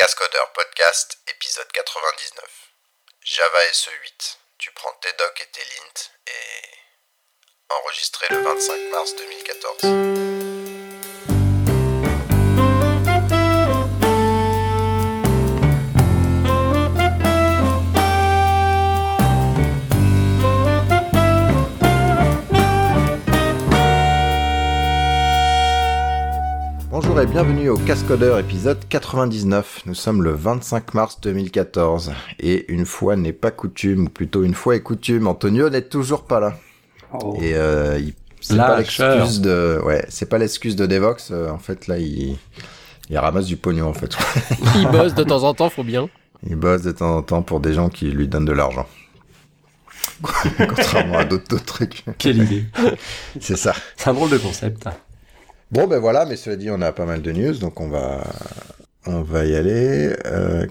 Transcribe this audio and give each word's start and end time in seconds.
Cascodeur 0.00 0.50
Podcast, 0.54 1.18
épisode 1.26 1.70
99. 1.72 2.72
Java 3.22 3.58
SE8. 3.70 4.36
Tu 4.56 4.70
prends 4.70 4.94
tes 5.02 5.12
docs 5.12 5.42
et 5.42 5.50
tes 5.52 5.60
lints 5.60 6.10
et... 6.26 7.74
Enregistré 7.82 8.26
le 8.30 8.40
25 8.40 8.78
mars 8.92 9.14
2014. 9.16 10.29
Bienvenue 27.42 27.70
au 27.70 27.78
Cascodeur 27.78 28.38
épisode 28.38 28.76
99. 28.90 29.84
Nous 29.86 29.94
sommes 29.94 30.22
le 30.22 30.32
25 30.32 30.92
mars 30.92 31.18
2014 31.22 32.12
et 32.38 32.70
une 32.70 32.84
fois 32.84 33.16
n'est 33.16 33.32
pas 33.32 33.50
coutume, 33.50 34.04
ou 34.04 34.08
plutôt 34.10 34.42
une 34.44 34.52
fois 34.52 34.76
est 34.76 34.82
coutume, 34.82 35.26
Antonio 35.26 35.70
n'est 35.70 35.80
toujours 35.80 36.24
pas 36.24 36.38
là. 36.38 36.58
Oh. 37.14 37.38
Et 37.40 37.54
euh, 37.54 37.98
il- 37.98 38.12
c'est 38.42 38.58
pas 38.58 38.76
l'excuse 38.76 39.40
de, 39.40 39.80
ouais, 39.86 40.04
c'est 40.10 40.28
pas 40.28 40.36
l'excuse 40.36 40.76
de 40.76 40.84
Devox. 40.84 41.30
euh, 41.30 41.48
en 41.48 41.56
fait, 41.56 41.86
là, 41.86 41.96
il, 41.96 42.36
il 43.08 43.16
ramasse 43.18 43.46
du 43.46 43.56
pognon 43.56 43.88
en 43.88 43.94
fait. 43.94 44.14
Il 44.76 44.86
bosse 44.88 45.14
de 45.14 45.24
temps 45.24 45.42
en 45.44 45.54
temps, 45.54 45.70
faut 45.70 45.82
bien. 45.82 46.10
Il 46.46 46.56
bosse 46.56 46.82
de 46.82 46.92
temps 46.92 47.16
en 47.16 47.22
temps 47.22 47.40
pour 47.40 47.60
des 47.60 47.72
gens 47.72 47.88
qui 47.88 48.10
lui 48.10 48.28
donnent 48.28 48.44
de 48.44 48.52
l'argent. 48.52 48.86
Contrairement 50.58 51.18
à 51.18 51.24
d'autres 51.24 51.48
d'autres 51.48 51.64
trucs. 51.64 52.04
Quelle 52.18 52.42
idée. 52.42 52.64
C'est 53.40 53.56
ça. 53.56 53.72
C'est 53.96 54.10
un 54.10 54.14
drôle 54.14 54.28
de 54.28 54.36
concept. 54.36 54.86
Bon 55.72 55.86
ben 55.86 55.98
voilà, 55.98 56.24
mais 56.26 56.36
cela 56.36 56.56
dit, 56.56 56.70
on 56.70 56.80
a 56.82 56.92
pas 56.92 57.04
mal 57.06 57.22
de 57.22 57.32
news, 57.32 57.54
donc 57.54 57.80
on 57.80 57.88
va 57.88 58.22
on 59.06 59.22
va 59.22 59.44
y 59.44 59.54
aller. 59.56 60.12
Euh, 60.26 60.66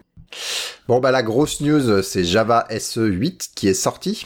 Bon 0.88 1.00
bah 1.00 1.12
la 1.12 1.24
grosse 1.24 1.62
news, 1.62 2.02
c'est 2.04 2.24
Java 2.24 2.68
SE 2.80 3.00
8 3.06 3.50
qui 3.56 3.68
est 3.68 3.74
sorti. 3.74 4.26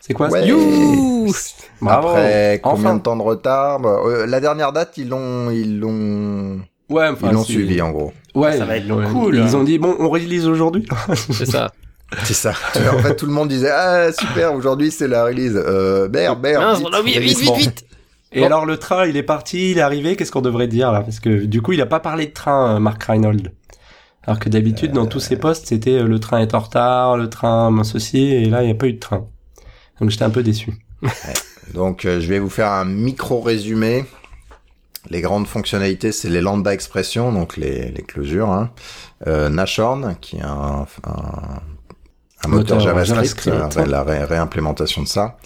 C'est 0.00 0.14
quoi 0.14 0.28
Ouais. 0.28 0.40
ça 0.40 1.34
Bravo. 1.80 2.08
Après 2.08 2.60
combien 2.62 2.84
Enfin. 2.90 2.94
de 2.96 3.02
temps 3.02 3.16
de 3.16 3.22
retard 3.22 3.80
Bah, 3.80 4.00
euh, 4.06 4.26
La 4.26 4.40
dernière 4.40 4.72
date, 4.72 4.94
ils 4.96 5.08
l'ont 5.08 5.50
ils 5.50 5.78
l'ont 5.80 6.60
Ouais, 6.90 7.08
enfin, 7.08 7.28
ils 7.28 7.34
l'ont 7.34 7.44
suivi 7.44 7.80
en 7.80 7.90
gros. 7.90 8.12
Ouais, 8.34 8.56
Ça 8.58 8.64
va 8.66 8.76
être 8.76 8.86
l'ont- 8.86 9.06
cool. 9.12 9.36
Ils 9.36 9.56
ont 9.56 9.64
dit 9.64 9.78
bon, 9.78 9.94
on 9.98 10.08
release 10.08 10.46
aujourd'hui. 10.46 10.86
C'est 11.14 11.46
ça. 11.46 11.72
C'est 12.24 12.34
ça. 12.34 12.50
en 12.76 12.98
fait, 12.98 13.16
tout 13.16 13.26
le 13.26 13.32
monde 13.32 13.48
disait 13.48 13.70
ah 13.70 14.12
super, 14.12 14.52
aujourd'hui 14.54 14.90
c'est 14.90 15.08
la 15.08 15.24
release. 15.24 15.54
Euh, 15.56 16.08
merde, 16.10 16.40
merde. 16.42 16.62
Mince, 16.62 16.78
vite, 16.78 16.86
on 16.90 16.92
a 16.94 17.00
oublié, 17.00 17.20
vite, 17.20 17.38
vite, 17.38 17.56
vite. 17.56 17.84
Et 18.32 18.44
alors 18.44 18.64
le 18.66 18.78
train, 18.78 19.06
il 19.06 19.16
est 19.16 19.22
parti, 19.22 19.72
il 19.72 19.78
est 19.78 19.82
arrivé. 19.82 20.16
Qu'est-ce 20.16 20.32
qu'on 20.32 20.40
devrait 20.40 20.68
dire 20.68 20.90
là? 20.92 21.02
Parce 21.02 21.20
que 21.20 21.44
du 21.44 21.60
coup, 21.62 21.72
il 21.72 21.80
a 21.80 21.86
pas 21.86 22.00
parlé 22.00 22.26
de 22.26 22.32
train, 22.32 22.76
euh, 22.76 22.78
Mark 22.78 23.02
Reinhold. 23.02 23.52
Alors 24.24 24.38
que 24.38 24.48
d'habitude, 24.48 24.92
dans 24.92 25.06
tous 25.06 25.20
ses 25.20 25.36
posts, 25.36 25.66
c'était 25.66 25.98
euh, 25.98 26.06
le 26.06 26.18
train 26.20 26.38
est 26.38 26.54
en 26.54 26.60
retard, 26.60 27.16
le 27.16 27.28
train 27.28 27.82
ceci, 27.84 28.26
et 28.26 28.44
là, 28.46 28.62
il 28.62 28.66
n'y 28.66 28.72
a 28.72 28.76
pas 28.76 28.86
eu 28.86 28.92
de 28.94 29.00
train. 29.00 29.26
Donc 30.00 30.10
j'étais 30.10 30.24
un 30.24 30.30
peu 30.30 30.42
déçu. 30.42 30.72
Donc, 31.74 32.04
euh, 32.04 32.20
je 32.20 32.26
vais 32.28 32.38
vous 32.38 32.48
faire 32.50 32.70
un 32.70 32.84
micro 32.84 33.40
résumé. 33.40 34.04
Les 35.10 35.20
grandes 35.20 35.48
fonctionnalités, 35.48 36.12
c'est 36.12 36.28
les 36.28 36.40
lambda 36.40 36.72
expressions, 36.72 37.32
donc 37.32 37.56
les, 37.56 37.90
les 37.90 38.02
closures. 38.02 38.50
Hein. 38.50 38.70
Euh, 39.26 39.48
Nashorn, 39.48 40.16
qui 40.20 40.36
est 40.36 40.42
un, 40.42 40.86
un, 41.04 41.60
un 42.44 42.48
moteur, 42.48 42.78
Moteur 42.78 42.80
JavaScript, 42.80 43.44
JavaScript. 43.44 43.76
euh, 43.78 43.90
la 43.90 44.04
ré- 44.04 44.24
réimplémentation 44.24 45.02
de 45.02 45.08
ça. 45.08 45.36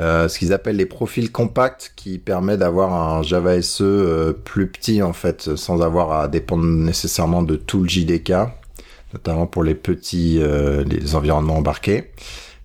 Euh, 0.00 0.26
ce 0.28 0.40
qu'ils 0.40 0.52
appellent 0.52 0.76
les 0.76 0.86
profils 0.86 1.30
compacts, 1.30 1.92
qui 1.94 2.18
permet 2.18 2.56
d'avoir 2.56 2.92
un 2.92 3.22
Java 3.22 3.60
SE 3.62 3.82
euh, 3.84 4.32
plus 4.32 4.66
petit 4.66 5.02
en 5.02 5.12
fait, 5.12 5.54
sans 5.54 5.82
avoir 5.82 6.12
à 6.12 6.28
dépendre 6.28 6.64
nécessairement 6.64 7.42
de 7.42 7.54
tout 7.54 7.82
le 7.82 7.88
JDK, 7.88 8.32
notamment 9.12 9.46
pour 9.46 9.62
les 9.62 9.76
petits 9.76 10.40
euh, 10.40 10.82
les 10.84 11.14
environnements 11.14 11.58
embarqués. 11.58 12.10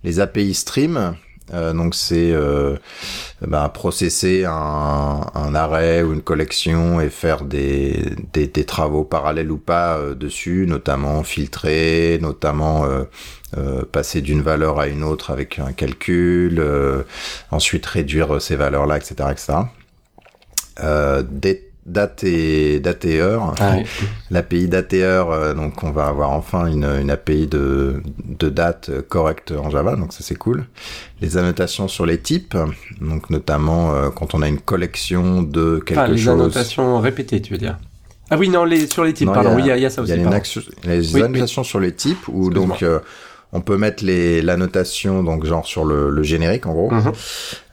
Les 0.03 0.19
API 0.19 0.53
Stream, 0.55 1.15
euh, 1.53 1.73
donc 1.73 1.93
c'est 1.93 2.31
euh, 2.31 2.77
bah, 3.41 3.69
processer 3.71 4.45
un, 4.45 5.21
un 5.35 5.55
arrêt 5.55 6.01
ou 6.01 6.13
une 6.13 6.21
collection 6.21 6.99
et 6.99 7.09
faire 7.09 7.43
des, 7.43 8.15
des, 8.33 8.47
des 8.47 8.63
travaux 8.63 9.03
parallèles 9.03 9.51
ou 9.51 9.57
pas 9.57 9.99
dessus, 10.15 10.65
notamment 10.67 11.21
filtrer, 11.23 12.17
notamment 12.21 12.85
euh, 13.57 13.79
euh, 13.79 13.83
passer 13.91 14.21
d'une 14.21 14.41
valeur 14.41 14.79
à 14.79 14.87
une 14.87 15.03
autre 15.03 15.31
avec 15.31 15.59
un 15.59 15.71
calcul, 15.73 16.59
euh, 16.59 17.03
ensuite 17.51 17.85
réduire 17.85 18.41
ces 18.41 18.55
valeurs-là, 18.55 18.97
etc., 18.97 19.15
etc. 19.31 19.53
Euh, 20.83 21.23
date 21.85 22.23
et 22.23 22.79
date 22.79 23.05
et 23.05 23.19
heure. 23.19 23.55
Ah. 23.59 23.77
L'API 24.29 24.67
dateheure, 24.67 25.31
euh, 25.31 25.53
donc 25.55 25.83
on 25.83 25.89
va 25.91 26.05
avoir 26.07 26.29
enfin 26.31 26.67
une, 26.67 26.83
une 26.85 27.09
API 27.09 27.47
de, 27.47 28.03
de 28.25 28.49
date 28.49 28.89
euh, 28.89 29.01
correcte 29.01 29.51
en 29.51 29.69
Java, 29.71 29.95
donc 29.95 30.13
ça 30.13 30.19
c'est 30.21 30.35
cool. 30.35 30.65
Les 31.19 31.37
annotations 31.37 31.87
sur 31.87 32.05
les 32.05 32.19
types, 32.19 32.55
donc 33.01 33.29
notamment 33.31 33.93
euh, 33.95 34.09
quand 34.11 34.35
on 34.35 34.41
a 34.43 34.47
une 34.47 34.59
collection 34.59 35.41
de 35.41 35.79
quelque 35.83 35.99
Enfin, 35.99 36.07
les 36.11 36.17
chose. 36.19 36.29
annotations 36.29 36.99
répétées, 36.99 37.41
tu 37.41 37.53
veux 37.53 37.59
dire 37.59 37.77
Ah 38.29 38.37
oui, 38.37 38.49
non, 38.49 38.65
les 38.65 38.85
sur 38.85 39.03
les 39.03 39.13
types. 39.13 39.27
Non, 39.27 39.33
pardon, 39.33 39.49
il 39.49 39.53
y 39.53 39.55
a- 39.55 39.55
oui, 39.55 39.63
il 39.63 39.67
y, 39.67 39.71
a- 39.71 39.77
il 39.77 39.81
y 39.81 39.85
a 39.85 39.89
ça 39.89 40.01
Il 40.03 40.09
y 40.09 40.11
aussi. 40.13 40.59
a 40.61 40.87
les, 40.87 41.01
les 41.01 41.13
Oui, 41.15 41.23
annotations 41.23 41.63
sur 41.63 41.79
les 41.79 41.93
types 41.93 42.27
où 42.27 42.51
donc 42.51 42.83
euh, 42.83 42.99
on 43.51 43.61
peut 43.61 43.77
mettre 43.77 44.03
les 44.03 44.41
l'annotation 44.41 45.23
donc 45.23 45.45
genre 45.45 45.65
sur 45.65 45.83
le, 45.85 46.09
le 46.09 46.23
générique 46.23 46.67
en 46.67 46.73
gros. 46.73 46.91
Mhm. 46.91 47.11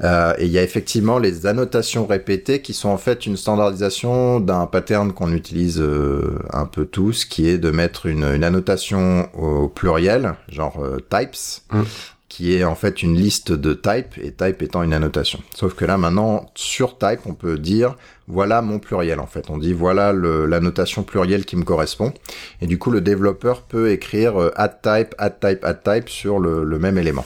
Euh, 0.05 0.35
et 0.39 0.47
il 0.47 0.51
y 0.51 0.59
a 0.59 0.63
effectivement 0.63 1.19
les 1.19 1.47
annotations 1.47 2.07
répétées 2.07 2.63
qui 2.63 2.73
sont 2.73 2.89
en 2.89 2.97
fait 2.97 3.27
une 3.27 3.37
standardisation 3.37 4.41
d'un 4.41 4.67
pattern 4.67 5.13
qu'on 5.13 5.33
utilise 5.33 5.81
euh, 5.81 6.39
un 6.53 6.67
peu 6.67 6.87
tous, 6.87 7.25
qui 7.25 7.49
est 7.49 7.59
de 7.59 7.71
mettre 7.71 8.07
une, 8.07 8.25
une 8.25 8.45
annotation 8.45 9.29
au 9.35 9.69
pluriel, 9.69 10.35
genre 10.49 10.83
euh, 10.83 10.99
types, 11.11 11.37
Mm. 11.73 11.83
Qui 12.29 12.55
est 12.57 12.65
en 12.65 12.75
fait 12.75 13.03
une 13.03 13.15
liste 13.17 13.53
de 13.53 13.73
types, 13.73 14.19
et 14.21 14.33
type 14.33 14.61
étant 14.63 14.83
une 14.83 14.93
annotation. 14.93 15.39
Sauf 15.55 15.75
que 15.75 15.85
là 15.85 15.97
maintenant, 15.97 16.51
sur 16.57 16.99
type, 16.99 17.21
on 17.27 17.35
peut 17.35 17.57
dire 17.59 17.97
voilà 18.27 18.63
mon 18.63 18.79
pluriel 18.81 19.21
en 19.21 19.27
fait. 19.29 19.49
On 19.51 19.59
dit 19.59 19.73
voilà 19.73 20.13
le- 20.13 20.45
l'annotation 20.47 21.05
plurielle 21.05 21.45
qui 21.45 21.57
me 21.57 21.63
correspond. 21.63 22.13
Et 22.61 22.67
du 22.67 22.79
coup, 22.79 22.91
le 22.91 23.01
développeur 23.01 23.63
peut 23.63 23.91
écrire 23.91 24.41
euh, 24.41 24.51
add 24.57 24.81
type, 24.83 25.15
add 25.19 25.39
type, 25.41 25.65
add 25.65 25.83
type 25.85 26.09
sur 26.09 26.39
le, 26.41 26.65
le 26.65 26.79
même 26.81 26.99
élément. 26.99 27.25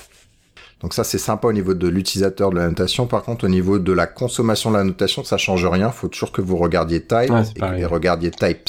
Donc 0.82 0.94
ça, 0.94 1.04
c'est 1.04 1.18
sympa 1.18 1.48
au 1.48 1.52
niveau 1.52 1.74
de 1.74 1.88
l'utilisateur 1.88 2.50
de 2.50 2.56
la 2.56 2.66
notation. 2.68 3.06
Par 3.06 3.22
contre, 3.22 3.44
au 3.44 3.48
niveau 3.48 3.78
de 3.78 3.92
la 3.92 4.06
consommation 4.06 4.70
de 4.70 4.76
la 4.76 4.84
notation, 4.84 5.24
ça 5.24 5.36
change 5.38 5.66
rien. 5.66 5.90
Faut 5.90 6.08
toujours 6.08 6.32
que 6.32 6.40
vous 6.42 6.56
regardiez 6.56 7.00
type 7.02 7.30
Ouais, 7.30 7.42
et, 7.54 7.58
pareil. 7.58 7.82
et 7.82 7.84
regardiez 7.86 8.30
types. 8.30 8.68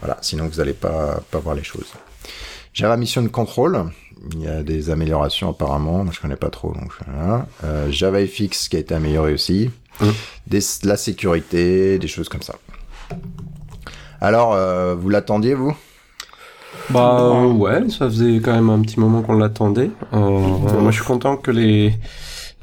Voilà, 0.00 0.18
sinon 0.20 0.46
vous 0.48 0.56
n'allez 0.58 0.74
pas, 0.74 1.20
pas 1.30 1.38
voir 1.38 1.54
les 1.54 1.62
choses. 1.64 1.92
Java 2.74 2.96
Mission 2.96 3.26
Control, 3.28 3.84
il 4.32 4.42
y 4.42 4.48
a 4.48 4.62
des 4.62 4.90
améliorations 4.90 5.50
apparemment. 5.50 6.04
Moi, 6.04 6.12
je 6.14 6.20
connais 6.20 6.36
pas 6.36 6.50
trop, 6.50 6.72
donc 6.72 6.90
voilà. 7.04 7.46
Euh, 7.64 7.90
JavaFX 7.90 8.68
qui 8.68 8.76
a 8.76 8.78
été 8.80 8.94
amélioré 8.94 9.32
aussi. 9.32 9.70
Mm. 10.00 10.06
Des, 10.46 10.60
la 10.84 10.96
sécurité, 10.96 11.98
des 11.98 12.08
choses 12.08 12.28
comme 12.28 12.42
ça. 12.42 12.54
Alors, 14.20 14.54
euh, 14.54 14.94
vous 14.94 15.08
l'attendiez, 15.08 15.54
vous? 15.54 15.74
Bah 16.90 17.18
euh, 17.20 17.46
ouais, 17.52 17.88
ça 17.88 18.06
faisait 18.06 18.40
quand 18.40 18.52
même 18.52 18.68
un 18.68 18.80
petit 18.80 19.00
moment 19.00 19.22
qu'on 19.22 19.38
l'attendait. 19.38 19.90
Euh, 20.12 20.18
moi 20.18 20.90
je 20.90 20.96
suis 20.96 21.04
content 21.04 21.36
que 21.36 21.50
les 21.50 21.94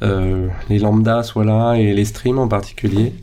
euh, 0.03 0.47
les 0.69 0.79
lambda 0.79 1.23
soient 1.23 1.45
là 1.45 1.73
et 1.73 1.93
les 1.93 2.05
streams 2.05 2.37
en 2.37 2.47
particulier. 2.47 3.13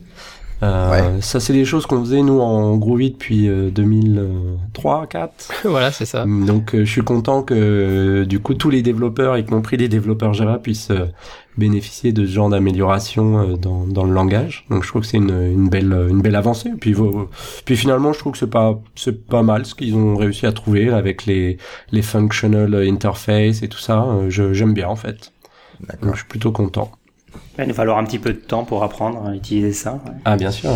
Euh, 0.62 0.91
Ouais. 0.91 1.20
Ça 1.22 1.38
c'est 1.41 1.52
des 1.52 1.64
choses 1.64 1.86
qu'on 1.86 2.00
faisait 2.00 2.22
nous 2.22 2.41
en 2.41 2.76
Groovy 2.76 3.10
depuis 3.12 3.48
euh, 3.48 3.70
2003 3.70 5.06
4. 5.06 5.52
voilà, 5.64 5.92
c'est 5.92 6.04
ça. 6.06 6.24
Donc 6.26 6.74
euh, 6.74 6.84
je 6.84 6.91
suis 6.91 7.02
content 7.02 7.42
que 7.42 7.54
euh, 7.54 8.24
du 8.26 8.41
coup 8.41 8.54
tous 8.54 8.70
les 8.70 8.82
développeurs, 8.82 9.36
y 9.38 9.44
compris 9.44 9.76
les 9.76 9.88
développeurs 9.88 10.34
Java, 10.34 10.58
puissent 10.58 10.91
euh, 10.91 11.06
bénéficier 11.56 12.12
de 12.12 12.26
ce 12.26 12.30
genre 12.32 12.48
d'amélioration 12.48 13.38
euh, 13.52 13.56
dans, 13.56 13.86
dans 13.86 14.04
le 14.04 14.12
langage. 14.12 14.64
Donc 14.70 14.82
je 14.82 14.88
trouve 14.88 15.02
que 15.02 15.08
c'est 15.08 15.16
une, 15.19 15.30
une 15.30 15.69
belle 15.69 15.92
une 16.10 16.22
belle 16.22 16.36
avancée. 16.36 16.70
Puis 16.80 16.94
puis 17.64 17.76
finalement 17.76 18.12
je 18.12 18.19
trouve 18.19 18.32
que 18.32 18.38
c'est 18.38 18.50
pas 18.50 18.80
c'est 18.96 19.26
pas 19.26 19.42
mal 19.42 19.64
ce 19.64 19.75
qu'ils 19.76 19.94
ont 19.94 20.16
réussi 20.16 20.46
à 20.46 20.52
trouver 20.52 20.88
avec 20.90 21.26
les 21.26 21.58
les 21.93 22.02
functional 22.02 22.75
interface 22.75 23.62
et 23.62 23.69
tout 23.69 23.78
ça. 23.78 24.02
Euh, 24.04 24.31
je 24.31 24.52
j'aime 24.52 24.75
bien 24.75 24.88
en 24.88 24.96
fait. 24.96 25.32
Donc 26.02 26.12
je 26.14 26.19
suis 26.19 26.28
plutôt 26.28 26.52
content. 26.52 26.90
Il 27.58 27.62
va 27.62 27.66
nous 27.66 27.75
falloir 27.75 27.99
un 27.99 28.05
petit 28.05 28.20
peu 28.20 28.32
de 28.32 28.38
temps 28.38 28.64
pour 28.64 28.84
apprendre 28.84 29.26
à 29.26 29.34
utiliser 29.34 29.72
ça. 29.72 29.94
ouais. 29.94 30.12
Ah 30.25 30.37
bien 30.37 30.50
sûr. 30.52 30.70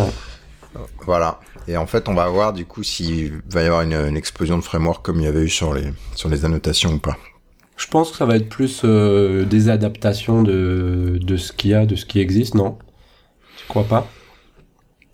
Voilà. 1.05 1.39
Et 1.67 1.77
en 1.77 1.85
fait, 1.85 2.09
on 2.09 2.13
va 2.13 2.27
voir 2.27 2.51
du 2.51 2.65
coup 2.65 2.83
s'il 2.83 3.41
va 3.49 3.61
y 3.63 3.65
avoir 3.67 3.81
une, 3.83 3.93
une 3.93 4.17
explosion 4.17 4.57
de 4.57 4.63
framework 4.63 5.03
comme 5.05 5.19
il 5.19 5.23
y 5.23 5.27
avait 5.27 5.43
eu 5.43 5.49
sur 5.49 5.73
les, 5.73 5.93
sur 6.15 6.27
les 6.29 6.43
annotations 6.45 6.91
ou 6.93 6.99
pas. 6.99 7.15
Je 7.77 7.87
pense 7.87 8.11
que 8.11 8.17
ça 8.17 8.25
va 8.25 8.35
être 8.35 8.49
plus 8.49 8.81
euh, 8.83 9.45
des 9.45 9.69
adaptations 9.69 10.43
de 10.43 11.19
de 11.21 11.37
ce 11.37 11.51
qu'il 11.53 11.71
y 11.71 11.73
a, 11.73 11.85
de 11.85 11.95
ce 11.95 12.05
qui 12.05 12.19
existe, 12.19 12.53
non? 12.55 12.77
Tu 13.57 13.65
crois 13.67 13.83
pas? 13.85 14.07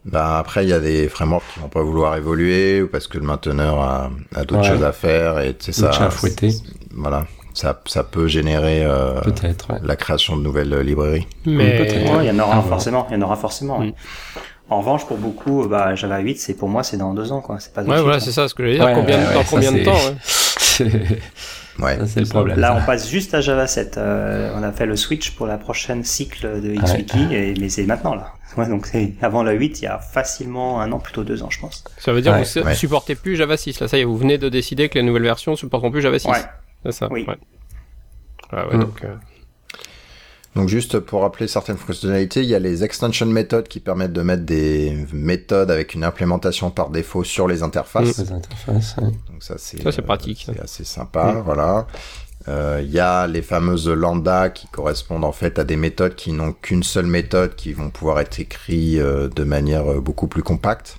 Bah, 0.06 0.39
après, 0.39 0.63
il 0.65 0.69
y 0.69 0.74
a 0.74 0.80
des 0.80 1.07
frameworks 1.07 1.44
qui 1.54 1.60
vont 1.60 1.69
pas 1.69 1.83
vouloir 1.83 2.15
évoluer 2.15 2.81
ou 2.81 2.88
parce 2.88 3.07
que 3.07 3.18
le 3.18 3.25
mainteneur 3.25 3.80
a, 3.80 4.10
a 4.33 4.44
d'autres 4.45 4.62
Ouais. 4.62 4.68
choses 4.68 4.83
à 4.83 4.92
faire 4.92 5.39
et 5.39 5.56
tu 5.56 5.72
sais, 5.72 5.83
Ou 5.88 5.92
ça. 5.94 6.06
à 6.06 6.10
fouetter. 6.10 6.50
Voilà. 6.92 7.27
Ça, 7.60 7.78
ça 7.88 8.04
peut 8.06 8.28
générer 8.28 8.84
euh, 8.86 9.20
Peut-être. 9.22 9.74
Ouais. 9.74 9.80
la 9.84 9.96
création 9.98 10.38
de 10.38 10.42
nouvelles 10.42 10.72
euh, 10.74 10.82
librairies. 10.82 11.28
Mais 11.46 11.78
peut-être. 11.78 12.18
Ouais, 12.18 12.26
il 12.26 12.28
y 12.28 12.32
en 12.32 12.40
aura 12.40 12.60
Ah, 12.60 12.70
forcément. 12.70 13.06
Il 13.10 13.16
y 13.16 13.18
en 13.18 13.22
aura 13.22 13.36
forcément. 13.36 13.80
ouais. 13.80 13.88
Mm. 13.88 13.94
En 14.70 14.80
revanche, 14.80 15.06
pour 15.08 15.18
beaucoup, 15.18 15.68
bah, 15.68 15.96
Java 15.96 16.20
8, 16.20 16.40
c'est 16.40 16.54
pour 16.54 16.70
moi, 16.70 16.84
c'est 16.84 16.96
dans 16.98 17.14
deux 17.14 17.32
ans, 17.32 17.42
quoi. 17.42 17.58
C'est 17.60 17.74
pas 17.74 17.82
Ouais, 17.84 18.02
voilà, 18.02 18.20
c'est 18.20 18.32
ça 18.32 18.48
ce 18.48 18.54
que 18.54 18.64
j'allais 18.64 18.78
dire. 18.78 18.86
Ouais, 18.86 18.94
combien, 18.94 19.18
ouais, 19.18 19.28
ouais, 19.28 19.34
dans 19.34 19.44
ça, 19.44 19.48
combien 19.50 19.72
de 19.74 19.84
temps 19.84 19.92
ouais 19.94 20.16
C'est 20.24 20.86
Ouais. 21.80 21.98
ça, 21.98 22.08
c'est 22.08 22.20
le 22.22 22.26
problème. 22.28 22.60
Là, 22.60 22.78
on 22.82 22.86
passe 22.86 23.10
juste 23.10 23.34
à 23.34 23.42
Java 23.42 23.66
7. 23.66 23.98
Euh, 23.98 24.54
on 24.58 24.64
a 24.64 24.72
fait 24.72 24.86
le 24.86 24.96
switch 24.96 25.32
pour 25.32 25.48
la 25.48 25.58
prochaine 25.58 26.04
cycle 26.04 26.62
de 26.62 26.76
XWiki, 26.76 27.34
et, 27.34 27.54
mais 27.60 27.68
c'est 27.70 27.84
maintenant, 27.84 28.16
là. 28.16 28.34
Ouais, 28.58 28.68
donc 28.68 28.90
avant 29.22 29.44
la 29.44 29.52
8, 29.52 29.80
il 29.82 29.84
y 29.84 29.88
a 29.88 30.00
facilement 30.00 30.82
un 30.82 30.92
an, 30.92 30.98
plutôt 31.00 31.24
deux 31.24 31.44
ans, 31.44 31.50
je 31.52 31.60
pense. 31.60 31.84
Ça 32.00 32.12
veut 32.14 32.22
dire 32.22 32.34
Ouais, 32.34 32.42
que 32.44 32.60
vous 32.60 32.66
ouais. 32.66 32.74
supportez 32.76 33.14
plus 33.16 33.36
Java 33.36 33.58
6. 33.58 33.80
Là, 33.80 33.88
ça 33.88 33.98
y 33.98 34.02
est, 34.02 34.04
vous 34.06 34.18
venez 34.18 34.38
de 34.40 34.50
décider 34.50 34.90
que 34.90 34.96
les 35.00 35.04
nouvelles 35.04 35.22
versions 35.24 35.56
supporteront 35.56 35.92
plus 35.92 36.02
Java 36.02 36.18
6. 36.20 36.28
C'est 36.86 36.92
ça. 36.92 37.08
Oui. 37.12 37.26
Ouais. 37.28 37.38
Ah 38.52 38.68
ouais, 38.68 38.78
Mm. 38.78 38.80
donc. 38.81 39.04
euh, 39.04 39.16
Donc 40.56 40.68
juste 40.68 41.00
pour 41.00 41.22
rappeler 41.22 41.48
certaines 41.48 41.78
fonctionnalités, 41.78 42.42
il 42.42 42.50
y 42.50 42.56
a 42.56 42.60
les 42.60 42.84
extension 42.84 43.28
méthodes 43.28 43.68
qui 43.68 43.80
permettent 43.80 44.14
de 44.14 44.24
mettre 44.24 44.44
des 44.44 45.06
méthodes 45.14 45.70
avec 45.70 45.94
une 45.94 46.04
implémentation 46.04 46.72
par 46.72 46.90
défaut 46.90 47.24
sur 47.24 47.48
les 47.48 47.62
interfaces. 47.62 48.18
Les 48.18 48.31
interfaces, 48.31 48.96
ouais. 48.98 49.12
Donc 49.31 49.42
ça 49.44 49.56
c'est 49.58 49.86
euh, 49.86 50.02
pratique, 50.02 50.44
c'est 50.48 50.60
assez 50.60 50.84
sympa, 50.84 51.42
voilà. 51.46 51.86
Euh, 52.48 52.82
Il 52.84 52.90
y 52.90 53.00
a 53.00 53.28
les 53.28 53.42
fameuses 53.44 53.88
lambda 53.90 54.50
qui 54.50 54.68
correspondent 54.68 55.25
en 55.25 55.32
fait 55.34 55.60
à 55.60 55.64
des 55.66 55.75
méthodes 55.75 56.16
qui 56.16 56.32
n'ont 56.32 56.54
qu'une 56.54 56.84
seule 56.84 57.06
méthode, 57.06 57.56
qui 57.56 57.74
vont 57.74 57.92
pouvoir 57.92 58.20
être 58.20 58.40
écrites 58.40 58.98
euh, 59.00 59.28
de 59.30 59.44
manière 59.44 59.92
euh, 59.92 60.00
beaucoup 60.02 60.28
plus 60.28 60.42
compacte, 60.42 60.98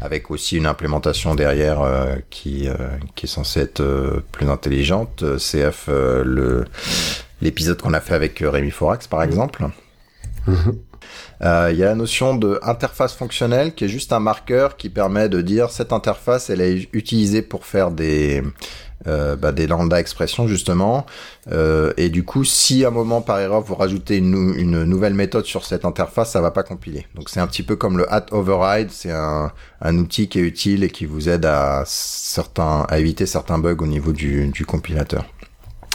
avec 0.00 0.30
aussi 0.30 0.56
une 0.56 0.66
implémentation 0.66 1.34
derrière 1.34 1.82
euh, 1.82 2.16
qui 2.30 2.68
euh, 2.68 2.74
qui 3.14 3.26
est 3.26 3.28
censée 3.28 3.60
être 3.60 3.80
euh, 3.80 4.22
plus 4.32 4.48
intelligente. 4.48 5.22
Euh, 5.22 5.38
CF 5.38 5.86
euh, 5.88 6.22
le 6.24 6.64
l'épisode 7.40 7.80
qu'on 7.80 7.94
a 7.94 8.00
fait 8.00 8.14
avec 8.14 8.42
euh, 8.42 8.50
Rémi 8.50 8.70
Forax 8.70 9.06
par 9.06 9.22
exemple. 9.22 9.66
Mhm. 10.46 10.78
Il 11.40 11.76
y 11.76 11.84
a 11.84 11.86
la 11.86 11.94
notion 11.94 12.34
de 12.34 12.58
interface 12.62 13.14
fonctionnelle 13.14 13.72
qui 13.72 13.84
est 13.84 13.88
juste 13.88 14.12
un 14.12 14.18
marqueur 14.18 14.76
qui 14.76 14.88
permet 14.90 15.28
de 15.28 15.40
dire 15.40 15.70
cette 15.70 15.92
interface 15.92 16.50
elle 16.50 16.60
est 16.60 16.88
utilisée 16.92 17.42
pour 17.42 17.64
faire 17.64 17.92
des 17.92 18.42
euh, 19.08 19.34
bah, 19.36 19.50
des 19.52 19.66
lambda 19.66 19.98
expressions 19.98 20.46
justement 20.46 21.06
Euh, 21.50 21.92
et 21.96 22.10
du 22.10 22.24
coup 22.24 22.44
si 22.44 22.84
à 22.84 22.88
un 22.88 22.90
moment 22.90 23.22
par 23.22 23.40
erreur 23.40 23.62
vous 23.62 23.74
rajoutez 23.74 24.18
une, 24.18 24.30
nou- 24.30 24.54
une 24.54 24.84
nouvelle 24.84 25.14
méthode 25.14 25.46
sur 25.46 25.64
cette 25.64 25.84
interface 25.86 26.32
ça 26.32 26.42
va 26.42 26.50
pas 26.50 26.62
compiler 26.62 27.06
donc 27.14 27.30
c'est 27.30 27.40
un 27.40 27.46
petit 27.46 27.62
peu 27.62 27.74
comme 27.76 27.96
le 27.96 28.06
at 28.12 28.26
override 28.32 28.90
c'est 28.90 29.10
un, 29.12 29.50
un 29.80 29.96
outil 29.98 30.28
qui 30.28 30.38
est 30.40 30.42
utile 30.42 30.84
et 30.84 30.90
qui 30.90 31.06
vous 31.06 31.30
aide 31.30 31.46
à 31.46 31.84
certains 31.86 32.84
à 32.90 32.98
éviter 32.98 33.24
certains 33.26 33.58
bugs 33.58 33.76
au 33.80 33.86
niveau 33.86 34.12
du, 34.12 34.48
du 34.48 34.66
compilateur 34.66 35.24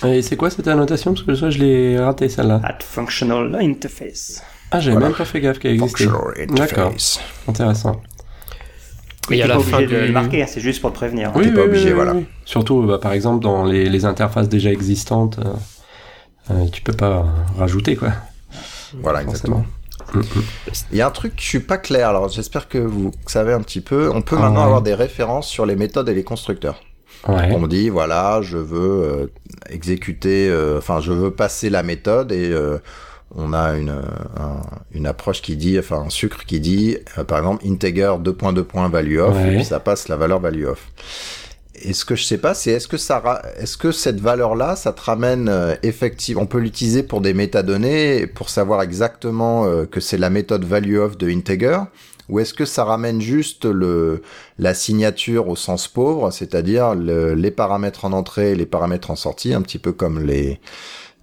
Et 0.03 0.21
c'est 0.21 0.35
quoi 0.35 0.49
cette 0.49 0.67
annotation? 0.67 1.13
Parce 1.13 1.25
que 1.25 1.35
ça, 1.35 1.49
je 1.49 1.59
l'ai 1.59 1.97
raté 1.97 2.27
celle-là. 2.27 2.59
At 2.63 2.79
Functional 2.83 3.55
Interface. 3.55 4.41
Ah, 4.71 4.79
j'avais 4.81 4.95
Voilà. 4.95 5.07
même 5.09 5.15
pas 5.17 5.23
fait 5.23 5.39
gaffe 5.39 5.59
qu'elle 5.59 5.75
existait. 5.75 6.07
Interface 6.49 7.19
Intéressant. 7.47 8.01
Mais 9.29 9.37
il 9.37 9.39
y 9.39 9.41
a 9.41 9.45
T'es 9.45 9.49
la 9.49 9.55
pas 9.57 9.63
fin 9.63 9.77
obligé 9.77 9.95
de 9.95 10.01
du. 10.01 10.07
le 10.07 10.11
marquer, 10.13 10.43
hein, 10.43 10.45
c'est 10.47 10.59
juste 10.59 10.81
pour 10.81 10.91
te 10.91 10.95
prévenir. 10.95 11.31
T'es 11.33 11.51
pas 11.53 11.61
obligé, 11.61 11.93
voilà. 11.93 12.15
Surtout, 12.45 12.83
bah, 12.83 12.97
par 12.97 13.13
exemple, 13.13 13.41
dans 13.43 13.63
les, 13.63 13.89
les 13.89 14.05
interfaces 14.05 14.49
déjà 14.49 14.71
existantes, 14.71 15.39
euh, 15.39 15.53
euh, 16.51 16.65
tu 16.71 16.81
peux 16.81 16.93
pas 16.93 17.25
rajouter, 17.57 17.95
quoi. 17.95 18.09
voilà 19.01 19.21
exactement 19.21 19.63
Forcément. 20.11 20.43
Il 20.91 20.97
y 20.97 21.01
a 21.01 21.07
un 21.07 21.11
truc 21.11 21.35
que 21.37 21.41
je 21.41 21.47
suis 21.47 21.59
pas 21.61 21.77
clair, 21.77 22.09
alors 22.09 22.27
j'espère 22.29 22.67
que 22.67 22.77
vous 22.77 23.11
savez 23.25 23.53
un 23.53 23.61
petit 23.61 23.79
peu. 23.81 24.11
On 24.13 24.21
peut 24.21 24.35
Ah 24.37 24.41
maintenant 24.43 24.59
ouais. 24.59 24.65
avoir 24.65 24.81
des 24.81 24.93
références 24.93 25.47
sur 25.47 25.65
les 25.65 25.75
méthodes 25.77 26.09
et 26.09 26.13
les 26.13 26.23
constructeurs. 26.25 26.81
Ouais. 27.27 27.49
On 27.51 27.59
me 27.59 27.67
dit, 27.67 27.89
voilà, 27.89 28.41
je 28.41 28.57
veux 28.57 29.03
euh, 29.03 29.27
exécuter, 29.69 30.49
euh, 30.49 30.77
enfin, 30.79 30.99
je 30.99 31.13
veux 31.13 31.31
passer 31.31 31.69
la 31.69 31.81
méthode 31.81 32.33
et 32.33 32.49
euh, 32.51 32.77
on 33.35 33.53
a 33.53 33.75
une, 33.77 33.89
un- 34.37 34.61
une 34.93 35.05
approche 35.07 35.41
qui 35.41 35.55
dit, 35.55 35.77
enfin, 35.79 36.03
un 36.05 36.09
sucre 36.09 36.45
qui 36.45 36.59
dit, 36.59 36.97
euh, 37.17 37.23
par 37.23 37.39
exemple, 37.39 37.65
integer 37.67 38.15
2.2. 38.21 38.89
value 38.91 39.19
of, 39.19 39.35
Ouais. 39.35 39.53
et 39.53 39.55
puis 39.55 39.65
ça 39.65 39.79
passe 39.79 40.07
la 40.07 40.15
valeur 40.15 40.39
value 40.39 40.65
of. 40.65 40.85
Et 41.85 41.93
ce 41.93 42.05
que 42.05 42.15
je 42.15 42.23
sais 42.23 42.37
pas, 42.37 42.53
c'est 42.53 42.71
est-ce 42.71 42.87
que 42.87 42.97
ça, 42.97 43.41
est-ce 43.57 43.75
que 43.77 43.91
cette 43.91 44.19
valeur-là, 44.19 44.75
ça 44.75 44.93
te 44.93 45.01
ramène 45.01 45.49
euh, 45.49 45.75
effectivement, 45.83 46.43
on 46.43 46.45
peut 46.45 46.59
l'utiliser 46.59 47.03
pour 47.03 47.19
des 47.19 47.33
métadonnées 47.33 48.27
pour 48.27 48.49
savoir 48.49 48.81
exactement 48.81 49.65
euh, 49.65 49.85
que 49.85 49.99
c'est 49.99 50.17
la 50.17 50.29
méthode 50.29 50.63
value 50.63 50.97
of 50.99 51.17
de 51.17 51.29
integer, 51.29 51.79
ou 52.29 52.39
est-ce 52.39 52.53
que 52.53 52.63
ça 52.63 52.85
ramène 52.85 53.19
juste 53.19 53.65
le 53.65 54.21
la 54.59 54.73
signature 54.75 55.49
au 55.49 55.55
sens 55.57 55.87
pauvre, 55.89 56.31
c'est-à-dire 56.31 56.95
le- 56.95 57.33
les 57.33 57.51
paramètres 57.51 58.05
en 58.05 58.13
entrée 58.13 58.51
et 58.51 58.55
les 58.55 58.65
paramètres 58.67 59.11
en 59.11 59.15
sortie, 59.17 59.53
un 59.53 59.61
petit 59.61 59.79
peu 59.79 59.91
comme 59.91 60.23
les 60.23 60.51
euh, 60.51 60.55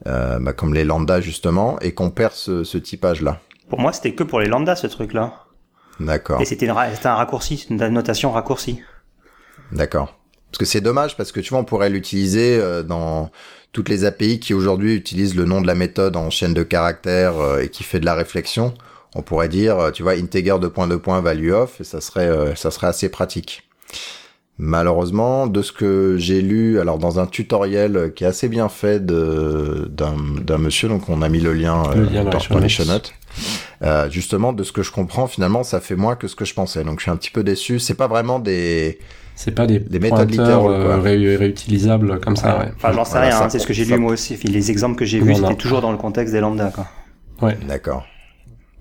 bah, 0.05 0.53
comme 0.55 0.75
les 0.75 0.85
lambda 0.85 1.21
justement, 1.21 1.79
et 1.81 1.93
qu'on 1.93 2.11
perd 2.11 2.33
ce, 2.33 2.65
ce 2.65 2.79
typage-là. 2.79 3.41
Pour 3.69 3.79
moi, 3.81 3.93
c'était 3.93 4.15
que 4.15 4.25
pour 4.25 4.41
les 4.41 4.49
lambda, 4.49 4.75
ce 4.77 4.87
truc-là. 4.87 5.45
D'accord, 6.01 6.41
Et 6.41 6.45
c'était 6.47 6.67
une 6.67 6.73
ra- 6.73 6.93
c'était 6.95 7.09
un 7.09 7.15
raccourci, 7.15 7.67
une 7.69 7.77
notation 7.89 8.33
raccourci. 8.33 8.81
d'accord. 9.73 10.17
Parce 10.51 10.59
que 10.59 10.65
c'est 10.65 10.81
dommage 10.81 11.17
parce 11.17 11.31
que 11.31 11.39
tu 11.41 11.51
vois, 11.51 11.61
on 11.61 11.65
pourrait 11.65 11.91
l'utiliser 11.91 12.59
euh, 12.59 12.83
dans 12.83 13.31
toutes 13.73 13.89
les 13.89 14.05
API 14.05 14.41
qui 14.41 14.53
aujourd'hui 14.53 14.97
utilisent 14.97 15.37
le 15.37 15.45
nom 15.45 15.61
de 15.61 15.67
la 15.69 15.77
méthode 15.77 16.17
en 16.17 16.29
chaîne 16.31 16.55
de 16.55 16.65
caractères 16.65 17.39
euh, 17.39 17.61
et 17.61 17.69
qui 17.69 17.85
fait 17.85 18.01
de 18.01 18.05
la 18.05 18.15
réflexion. 18.15 18.75
On 19.15 19.23
pourrait 19.23 19.49
dire, 19.49 19.79
euh, 19.79 19.91
tu 19.93 20.03
vois, 20.03 20.13
integer 20.13 20.51
2.2 20.51 21.21
value 21.23 21.53
of 21.53 21.81
et 21.81 21.85
ça 21.85 22.01
serait 22.01 22.27
euh, 22.29 22.55
ça 22.57 22.73
serait 22.73 22.89
assez 22.89 23.11
pratique. 23.11 23.69
Malheureusement, 24.63 25.47
de 25.47 25.63
ce 25.63 25.73
que 25.73 26.17
j'ai 26.19 26.43
lu, 26.43 26.79
alors 26.81 26.99
dans 26.99 27.19
un 27.19 27.25
tutoriel 27.27 28.13
qui 28.15 28.25
est 28.25 28.27
assez 28.27 28.47
bien 28.49 28.69
fait 28.69 29.05
de 29.05 29.91
d'un 29.91 30.15
d'un 30.45 30.59
monsieur, 30.59 30.87
donc 30.91 31.09
on 31.09 31.23
a 31.23 31.31
mis 31.31 31.41
le 31.41 31.55
lien, 31.55 31.83
Le 31.95 32.03
euh, 32.03 32.11
lien 32.11 32.25
dans 32.25 32.31
dans, 32.51 32.59
les 32.59 32.69
show 32.69 32.85
dans 32.85 32.93
notes. 32.93 33.15
Euh, 33.83 34.11
justement, 34.11 34.53
de 34.53 34.63
ce 34.63 34.73
que 34.73 34.83
je 34.83 34.93
comprends, 34.93 35.27
finalement, 35.27 35.63
ça 35.63 35.81
fait 35.81 35.97
moins 35.97 36.15
que 36.15 36.29
ce 36.29 36.37
que 36.37 36.45
je 36.45 36.53
pensais. 36.53 36.85
Donc 36.85 36.99
je 36.99 37.05
suis 37.05 37.11
un 37.11 37.17
petit 37.17 37.31
peu 37.31 37.43
déçu. 37.43 37.79
C'est 37.79 37.95
pas 37.95 38.07
vraiment 38.07 38.39
des 38.39 38.99
C'est 39.35 39.53
pas 39.55 39.67
des, 39.67 39.79
Des 39.79 39.99
méthodes 39.99 40.39
euh, 40.39 40.99
ré- 41.01 41.37
réutilisables 41.37 42.21
comme 42.21 42.37
ça, 42.37 42.59
ouais. 42.59 42.67
Enfin, 42.77 42.93
j'en 42.93 43.07
sais 43.07 43.13
Voilà, 43.13 43.27
rien, 43.39 43.47
hein, 43.47 43.49
c'est 43.49 43.61
ce 43.61 43.67
que 43.67 43.73
j'ai 43.73 43.87
ça- 43.87 43.95
lu 43.95 44.01
moi 44.03 44.13
aussi. 44.13 44.37
Les 44.45 44.71
exemples 44.71 44.97
que 44.97 45.07
j'ai 45.07 45.21
vus, 45.21 45.37
c'était 45.37 45.55
toujours 45.55 45.81
dans 45.81 45.91
le 45.93 45.97
contexte 45.97 46.35
des 46.35 46.41
lambda, 46.41 46.71
quoi. 46.75 46.87
Ouais. 47.41 47.57
D'accord. 47.67 48.05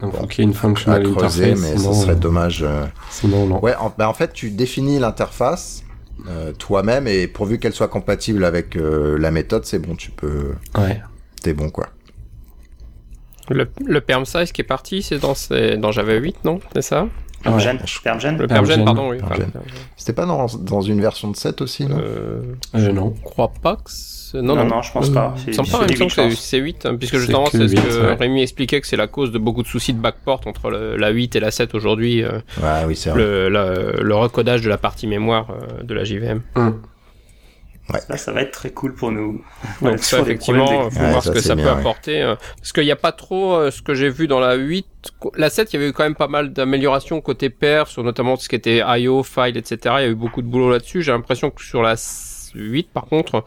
Donc, 0.02 0.14
Bon. 0.14 0.20
faut 0.20 0.28
qu'il 0.28 0.40
y 0.40 0.48
ait 0.48 0.50
une 0.52 0.56
À 0.56 0.60
functional 0.60 1.04
creuser, 1.04 1.44
interface. 1.52 1.72
mais 1.72 1.78
sinon, 1.78 1.94
ce 1.94 2.02
serait 2.02 2.12
euh, 2.14 2.16
dommage. 2.16 2.64
euh. 2.64 2.86
sinon, 3.10 3.46
non. 3.48 3.64
Ouais, 3.64 3.76
en, 3.76 3.94
bah, 3.98 4.08
en 4.10 4.14
fait, 4.14 4.32
tu 4.34 4.50
définis 4.50 4.98
l'interface 5.00 5.84
euh, 6.28 6.52
toi-même 6.54 7.08
et 7.08 7.28
pourvu 7.28 7.60
qu'elle 7.60 7.74
soit 7.74 7.88
compatible 7.90 8.44
avec 8.46 8.76
euh, 8.76 9.18
la 9.18 9.32
méthode, 9.32 9.66
c'est 9.66 9.80
bon, 9.80 9.96
tu 9.96 10.12
peux, 10.12 10.54
Ouais. 10.78 11.02
t'es 11.42 11.54
bon 11.54 11.70
quoi. 11.70 11.88
Le, 13.50 13.68
le 13.86 14.00
perm 14.02 14.26
size 14.26 14.52
qui 14.52 14.62
est 14.62 14.66
parti, 14.66 15.02
c'est 15.02 15.18
dans, 15.18 15.34
dans 15.80 15.92
Java 15.92 16.14
8, 16.16 16.46
non? 16.46 16.60
C'est 16.74 16.82
ça? 16.84 17.08
Permgen, 17.44 17.80
Permgen 18.04 18.38
Le 18.38 18.48
Permgen, 18.48 18.84
permgen, 18.84 18.86
pardon, 18.86 19.10
oui. 19.12 19.18
C'était 19.96 20.14
pas 20.14 20.26
dans, 20.26 20.46
dans 20.60 20.82
une 20.82 21.00
version 21.02 21.30
de 21.32 21.36
7 21.36 21.62
aussi, 21.62 21.86
non 21.86 21.98
euh, 22.00 22.92
non. 22.94 23.14
je 23.18 23.24
crois 23.24 23.52
pas 23.62 23.76
que 23.78 23.84
c'est... 23.88 24.42
Non, 24.42 24.56
Non, 24.56 24.64
non, 24.66 24.76
non. 24.76 24.82
je 24.84 24.92
pense 24.92 25.10
pas. 25.10 25.34
C'est 25.38 25.56
pas, 25.56 25.64
c'est 25.88 26.06
pense. 26.06 26.36
c'est 26.40 26.58
8, 26.60 26.86
hein, 26.86 26.96
puisque 26.98 27.18
justement, 27.18 27.46
que 27.46 27.52
c'est 27.52 27.68
ce 27.68 27.76
8, 27.76 27.82
que 27.82 28.02
ouais. 28.08 28.14
Rémi 28.14 28.42
expliquait 28.44 28.80
que 28.80 28.86
c'est 28.86 28.96
la 28.98 29.08
cause 29.08 29.32
de 29.32 29.40
beaucoup 29.40 29.64
de 29.64 29.68
soucis 29.68 29.94
de 29.94 30.00
backport 30.00 30.42
entre 30.46 30.70
le- 30.70 30.98
la 30.98 31.10
8 31.10 31.36
et 31.36 31.40
la 31.40 31.50
7 31.50 31.74
aujourd'hui, 31.74 32.24
euh, 32.24 32.34
Ouais, 32.62 32.84
oui, 32.86 32.96
c'est 32.96 33.10
vrai. 33.10 33.20
le, 33.20 33.50
la- 33.50 33.92
le 34.02 34.16
recodage 34.16 34.62
de 34.62 34.70
la 34.70 34.78
partie 34.78 35.08
mémoire 35.08 35.48
euh, 35.50 35.82
de 35.84 35.94
la 35.96 36.04
JVM. 36.04 36.42
Hum. 37.92 38.00
Là, 38.10 38.18
ça 38.18 38.32
va 38.32 38.42
être 38.42 38.52
très 38.52 38.72
cool 38.72 38.94
pour 38.94 39.12
nous. 39.12 39.42
Donc 39.82 40.00
ça, 40.00 40.20
effectivement, 40.20 40.66
problèmes 40.66 40.92
faut 40.92 41.00
Ouais, 41.00 41.10
voir 41.12 41.24
ça, 41.24 41.30
ce 41.30 41.34
que 41.36 41.42
ça 41.42 41.56
bien, 41.56 41.66
peut 41.66 41.72
ouais. 41.72 41.80
apporter. 41.80 42.22
euh, 42.22 42.36
parce 42.60 42.72
qu'il 42.72 42.84
n'y 42.84 42.92
a 42.92 42.96
pas 42.96 43.12
trop 43.12 43.54
euh, 43.56 43.72
ce 43.72 43.82
que 43.82 43.94
j'ai 43.94 44.10
vu 44.10 44.28
dans 44.28 44.40
la 44.40 44.56
8. 44.56 44.86
La 45.38 45.50
7, 45.50 45.74
il 45.74 45.78
y 45.78 45.80
avait 45.80 45.90
eu 45.90 45.94
quand 45.94 46.04
même 46.04 46.16
pas 46.16 46.28
mal 46.28 46.54
d'améliorations 46.54 47.20
côté 47.22 47.50
perf, 47.50 47.90
sur 47.90 48.04
notamment 48.04 48.36
ce 48.36 48.48
qui 48.50 48.56
était 48.56 48.82
IO, 49.00 49.24
file, 49.24 49.58
etc. 49.58 49.78
Il 50.00 50.02
y 50.02 50.06
a 50.06 50.08
eu 50.08 50.16
beaucoup 50.16 50.42
de 50.42 50.48
boulot 50.48 50.70
là-dessus. 50.72 51.02
J'ai 51.02 51.12
l'impression 51.12 51.50
que 51.50 51.64
sur 51.64 51.82
la 51.82 51.96
8, 52.56 52.90
par 52.94 53.06
contre, 53.06 53.44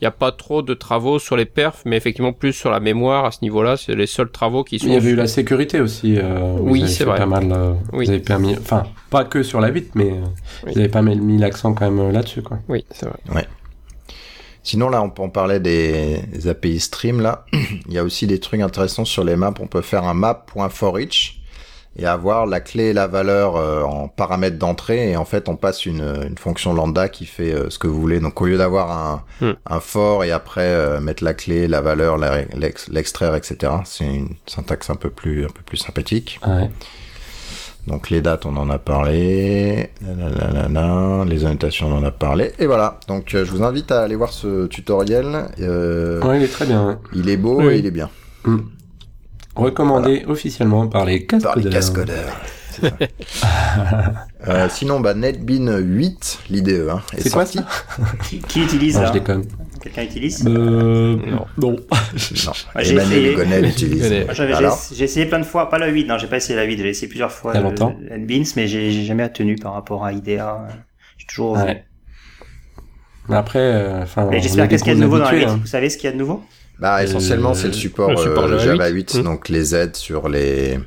il 0.00 0.04
n'y 0.04 0.08
a 0.08 0.10
pas 0.10 0.30
trop 0.30 0.60
de 0.60 0.74
travaux 0.74 1.18
sur 1.18 1.36
les 1.38 1.46
perfs, 1.46 1.80
mais 1.86 1.96
effectivement 1.96 2.34
plus 2.34 2.52
sur 2.52 2.70
la 2.70 2.80
mémoire 2.80 3.24
à 3.24 3.30
ce 3.30 3.38
niveau-là. 3.40 3.78
C'est 3.78 3.94
les 3.94 4.06
seuls 4.06 4.30
travaux 4.30 4.62
qui 4.62 4.78
sont... 4.78 4.86
Il 4.88 4.92
y 4.92 4.96
avait 4.96 5.10
eu 5.10 5.14
la 5.16 5.26
sécurité 5.26 5.80
aussi. 5.80 6.18
euh, 6.18 6.56
Oui, 6.60 6.86
c'est 6.86 7.04
vrai. 7.04 7.16
Pas 7.16 7.24
mal. 7.24 7.50
euh, 7.50 7.72
Oui. 7.94 8.04
Vous 8.04 8.10
avez 8.10 8.20
permis. 8.20 8.54
Enfin, 8.58 8.82
pas 9.08 9.24
que 9.24 9.42
sur 9.42 9.58
la 9.60 9.68
8, 9.68 9.92
mais 9.94 10.10
euh, 10.10 10.16
Oui. 10.66 10.72
vous 10.74 10.78
avez 10.80 10.88
pas 10.90 11.00
mal 11.00 11.16
mis 11.18 11.38
l'accent 11.38 11.72
quand 11.72 11.90
même 11.90 12.10
là-dessus, 12.12 12.42
quoi. 12.42 12.58
Oui, 12.68 12.84
c'est 12.90 13.06
vrai. 13.06 13.46
Sinon, 14.66 14.88
là, 14.88 15.00
on, 15.00 15.12
on 15.22 15.30
parlait 15.30 15.60
des, 15.60 16.18
des 16.32 16.48
API 16.48 16.80
stream, 16.80 17.20
là. 17.20 17.44
Il 17.86 17.92
y 17.92 17.98
a 17.98 18.02
aussi 18.02 18.26
des 18.26 18.40
trucs 18.40 18.60
intéressants 18.60 19.04
sur 19.04 19.22
les 19.22 19.36
maps. 19.36 19.54
On 19.60 19.68
peut 19.68 19.80
faire 19.80 20.02
un 20.02 20.12
map.forEach 20.14 21.40
et 21.98 22.04
avoir 22.04 22.46
la 22.46 22.58
clé 22.60 22.86
et 22.86 22.92
la 22.92 23.06
valeur 23.06 23.54
euh, 23.54 23.82
en 23.84 24.08
paramètres 24.08 24.58
d'entrée. 24.58 25.12
Et 25.12 25.16
en 25.16 25.24
fait, 25.24 25.48
on 25.48 25.54
passe 25.54 25.86
une, 25.86 26.02
une 26.28 26.36
fonction 26.36 26.74
lambda 26.74 27.08
qui 27.08 27.26
fait 27.26 27.52
euh, 27.54 27.70
ce 27.70 27.78
que 27.78 27.86
vous 27.86 28.00
voulez. 28.00 28.18
Donc, 28.18 28.40
au 28.40 28.46
lieu 28.46 28.58
d'avoir 28.58 28.90
un, 28.90 29.22
Hmm. 29.40 29.52
un 29.66 29.80
for 29.80 30.24
et 30.24 30.32
après 30.32 30.62
euh, 30.66 30.98
mettre 31.00 31.22
la 31.22 31.32
clé, 31.34 31.68
la 31.68 31.80
valeur, 31.80 32.18
l'extraire, 32.88 33.34
etc., 33.36 33.72
c'est 33.84 34.04
une 34.04 34.34
syntaxe 34.46 34.90
un 34.90 34.96
peu 34.96 35.10
plus, 35.10 35.44
un 35.44 35.48
peu 35.48 35.62
plus 35.62 35.76
sympathique. 35.76 36.40
Ouais. 36.46 36.70
Donc 37.86 38.10
les 38.10 38.20
dates, 38.20 38.46
on 38.46 38.56
en 38.56 38.68
a 38.70 38.78
parlé. 38.78 39.90
Les 40.02 41.44
annotations, 41.44 41.86
on 41.88 41.98
en 41.98 42.04
a 42.04 42.10
parlé. 42.10 42.52
Et 42.58 42.66
voilà. 42.66 42.98
Donc 43.08 43.34
euh, 43.34 43.44
je 43.44 43.50
vous 43.52 43.62
invite 43.62 43.92
à 43.92 44.02
aller 44.02 44.16
voir 44.16 44.32
ce 44.32 44.66
tutoriel. 44.66 45.46
Euh, 45.60 46.20
Ouais, 46.22 46.38
il 46.38 46.42
est 46.44 46.48
très 46.48 46.66
bien. 46.66 46.80
hein. 46.88 46.98
Il 47.14 47.28
est 47.28 47.36
beau 47.36 47.60
Oui. 47.60 47.74
et 47.74 47.78
il 47.78 47.86
est 47.86 47.90
bien. 47.92 48.10
Recommandé 49.54 50.24
officiellement 50.26 50.86
par 50.88 51.04
les 51.04 51.20
Par 51.20 51.56
les 51.56 51.70
cascodeurs. 51.70 52.36
euh, 54.48 54.68
sinon, 54.68 55.00
bah, 55.00 55.14
NetBean 55.14 55.78
8, 55.78 56.40
l'IDE, 56.50 56.88
hein, 56.90 57.00
est, 57.16 57.22
C'est 57.22 57.30
quoi 57.30 57.46
sorti. 57.46 57.60
Qui, 58.28 58.38
qui 58.40 58.62
utilise 58.62 58.96
Non, 58.96 59.02
là 59.02 59.06
je 59.08 59.12
déconne. 59.14 59.44
Quelqu'un 59.82 60.02
utilise 60.02 60.44
Euh, 60.46 61.16
Non. 61.16 61.46
non. 61.58 61.70
non, 61.70 61.76
Ouais, 62.74 62.84
j'ai 62.84 62.94
essayé. 62.94 63.36
L'utilise. 63.60 64.26
J'ai 64.94 65.04
essayé 65.04 65.26
plein 65.26 65.38
de 65.40 65.44
fois, 65.44 65.68
pas 65.68 65.78
la 65.78 65.88
8, 65.88 66.06
non, 66.06 66.18
j'ai 66.18 66.26
pas 66.26 66.36
essayé 66.38 66.56
la 66.56 66.64
8, 66.64 66.78
j'ai 66.78 66.88
essayé 66.88 67.08
plusieurs 67.08 67.32
fois 67.32 67.52
le- 67.54 67.60
le 68.10 68.16
NBeans, 68.18 68.44
mais 68.56 68.66
j'ai 68.66 69.04
jamais 69.04 69.28
tenu 69.30 69.56
par 69.56 69.72
rapport 69.74 70.04
à 70.04 70.12
IDEA. 70.12 70.66
J'ai 71.18 71.26
toujours. 71.26 71.52
Ouais. 71.56 71.84
Mais 73.28 73.36
après, 73.36 73.58
euh, 73.58 74.02
enfin. 74.02 74.28
J'espère 74.32 74.64
est 74.64 74.68
qu'est-ce 74.68 74.84
qu'il 74.84 74.92
y 74.92 74.96
a 74.96 74.98
de 74.98 75.02
nouveau 75.04 75.18
dans 75.18 75.24
la 75.24 75.30
habitués, 75.30 75.46
8 75.46 75.52
hein. 75.52 75.58
Vous 75.60 75.66
savez 75.66 75.90
ce 75.90 75.96
qu'il 75.98 76.04
y 76.06 76.08
a 76.10 76.12
de 76.12 76.18
nouveau? 76.18 76.42
Bah, 76.78 77.02
essentiellement, 77.02 77.50
Euh, 77.50 77.54
c'est 77.54 77.66
le 77.68 77.72
support, 77.72 78.10
le 78.10 78.16
support 78.18 78.44
euh, 78.44 78.58
Java 78.58 78.64
Java 78.84 78.88
8. 78.88 79.12
8, 79.14 79.20
Mm. 79.20 79.22
donc 79.24 79.48
les 79.48 79.74
aides 79.74 79.96
sur 79.96 80.28
les, 80.28 80.78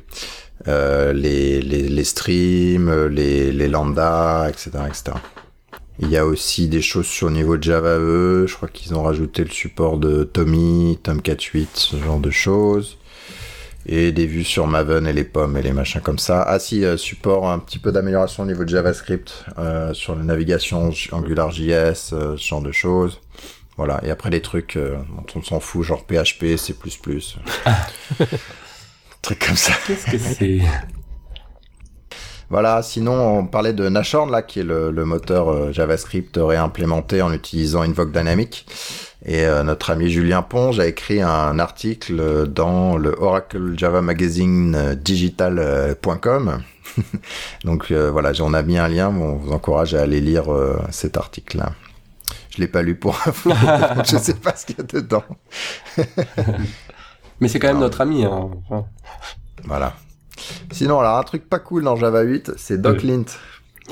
euh, 0.68 1.12
les, 1.12 1.60
les, 1.60 1.88
les 1.88 2.04
streams, 2.04 3.06
les, 3.08 3.50
les 3.52 3.68
lambda, 3.68 4.46
etc., 4.48 4.70
etc. 4.88 5.16
Il 6.02 6.08
y 6.08 6.16
a 6.16 6.24
aussi 6.24 6.68
des 6.68 6.80
choses 6.80 7.06
sur 7.06 7.28
le 7.28 7.34
niveau 7.34 7.58
de 7.58 7.62
Java 7.62 7.98
E. 7.98 8.46
Je 8.48 8.56
crois 8.56 8.68
qu'ils 8.68 8.94
ont 8.94 9.02
rajouté 9.02 9.44
le 9.44 9.50
support 9.50 9.98
de 9.98 10.24
Tommy, 10.24 10.98
Tomcat 11.02 11.36
8, 11.38 11.68
ce 11.74 11.96
genre 11.96 12.18
de 12.18 12.30
choses. 12.30 12.96
Et 13.86 14.10
des 14.10 14.26
vues 14.26 14.44
sur 14.44 14.66
Maven 14.66 15.06
et 15.06 15.12
les 15.12 15.24
pommes 15.24 15.56
et 15.56 15.62
les 15.62 15.72
machins 15.72 16.00
comme 16.00 16.18
ça. 16.18 16.42
Ah 16.42 16.58
si, 16.58 16.84
euh, 16.84 16.96
support 16.96 17.50
un 17.50 17.58
petit 17.58 17.78
peu 17.78 17.92
d'amélioration 17.92 18.44
au 18.44 18.46
niveau 18.46 18.64
de 18.64 18.70
JavaScript 18.70 19.44
euh, 19.58 19.92
sur 19.92 20.16
la 20.16 20.22
navigation 20.22 20.90
AngularJS, 21.12 22.12
euh, 22.12 22.36
ce 22.36 22.46
genre 22.46 22.62
de 22.62 22.72
choses. 22.72 23.20
Voilà. 23.76 24.00
Et 24.04 24.10
après 24.10 24.30
les 24.30 24.42
trucs 24.42 24.76
euh, 24.76 24.96
dont 25.16 25.40
on 25.40 25.42
s'en 25.42 25.60
fout, 25.60 25.82
genre 25.82 26.04
PHP, 26.04 26.56
C++. 26.56 26.74
trucs 29.22 29.38
comme 29.38 29.56
ça. 29.56 29.72
Qu'est-ce 29.86 30.10
que 30.10 30.18
c'est? 30.18 30.60
Voilà, 32.50 32.82
sinon 32.82 33.38
on 33.38 33.46
parlait 33.46 33.72
de 33.72 33.88
Nashorn 33.88 34.30
là, 34.30 34.42
qui 34.42 34.58
est 34.58 34.64
le, 34.64 34.90
le 34.90 35.04
moteur 35.04 35.48
euh, 35.48 35.72
JavaScript 35.72 36.36
réimplémenté 36.36 37.22
en 37.22 37.32
utilisant 37.32 37.82
Invoke 37.82 38.10
Dynamic. 38.10 38.66
Et 39.24 39.44
euh, 39.44 39.62
notre 39.62 39.90
ami 39.90 40.10
Julien 40.10 40.42
Ponge 40.42 40.80
a 40.80 40.86
écrit 40.86 41.22
un 41.22 41.58
article 41.58 42.18
euh, 42.18 42.46
dans 42.46 42.96
le 42.96 43.14
Oracle 43.20 43.78
Java 43.78 44.02
Magazine 44.02 44.74
euh, 44.74 44.94
digital.com. 44.96 46.60
Donc 47.64 47.90
euh, 47.90 48.10
voilà, 48.10 48.32
on 48.40 48.52
a 48.52 48.62
mis 48.62 48.78
un 48.78 48.88
lien, 48.88 49.08
on 49.08 49.36
vous 49.36 49.52
encourage 49.52 49.94
à 49.94 50.02
aller 50.02 50.20
lire 50.20 50.52
euh, 50.52 50.76
cet 50.90 51.16
article-là. 51.16 51.72
Je 52.50 52.60
l'ai 52.60 52.68
pas 52.68 52.82
lu 52.82 52.96
pour 52.96 53.14
info, 53.26 53.50
je 54.04 54.16
sais 54.16 54.34
pas 54.34 54.56
ce 54.56 54.66
qu'il 54.66 54.76
y 54.76 54.80
a 54.80 54.84
dedans. 54.84 55.24
Mais 57.40 57.46
c'est 57.46 57.60
quand 57.60 57.68
même 57.68 57.78
notre 57.78 58.00
ami. 58.00 58.24
Hein. 58.24 58.50
Voilà. 59.64 59.94
Sinon, 60.72 61.00
alors 61.00 61.18
un 61.18 61.22
truc 61.22 61.48
pas 61.48 61.58
cool 61.58 61.84
dans 61.84 61.96
Java 61.96 62.22
8, 62.22 62.52
c'est 62.56 62.80
DocLint. 62.80 63.24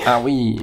Ah 0.05 0.21
oui. 0.23 0.59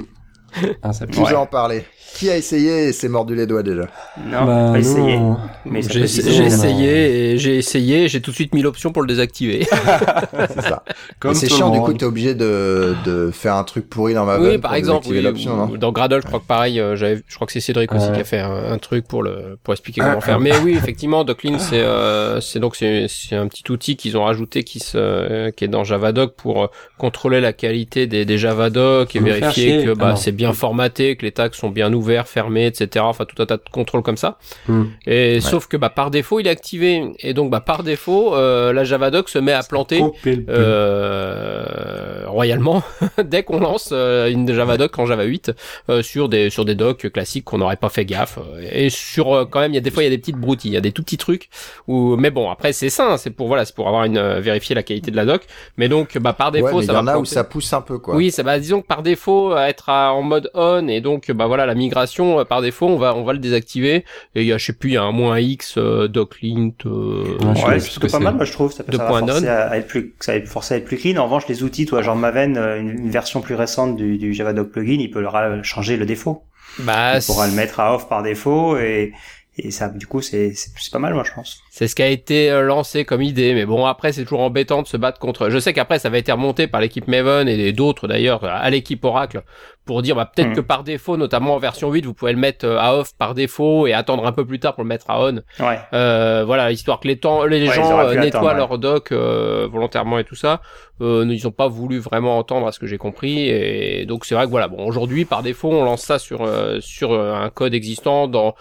Ah, 0.82 0.92
ça 0.92 1.06
veut 1.06 1.36
en 1.36 1.46
parler? 1.46 1.84
Qui 2.14 2.30
a 2.30 2.36
essayé 2.36 2.88
et 2.88 2.92
s'est 2.92 3.08
mordu 3.08 3.34
les 3.34 3.46
doigts 3.46 3.62
déjà? 3.62 3.88
Non, 4.24 4.44
Bah, 4.46 4.70
pas 4.72 4.78
essayé. 4.78 5.18
non. 5.18 5.36
Mais 5.66 5.82
ça 5.82 5.90
J'ai 5.92 6.00
essayé 6.46 7.32
et 7.32 7.38
j'ai 7.38 7.56
essayé, 7.58 8.04
et 8.04 8.08
j'ai 8.08 8.20
tout 8.22 8.30
de 8.30 8.36
suite 8.36 8.54
mis 8.54 8.62
l'option 8.62 8.90
pour 8.92 9.02
le 9.02 9.08
désactiver. 9.08 9.66
C'est 10.32 10.62
ça. 10.62 10.82
C'est 11.34 11.48
chiant, 11.50 11.70
du 11.70 11.80
coup, 11.80 11.92
t'es 11.92 12.06
obligé 12.06 12.34
de, 12.34 12.94
de 13.04 13.30
faire 13.32 13.54
un 13.56 13.64
truc 13.64 13.88
pourri 13.90 14.14
dans 14.14 14.24
ma 14.24 14.38
oui, 14.38 14.58
par 14.58 14.74
exemple, 14.74 15.08
oui, 15.10 15.22
non 15.46 15.68
ou- 15.70 15.76
dans 15.76 15.92
Gradle, 15.92 16.20
je 16.22 16.26
crois 16.26 16.40
que 16.40 16.46
pareil, 16.46 16.80
euh, 16.80 16.96
j'avais, 16.96 17.20
je 17.26 17.34
crois 17.34 17.46
que 17.46 17.52
c'est 17.52 17.60
Cédric 17.60 17.92
aussi 17.92 18.10
qui 18.12 18.20
a 18.20 18.24
fait 18.24 18.38
un, 18.40 18.72
un 18.72 18.78
truc 18.78 19.06
pour 19.06 19.22
le, 19.22 19.58
pour 19.62 19.74
expliquer 19.74 20.00
Ah, 20.02 20.08
comment 20.08 20.20
faire. 20.20 20.36
ah. 20.36 20.42
Mais 20.42 20.52
oui, 20.64 20.74
effectivement, 20.76 21.24
Docklin, 21.24 21.58
c'est, 21.58 21.80
euh, 21.80 22.40
c'est 22.40 22.60
donc 22.60 22.76
c'est, 22.76 23.06
c'est 23.08 23.36
un 23.36 23.48
petit 23.48 23.70
outil 23.70 23.96
qu'ils 23.96 24.16
ont 24.16 24.24
rajouté 24.24 24.62
qui 24.64 24.78
se, 24.78 24.96
euh, 24.96 25.50
qui 25.50 25.64
est 25.64 25.68
dans 25.68 25.84
Javadoc 25.84 26.34
pour 26.36 26.64
euh, 26.64 26.66
contrôler 26.98 27.40
la 27.40 27.52
qualité 27.52 28.06
des, 28.06 28.24
des 28.24 28.38
Javadoc 28.38 29.14
et 29.16 29.20
vérifier 29.20 29.84
que 29.84 29.92
bah 29.94 30.06
Alors. 30.06 30.18
c'est 30.18 30.32
bien 30.32 30.52
formaté, 30.52 31.16
que 31.16 31.24
les 31.24 31.32
tags 31.32 31.48
sont 31.52 31.68
bien 31.70 31.90
ouverts, 31.96 32.28
fermés, 32.28 32.66
etc. 32.66 33.04
Enfin 33.08 33.24
tout 33.24 33.40
un 33.42 33.46
tas 33.46 33.56
de 33.56 33.62
contrôles 33.70 34.02
comme 34.02 34.16
ça. 34.16 34.38
Hmm. 34.68 34.84
Et 35.06 35.40
sauf 35.40 35.66
que 35.66 35.76
bah 35.76 35.90
par 35.90 36.10
défaut 36.10 36.38
il 36.40 36.46
est 36.46 36.50
activé 36.50 37.12
et 37.20 37.34
donc 37.34 37.50
bah 37.50 37.60
par 37.60 37.82
défaut 37.82 38.34
euh, 38.34 38.72
la 38.72 38.84
Javadoc 38.84 39.28
se 39.28 39.38
met 39.38 39.52
à 39.52 39.62
planter 39.62 40.02
euh, 40.48 42.24
royalement 42.26 42.82
dès 43.24 43.42
qu'on 43.42 43.60
lance 43.60 43.90
euh, 43.92 44.28
une 44.30 44.52
Javadoc 44.52 44.98
en 44.98 45.06
Java 45.06 45.24
8 45.24 45.52
euh, 45.90 46.02
sur 46.02 46.28
des 46.28 46.50
sur 46.50 46.64
des 46.64 46.74
docs 46.74 47.10
classiques 47.10 47.44
qu'on 47.44 47.58
n'aurait 47.58 47.76
pas 47.76 47.88
fait 47.88 48.04
gaffe 48.04 48.38
euh, 48.38 48.68
et 48.70 48.90
sur 48.90 49.48
quand 49.50 49.60
même 49.60 49.72
il 49.72 49.76
y 49.76 49.78
a 49.78 49.82
des 49.82 49.90
fois 49.90 50.02
il 50.02 50.06
y 50.06 50.08
a 50.08 50.10
des 50.10 50.18
petites 50.18 50.36
broutilles 50.36 50.72
il 50.72 50.74
y 50.74 50.78
a 50.78 50.80
des 50.80 50.92
tout 50.92 51.02
petits 51.02 51.16
trucs 51.16 51.48
où 51.86 52.16
mais 52.16 52.30
bon 52.30 52.50
après 52.50 52.72
c'est 52.72 52.90
ça 52.90 53.12
hein, 53.12 53.16
c'est 53.16 53.30
pour 53.30 53.46
voilà 53.48 53.64
c'est 53.64 53.74
pour 53.74 53.88
avoir 53.88 54.04
une 54.04 54.20
vérifier 54.40 54.74
la 54.74 54.82
qualité 54.82 55.10
de 55.10 55.16
la 55.16 55.24
doc 55.24 55.42
mais 55.76 55.88
donc 55.88 56.18
bah 56.18 56.32
par 56.32 56.52
défaut 56.52 56.66
Ouais, 56.66 56.72
mais 56.72 56.82
il 56.82 56.86
ça 56.86 56.92
y 56.92 56.96
va 56.96 57.02
en 57.02 57.06
a 57.06 57.18
où 57.18 57.24
ça 57.24 57.44
pousse 57.44 57.72
un 57.72 57.80
peu, 57.80 57.98
quoi. 57.98 58.16
Oui, 58.16 58.32
ça 58.32 58.42
va. 58.42 58.58
Disons 58.58 58.80
que 58.82 58.86
par 58.88 59.02
défaut, 59.04 59.56
être 59.56 59.88
à- 59.88 60.12
en 60.12 60.22
mode 60.22 60.50
on 60.54 60.88
et 60.88 61.00
donc 61.00 61.30
bah 61.30 61.46
voilà 61.46 61.64
la 61.64 61.74
migration 61.86 62.40
euh, 62.40 62.44
par 62.44 62.60
défaut, 62.62 62.86
on 62.86 62.96
va 62.98 63.14
on 63.16 63.24
va 63.24 63.32
le 63.32 63.38
désactiver. 63.38 64.04
Et 64.34 64.42
il 64.42 64.46
y 64.46 64.52
a 64.52 64.58
je 64.58 64.66
sais 64.66 64.72
plus, 64.72 64.90
il 64.90 64.94
y 64.94 64.96
a 64.96 65.02
un 65.02 65.12
moins 65.12 65.38
x 65.40 65.74
euh, 65.78 66.08
doclint. 66.08 66.70
euh, 66.86 67.36
Ouais, 67.40 67.64
Ouais, 67.64 67.80
c'est 67.80 67.98
plutôt 67.98 68.08
pas 68.18 68.18
mal, 68.24 68.34
moi 68.34 68.44
je 68.44 68.52
trouve. 68.52 68.72
Ça, 68.72 68.84
ça 68.84 68.96
va 68.96 69.06
forcer 69.08 69.48
à, 69.48 69.68
à 69.68 69.76
être 69.78 69.86
plus, 69.86 70.14
ça 70.20 70.38
va 70.38 70.44
forcer 70.46 70.74
à 70.74 70.76
être 70.78 70.84
plus 70.84 70.96
clean. 70.98 71.16
En 71.16 71.24
revanche, 71.24 71.48
les 71.48 71.62
outils, 71.62 71.86
toi, 71.86 72.02
genre 72.02 72.16
Maven, 72.16 72.56
euh, 72.56 72.80
une, 72.80 73.10
version 73.10 73.40
plus 73.40 73.54
récente 73.54 73.96
du, 73.96 74.18
du 74.18 74.34
Javadoc 74.34 74.70
plugin, 74.70 74.98
il 75.00 75.10
peut 75.10 75.20
le 75.20 75.28
ra- 75.28 75.62
changer 75.62 75.96
le 75.96 76.06
défaut. 76.06 76.42
bah 76.80 77.18
il 77.18 77.24
pourra 77.24 77.46
le 77.46 77.54
mettre 77.54 77.80
à 77.80 77.94
off 77.94 78.08
par 78.08 78.22
défaut 78.22 78.76
et, 78.76 79.12
et 79.58 79.70
ça, 79.70 79.88
du 79.88 80.06
coup, 80.06 80.20
c'est, 80.20 80.52
c'est 80.54 80.92
pas 80.92 80.98
mal, 80.98 81.14
moi, 81.14 81.24
je 81.24 81.32
pense. 81.32 81.60
C'est 81.70 81.88
ce 81.88 81.94
qui 81.94 82.02
a 82.02 82.08
été 82.08 82.50
euh, 82.50 82.62
lancé 82.62 83.04
comme 83.04 83.22
idée, 83.22 83.52
mais 83.54 83.66
bon 83.66 83.84
après 83.84 84.10
c'est 84.12 84.22
toujours 84.24 84.40
embêtant 84.40 84.80
de 84.82 84.86
se 84.86 84.96
battre 84.96 85.18
contre. 85.18 85.50
Je 85.50 85.58
sais 85.58 85.74
qu'après 85.74 85.98
ça 85.98 86.08
va 86.08 86.16
été 86.16 86.32
remonté 86.32 86.66
par 86.68 86.80
l'équipe 86.80 87.06
Maven 87.06 87.48
et 87.48 87.72
d'autres 87.74 88.08
d'ailleurs 88.08 88.42
à 88.44 88.70
l'équipe 88.70 89.04
Oracle 89.04 89.42
pour 89.84 90.00
dire 90.00 90.16
bah 90.16 90.24
peut-être 90.34 90.48
Hmm. 90.48 90.54
que 90.54 90.60
par 90.62 90.84
défaut, 90.84 91.18
notamment 91.18 91.54
en 91.54 91.58
version 91.58 91.90
8, 91.92 92.06
vous 92.06 92.14
pouvez 92.14 92.32
le 92.32 92.38
mettre 92.38 92.64
euh, 92.66 92.78
à 92.78 92.94
off 92.96 93.10
par 93.18 93.34
défaut 93.34 93.86
et 93.86 93.92
attendre 93.92 94.26
un 94.26 94.32
peu 94.32 94.46
plus 94.46 94.58
tard 94.58 94.74
pour 94.74 94.84
le 94.84 94.88
mettre 94.88 95.10
à 95.10 95.20
on. 95.22 95.42
Ouais. 95.60 95.78
Euh, 95.92 96.44
voilà, 96.46 96.72
histoire 96.72 96.98
que 96.98 97.08
les 97.08 97.18
temps, 97.18 97.44
les 97.44 97.68
Ouais, 97.68 97.74
gens 97.74 98.00
euh, 98.00 98.14
nettoient 98.14 98.26
attendre, 98.40 98.46
ouais. 98.52 98.56
leur 98.56 98.78
doc 98.78 99.12
euh, 99.12 99.68
volontairement 99.70 100.18
et 100.18 100.24
tout 100.24 100.34
ça. 100.34 100.62
Euh, 101.02 101.26
ils 101.28 101.46
ont 101.46 101.50
pas 101.52 101.68
voulu 101.68 101.98
vraiment 101.98 102.38
entendre 102.38 102.66
à 102.66 102.72
ce 102.72 102.78
que 102.78 102.86
j'ai 102.86 102.96
compris 102.96 103.50
et 103.50 104.06
donc 104.06 104.24
c'est 104.24 104.34
vrai 104.34 104.46
que 104.46 104.50
voilà, 104.50 104.68
bon 104.68 104.86
aujourd'hui 104.86 105.26
par 105.26 105.42
défaut 105.42 105.70
on 105.70 105.84
lance 105.84 106.00
ça 106.02 106.18
sur 106.18 106.40
euh, 106.42 106.78
sur 106.80 107.12
un 107.12 107.50
code 107.50 107.74
existant 107.74 108.28
dans 108.28 108.54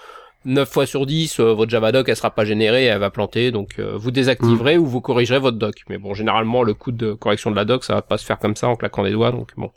9 0.46 0.70
fois 0.70 0.86
sur 0.86 1.06
10, 1.06 1.40
euh, 1.40 1.54
votre 1.54 1.72
Javadoc 1.72 2.08
elle 2.08 2.16
sera 2.16 2.30
pas 2.30 2.46
générée, 2.46 2.86
elle 2.86 3.00
va 3.00 3.10
planter, 3.10 3.52
donc 3.52 3.80
euh, 3.80 3.98
vous 3.98 4.12
désactiverez 4.12 4.78
ou 4.78 4.86
vous 4.86 5.02
corrigerez 5.02 5.40
votre 5.40 5.58
doc. 5.58 5.84
Mais 5.90 5.98
bon, 5.98 6.14
généralement 6.14 6.64
le 6.64 6.74
coût 6.74 6.92
de 6.92 7.14
correction 7.14 7.52
de 7.52 7.56
la 7.56 7.66
doc, 7.66 7.84
ça 7.84 7.96
va 7.96 8.02
pas 8.02 8.18
se 8.18 8.26
faire 8.26 8.40
comme 8.40 8.56
ça 8.56 8.68
en 8.68 8.76
claquant 8.76 9.04
des 9.04 9.12
doigts, 9.12 9.32
donc 9.32 9.50
bon, 9.58 9.72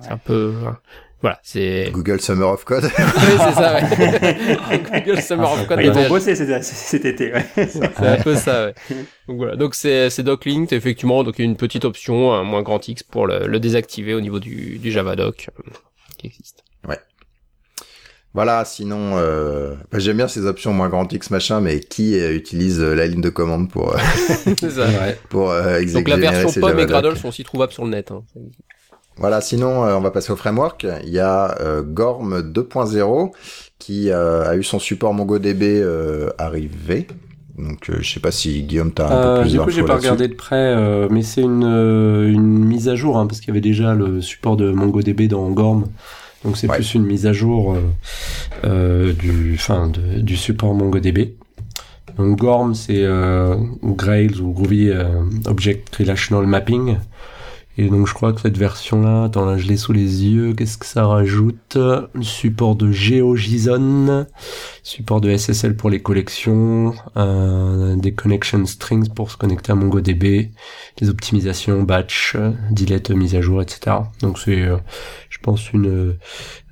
c'est 0.00 0.10
un 0.10 0.16
peu, 0.16 0.54
hein. 0.66 0.78
voilà, 1.20 1.40
c'est, 1.42 1.90
Google 1.92 2.20
Summer 2.20 2.48
of 2.48 2.64
Code. 2.64 2.84
oui 2.98 3.36
c'est 3.38 3.52
ça. 3.52 3.74
Ouais. 3.74 5.00
Google 5.04 5.22
Summer 5.22 5.52
of 5.52 5.66
Code 5.66 5.80
Ils 5.82 5.90
vont 5.90 6.08
bosser 6.08 6.36
cet, 6.36 6.62
cet 6.62 7.04
été, 7.04 7.32
ouais. 7.32 7.46
c'est 7.66 8.06
un 8.06 8.22
peu 8.22 8.36
ça, 8.36 8.66
ouais. 8.66 8.74
Donc 9.26 9.38
voilà. 9.38 9.56
Donc 9.56 9.74
c'est, 9.74 10.08
c'est 10.08 10.22
doclinked, 10.22 10.72
effectivement. 10.72 11.24
Donc 11.24 11.38
il 11.38 11.42
y 11.42 11.48
a 11.48 11.50
une 11.50 11.56
petite 11.56 11.84
option, 11.84 12.32
un 12.32 12.44
moins 12.44 12.62
grand 12.62 12.86
X 12.86 13.02
pour 13.02 13.26
le, 13.26 13.48
le 13.48 13.58
désactiver 13.58 14.14
au 14.14 14.20
niveau 14.20 14.38
du, 14.38 14.78
du 14.78 14.92
Javadoc 14.92 15.48
euh, 15.58 15.70
qui 16.16 16.28
existe. 16.28 16.64
Voilà, 18.32 18.64
sinon, 18.64 19.14
euh, 19.16 19.74
bah, 19.90 19.98
j'aime 19.98 20.18
bien 20.18 20.28
ces 20.28 20.46
options 20.46 20.72
moins 20.72 20.88
grand 20.88 21.12
X 21.12 21.30
machin, 21.30 21.60
mais 21.60 21.80
qui 21.80 22.16
euh, 22.16 22.32
utilise 22.32 22.80
euh, 22.80 22.94
la 22.94 23.08
ligne 23.08 23.20
de 23.20 23.28
commande 23.28 23.68
pour, 23.68 23.92
euh, 23.94 23.98
ça. 24.70 24.86
Ouais. 24.86 25.18
pour 25.28 25.50
euh, 25.50 25.84
Donc 25.92 26.08
la 26.08 26.16
version 26.16 26.48
ses 26.48 26.60
POM 26.60 26.78
et. 26.78 26.86
Gradle 26.86 27.16
sont 27.16 27.28
aussi 27.28 27.42
trouvables 27.42 27.72
sur 27.72 27.84
le 27.84 27.90
net. 27.90 28.12
Hein. 28.12 28.22
Voilà, 29.16 29.40
sinon, 29.40 29.84
euh, 29.84 29.96
on 29.96 30.00
va 30.00 30.12
passer 30.12 30.32
au 30.32 30.36
framework. 30.36 30.86
Il 31.02 31.10
y 31.10 31.18
a 31.18 31.60
euh, 31.60 31.82
Gorm 31.82 32.40
2.0 32.40 33.32
qui 33.78 34.10
euh, 34.10 34.48
a 34.48 34.56
eu 34.56 34.62
son 34.62 34.78
support 34.78 35.12
MongoDB 35.12 35.62
euh, 35.62 36.30
arrivé. 36.38 37.08
Donc, 37.58 37.90
euh, 37.90 37.96
je 38.00 38.14
sais 38.14 38.20
pas 38.20 38.30
si 38.30 38.62
Guillaume 38.62 38.92
t'as 38.92 39.08
un 39.08 39.36
peu 39.36 39.42
plus 39.42 39.52
du 39.52 39.60
coup, 39.60 39.70
j'ai 39.70 39.82
pas 39.82 39.96
regardé 39.96 40.28
de 40.28 40.34
près, 40.34 40.56
euh, 40.56 41.08
mais 41.10 41.22
c'est 41.22 41.42
une, 41.42 41.64
euh, 41.64 42.30
une 42.30 42.64
mise 42.64 42.88
à 42.88 42.94
jour, 42.94 43.18
hein, 43.18 43.26
parce 43.26 43.40
qu'il 43.40 43.48
y 43.48 43.50
avait 43.50 43.60
déjà 43.60 43.92
le 43.92 44.20
support 44.20 44.56
de 44.56 44.70
MongoDB 44.70 45.28
dans 45.28 45.50
Gorm. 45.50 45.86
Donc 46.44 46.56
c'est 46.56 46.68
Ouais. 46.68 46.76
plus 46.76 46.94
une 46.94 47.04
mise 47.04 47.26
à 47.26 47.32
jour 47.32 47.74
euh, 47.74 47.80
euh, 48.64 49.12
du, 49.12 49.58
de- 49.92 50.20
du 50.20 50.36
support 50.36 50.74
MongoDB. 50.74 51.34
Donc 52.16 52.38
Gorm, 52.38 52.74
c'est 52.74 53.02
euh, 53.04 53.56
Grails 53.82 54.40
ou 54.40 54.52
Groovy 54.52 54.88
euh, 54.90 55.22
Object 55.46 55.94
Relational 55.96 56.46
Mapping. 56.46 56.96
Et 57.78 57.88
donc 57.88 58.06
je 58.06 58.12
crois 58.14 58.32
que 58.32 58.40
cette 58.40 58.58
version-là, 58.58 59.24
attends 59.24 59.46
là 59.46 59.56
je 59.56 59.66
l'ai 59.66 59.76
sous 59.76 59.92
les 59.92 60.24
yeux, 60.26 60.52
qu'est-ce 60.54 60.76
que 60.76 60.84
ça 60.84 61.06
rajoute? 61.06 61.78
Support 62.20 62.74
de 62.76 62.90
GeoJSON, 62.90 64.26
support 64.82 65.20
de 65.20 65.34
SSL 65.34 65.76
pour 65.76 65.88
les 65.88 66.02
collections, 66.02 66.94
euh, 67.16 67.96
des 67.96 68.12
connection 68.12 68.66
strings 68.66 69.08
pour 69.08 69.30
se 69.30 69.36
connecter 69.36 69.72
à 69.72 69.76
MongoDB, 69.76 70.50
des 70.98 71.08
optimisations, 71.08 71.82
batch, 71.82 72.36
delete, 72.70 73.10
mise 73.10 73.34
à 73.34 73.40
jour, 73.40 73.62
etc. 73.62 73.96
Donc 74.20 74.38
c'est, 74.38 74.60
euh, 74.60 74.76
je 75.30 75.38
pense, 75.38 75.72
une, 75.72 76.16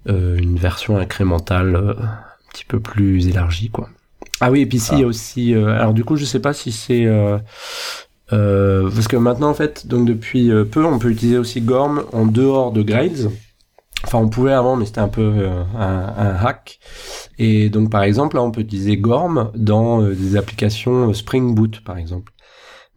euh, 0.09 0.37
une 0.37 0.57
version 0.57 0.99
incrémentale 0.99 1.77
euh, 1.77 1.95
un 1.95 2.51
petit 2.53 2.65
peu 2.65 2.81
plus 2.81 3.29
élargie, 3.29 3.71
quoi. 3.71 3.89
Ah 4.41 4.51
oui, 4.51 4.61
et 4.61 4.67
puis 4.67 4.79
ici, 4.79 4.91
il 4.93 5.01
y 5.01 5.05
a 5.05 5.07
aussi... 5.07 5.55
euh, 5.55 5.69
alors 5.69 5.95
du 5.95 6.05
coup, 6.05 6.17
je 6.17 6.25
sais 6.25 6.41
pas 6.41 6.53
si 6.53 6.71
c'est... 6.71 7.07
euh, 8.33 8.91
parce 8.91 9.09
que 9.09 9.17
maintenant, 9.17 9.51
en 9.51 9.55
fait, 9.55 9.87
donc 9.87 10.07
depuis 10.07 10.51
euh, 10.51 10.65
peu, 10.65 10.85
on 10.85 10.99
peut 10.99 11.11
utiliser 11.11 11.39
aussi 11.39 11.61
Gorm 11.61 12.05
en 12.13 12.27
dehors 12.27 12.73
de 12.73 12.83
Grails. 12.83 13.29
Enfin, 14.05 14.19
on 14.19 14.29
pouvait 14.29 14.53
avant, 14.53 14.77
mais 14.77 14.87
c'était 14.87 15.01
un 15.01 15.09
peu 15.09 15.23
euh, 15.23 15.63
un, 15.77 16.15
un, 16.17 16.37
hack. 16.37 16.79
Et 17.39 17.69
donc, 17.69 17.91
par 17.91 18.03
exemple, 18.03 18.37
là, 18.37 18.43
on 18.43 18.51
peut 18.51 18.61
utiliser 18.61 18.97
Gorm 18.97 19.51
dans 19.55 20.03
euh, 20.03 20.15
des 20.15 20.37
applications 20.37 21.13
Spring 21.13 21.55
Boot, 21.55 21.81
par 21.81 21.99
exemple. 21.99 22.33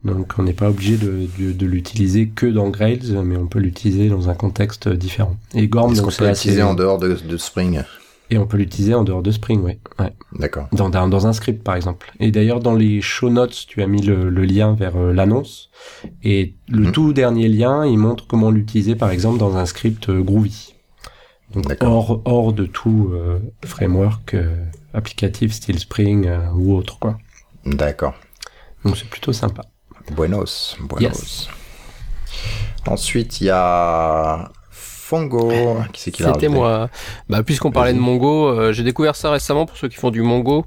Donc, 0.04 0.34
on 0.38 0.44
n'est 0.44 0.54
pas 0.54 0.70
obligé 0.70 0.98
de, 0.98 1.28
de, 1.40 1.52
de 1.52 1.66
l'utiliser 1.66 2.30
que 2.30 2.46
dans 2.46 2.70
Grails, 2.70 3.16
mais 3.24 3.38
on 3.38 3.48
peut 3.48 3.60
l'utiliser 3.60 4.10
dans 4.10 4.30
un 4.30 4.34
contexte 4.34 4.90
différent. 4.90 5.38
Et 5.54 5.68
Gorm, 5.68 5.94
donc, 5.96 6.12
c'est 6.12 6.28
l'utiliser 6.28 6.64
en 6.64 6.74
dehors 6.74 6.98
de, 6.98 7.14
de 7.28 7.38
Spring? 7.38 7.82
Et 8.32 8.38
on 8.38 8.48
peut 8.48 8.56
l'utiliser 8.56 8.96
en 8.96 9.04
dehors 9.04 9.22
de 9.22 9.30
Spring, 9.30 9.62
oui. 9.62 9.78
Ouais. 10.00 10.14
D'accord. 10.32 10.70
Dans, 10.72 10.90
dans, 10.90 11.10
dans, 11.10 11.28
un 11.28 11.34
script, 11.34 11.64
par 11.64 11.76
exemple. 11.76 12.14
Et 12.22 12.32
d'ailleurs, 12.32 12.62
dans 12.62 12.74
les 12.74 13.02
show 13.02 13.30
notes, 13.30 13.66
tu 13.68 13.84
as 13.84 13.88
mis 13.88 14.02
le, 14.02 14.30
le 14.30 14.44
lien 14.46 14.74
vers 14.74 14.96
euh, 14.96 15.12
l'annonce. 15.12 15.70
Et 16.24 16.56
le 16.70 16.88
mmh. 16.88 16.92
tout 16.94 17.12
dernier 17.12 17.50
lien, 17.50 17.86
il 17.86 17.98
montre 17.98 18.28
comment 18.28 18.50
l'utiliser, 18.50 18.96
par 18.96 19.12
exemple, 19.12 19.38
dans 19.38 19.58
un 19.58 19.66
script 19.66 20.08
euh, 20.08 20.22
Groovy. 20.22 20.76
Donc 21.54 21.76
hors, 21.82 22.22
hors 22.24 22.54
de 22.54 22.66
tout 22.66 23.10
euh, 23.12 23.40
framework 23.66 24.38
applicatif 24.94 25.52
style 25.52 25.80
Spring 25.80 26.30
ou 26.56 26.74
autre, 26.74 26.98
quoi. 26.98 27.18
D'accord. 27.66 28.14
Donc 28.86 28.96
c'est 28.96 29.10
plutôt 29.10 29.34
sympa. 29.34 29.64
Buenos. 30.16 30.78
Buenos. 30.80 31.02
Yes. 31.02 31.50
Ensuite, 32.88 33.42
il 33.42 33.48
y 33.48 33.50
a 33.50 34.50
Fongo. 35.12 35.52
Qui 35.92 36.02
c'est 36.02 36.12
qui 36.12 36.24
C'était 36.24 36.48
moi. 36.48 36.90
Bah, 37.28 37.44
puisqu'on 37.44 37.72
parlait 37.72 37.94
de 37.94 38.00
Mongo, 38.00 38.48
euh, 38.48 38.72
j'ai 38.72 38.84
découvert 38.84 39.18
ça 39.18 39.30
récemment 39.30 39.66
pour 39.66 39.76
ceux 39.76 39.90
qui 39.90 39.98
font 39.98 40.10
du 40.10 40.22
Mongo. 40.22 40.66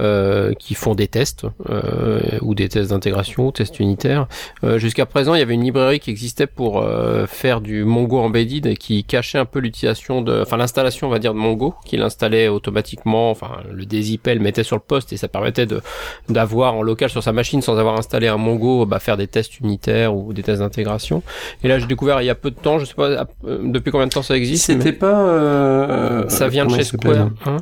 Euh, 0.00 0.54
qui 0.54 0.74
font 0.74 0.96
des 0.96 1.06
tests 1.06 1.46
euh, 1.70 2.20
ou 2.42 2.56
des 2.56 2.68
tests 2.68 2.90
d'intégration, 2.90 3.52
tests 3.52 3.78
unitaires. 3.78 4.26
Euh, 4.64 4.76
Jusqu'à 4.76 5.06
présent, 5.06 5.36
il 5.36 5.38
y 5.38 5.42
avait 5.42 5.54
une 5.54 5.62
librairie 5.62 6.00
qui 6.00 6.10
existait 6.10 6.48
pour 6.48 6.82
euh, 6.82 7.26
faire 7.26 7.60
du 7.60 7.84
Mongo 7.84 8.18
embedded 8.18 8.66
et 8.66 8.76
qui 8.76 9.04
cachait 9.04 9.38
un 9.38 9.44
peu 9.44 9.60
l'utilisation 9.60 10.20
de, 10.20 10.42
enfin 10.42 10.56
l'installation, 10.56 11.06
on 11.06 11.10
va 11.10 11.20
dire, 11.20 11.32
de 11.32 11.38
Mongo, 11.38 11.74
qui 11.84 11.96
l'installait 11.96 12.48
automatiquement, 12.48 13.30
enfin 13.30 13.58
le 13.70 13.84
DZIP 13.84 14.26
le 14.26 14.40
mettait 14.40 14.64
sur 14.64 14.74
le 14.74 14.82
poste 14.82 15.12
et 15.12 15.16
ça 15.16 15.28
permettait 15.28 15.66
de 15.66 15.80
d'avoir 16.28 16.74
en 16.74 16.82
local 16.82 17.08
sur 17.08 17.22
sa 17.22 17.32
machine 17.32 17.62
sans 17.62 17.78
avoir 17.78 17.96
installé 17.96 18.26
un 18.26 18.36
Mongo, 18.36 18.86
bah, 18.86 18.98
faire 18.98 19.16
des 19.16 19.28
tests 19.28 19.60
unitaires 19.60 20.16
ou 20.16 20.32
des 20.32 20.42
tests 20.42 20.58
d'intégration. 20.58 21.22
Et 21.62 21.68
là, 21.68 21.78
j'ai 21.78 21.86
découvert 21.86 22.20
il 22.20 22.24
y 22.24 22.30
a 22.30 22.34
peu 22.34 22.50
de 22.50 22.58
temps, 22.58 22.80
je 22.80 22.84
sais 22.84 22.94
pas 22.94 23.28
depuis 23.44 23.92
combien 23.92 24.08
de 24.08 24.12
temps 24.12 24.22
ça 24.22 24.36
existe. 24.36 24.64
C'était 24.64 24.92
pas. 24.92 26.24
ça 26.26 26.48
vient 26.48 26.66
de 26.66 26.74
chez 26.74 26.82
Square. 26.82 27.30
Hein 27.46 27.58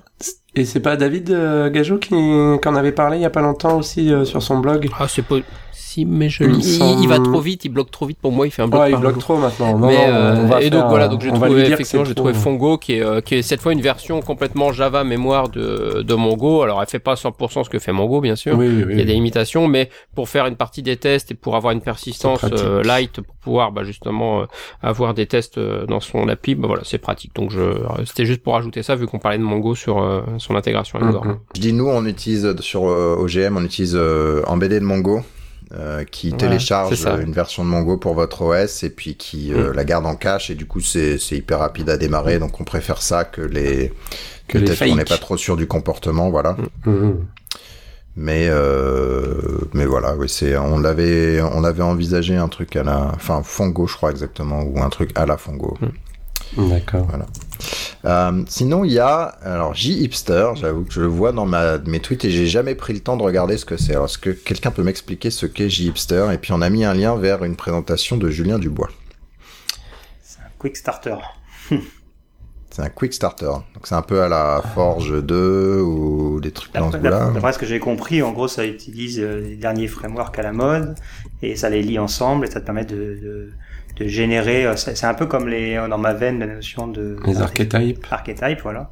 et 0.55 0.65
c'est 0.65 0.81
pas 0.81 0.97
David 0.97 1.31
euh, 1.31 1.71
qui 1.71 2.15
en 2.15 2.75
avait 2.75 2.93
parlé 2.93 3.19
il 3.19 3.23
y 3.23 3.27
a 3.27 3.31
pas 3.31 3.41
longtemps 3.41 3.79
aussi 3.79 4.13
euh, 4.13 4.25
sur 4.25 4.43
son 4.43 4.59
blog? 4.59 4.89
Ah, 4.99 5.09
c'est 5.09 5.23
pas 5.23 5.37
si, 5.73 6.05
mais 6.05 6.29
je 6.29 6.45
il, 6.45 6.61
il, 6.61 7.03
il, 7.03 7.09
va 7.09 7.19
trop 7.19 7.41
vite, 7.41 7.65
il 7.65 7.71
bloque 7.71 7.91
trop 7.91 8.07
vite 8.07 8.19
pour 8.21 8.31
moi, 8.31 8.47
il 8.47 8.51
fait 8.51 8.63
un 8.63 8.69
bloc. 8.69 8.83
Ouais, 8.83 8.91
il 8.91 8.97
bloque 8.97 9.19
trop 9.19 9.39
maintenant. 9.39 9.79
Non, 9.79 9.89
mais, 9.89 10.07
non, 10.07 10.53
euh, 10.53 10.59
et 10.59 10.71
donc 10.71 10.89
voilà, 10.89 11.09
donc 11.09 11.23
j'ai 11.23 11.33
trouvé 11.33 11.63
effectivement, 11.63 12.05
j'ai 12.05 12.15
trouvé 12.15 12.35
Fongo 12.35 12.77
qui 12.77 12.95
est, 12.95 13.03
euh, 13.03 13.21
qui 13.21 13.37
est 13.37 13.43
cette 13.43 13.61
fois 13.61 13.73
une 13.73 13.81
version 13.81 14.21
complètement 14.21 14.73
Java 14.73 15.03
mémoire 15.03 15.49
de, 15.49 16.03
de 16.03 16.15
Mongo. 16.15 16.63
Alors 16.63 16.81
elle 16.81 16.89
fait 16.89 16.99
pas 16.99 17.15
100% 17.15 17.65
ce 17.65 17.71
que 17.71 17.79
fait 17.79 17.93
Mongo, 17.93 18.21
bien 18.21 18.37
sûr. 18.37 18.57
Oui, 18.57 18.69
oui, 18.69 18.85
oui, 18.87 18.93
il 18.93 18.99
y 18.99 19.03
a 19.03 19.05
des 19.05 19.15
limitations, 19.15 19.67
mais 19.67 19.89
pour 20.15 20.29
faire 20.29 20.47
une 20.47 20.57
partie 20.57 20.83
des 20.83 20.97
tests 20.97 21.31
et 21.31 21.35
pour 21.35 21.57
avoir 21.57 21.73
une 21.73 21.81
persistance 21.81 22.45
euh, 22.45 22.83
light, 22.83 23.21
pour 23.21 23.35
pouvoir 23.37 23.73
bah, 23.73 23.83
justement 23.85 24.43
euh, 24.43 24.45
avoir 24.83 25.15
des 25.15 25.27
tests 25.27 25.59
dans 25.59 26.01
son 26.01 26.29
API, 26.29 26.55
bah 26.55 26.69
voilà, 26.69 26.83
c'est 26.85 26.99
pratique. 26.99 27.35
Donc 27.35 27.51
je, 27.51 27.63
c'était 28.05 28.27
juste 28.27 28.43
pour 28.43 28.57
ajouter 28.57 28.83
ça 28.83 28.95
vu 28.95 29.07
qu'on 29.07 29.19
parlait 29.19 29.39
de 29.39 29.43
Mongo 29.43 29.75
sur 29.75 30.23
son 30.39 30.55
intégration 30.55 30.99
avec 30.99 31.15
mm 31.15 31.19
-hmm. 31.19 31.37
Je 31.57 31.61
dis 31.61 31.73
nous, 31.73 31.89
on 31.89 32.05
utilise 32.07 32.55
sur 32.61 32.83
OGM, 32.83 33.57
on 33.57 33.65
utilise 33.65 33.99
embedded 34.47 34.83
Mongo. 34.83 35.23
Euh, 35.75 36.05
qui 36.05 36.31
ouais, 36.31 36.37
télécharge 36.37 37.03
une 37.23 37.33
version 37.33 37.65
de 37.65 37.69
Mongo 37.71 37.97
pour 37.97 38.13
votre 38.13 38.43
OS 38.43 38.83
et 38.83 38.91
puis 38.91 39.15
qui 39.15 39.55
euh, 39.55 39.71
mm. 39.71 39.75
la 39.75 39.85
garde 39.85 40.05
en 40.05 40.17
cache 40.17 40.51
et 40.51 40.55
du 40.55 40.67
coup 40.67 40.81
c'est 40.81 41.17
hyper 41.31 41.61
rapide 41.61 41.89
à 41.89 41.97
démarrer. 41.97 42.39
Donc 42.39 42.61
on 42.61 42.65
préfère 42.65 43.01
ça 43.01 43.25
que 43.25 43.41
les 43.41 43.91
que, 44.49 44.59
que 44.59 44.65
peut-être 44.65 44.85
qu'on 44.85 44.97
n'est 44.97 45.05
pas 45.07 45.17
trop 45.17 45.39
sûr 45.39 45.57
du 45.57 45.67
comportement 45.67 46.29
voilà. 46.29 46.59
Mm. 46.85 46.91
Mm. 46.91 47.27
mais 48.17 48.49
euh, 48.51 49.61
mais 49.73 49.87
voilà 49.87 50.15
oui 50.15 50.29
c'est 50.29 50.59
on 50.59 50.79
l'avait 50.79 51.41
on 51.41 51.65
avait 51.65 51.83
envisagé 51.83 52.37
un 52.37 52.49
truc 52.49 52.77
à 52.77 52.83
la 52.83 53.11
enfin 53.15 53.43
Fongo 53.43 53.87
je 53.87 53.97
crois 53.97 54.11
exactement 54.11 54.63
ou 54.63 54.83
un 54.83 54.91
truc 54.91 55.13
à 55.15 55.25
la 55.25 55.39
Fongo. 55.39 55.79
D'accord. 56.59 57.07
Voilà 57.09 57.25
euh, 58.05 58.43
sinon, 58.49 58.85
il 58.85 58.93
y 58.93 58.99
a 58.99 59.23
alors 59.43 59.75
J 59.75 60.03
Hipster. 60.03 60.51
J'avoue 60.57 60.85
que 60.85 60.93
je 60.93 61.01
le 61.01 61.07
vois 61.07 61.33
dans 61.33 61.47
ma, 61.47 61.79
mes 61.79 62.01
tweets 62.01 62.25
et 62.25 62.31
j'ai 62.31 62.47
jamais 62.47 62.75
pris 62.75 62.93
le 62.93 63.01
temps 63.01 63.17
de 63.17 63.23
regarder 63.23 63.57
ce 63.57 63.65
que 63.65 63.77
c'est. 63.77 63.93
Alors, 63.93 64.07
est-ce 64.07 64.19
que 64.19 64.31
quelqu'un 64.31 64.71
peut 64.71 64.83
m'expliquer 64.83 65.31
ce 65.31 65.47
qu'est 65.47 65.69
J 65.69 65.89
Hipster 65.89 66.29
Et 66.33 66.39
puis, 66.39 66.53
on 66.53 66.63
a 66.63 66.71
mis 66.71 66.85
un 66.85 66.95
lien 66.95 67.17
vers 67.17 67.45
une 67.45 67.57
présentation 67.57 68.17
de 68.17 68.29
Julien 68.29 68.59
Dubois. 68.59 68.91
C'est 70.23 70.41
un 70.41 70.51
quick 70.59 70.77
starter. 70.77 71.17
c'est 72.71 72.83
un 72.83 72.89
quick 72.89 73.13
starter. 73.13 73.47
Donc, 73.47 73.87
c'est 73.87 73.95
un 73.95 74.03
peu 74.03 74.23
à 74.23 74.29
la 74.29 74.63
Forge 74.75 75.23
2 75.23 75.81
ou 75.81 76.41
des 76.41 76.51
trucs 76.51 76.75
dans 76.75 76.91
ce 76.91 76.97
goût-là. 76.97 77.31
D'après 77.33 77.53
ce 77.53 77.59
que 77.59 77.67
j'ai 77.67 77.79
compris, 77.79 78.21
en 78.23 78.33
gros, 78.33 78.49
ça 78.49 78.67
utilise 78.67 79.21
les 79.21 79.57
derniers 79.57 79.89
frameworks 79.89 80.39
à 80.41 80.43
la 80.43 80.53
mode 80.53 80.97
et 81.41 81.55
ça 81.55 81.71
les 81.71 81.83
lie 81.83 82.01
ensemble 82.01 82.47
et 82.47 82.51
ça 82.51 82.61
te 82.61 82.67
permet 82.67 82.85
de, 82.85 82.97
de 82.97 83.53
de 83.97 84.07
générer. 84.07 84.67
C'est 84.77 85.05
un 85.05 85.15
peu 85.15 85.27
comme 85.27 85.49
les 85.49 85.77
dans 85.89 85.99
ma 85.99 86.13
veine 86.13 86.39
la 86.39 86.47
notion 86.47 86.89
de 86.89 87.17
les 87.27 87.41
archétypes. 87.41 88.07
Archétypes, 88.11 88.61
voilà. 88.63 88.91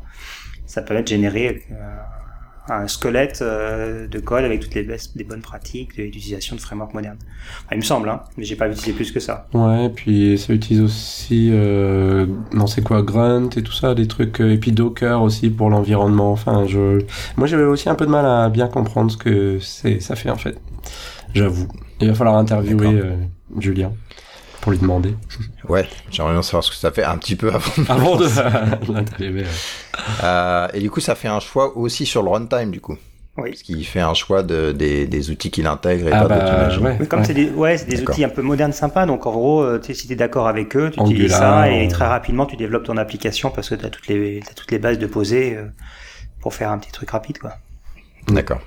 Ça 0.67 0.83
permet 0.83 1.03
de 1.03 1.09
générer 1.09 1.65
euh, 1.73 1.75
un 2.69 2.87
squelette 2.87 3.41
euh, 3.43 4.07
de 4.07 4.19
code 4.21 4.45
avec 4.45 4.61
toutes 4.61 4.75
les, 4.75 4.87
les 5.17 5.25
bonnes 5.25 5.41
pratiques 5.41 5.97
d'utilisation 5.97 6.55
de 6.55 6.61
framework 6.61 6.95
moderne. 6.95 7.17
Enfin, 7.65 7.69
il 7.73 7.79
me 7.79 7.83
semble, 7.83 8.09
hein, 8.09 8.23
mais 8.37 8.45
j'ai 8.45 8.55
pas 8.55 8.69
utilisé 8.69 8.93
plus 8.93 9.11
que 9.11 9.19
ça. 9.19 9.49
Ouais, 9.53 9.87
et 9.87 9.89
puis 9.89 10.39
ça 10.39 10.53
utilise 10.53 10.81
aussi, 10.81 11.51
euh, 11.53 12.27
non 12.53 12.69
c'est 12.69 12.83
quoi, 12.83 13.03
Grunt 13.03 13.51
et 13.57 13.63
tout 13.63 13.73
ça, 13.73 13.97
des 13.97 14.07
trucs, 14.07 14.39
et 14.39 14.59
puis 14.59 14.71
Docker 14.71 15.21
aussi 15.23 15.51
pour 15.51 15.71
l'environnement. 15.71 16.31
Enfin, 16.31 16.67
je, 16.69 17.03
moi 17.37 17.49
j'avais 17.49 17.65
aussi 17.65 17.89
un 17.89 17.97
peu 17.97 18.07
de 18.07 18.13
mal 18.13 18.25
à 18.25 18.49
bien 18.49 18.69
comprendre 18.69 19.11
ce 19.11 19.17
que 19.17 19.59
c'est, 19.59 19.99
ça 19.99 20.15
fait 20.15 20.31
en 20.31 20.37
fait. 20.37 20.57
J'avoue. 21.35 21.67
Il 22.01 22.09
va 22.09 22.15
falloir 22.15 22.37
interviewer 22.37 23.03
Julien 23.59 23.93
pour 24.61 24.73
lui 24.73 24.79
demander. 24.79 25.15
Ouais, 25.69 25.89
j'aimerais 26.11 26.33
bien 26.33 26.43
savoir 26.43 26.65
ce 26.65 26.71
que 26.71 26.77
ça 26.77 26.91
fait 26.91 27.05
un 27.05 27.17
petit 27.19 27.37
peu 27.37 27.49
avant 27.49 27.73
de, 27.77 27.91
avant 27.91 28.17
de 28.17 29.45
euh, 30.25 30.69
Et 30.75 30.81
du 30.81 30.91
coup, 30.91 31.01
ça 31.01 31.15
fait 31.15 31.29
un 31.29 31.41
choix 31.41 31.77
aussi 31.77 32.07
sur 32.07 32.23
le 32.23 32.31
runtime, 32.31 32.71
du 32.71 32.81
coup. 32.81 32.97
Oui. 33.37 33.51
Parce 33.51 33.63
qu'il 33.63 33.87
fait 33.87 34.01
un 34.01 34.15
choix 34.15 34.43
de, 34.43 34.73
des, 34.73 35.07
des 35.07 35.31
outils 35.31 35.51
qu'il 35.51 35.67
intègre 35.67 36.09
et 36.09 36.13
ah 36.13 36.23
pas 36.23 36.29
bah, 36.29 36.69
d'autres. 36.69 36.83
Ouais, 36.83 37.07
comme 37.07 37.21
ouais. 37.21 37.25
c'est 37.25 37.35
des, 37.35 37.49
ouais, 37.51 37.77
des 37.85 38.03
outils 38.03 38.25
un 38.25 38.29
peu 38.29 38.43
modernes, 38.43 38.73
sympas. 38.73 39.07
Donc 39.07 39.27
en 39.27 39.31
gros, 39.31 39.63
euh, 39.63 39.81
si 39.83 40.07
tu 40.07 40.13
es 40.13 40.17
d'accord 40.17 40.49
avec 40.49 40.77
eux, 40.77 40.91
tu 40.91 41.01
utilises 41.01 41.33
ça 41.33 41.71
et 41.71 41.89
très 41.89 42.07
rapidement 42.07 42.47
tu 42.47 42.57
développes 42.57 42.85
ton 42.85 42.97
application 42.97 43.51
parce 43.51 43.69
que 43.69 43.77
tu 43.77 43.87
as 43.87 43.91
toutes 43.91 44.09
les, 44.09 44.41
as 44.51 44.55
toutes 44.55 44.71
les 44.73 44.79
bases 44.79 44.99
de 44.99 45.07
poser 45.07 45.57
euh, 45.57 45.67
pour 46.41 46.55
faire 46.55 46.71
un 46.71 46.79
petit 46.79 46.91
truc 46.91 47.11
rapide, 47.11 47.39
quoi. 47.39 47.53
D'accord. 48.29 48.61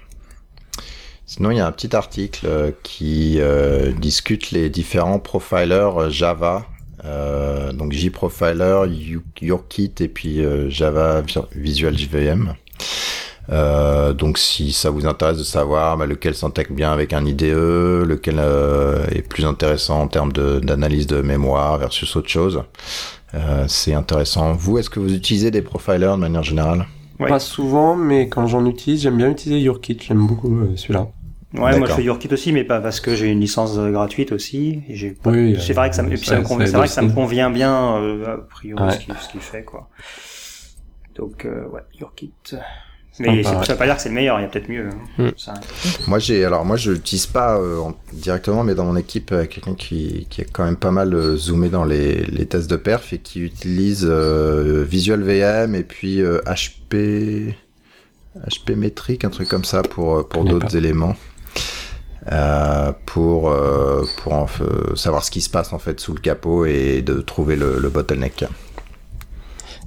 Sinon, 1.26 1.52
il 1.52 1.58
y 1.58 1.60
a 1.60 1.68
un 1.68 1.72
petit 1.72 1.96
article 1.96 2.46
euh, 2.46 2.72
qui 2.84 3.40
euh, 3.40 3.92
discute 3.94 4.52
les 4.52 4.70
différents 4.70 5.20
profilers 5.20 6.10
Java. 6.10 6.66
Euh, 7.06 7.74
donc 7.74 7.92
JProfiler, 7.92 8.84
YourKit 9.42 9.94
et 10.00 10.08
puis 10.08 10.44
euh, 10.44 10.70
Java 10.70 11.22
Visual 11.54 11.98
JVM. 11.98 12.54
Euh, 13.52 14.14
donc 14.14 14.38
si 14.38 14.72
ça 14.72 14.90
vous 14.90 15.06
intéresse 15.06 15.38
de 15.38 15.44
savoir 15.44 15.98
bah, 15.98 16.06
lequel 16.06 16.34
s'intègre 16.34 16.74
bien 16.74 16.94
avec 16.94 17.12
un 17.12 17.26
IDE, 17.26 17.44
lequel 17.44 18.36
euh, 18.40 19.06
est 19.12 19.22
plus 19.22 19.46
intéressant 19.46 20.02
en 20.02 20.08
termes 20.08 20.32
d'analyse 20.32 21.08
de, 21.08 21.18
de, 21.18 21.22
mémoire 21.22 21.78
versus 21.78 22.16
autre 22.16 22.30
chose, 22.30 22.64
euh, 23.34 23.66
c'est 23.68 23.94
intéressant. 23.94 24.54
Vous, 24.54 24.78
est-ce 24.78 24.90
que 24.90 25.00
vous 25.00 25.14
utilisez 25.14 25.52
des 25.52 25.62
profilers 25.62 26.12
de 26.12 26.22
manière 26.22 26.44
générale? 26.44 26.86
Ouais. 27.20 27.30
Pas 27.30 27.40
souvent, 27.40 27.96
mais 27.96 28.28
quand 28.28 28.48
j'en 28.48 28.66
utilise, 28.66 29.04
j'aime 29.04 29.18
bien 29.18 29.30
utiliser 29.30 29.62
YourKit. 29.62 30.00
J'aime 30.02 30.26
beaucoup 30.26 30.56
euh, 30.56 30.76
celui-là. 30.76 31.10
Ouais, 31.54 31.78
moi 31.78 31.88
je 31.88 31.94
fais 31.94 32.04
YourKit 32.04 32.34
aussi, 32.34 32.52
mais 32.52 32.64
pas 32.64 32.82
parce 32.82 33.00
que 33.00 33.16
j'ai 33.16 33.30
une 33.30 33.40
licence 33.40 33.78
gratuite 33.78 34.32
aussi. 34.32 34.82
Et 34.90 35.12
pas... 35.12 35.30
oui, 35.30 35.56
c'est 35.60 35.74
vrai 35.74 35.92
que 35.92 35.96
ça 35.96 36.02
me, 36.02 36.16
ça 36.16 36.40
me 36.40 36.44
convient, 36.44 36.66
c'est 36.66 36.78
vrai 36.78 36.88
que 36.88 36.94
ça 36.94 37.04
me 37.04 37.14
convient 37.14 37.52
bien 37.52 37.98
euh, 37.98 38.36
a 38.36 38.38
priori 38.40 38.84
ouais. 38.84 38.92
ce 38.92 38.98
qu'il 39.30 39.40
qu 39.40 39.40
fait 39.40 39.64
quoi. 39.64 39.90
Donc 41.16 41.46
euh, 41.46 41.68
ouais, 41.70 41.82
YourKit. 42.00 42.56
Mais 43.20 43.44
ça 43.44 43.52
veut 43.54 43.76
pas 43.76 43.86
dire 43.86 43.96
que 43.96 44.02
c'est 44.02 44.10
le 44.10 44.16
meilleur, 44.16 44.40
il 44.40 44.44
y 44.44 44.46
a 44.46 44.48
peut-être 44.48 44.70
mieux. 44.70 44.90
Mm. 45.18 45.30
Ça... 45.38 45.54
Moi 46.08 46.20
j'ai 46.20 46.44
alors 46.46 46.66
moi 46.66 46.78
je 46.78 46.92
l'utilise 46.92 47.28
pas 47.28 47.58
euh, 47.58 47.84
directement 48.12 48.64
mais 48.64 48.74
dans 48.74 48.86
mon 48.86 48.96
équipe 48.96 49.32
euh, 49.32 49.46
quelqu'un 49.46 49.76
qui 49.76 50.26
qui 50.30 50.42
est 50.42 50.52
quand 50.52 50.66
même 50.66 50.78
pas 50.78 50.92
mal 50.92 51.14
euh, 51.14 51.38
zoomé 51.38 51.70
dans 51.70 51.86
les 51.86 52.26
les 52.26 52.46
tests 52.48 52.70
de 52.70 52.76
perf 52.76 53.14
et 53.14 53.20
qui 53.20 53.42
utilise 53.42 54.08
euh, 54.10 54.84
Visual 54.90 55.22
VM 55.22 55.76
et 55.76 55.84
puis 55.84 56.22
HP 56.22 57.54
HP 58.48 58.76
métrique 58.76 59.26
un 59.26 59.30
truc 59.30 59.48
comme 59.48 59.66
ça 59.66 59.84
pour 59.84 60.28
pour 60.28 60.44
d'autres 60.44 60.76
éléments. 60.76 61.16
Euh, 62.32 62.94
pour 63.06 63.50
euh, 63.50 64.06
pour 64.18 64.34
en, 64.34 64.48
savoir 64.96 65.26
ce 65.26 65.32
qui 65.32 65.42
se 65.42 65.50
passe 65.50 65.74
en 65.74 65.80
fait 65.80 66.00
sous 66.00 66.14
le 66.14 66.22
capot 66.22 66.66
et 66.66 67.02
de 67.02 67.20
trouver 67.20 67.58
le, 67.58 67.80
le 67.80 67.90
bottleneck. 67.90 68.46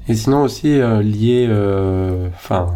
Et 0.09 0.15
sinon 0.15 0.43
aussi 0.43 0.81
euh, 0.81 1.03
lié, 1.03 1.49
enfin 2.35 2.69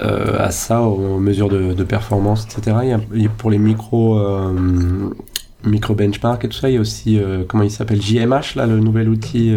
à 0.00 0.52
ça, 0.52 0.82
aux, 0.82 1.18
mesures 1.18 1.48
de, 1.48 1.84
performance, 1.84 2.46
etc. 2.46 2.76
Il 3.12 3.22
y 3.22 3.26
a, 3.26 3.30
pour 3.30 3.50
les 3.50 3.58
micro 3.58 4.20
micro 5.64 5.94
benchmark 5.94 6.44
et 6.44 6.48
tout 6.48 6.56
ça, 6.56 6.70
il 6.70 6.74
y 6.74 6.78
a 6.78 6.80
aussi 6.80 7.20
comment 7.48 7.64
il 7.64 7.70
s'appelle 7.70 8.00
JMH 8.00 8.54
là, 8.54 8.66
le 8.66 8.78
nouvel 8.78 9.08
outil 9.08 9.52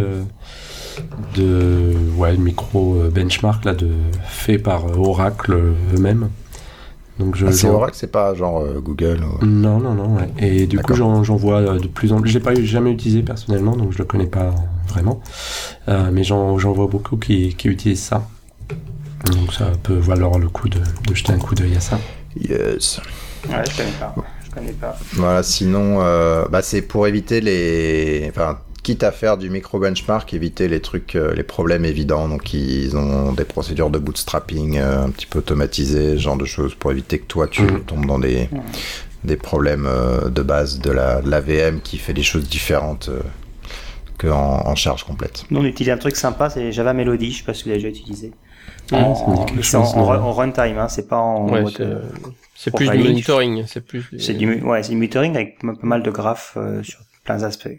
de 1.35 1.93
micro 2.39 2.95
benchmark 3.13 3.65
là 3.65 3.75
de 3.75 3.89
fait 4.25 4.57
par 4.57 4.99
Oracle 4.99 5.53
eux-mêmes. 5.95 6.29
Donc 7.21 7.35
je, 7.35 7.45
ah, 7.45 7.51
c'est 7.51 7.67
Oracle, 7.67 7.95
c'est 7.95 8.11
pas 8.11 8.33
genre 8.33 8.61
euh, 8.61 8.79
Google 8.79 9.19
Non, 9.43 9.79
non, 9.79 9.93
non. 9.93 10.17
Et 10.39 10.65
du 10.65 10.79
coup, 10.79 10.95
j'en, 10.95 11.21
vois 11.21 11.59
euh, 11.59 11.79
de 11.79 11.87
plus 11.87 12.11
en 12.13 12.19
plus. 12.19 12.31
Je 12.31 12.39
l'ai 12.39 12.43
pas 12.43 12.55
jamais 12.55 12.91
utilisé 12.91 13.21
personnellement, 13.21 13.75
donc 13.75 13.91
je 13.91 13.99
le 13.99 14.05
connais 14.05 14.25
pas 14.25 14.55
vraiment. 14.87 15.21
Euh, 15.87 16.09
mais 16.11 16.23
j'en, 16.23 16.55
vois 16.55 16.87
beaucoup 16.87 17.17
qui, 17.17 17.53
qui, 17.55 17.67
utilisent 17.67 18.01
ça. 18.01 18.27
Donc 19.27 19.53
ça 19.53 19.67
peut 19.83 19.97
valoir 19.97 20.39
le 20.39 20.49
coup 20.49 20.67
de, 20.67 20.79
de 20.79 21.13
jeter 21.13 21.31
un 21.31 21.37
coup 21.37 21.53
d'œil 21.53 21.75
à 21.75 21.79
ça. 21.79 21.99
Yes. 22.35 22.99
Ouais, 23.47 23.63
je 23.69 23.77
connais 23.77 23.91
pas. 23.99 24.15
Je 24.43 24.49
connais 24.49 24.71
pas. 24.73 24.97
Voilà, 25.13 25.43
sinon, 25.43 25.97
bah, 26.49 26.63
c'est 26.63 26.81
pour 26.81 27.05
éviter 27.05 27.39
les. 27.39 28.25
Enfin, 28.31 28.57
quitte 28.83 29.03
à 29.03 29.11
faire 29.11 29.37
du 29.37 29.49
micro 29.49 29.79
benchmark, 29.79 30.33
éviter 30.33 30.67
les 30.67 30.81
trucs, 30.81 31.15
euh, 31.15 31.33
les 31.33 31.43
problèmes 31.43 31.85
évidents. 31.85 32.27
Donc 32.27 32.53
ils 32.53 32.95
ont 32.97 33.31
des 33.33 33.45
procédures 33.45 33.89
de 33.89 33.99
bootstrapping 33.99 34.77
euh, 34.77 35.05
un 35.05 35.09
petit 35.09 35.25
peu 35.25 35.39
automatisées, 35.39 36.17
ce 36.17 36.21
genre 36.21 36.37
de 36.37 36.45
choses 36.45 36.75
pour 36.75 36.91
éviter 36.91 37.19
que 37.19 37.25
toi 37.25 37.47
tu 37.47 37.63
mm. 37.63 37.81
tombes 37.81 38.05
dans 38.05 38.19
des 38.19 38.49
des 39.23 39.37
problèmes 39.37 39.85
euh, 39.85 40.29
de 40.29 40.41
base 40.41 40.79
de 40.79 40.89
la, 40.89 41.21
la, 41.21 41.41
VM 41.41 41.79
qui 41.81 41.99
fait 41.99 42.13
des 42.13 42.23
choses 42.23 42.49
différentes 42.49 43.11
qu'en 44.17 44.65
en 44.65 44.75
charge 44.75 45.03
complète. 45.03 45.45
Nous 45.51 45.61
on 45.61 45.65
utilise 45.65 45.93
un 45.93 45.97
truc 45.97 46.15
sympa, 46.15 46.49
c'est 46.49 46.71
Java 46.71 46.93
Melody. 46.93 47.31
Je 47.31 47.37
sais 47.39 47.43
pas 47.43 47.53
si 47.53 47.63
vous 47.63 47.69
l'avez 47.69 47.83
déjà 47.83 47.95
utilisé. 47.95 48.31
Ah, 48.91 48.97
en, 49.05 50.33
runtime, 50.33 50.77
hein, 50.79 50.89
c'est 50.89 51.07
pas 51.07 51.17
en 51.17 51.47
c'est 52.55 52.75
plus 52.75 52.89
du 52.89 52.97
monitoring, 52.97 53.63
c'est 53.65 53.85
plus. 53.85 54.05
C'est 54.19 54.33
du, 54.33 54.61
ouais, 54.61 54.83
c'est 54.83 54.89
du 54.89 54.95
monitoring 54.95 55.35
avec 55.35 55.59
pas 55.59 55.73
mal 55.83 56.03
de 56.03 56.11
graphes 56.11 56.57
sur 56.83 56.99
plein 57.23 57.37
d'aspects 57.37 57.69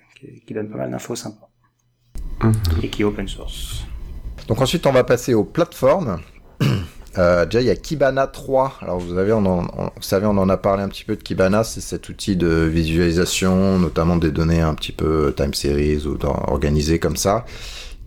qui, 0.46 0.54
donne 0.54 0.68
pas 0.68 0.78
mal 0.78 0.90
d'infos 0.90 1.16
sympas. 1.16 1.48
Mhm. 2.42 2.52
Et 2.82 2.88
qui 2.88 3.02
est 3.02 3.04
open 3.04 3.28
source. 3.28 3.84
Donc 4.48 4.60
ensuite, 4.60 4.86
on 4.86 4.92
va 4.92 5.04
passer 5.04 5.34
aux 5.34 5.44
plateformes. 5.44 6.20
Euh, 7.18 7.44
déjà, 7.44 7.60
il 7.60 7.66
y 7.66 7.70
a 7.70 7.76
Kibana 7.76 8.26
3. 8.26 8.78
Alors, 8.80 8.98
vous, 8.98 9.18
avez, 9.18 9.34
on 9.34 9.44
en, 9.44 9.60
vous 9.60 10.00
savez, 10.00 10.24
on 10.24 10.38
en 10.38 10.48
a 10.48 10.56
parlé 10.56 10.82
un 10.82 10.88
petit 10.88 11.04
peu 11.04 11.14
de 11.14 11.22
Kibana. 11.22 11.62
C'est 11.62 11.82
cet 11.82 12.08
outil 12.08 12.36
de 12.36 12.48
visualisation, 12.48 13.78
notamment 13.78 14.16
des 14.16 14.30
données 14.30 14.62
un 14.62 14.72
petit 14.74 14.92
peu 14.92 15.34
time 15.36 15.52
series 15.52 16.06
ou 16.06 16.16
organisées 16.24 16.98
comme 16.98 17.16
ça 17.16 17.44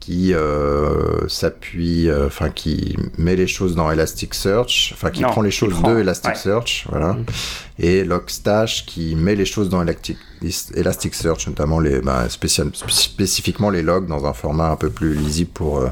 qui 0.06 0.36
euh, 0.36 1.28
s'appuie, 1.28 2.10
euh, 2.10 2.28
enfin 2.28 2.52
qui 2.52 2.96
met 3.18 3.36
les 3.36 3.48
choses 3.48 3.76
dans 3.76 3.90
Elasticsearch, 3.90 4.92
enfin 4.94 5.10
qui 5.10 5.24
prend 5.24 5.42
les 5.42 5.50
choses 5.50 5.82
de 5.82 6.00
Elasticsearch, 6.00 6.86
voilà, 6.92 7.14
mm. 7.14 7.26
et 7.80 8.04
Logstash 8.04 8.86
qui 8.86 9.16
met 9.16 9.34
les 9.34 9.46
choses 9.46 9.68
dans 9.68 9.84
Elasticsearch, 9.84 11.48
notamment 11.48 11.80
les, 11.80 12.02
ben, 12.02 12.28
spécifiquement 12.30 13.72
les 13.72 13.82
logs 13.82 14.06
dans 14.06 14.28
un 14.28 14.34
format 14.34 14.70
un 14.70 14.76
peu 14.76 14.92
plus 14.92 15.16
lisible 15.16 15.50
pour 15.52 15.80
euh, 15.80 15.88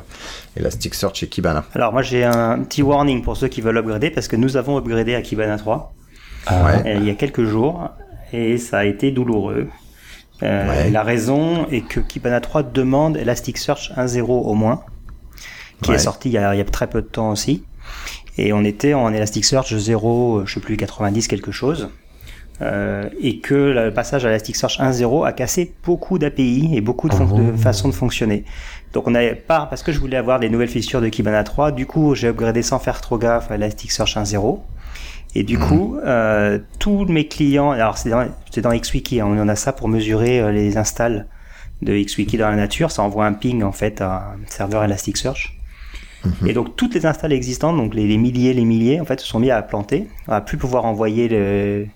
Elasticsearch 0.58 1.24
et 1.24 1.28
Kibana. 1.28 1.66
Alors 1.74 1.92
moi 1.92 2.04
j'ai 2.04 2.24
un 2.24 2.60
petit 2.60 2.84
warning 2.84 3.24
pour 3.24 3.36
ceux 3.36 3.48
qui 3.48 3.62
veulent 3.62 3.80
upgrader 3.80 4.12
parce 4.12 4.28
que 4.28 4.36
nous 4.36 4.58
avons 4.58 4.78
upgradé 4.78 5.16
à 5.16 5.24
Kibana 5.24 5.58
3 5.58 5.92
ah 6.46 6.84
il 6.86 7.06
y 7.06 7.10
a 7.10 7.16
quelques 7.16 7.46
jours 7.46 7.90
et 8.32 8.60
ça 8.60 8.80
a 8.80 8.86
été 8.86 9.10
douloureux. 9.10 9.70
Euh, 10.42 10.90
la 10.90 11.04
raison 11.04 11.68
est 11.70 11.88
que 11.88 12.00
Kibana 12.00 12.42
3 12.42 12.64
demande 12.64 13.18
Elasticsearch 13.18 13.92
1.0 13.96 14.24
au 14.28 14.54
moins, 14.54 14.84
qui 15.82 15.92
est 15.92 16.00
sorti 16.00 16.30
il 16.30 16.34
y, 16.34 16.38
a, 16.38 16.56
il 16.56 16.58
y, 16.58 16.62
a, 16.62 16.66
très 16.66 16.88
peu 16.88 17.02
de 17.02 17.08
temps 17.08 17.30
aussi. 17.30 17.64
Et 18.38 18.52
on 18.52 18.64
était 18.64 18.94
en 18.94 19.14
Elasticsearch 19.14 19.74
0, 19.76 20.46
je 20.46 20.54
sais 20.54 20.60
plus, 20.60 20.76
90 20.76 21.28
quelque 21.28 21.52
chose. 21.52 21.90
Euh, 22.62 23.10
et 23.20 23.40
que 23.40 23.56
le 23.56 23.92
passage 23.92 24.26
à 24.26 24.30
Elasticsearch 24.30 24.80
1.0 24.80 25.26
a 25.26 25.32
cassé 25.34 25.74
beaucoup 25.84 26.20
d'API 26.20 26.70
et 26.74 26.82
beaucoup 26.82 27.10
de, 27.10 27.16
oh. 27.16 27.52
de, 27.52 27.58
façons 27.58 27.90
de 27.90 27.94
fonctionner. 27.94 28.46
Donc 28.94 29.08
on 29.08 29.12
n'avait 29.12 29.36
pas, 29.36 29.66
parce 29.66 29.82
que 29.82 29.92
je 29.92 30.00
voulais 30.00 30.18
avoir 30.18 30.38
les 30.38 30.50
nouvelles 30.50 30.70
features 30.70 31.02
de 31.02 31.10
Kibana 31.10 31.44
3, 31.44 31.72
du 31.72 31.88
coup 31.88 32.14
j'ai 32.14 32.28
upgradé 32.28 32.62
sans 32.62 32.78
faire 32.78 33.02
trop 33.02 33.18
gaffe 33.18 33.50
à 33.50 33.56
Elasticsearch 33.56 34.16
1.0. 34.16 34.60
Et 35.36 35.44
du 35.44 35.58
mhm. 35.58 35.68
coup, 35.68 35.98
euh, 36.06 36.60
tous 36.80 37.06
mes 37.06 37.28
clients, 37.28 37.72
alors 37.72 37.98
c'est 37.98 38.10
dans, 38.10 38.28
dans, 38.58 38.78
XWiki, 38.78 39.20
hein, 39.20 39.28
on 39.28 39.40
en 39.40 39.48
a 39.48 39.56
ça 39.56 39.74
pour 39.74 39.88
mesurer 39.88 40.40
euh, 40.40 40.52
les 40.52 40.78
installs 40.78 41.28
de 41.82 41.98
XWiki 41.98 42.38
dans 42.38 42.50
la 42.50 42.56
nature, 42.56 42.92
ça 42.92 43.02
envoie 43.02 43.26
un 43.26 43.34
ping 43.34 43.64
en 43.64 43.72
fait 43.72 44.00
à 44.02 44.36
un 44.36 44.48
serveur 44.48 44.84
Elasticsearch. 44.84 45.58
Mhm. 46.24 46.48
Et 46.48 46.54
donc 46.54 46.76
toutes 46.76 46.94
les 46.94 47.06
installs 47.06 47.34
existantes, 47.34 47.76
donc 47.78 47.94
les, 47.96 48.18
milliers, 48.18 48.54
les 48.54 48.66
milliers, 48.66 49.02
en 49.02 49.06
fait, 49.06 49.20
se 49.20 49.28
sont 49.28 49.40
mis 49.40 49.52
à 49.52 49.62
planter, 49.62 50.08
à 50.28 50.40
plus 50.40 50.58
pouvoir 50.58 50.86
envoyer 50.86 51.28
le, 51.28 51.88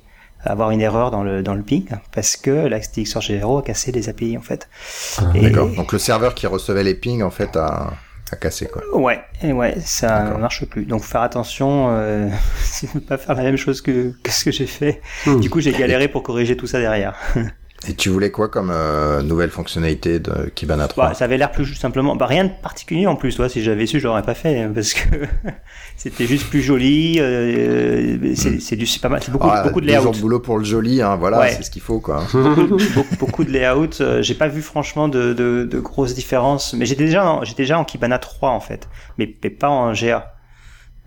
avoir 0.44 0.72
une 0.72 0.82
erreur 0.82 1.12
dans 1.12 1.24
le 1.24 1.44
dans 1.44 1.56
le 1.56 1.64
ping 1.64 1.86
parce 2.14 2.38
que 2.38 2.68
Elasticsearch 2.68 3.28
0 3.28 3.60
a 3.60 3.62
cassé 3.62 3.92
les 3.92 4.10
API 4.10 4.38
en 4.38 4.42
fait. 4.42 4.70
Ah, 5.18 5.32
D'accord. 5.34 5.70
Donc 5.70 5.94
le 5.94 6.00
serveur 6.00 6.36
qui 6.36 6.48
recevait 6.48 6.84
les 6.84 6.96
pings 6.96 7.24
en 7.24 7.32
fait 7.32 7.56
a 7.56 7.94
à 8.32 8.36
casser 8.36 8.68
quoi. 8.68 8.82
Ouais, 8.94 9.22
et 9.42 9.54
ouais, 9.54 9.76
ça 9.80 10.38
marche 10.38 10.66
plus. 10.66 10.86
Donc 10.86 11.04
faire 11.04 11.22
attention, 11.22 11.88
euh, 11.90 12.30
ne 12.96 13.00
pas 13.00 13.18
faire 13.18 13.36
la 13.36 13.44
même 13.44 13.58
chose 13.58 13.82
que, 13.82 14.14
que 14.24 14.32
ce 14.32 14.46
que 14.46 14.52
j'ai 14.52 14.68
fait. 14.68 15.02
Hmm. 15.26 15.40
Du 15.40 15.50
coup, 15.50 15.62
j'ai 15.62 15.72
galéré 15.72 16.08
pour 16.10 16.24
corriger 16.24 16.58
tout 16.58 16.68
ça 16.68 16.80
derrière. 16.80 17.16
Et 17.88 17.94
tu 17.94 18.10
voulais 18.10 18.32
quoi 18.32 18.48
comme 18.48 18.72
euh, 18.72 19.22
nouvelle 19.22 19.52
fonctionnalité 19.52 20.20
de 20.20 20.50
Kibana 20.56 20.88
3 20.88 21.10
bah, 21.10 21.14
Ça 21.14 21.26
avait 21.26 21.38
l'air 21.38 21.52
plus 21.52 21.76
simplement, 21.76 22.16
bah, 22.16 22.26
rien 22.26 22.46
de 22.46 22.52
particulier 22.62 23.06
en 23.06 23.16
plus. 23.16 23.36
Toi, 23.36 23.50
si 23.50 23.62
j'avais 23.62 23.86
su, 23.86 24.00
j'aurais 24.00 24.24
pas 24.24 24.34
fait 24.34 24.60
hein, 24.60 24.72
parce 24.74 24.94
que 24.94 25.26
c'était 25.96 26.26
juste 26.26 26.50
plus 26.50 26.62
joli. 26.62 27.18
Euh, 27.20 28.34
c'est 28.36 28.76
du, 28.76 28.88
c'est 28.88 29.02
pas 29.02 29.10
mal, 29.10 29.22
c'est 29.22 29.32
beaucoup, 29.32 29.48
ah, 29.50 29.64
beaucoup 29.64 29.80
de 29.80 29.86
layout. 29.86 30.12
de 30.12 30.20
boulot 30.20 30.40
pour 30.40 30.58
le 30.58 30.64
joli, 30.64 31.04
hein, 31.04 31.18
voilà, 31.18 31.48
c'est 31.50 31.64
ce 31.64 31.70
qu'il 31.70 31.84
faut 31.84 32.00
quoi. 32.00 32.24
beaucoup, 32.34 33.16
beaucoup, 33.20 33.44
de 33.44 33.52
layout. 33.52 34.02
Euh, 34.02 34.24
j'ai 34.24 34.36
pas 34.36 34.48
vu 34.48 34.64
franchement 34.64 35.08
de, 35.08 35.34
de, 35.34 35.68
de 35.70 35.80
grosses 35.80 36.16
différences, 36.16 36.74
mais 36.74 36.88
j'étais 36.88 37.06
déjà, 37.06 37.40
j'étais 37.44 37.64
déjà 37.64 37.78
en 37.78 37.86
Kibana 37.86 38.18
3 38.18 38.50
en 38.50 38.60
fait, 38.60 38.90
mais, 39.20 39.28
pas 39.28 39.70
en 39.70 39.94
GA. 39.94 40.34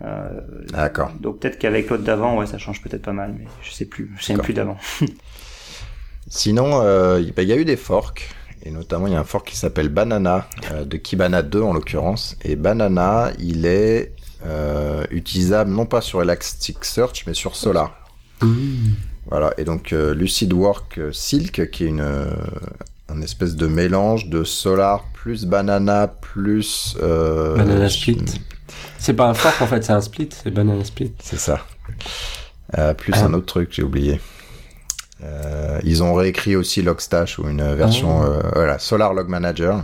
Euh, 0.03 0.29
D'accord. 0.71 1.11
Donc 1.19 1.39
peut-être 1.39 1.59
qu'avec 1.59 1.89
l'autre 1.89 2.03
d'avant, 2.03 2.37
ouais, 2.37 2.47
ça 2.47 2.57
change 2.57 2.81
peut-être 2.81 3.03
pas 3.03 3.13
mal, 3.13 3.35
mais 3.37 3.45
je 3.61 3.71
sais 3.71 3.85
plus, 3.85 4.11
je 4.17 4.23
sais 4.23 4.37
plus 4.37 4.53
d'avant. 4.53 4.77
Sinon, 6.33 6.79
euh, 6.81 7.21
bah, 7.35 7.43
il 7.43 7.49
y 7.49 7.51
a 7.51 7.57
eu 7.57 7.65
des 7.65 7.75
forks. 7.75 8.33
Et 8.63 8.71
notamment, 8.71 9.07
il 9.07 9.13
y 9.13 9.15
a 9.15 9.19
un 9.19 9.25
fork 9.25 9.47
qui 9.47 9.57
s'appelle 9.57 9.89
Banana, 9.89 10.47
euh, 10.71 10.85
de 10.85 10.95
Kibana 10.95 11.41
2 11.41 11.61
en 11.61 11.73
l'occurrence. 11.73 12.37
Et 12.43 12.55
Banana, 12.55 13.31
il 13.37 13.65
est 13.65 14.13
euh, 14.45 15.03
utilisable 15.11 15.71
non 15.71 15.85
pas 15.85 15.99
sur 15.99 16.21
Elasticsearch, 16.21 17.25
mais 17.27 17.33
sur 17.33 17.57
Solar. 17.57 17.93
Mmh. 18.41 18.47
Voilà, 19.29 19.53
et 19.57 19.65
donc 19.65 19.91
LucidWork 19.91 20.99
Silk, 21.11 21.69
qui 21.69 21.83
est 21.83 21.87
une, 21.87 22.25
un 23.07 23.21
espèce 23.21 23.55
de 23.55 23.67
mélange 23.67 24.29
de 24.29 24.43
Solar 24.43 25.05
plus 25.13 25.45
Banana 25.45 26.07
plus... 26.07 26.97
banana 26.99 27.87
Split. 27.87 28.25
C'est 28.97 29.13
pas 29.13 29.27
un 29.27 29.33
fork 29.33 29.61
en 29.61 29.67
fait, 29.67 29.83
c'est 29.83 29.93
un 29.93 30.01
split, 30.01 30.29
c'est 30.31 30.51
Banana 30.51 30.83
Split. 30.83 31.13
C'est 31.21 31.39
ça. 31.39 31.65
plus 32.97 33.13
ah. 33.15 33.25
un 33.25 33.33
autre 33.33 33.45
truc, 33.45 33.69
j'ai 33.71 33.83
oublié. 33.83 34.19
Euh, 35.23 35.79
ils 35.83 36.03
ont 36.03 36.13
réécrit 36.13 36.55
aussi 36.55 36.81
Logstash 36.81 37.37
ou 37.39 37.47
une 37.47 37.75
version, 37.75 38.23
euh, 38.23 38.41
voilà, 38.53 38.79
Solar 38.79 39.13
Log 39.13 39.27
Manager, 39.27 39.83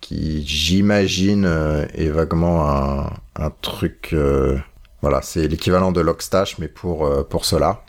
qui 0.00 0.46
j'imagine 0.46 1.46
euh, 1.46 1.86
est 1.94 2.08
vaguement 2.08 2.70
un, 2.70 3.10
un 3.36 3.50
truc, 3.62 4.14
voilà, 5.00 5.22
c'est 5.22 5.48
l'équivalent 5.48 5.92
de 5.92 6.00
Logstash 6.00 6.58
mais 6.58 6.68
pour 6.68 7.10
pour 7.28 7.44
Solar. 7.44 7.82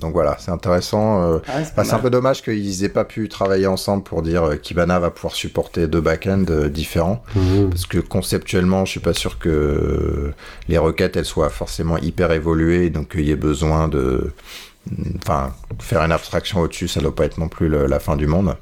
Donc 0.00 0.12
voilà, 0.12 0.36
c'est 0.38 0.50
intéressant. 0.50 1.40
Ah 1.48 1.62
bah, 1.74 1.82
c'est 1.82 1.94
un 1.94 1.98
peu 1.98 2.10
dommage 2.10 2.42
qu'ils 2.42 2.84
aient 2.84 2.90
pas 2.90 3.06
pu 3.06 3.30
travailler 3.30 3.66
ensemble 3.66 4.02
pour 4.02 4.20
dire 4.20 4.60
Kibana 4.60 4.98
va 4.98 5.10
pouvoir 5.10 5.34
supporter 5.34 5.86
deux 5.86 6.02
backends 6.02 6.68
différents. 6.68 7.22
Mmh. 7.34 7.70
Parce 7.70 7.86
que 7.86 7.98
conceptuellement, 7.98 8.84
je 8.84 8.90
suis 8.90 9.00
pas 9.00 9.14
sûr 9.14 9.38
que 9.38 10.34
les 10.68 10.76
requêtes 10.76 11.16
elles 11.16 11.24
soient 11.24 11.48
forcément 11.48 11.96
hyper 11.96 12.32
évoluées, 12.32 12.90
donc 12.90 13.12
qu'il 13.12 13.22
y 13.26 13.30
ait 13.30 13.36
besoin 13.36 13.88
de 13.88 14.34
enfin, 15.16 15.54
faire 15.78 16.02
une 16.02 16.12
abstraction 16.12 16.60
au-dessus, 16.60 16.88
ça 16.88 17.00
doit 17.00 17.14
pas 17.14 17.24
être 17.24 17.38
non 17.38 17.48
plus 17.48 17.68
la 17.68 18.00
fin 18.00 18.16
du 18.16 18.26
monde. 18.26 18.56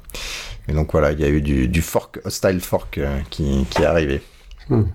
Et 0.67 0.73
donc 0.73 0.91
voilà, 0.91 1.11
il 1.11 1.19
y 1.19 1.23
a 1.23 1.29
eu 1.29 1.41
du, 1.41 1.81
fork, 1.81 2.19
style 2.27 2.59
fork 2.59 2.97
euh, 2.97 3.19
qui, 3.29 3.65
qui 3.69 3.83
est 3.83 3.85
arrivé. 3.85 4.21
Hmm. 4.69 4.85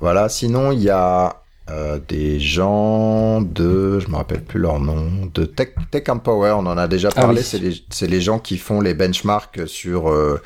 Voilà, 0.00 0.28
sinon 0.28 0.72
il 0.72 0.80
y 0.80 0.90
a 0.90 1.42
euh, 1.70 1.98
des 2.08 2.40
gens 2.40 3.42
de, 3.42 3.98
je 3.98 4.08
me 4.08 4.16
rappelle 4.16 4.42
plus 4.42 4.58
leur 4.58 4.80
nom, 4.80 5.30
de 5.34 5.44
Tech, 5.44 5.74
Tech 5.90 6.04
Empower, 6.08 6.52
on 6.52 6.66
en 6.66 6.78
a 6.78 6.88
déjà 6.88 7.10
ah 7.14 7.20
parlé, 7.20 7.42
c'est 7.42 7.58
les, 7.58 8.08
les, 8.08 8.20
gens 8.22 8.38
qui 8.38 8.56
font 8.56 8.80
les 8.80 8.94
benchmarks 8.94 9.60
sur 9.66 10.08
euh, 10.08 10.40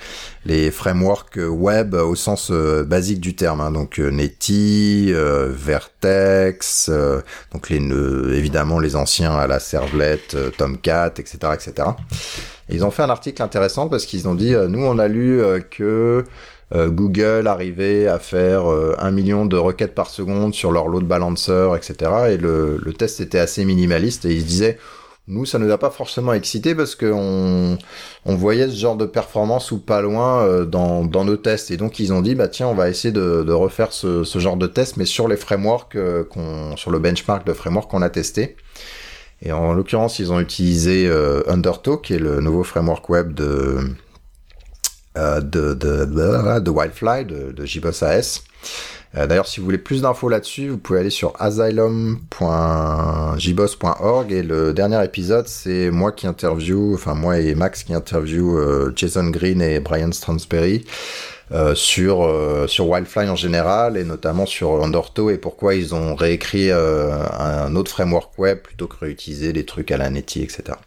les 0.46 0.72
frameworks 0.72 1.38
web 1.48 1.94
au 1.94 2.16
sens 2.16 2.50
euh, 2.50 2.82
basique 2.82 3.20
du 3.20 3.36
terme, 3.36 3.60
hein. 3.60 3.70
donc 3.70 3.98
Netty, 3.98 5.12
Vertex, 5.12 6.90
donc 7.52 7.70
les, 7.70 7.76
évidemment 8.36 8.80
les 8.80 8.96
anciens 8.96 9.36
à 9.36 9.46
la 9.46 9.60
servlette, 9.60 10.36
Tomcat, 10.56 11.12
etc., 11.18 11.38
etc. 11.54 11.88
ils 12.68 12.84
ont 12.84 12.90
fait 12.90 13.02
un 13.02 13.10
article 13.10 13.42
intéressant 13.42 13.88
parce 13.88 14.06
qu'ils 14.06 14.26
ont 14.26 14.34
dit, 14.34 14.54
nous 14.68 14.84
on 14.84 14.98
a 14.98 15.06
lu 15.06 15.40
que 15.70 16.24
Google 16.74 17.46
arrivait 17.46 18.06
à 18.06 18.18
faire 18.18 18.64
un 18.98 19.10
million 19.10 19.44
de 19.44 19.56
requêtes 19.56 19.94
par 19.94 20.08
seconde 20.08 20.54
sur 20.54 20.72
leur 20.72 20.88
load 20.88 21.04
balancer, 21.04 21.68
etc. 21.76 22.10
Et 22.30 22.36
le, 22.38 22.80
le 22.82 22.92
test 22.94 23.20
était 23.20 23.38
assez 23.38 23.64
minimaliste 23.64 24.24
et 24.24 24.34
ils 24.34 24.40
se 24.40 24.46
disaient 24.46 24.78
nous, 25.28 25.46
ça 25.46 25.60
nous 25.60 25.70
a 25.70 25.78
pas 25.78 25.90
forcément 25.90 26.32
excité 26.32 26.74
parce 26.74 26.96
qu'on 26.96 27.78
on 28.24 28.34
voyait 28.34 28.68
ce 28.68 28.74
genre 28.74 28.96
de 28.96 29.06
performance 29.06 29.70
ou 29.70 29.78
pas 29.78 30.02
loin 30.02 30.42
euh, 30.42 30.64
dans, 30.64 31.04
dans 31.04 31.24
nos 31.24 31.36
tests. 31.36 31.70
Et 31.70 31.76
donc, 31.76 32.00
ils 32.00 32.12
ont 32.12 32.22
dit, 32.22 32.34
bah 32.34 32.48
tiens, 32.48 32.66
on 32.66 32.74
va 32.74 32.88
essayer 32.88 33.12
de, 33.12 33.44
de 33.44 33.52
refaire 33.52 33.92
ce, 33.92 34.24
ce 34.24 34.38
genre 34.40 34.56
de 34.56 34.66
test, 34.66 34.96
mais 34.96 35.04
sur 35.04 35.28
les 35.28 35.36
frameworks, 35.36 35.94
euh, 35.94 36.24
qu'on, 36.24 36.76
sur 36.76 36.90
le 36.90 36.98
benchmark 36.98 37.46
de 37.46 37.52
framework 37.52 37.88
qu'on 37.90 38.02
a 38.02 38.10
testé. 38.10 38.56
Et 39.42 39.52
en 39.52 39.72
l'occurrence, 39.74 40.18
ils 40.18 40.32
ont 40.32 40.40
utilisé 40.40 41.06
euh, 41.06 41.42
Undertow, 41.48 41.98
qui 41.98 42.14
est 42.14 42.18
le 42.18 42.40
nouveau 42.40 42.64
framework 42.64 43.08
web 43.08 43.32
de, 43.32 43.44
euh, 43.44 43.82
de, 45.16 45.40
de, 45.40 45.74
de, 45.74 46.60
de, 46.60 46.70
Wildfly, 46.70 47.24
de, 47.24 47.52
de 47.52 48.04
AS. 48.04 48.42
Euh, 49.16 49.26
d'ailleurs, 49.26 49.46
si 49.46 49.60
vous 49.60 49.66
voulez 49.66 49.78
plus 49.78 50.02
d'infos 50.02 50.28
là-dessus, 50.28 50.68
vous 50.70 50.78
pouvez 50.78 50.98
aller 51.00 51.10
sur 51.10 51.34
asylum.jboss.org 51.38 54.32
et 54.32 54.42
le 54.42 54.72
dernier 54.72 55.04
épisode, 55.04 55.46
c'est 55.48 55.90
moi 55.90 56.12
qui 56.12 56.26
interview, 56.26 56.94
enfin 56.94 57.14
moi 57.14 57.38
et 57.38 57.54
Max 57.54 57.84
qui 57.84 57.92
interview 57.92 58.56
euh, 58.56 58.90
Jason 58.96 59.28
Green 59.28 59.60
et 59.60 59.80
Brian 59.80 60.12
Stransberry 60.12 60.86
euh, 61.52 61.74
sur 61.74 62.26
sur 62.68 62.88
Wildfly 62.88 63.28
en 63.28 63.36
général 63.36 63.98
et 63.98 64.04
notamment 64.04 64.46
sur 64.46 64.82
Undertow 64.82 65.28
et 65.28 65.36
pourquoi 65.36 65.74
ils 65.74 65.94
ont 65.94 66.14
réécrit 66.14 66.70
un 66.70 67.76
autre 67.76 67.90
framework 67.90 68.38
web 68.38 68.60
plutôt 68.60 68.86
que 68.86 68.96
réutiliser 68.96 69.52
des 69.52 69.66
trucs 69.66 69.90
à 69.90 69.98
la 69.98 70.08
Netty, 70.08 70.42
etc. 70.42 70.78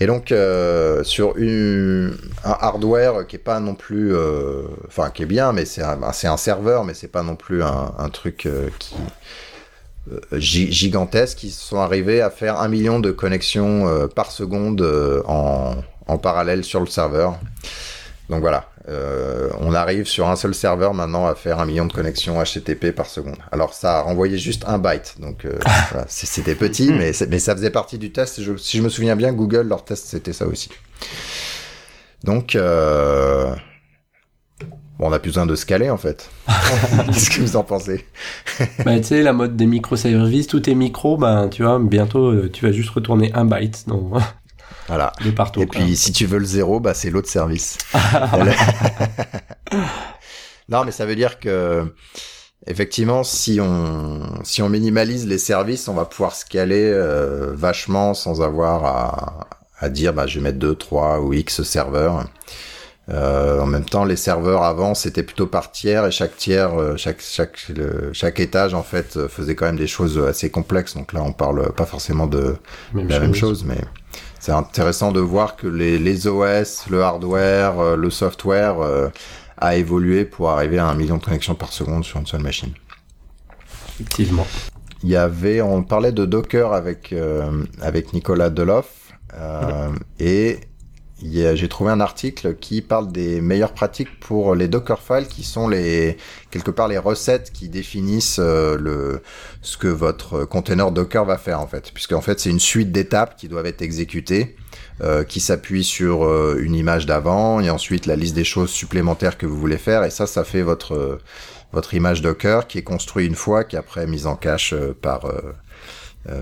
Et 0.00 0.06
donc 0.06 0.32
euh, 0.32 1.04
sur 1.04 1.34
un 1.36 2.56
hardware 2.60 3.26
qui 3.26 3.36
est 3.36 3.38
pas 3.38 3.60
non 3.60 3.74
plus, 3.74 4.14
euh, 4.14 4.62
enfin 4.86 5.10
qui 5.10 5.22
est 5.22 5.26
bien, 5.26 5.52
mais 5.52 5.64
c'est 5.64 5.82
un, 5.82 6.36
serveur, 6.36 6.84
mais 6.84 6.94
c'est 6.94 7.08
pas 7.08 7.22
non 7.22 7.36
plus 7.36 7.62
un, 7.62 8.08
truc 8.12 8.46
euh, 8.46 8.68
qui 8.78 8.94
euh, 10.12 10.38
gigantesque. 10.38 11.44
Ils 11.44 11.50
sont 11.50 11.78
arrivés 11.78 12.20
à 12.20 12.30
faire 12.30 12.60
un 12.60 12.68
million 12.68 13.00
de 13.00 13.10
connexions 13.10 14.08
par 14.14 14.30
seconde 14.30 14.82
en 15.26 16.18
parallèle 16.18 16.64
sur 16.64 16.80
le 16.80 16.86
serveur. 16.86 17.38
Donc 18.30 18.40
voilà, 18.40 18.70
euh, 18.88 19.50
on 19.60 19.74
arrive 19.74 20.06
sur 20.06 20.28
un 20.28 20.36
seul 20.36 20.54
serveur 20.54 20.94
maintenant 20.94 21.26
à 21.26 21.34
faire 21.34 21.58
un 21.58 21.66
million 21.66 21.84
de 21.84 21.92
connexions 21.92 22.42
HTTP 22.42 22.90
par 22.90 23.06
seconde. 23.06 23.36
Alors 23.52 23.74
ça 23.74 23.98
a 23.98 24.02
renvoyé 24.02 24.38
juste 24.38 24.64
un 24.66 24.78
byte, 24.78 25.16
donc 25.20 25.44
euh, 25.44 25.58
voilà, 25.90 26.06
c'était 26.08 26.54
petit, 26.54 26.90
mais, 26.90 27.12
mais 27.28 27.38
ça 27.38 27.54
faisait 27.54 27.70
partie 27.70 27.98
du 27.98 28.12
test. 28.12 28.42
Je, 28.42 28.56
si 28.56 28.78
je 28.78 28.82
me 28.82 28.88
souviens 28.88 29.16
bien, 29.16 29.32
Google, 29.32 29.68
leur 29.68 29.84
test, 29.84 30.06
c'était 30.06 30.32
ça 30.32 30.46
aussi. 30.46 30.70
Donc, 32.22 32.56
euh... 32.56 33.54
bon, 34.98 35.08
on 35.08 35.12
a 35.12 35.18
plus 35.18 35.30
besoin 35.30 35.44
de 35.44 35.54
scaler 35.54 35.90
en 35.90 35.98
fait. 35.98 36.30
Qu'est-ce 37.12 37.28
que 37.28 37.42
vous 37.42 37.56
en 37.56 37.64
pensez? 37.64 38.06
Bah, 38.86 38.96
Tu 38.96 39.04
sais, 39.04 39.22
la 39.22 39.34
mode 39.34 39.54
des 39.56 39.66
microservices, 39.66 40.46
tout 40.46 40.70
est 40.70 40.74
micro, 40.74 41.18
ben, 41.18 41.48
tu 41.48 41.62
vois, 41.62 41.78
bientôt 41.78 42.30
euh, 42.30 42.50
tu 42.50 42.64
vas 42.64 42.72
juste 42.72 42.90
retourner 42.90 43.30
un 43.34 43.44
byte 43.44 43.84
dans, 43.86 44.12
voilà. 44.88 45.12
De 45.24 45.30
partout. 45.30 45.62
Et 45.62 45.66
puis, 45.66 45.96
si 45.96 46.12
tu 46.12 46.26
veux 46.26 46.38
le 46.38 46.44
zéro, 46.44 46.80
bah, 46.80 46.94
c'est 46.94 47.10
l'autre 47.10 47.28
service. 47.28 47.78
non, 50.68 50.84
mais 50.84 50.92
ça 50.92 51.06
veut 51.06 51.16
dire 51.16 51.38
que, 51.38 51.94
effectivement, 52.66 53.24
si 53.24 53.60
on, 53.60 54.42
si 54.44 54.62
on 54.62 54.68
minimalise 54.68 55.26
les 55.26 55.38
services, 55.38 55.88
on 55.88 55.94
va 55.94 56.04
pouvoir 56.04 56.34
scaler 56.34 56.90
euh, 56.92 57.52
vachement 57.54 58.14
sans 58.14 58.42
avoir 58.42 58.84
à, 58.84 59.48
à 59.78 59.88
dire, 59.88 60.12
bah, 60.12 60.26
je 60.26 60.38
vais 60.38 60.44
mettre 60.44 60.58
2, 60.58 60.74
3 60.74 61.20
ou 61.20 61.32
X 61.32 61.62
serveurs. 61.62 62.24
Euh, 63.10 63.60
en 63.60 63.66
même 63.66 63.84
temps, 63.84 64.06
les 64.06 64.16
serveurs 64.16 64.62
avant, 64.62 64.94
c'était 64.94 65.22
plutôt 65.22 65.46
par 65.46 65.72
tiers 65.72 66.06
et 66.06 66.10
chaque 66.10 66.38
tiers, 66.38 66.80
euh, 66.80 66.96
chaque 66.96 67.20
chaque 67.20 67.70
chaque 68.12 68.40
étage 68.40 68.72
en 68.72 68.82
fait 68.82 69.28
faisait 69.28 69.54
quand 69.54 69.66
même 69.66 69.76
des 69.76 69.86
choses 69.86 70.18
assez 70.18 70.48
complexes. 70.48 70.94
Donc 70.94 71.12
là, 71.12 71.22
on 71.22 71.32
parle 71.32 71.70
pas 71.74 71.84
forcément 71.84 72.26
de 72.26 72.56
la 72.94 73.20
même 73.20 73.34
chose, 73.34 73.62
mais 73.62 73.78
c'est 74.44 74.52
intéressant 74.52 75.10
de 75.10 75.20
voir 75.20 75.56
que 75.56 75.66
les, 75.66 75.98
les 75.98 76.26
OS, 76.26 76.90
le 76.90 77.02
hardware, 77.02 77.78
euh, 77.78 77.96
le 77.96 78.10
software 78.10 78.78
euh, 78.80 79.08
a 79.56 79.76
évolué 79.76 80.26
pour 80.26 80.50
arriver 80.50 80.76
à 80.76 80.86
un 80.86 80.94
million 80.94 81.16
de 81.16 81.24
connexions 81.24 81.54
par 81.54 81.72
seconde 81.72 82.04
sur 82.04 82.20
une 82.20 82.26
seule 82.26 82.42
machine. 82.42 82.74
Effectivement. 83.94 84.46
Il 85.02 85.08
y 85.08 85.16
avait, 85.16 85.62
on 85.62 85.82
parlait 85.82 86.12
de 86.12 86.26
Docker 86.26 86.74
avec 86.74 87.14
euh, 87.14 87.64
avec 87.80 88.12
Nicolas 88.12 88.50
Deloff 88.50 89.14
et 90.20 90.60
j'ai 91.22 91.68
trouvé 91.68 91.92
un 91.92 92.00
article 92.00 92.56
qui 92.56 92.82
parle 92.82 93.12
des 93.12 93.40
meilleures 93.40 93.72
pratiques 93.72 94.18
pour 94.18 94.54
les 94.54 94.66
Dockerfiles, 94.66 95.28
qui 95.28 95.44
sont 95.44 95.68
les 95.68 96.16
quelque 96.50 96.72
part 96.72 96.88
les 96.88 96.98
recettes 96.98 97.52
qui 97.52 97.68
définissent 97.68 98.40
euh, 98.40 98.76
le 98.76 99.22
ce 99.62 99.76
que 99.76 99.86
votre 99.86 100.44
container 100.44 100.90
Docker 100.90 101.24
va 101.24 101.38
faire 101.38 101.60
en 101.60 101.68
fait, 101.68 101.92
puisque 101.94 102.12
en 102.12 102.20
fait 102.20 102.40
c'est 102.40 102.50
une 102.50 102.60
suite 102.60 102.90
d'étapes 102.90 103.36
qui 103.36 103.48
doivent 103.48 103.66
être 103.66 103.82
exécutées, 103.82 104.56
euh, 105.02 105.22
qui 105.22 105.38
s'appuient 105.38 105.84
sur 105.84 106.24
euh, 106.24 106.58
une 106.60 106.74
image 106.74 107.06
d'avant 107.06 107.60
et 107.60 107.70
ensuite 107.70 108.06
la 108.06 108.16
liste 108.16 108.34
des 108.34 108.44
choses 108.44 108.70
supplémentaires 108.70 109.38
que 109.38 109.46
vous 109.46 109.58
voulez 109.58 109.78
faire, 109.78 110.02
et 110.02 110.10
ça, 110.10 110.26
ça 110.26 110.42
fait 110.42 110.62
votre 110.62 111.20
votre 111.72 111.94
image 111.94 112.22
Docker 112.22 112.66
qui 112.66 112.78
est 112.78 112.82
construite 112.82 113.28
une 113.28 113.36
fois, 113.36 113.62
qui 113.64 113.76
est 113.76 113.78
après 113.78 114.06
mise 114.06 114.26
en 114.26 114.34
cache 114.36 114.74
par 115.00 115.30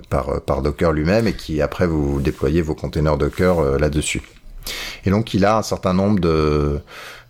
par, 0.09 0.41
par 0.43 0.63
Docker 0.63 0.93
lui-même 0.93 1.27
et 1.27 1.33
qui 1.35 1.61
après 1.61 1.87
vous 1.87 2.21
déployez 2.21 2.63
vos 2.63 2.75
containers 2.75 3.19
Docker 3.19 3.79
là-dessus. 3.79 4.23
Et 5.05 5.11
donc 5.11 5.35
il 5.35 5.45
a 5.45 5.59
un 5.59 5.63
certain 5.63 5.93
nombre 5.93 6.21
de 6.21 6.81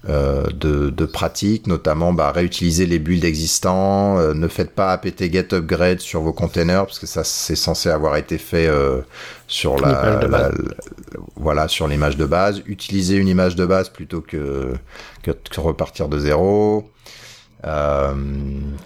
euh, 0.09 0.47
de, 0.53 0.91
de, 0.91 1.05
pratiques, 1.05 1.69
notamment 1.69 2.13
bah, 2.13 2.33
réutiliser 2.33 2.87
les 2.87 2.99
builds 2.99 3.25
existants, 3.25 4.19
euh, 4.19 4.35
ne 4.35 4.49
faites 4.49 4.73
pas 4.73 4.91
apt 4.91 5.33
get 5.33 5.55
upgrade 5.55 6.01
sur 6.01 6.23
vos 6.23 6.33
containers 6.33 6.87
parce 6.87 6.99
que 6.99 7.07
ça 7.07 7.23
c'est 7.23 7.55
censé 7.55 7.89
avoir 7.89 8.17
été 8.17 8.37
fait 8.37 8.67
euh, 8.67 9.03
sur 9.47 9.79
la, 9.79 10.51
voilà 11.37 11.69
sur 11.69 11.87
l'image 11.87 12.17
de 12.17 12.27
base. 12.27 12.65
Utilisez 12.67 13.15
une 13.15 13.29
image 13.29 13.55
de 13.55 13.65
base 13.65 13.91
plutôt 13.91 14.23
que 14.23 14.73
que, 15.23 15.31
repartir 15.61 16.09
de 16.09 16.19
zéro. 16.19 16.91
Euh, 17.65 18.13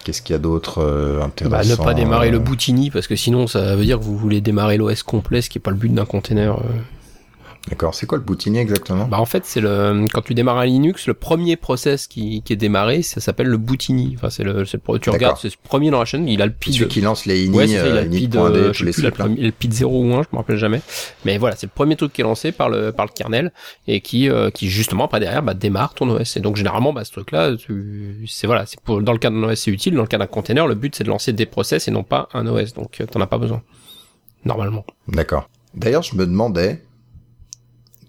Qu'est-ce 0.03 0.21
qu'il 0.21 0.33
y 0.33 0.35
a 0.35 0.39
d'autre 0.39 0.83
euh, 0.83 1.23
intéressant 1.23 1.57
bah, 1.57 1.63
Ne 1.67 1.83
pas 1.83 1.95
démarrer 1.95 2.29
le 2.29 2.37
Boutini 2.37 2.91
parce 2.91 3.07
que 3.07 3.15
sinon 3.15 3.47
ça 3.47 3.75
veut 3.75 3.85
dire 3.85 3.97
que 3.97 4.03
vous 4.03 4.15
voulez 4.15 4.39
démarrer 4.39 4.77
l'OS 4.77 5.01
complet, 5.01 5.41
ce 5.41 5.49
qui 5.49 5.57
est 5.57 5.61
pas 5.61 5.71
le 5.71 5.77
but 5.77 5.91
d'un 5.91 6.05
container. 6.05 6.59
D'accord. 7.69 7.93
C'est 7.93 8.05
quoi 8.05 8.17
le 8.17 8.23
boutinier 8.23 8.59
exactement? 8.59 9.05
Bah 9.05 9.19
en 9.19 9.25
fait, 9.25 9.43
c'est 9.45 9.59
le 9.59 10.05
quand 10.13 10.21
tu 10.21 10.33
démarres 10.33 10.57
un 10.57 10.65
Linux, 10.65 11.07
le 11.07 11.13
premier 11.13 11.55
process 11.55 12.07
qui, 12.07 12.41
qui 12.43 12.53
est 12.53 12.57
démarré, 12.57 13.01
ça 13.01 13.19
s'appelle 13.19 13.47
le 13.47 13.57
boutini. 13.57 14.13
Enfin, 14.15 14.29
c'est 14.29 14.43
le, 14.43 14.63
le 14.63 14.99
tu 14.99 15.09
regardes, 15.09 15.37
c'est 15.37 15.49
le 15.49 15.53
premier 15.63 15.91
dans 15.91 15.99
la 15.99 16.05
chaîne. 16.05 16.27
Il 16.27 16.41
a 16.41 16.45
le 16.45 16.51
PID. 16.51 16.73
Celui 16.73 16.87
qui 16.87 17.01
lance 17.01 17.25
les 17.25 17.45
ini, 17.45 17.55
ouais, 17.57 17.69
il 17.69 17.77
a 17.77 18.03
le 18.03 18.09
PID, 18.09 18.35
euh, 18.35 18.73
je 18.73 18.91
sais 18.91 19.11
plus, 19.11 19.35
le 19.35 19.51
PID 19.51 19.73
0 19.73 20.03
ou 20.03 20.13
1, 20.13 20.23
je 20.23 20.27
me 20.31 20.37
rappelle 20.37 20.57
jamais. 20.57 20.81
Mais 21.25 21.37
voilà, 21.37 21.55
c'est 21.55 21.67
le 21.67 21.71
premier 21.73 21.95
truc 21.95 22.13
qui 22.13 22.21
est 22.21 22.23
lancé 22.23 22.51
par 22.51 22.69
le 22.69 22.91
par 22.91 23.05
le 23.05 23.11
kernel 23.11 23.51
et 23.87 24.01
qui 24.01 24.29
euh, 24.29 24.49
qui 24.49 24.69
justement 24.69 25.05
après 25.05 25.19
derrière 25.19 25.43
bah, 25.43 25.53
démarre 25.53 25.93
ton 25.93 26.09
OS. 26.09 26.37
Et 26.37 26.39
donc 26.39 26.55
généralement, 26.55 26.93
bah 26.93 27.03
ce 27.03 27.11
truc-là, 27.11 27.51
c'est 28.27 28.47
voilà, 28.47 28.65
c'est 28.65 28.79
pour 28.79 29.01
dans 29.01 29.13
le 29.13 29.19
cas 29.19 29.29
d'un 29.29 29.43
OS 29.43 29.59
c'est 29.59 29.71
utile, 29.71 29.95
dans 29.95 30.03
le 30.03 30.07
cas 30.07 30.17
d'un 30.17 30.27
container, 30.27 30.67
le 30.67 30.75
but 30.75 30.95
c'est 30.95 31.03
de 31.03 31.09
lancer 31.09 31.33
des 31.33 31.45
process 31.45 31.87
et 31.87 31.91
non 31.91 32.03
pas 32.03 32.29
un 32.33 32.47
OS. 32.47 32.73
Donc 32.73 33.01
t'en 33.11 33.19
as 33.21 33.27
pas 33.27 33.37
besoin 33.37 33.61
normalement. 34.45 34.85
D'accord. 35.07 35.49
D'ailleurs, 35.75 36.03
je 36.03 36.15
me 36.15 36.25
demandais 36.25 36.81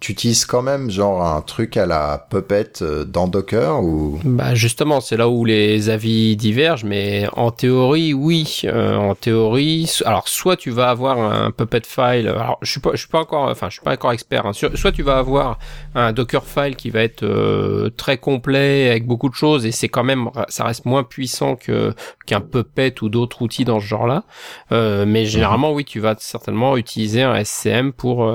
tu 0.01 0.13
utilises 0.13 0.45
quand 0.45 0.63
même 0.63 0.91
genre 0.91 1.25
un 1.25 1.41
truc 1.41 1.77
à 1.77 1.85
la 1.85 2.27
Puppet 2.31 2.71
euh, 2.83 3.05
dans 3.05 3.27
Docker 3.27 3.83
ou? 3.83 4.21
Bah 4.25 4.55
justement, 4.55 5.01
c'est 5.01 5.17
là 5.17 5.29
où 5.29 5.45
les 5.45 5.91
avis 5.91 6.37
divergent, 6.37 6.85
mais 6.85 7.27
en 7.33 7.51
théorie, 7.51 8.15
oui. 8.15 8.61
Euh, 8.65 8.97
en 8.97 9.15
théorie, 9.17 9.91
alors 10.05 10.29
soit 10.29 10.57
tu 10.57 10.71
vas 10.71 10.91
avoir 10.91 11.19
un 11.19 11.51
Puppet 11.51 11.83
file. 11.85 12.29
Alors 12.29 12.59
je 12.63 12.71
suis 12.71 12.81
pas, 12.81 12.91
je 12.93 12.99
suis 12.99 13.09
pas 13.09 13.21
encore, 13.21 13.49
enfin 13.49 13.69
je 13.69 13.75
suis 13.75 13.83
pas 13.83 13.93
encore 13.93 14.13
expert. 14.13 14.47
Hein, 14.47 14.53
soit 14.53 14.93
tu 14.93 15.03
vas 15.03 15.19
avoir 15.19 15.59
un 15.97 16.13
Docker 16.13 16.45
file 16.45 16.77
qui 16.77 16.91
va 16.91 17.03
être 17.03 17.25
euh, 17.25 17.91
très 17.97 18.19
complet 18.19 18.91
avec 18.91 19.07
beaucoup 19.07 19.29
de 19.29 19.35
choses 19.35 19.67
et 19.67 19.73
c'est 19.73 19.89
quand 19.89 20.05
même, 20.05 20.31
ça 20.49 20.65
reste 20.65 20.85
moins 20.85 21.03
puissant 21.03 21.57
que 21.57 21.93
qu'un 22.27 22.41
Puppet 22.41 22.95
ou 23.03 23.09
d'autres 23.09 23.43
outils 23.43 23.65
dans 23.65 23.81
ce 23.81 23.87
genre-là. 23.87 24.25
mais 24.71 25.05
mhm. 25.05 25.25
généralement, 25.25 25.73
oui, 25.73 25.85
tu 25.85 25.99
vas 25.99 26.15
certainement 26.19 26.77
utiliser 26.77 27.23
un 27.23 27.43
SCM 27.43 27.93
pour 27.93 28.33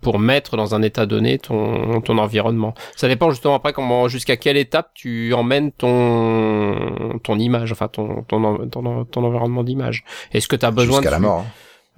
pour 0.00 0.18
mettre 0.18 0.56
dans 0.56 0.74
un 0.74 0.82
état 0.88 1.06
donné 1.06 1.38
ton, 1.38 2.00
ton 2.00 2.18
environnement. 2.18 2.74
Ça 2.96 3.08
dépend 3.08 3.30
justement 3.30 3.54
après 3.54 3.72
comment, 3.72 4.08
jusqu'à 4.08 4.36
quelle 4.36 4.56
étape 4.56 4.90
tu 4.94 5.32
emmènes 5.34 5.70
ton, 5.72 7.18
ton 7.22 7.38
image, 7.38 7.72
enfin 7.72 7.88
ton, 7.88 8.22
ton, 8.22 8.66
ton, 8.68 9.04
ton 9.04 9.24
environnement 9.24 9.62
d'image. 9.62 10.04
Est-ce 10.32 10.48
que 10.48 10.56
tu 10.56 10.66
as 10.66 10.70
besoin 10.70 10.96
jusqu'à 10.96 11.10
la 11.10 11.20
mort 11.20 11.44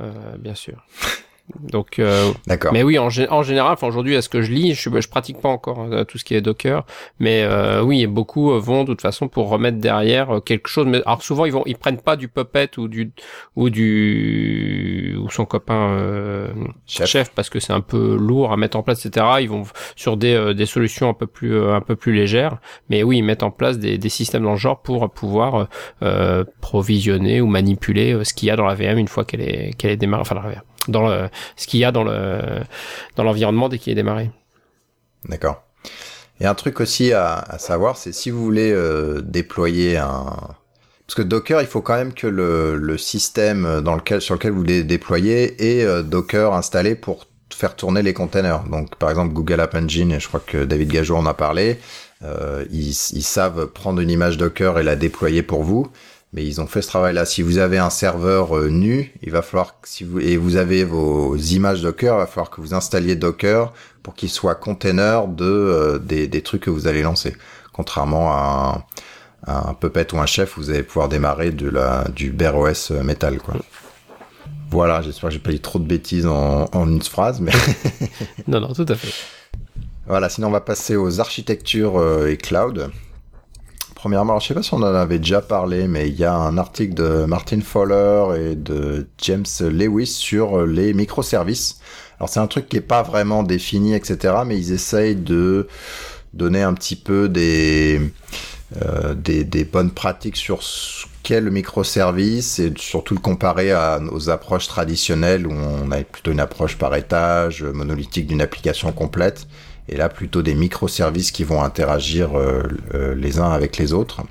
hein. 0.00 0.04
euh, 0.04 0.36
Bien 0.38 0.54
sûr. 0.54 0.84
Donc, 1.60 1.98
euh, 1.98 2.30
d'accord. 2.46 2.72
Mais 2.72 2.82
oui, 2.82 2.98
en, 2.98 3.08
en 3.30 3.42
général, 3.42 3.72
enfin 3.72 3.86
aujourd'hui, 3.86 4.16
à 4.16 4.22
ce 4.22 4.28
que 4.28 4.42
je 4.42 4.52
lis, 4.52 4.74
je, 4.74 4.90
je 5.00 5.08
pratique 5.08 5.40
pas 5.40 5.48
encore 5.48 5.80
hein, 5.80 6.04
tout 6.06 6.18
ce 6.18 6.24
qui 6.24 6.34
est 6.34 6.40
Docker, 6.40 6.84
mais 7.18 7.42
euh, 7.42 7.82
oui, 7.82 8.06
beaucoup 8.06 8.52
euh, 8.52 8.58
vont 8.58 8.82
de 8.84 8.88
toute 8.88 9.00
façon 9.00 9.28
pour 9.28 9.48
remettre 9.48 9.78
derrière 9.78 10.36
euh, 10.36 10.40
quelque 10.40 10.68
chose. 10.68 10.86
Mais 10.86 11.02
alors 11.06 11.22
souvent, 11.22 11.44
ils 11.44 11.52
vont, 11.52 11.62
ils 11.66 11.76
prennent 11.76 12.00
pas 12.00 12.16
du 12.16 12.28
Puppet 12.28 12.70
ou 12.78 12.88
du 12.88 13.12
ou 13.56 13.70
du 13.70 15.16
ou 15.20 15.30
son 15.30 15.44
copain 15.44 15.90
euh, 15.90 16.48
chef. 16.86 17.30
parce 17.34 17.50
que 17.50 17.60
c'est 17.60 17.72
un 17.72 17.80
peu 17.80 18.16
lourd 18.16 18.52
à 18.52 18.56
mettre 18.56 18.76
en 18.76 18.82
place, 18.82 19.04
etc. 19.04 19.26
Ils 19.40 19.48
vont 19.48 19.64
sur 19.96 20.16
des, 20.16 20.54
des 20.54 20.66
solutions 20.66 21.08
un 21.08 21.14
peu 21.14 21.26
plus 21.26 21.58
un 21.70 21.80
peu 21.80 21.96
plus 21.96 22.12
légères, 22.12 22.58
mais 22.88 23.02
oui, 23.02 23.18
ils 23.18 23.22
mettent 23.22 23.42
en 23.42 23.50
place 23.50 23.78
des, 23.78 23.98
des 23.98 24.08
systèmes 24.08 24.44
dans 24.44 24.52
le 24.52 24.56
genre 24.56 24.82
pour 24.82 25.10
pouvoir 25.10 25.68
provisionner 26.60 27.40
ou 27.40 27.46
manipuler 27.46 28.24
ce 28.24 28.34
qu'il 28.34 28.48
y 28.48 28.50
a 28.50 28.56
dans 28.56 28.66
la 28.66 28.74
VM 28.74 28.98
une 28.98 29.08
fois 29.08 29.24
qu'elle 29.24 29.40
est 29.42 29.74
qu'elle 29.76 29.90
est 29.90 29.96
démarrée, 29.96 30.22
enfin 30.22 30.34
la 30.34 30.42
VM 30.42 30.60
dans 30.90 31.28
ce 31.56 31.66
qu'il 31.66 31.80
y 31.80 31.84
a 31.84 31.92
dans 31.92 32.04
le 32.04 32.60
dans 33.16 33.24
l'environnement 33.24 33.68
dès 33.68 33.78
qu'il 33.78 33.92
est 33.92 33.96
démarré. 33.96 34.30
D'accord. 35.28 35.62
Et 36.40 36.46
un 36.46 36.54
truc 36.54 36.80
aussi 36.80 37.12
à, 37.12 37.56
savoir, 37.58 37.96
c'est 37.96 38.12
si 38.12 38.30
vous 38.30 38.42
voulez 38.42 38.72
euh, 38.72 39.20
déployer 39.20 39.98
un 39.98 40.36
parce 41.06 41.16
que 41.16 41.22
Docker, 41.22 41.60
il 41.60 41.66
faut 41.66 41.82
quand 41.82 41.96
même 41.96 42.14
que 42.14 42.28
le, 42.28 42.76
le 42.76 42.96
système 42.96 43.80
dans 43.80 43.96
lequel 43.96 44.20
sur 44.20 44.34
lequel 44.34 44.52
vous 44.52 44.58
voulez 44.58 44.84
déployer 44.84 45.80
ait 45.80 45.84
euh, 45.84 46.02
Docker 46.02 46.54
installé 46.54 46.94
pour 46.94 47.26
faire 47.52 47.74
tourner 47.74 48.02
les 48.02 48.14
containers. 48.14 48.62
Donc 48.70 48.96
par 48.96 49.10
exemple 49.10 49.32
Google 49.32 49.60
App 49.60 49.74
Engine, 49.74 50.12
et 50.12 50.20
je 50.20 50.28
crois 50.28 50.40
que 50.40 50.64
David 50.64 50.90
Gageot 50.90 51.16
en 51.16 51.26
a 51.26 51.34
parlé, 51.34 51.78
euh, 52.22 52.64
ils 52.70 52.94
savent 52.94 53.66
prendre 53.66 54.00
une 54.00 54.10
image 54.10 54.36
Docker 54.36 54.78
et 54.78 54.82
la 54.82 54.94
déployer 54.94 55.42
pour 55.42 55.64
vous 55.64 55.90
mais 56.32 56.44
ils 56.44 56.60
ont 56.60 56.66
fait 56.66 56.82
ce 56.82 56.88
travail-là. 56.88 57.24
Si 57.24 57.42
vous 57.42 57.58
avez 57.58 57.78
un 57.78 57.90
serveur 57.90 58.56
euh, 58.56 58.68
nu, 58.68 59.12
il 59.22 59.32
va 59.32 59.42
falloir 59.42 59.74
si 59.82 60.04
vous 60.04 60.20
et 60.20 60.36
vous 60.36 60.56
avez 60.56 60.84
vos 60.84 61.36
images 61.36 61.82
Docker, 61.82 62.14
il 62.14 62.18
va 62.18 62.26
falloir 62.26 62.50
que 62.50 62.60
vous 62.60 62.72
installiez 62.74 63.16
Docker 63.16 63.72
pour 64.02 64.14
qu'il 64.14 64.30
soit 64.30 64.54
container 64.54 65.26
de 65.26 65.44
euh, 65.44 65.98
des, 65.98 66.28
des, 66.28 66.42
trucs 66.42 66.62
que 66.62 66.70
vous 66.70 66.86
allez 66.86 67.02
lancer. 67.02 67.36
Contrairement 67.72 68.32
à 68.32 68.84
un, 69.46 69.52
un, 69.52 69.74
Puppet 69.74 70.14
ou 70.14 70.18
un 70.18 70.26
Chef, 70.26 70.56
vous 70.56 70.70
allez 70.70 70.84
pouvoir 70.84 71.08
démarrer 71.08 71.50
de 71.50 71.68
la 71.68 72.04
du 72.14 72.30
Bear 72.30 72.56
OS 72.56 72.92
euh, 72.92 73.02
Metal 73.02 73.38
quoi. 73.38 73.54
Voilà, 74.70 75.02
j'espère 75.02 75.30
que 75.30 75.34
j'ai 75.34 75.40
pas 75.40 75.50
dit 75.50 75.58
trop 75.58 75.80
de 75.80 75.86
bêtises 75.86 76.26
en, 76.26 76.66
en 76.72 76.88
une 76.88 77.02
phrase, 77.02 77.40
mais 77.40 77.50
non 78.46 78.60
non 78.60 78.72
tout 78.72 78.86
à 78.88 78.94
fait. 78.94 79.12
Voilà, 80.06 80.28
sinon 80.28 80.46
on 80.46 80.52
va 80.52 80.60
passer 80.60 80.94
aux 80.94 81.18
architectures 81.18 82.00
et 82.26 82.36
cloud. 82.36 82.90
Premièrement, 84.00 84.40
je 84.40 84.48
sais 84.48 84.54
pas 84.54 84.62
si 84.62 84.72
on 84.72 84.78
en 84.78 84.94
avait 84.94 85.18
déjà 85.18 85.42
parlé, 85.42 85.86
mais 85.86 86.08
il 86.08 86.14
y 86.14 86.24
a 86.24 86.32
un 86.32 86.56
article 86.56 86.94
de 86.94 87.26
Martin 87.26 87.60
Fowler 87.60 88.52
et 88.52 88.54
de 88.54 89.06
James 89.18 89.44
Lewis 89.60 90.06
sur 90.06 90.64
les 90.64 90.94
microservices. 90.94 91.80
Alors 92.16 92.30
c'est 92.30 92.40
un 92.40 92.46
truc 92.46 92.66
qui 92.66 92.78
est 92.78 92.80
pas 92.80 93.02
vraiment 93.02 93.42
défini, 93.42 93.94
etc. 93.94 94.36
Mais 94.46 94.56
ils 94.56 94.72
essayent 94.72 95.16
de 95.16 95.68
donner 96.32 96.62
un 96.62 96.72
petit 96.72 96.96
peu 96.96 97.28
des, 97.28 98.00
euh, 98.80 99.12
des, 99.12 99.64
bonnes 99.64 99.90
pratiques 99.90 100.38
sur 100.38 100.62
ce 100.62 101.04
qu'est 101.22 101.42
le 101.42 101.50
microservice 101.50 102.58
et 102.58 102.72
surtout 102.78 103.12
le 103.12 103.20
comparer 103.20 103.70
à, 103.70 104.00
aux 104.12 104.30
approches 104.30 104.66
traditionnelles 104.66 105.46
où 105.46 105.52
on 105.52 105.90
a 105.90 106.02
plutôt 106.04 106.32
une 106.32 106.40
approche 106.40 106.78
par 106.78 106.94
étage, 106.94 107.62
monolithique 107.64 108.28
d'une 108.28 108.40
application 108.40 108.92
complète 108.92 109.46
et 109.90 109.96
là 109.96 110.08
plutôt 110.08 110.40
des 110.40 110.54
microservices 110.54 111.32
qui 111.32 111.44
vont 111.44 111.62
interagir 111.62 112.38
euh, 112.38 112.62
euh, 112.94 113.14
les 113.14 113.40
uns 113.40 113.50
avec 113.50 113.76
les 113.76 113.92
autres. 113.92 114.22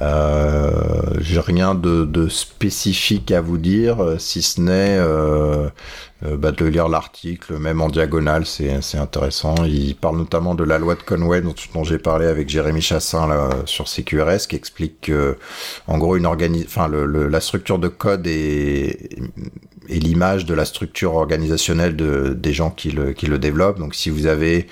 Euh, 0.00 0.70
j'ai 1.20 1.40
rien 1.40 1.74
de, 1.74 2.28
spécifique 2.28 3.30
à 3.32 3.42
vous 3.42 3.58
dire, 3.58 4.02
euh, 4.02 4.18
si 4.18 4.40
ce 4.40 4.60
n'est 4.60 4.96
euh, 4.98 5.68
bah, 6.22 6.52
de 6.52 6.64
lire 6.66 6.88
l'article, 6.88 7.56
même 7.58 7.80
en 7.80 7.88
diagonale, 7.88 8.44
c'est 8.46 8.98
intéressant. 8.98 9.54
Il 9.64 9.96
parle 9.96 10.18
notamment 10.18 10.54
de 10.54 10.64
la 10.64 10.78
loi 10.78 10.94
de 10.94 11.02
Conway 11.02 11.40
dont, 11.40 11.84
j'ai 11.84 11.98
parlé 11.98 12.26
avec 12.26 12.48
Jérémy 12.48 12.82
Chassin 12.82 13.26
là, 13.26 13.50
sur 13.64 13.86
CQRS, 13.86 14.46
qui 14.48 14.56
explique 14.56 15.00
que, 15.00 15.38
en 15.86 15.98
gros, 15.98 16.16
une 16.16 16.26
organi 16.26 16.64
enfin, 16.66 16.88
le, 16.88 17.06
la 17.28 17.40
structure 17.40 17.78
de 17.78 17.88
code 17.88 18.26
est, 18.26 19.08
est 19.88 19.98
l'image 19.98 20.44
de 20.44 20.54
la 20.54 20.64
structure 20.64 21.14
organisationnelle 21.14 21.96
de, 21.96 22.34
des 22.34 22.52
gens 22.52 22.70
qui 22.70 22.90
le, 22.90 23.12
qui 23.12 23.26
le 23.26 23.38
développent. 23.38 23.78
Donc, 23.78 23.94
si 23.94 24.10
vous 24.10 24.26
avez 24.26 24.66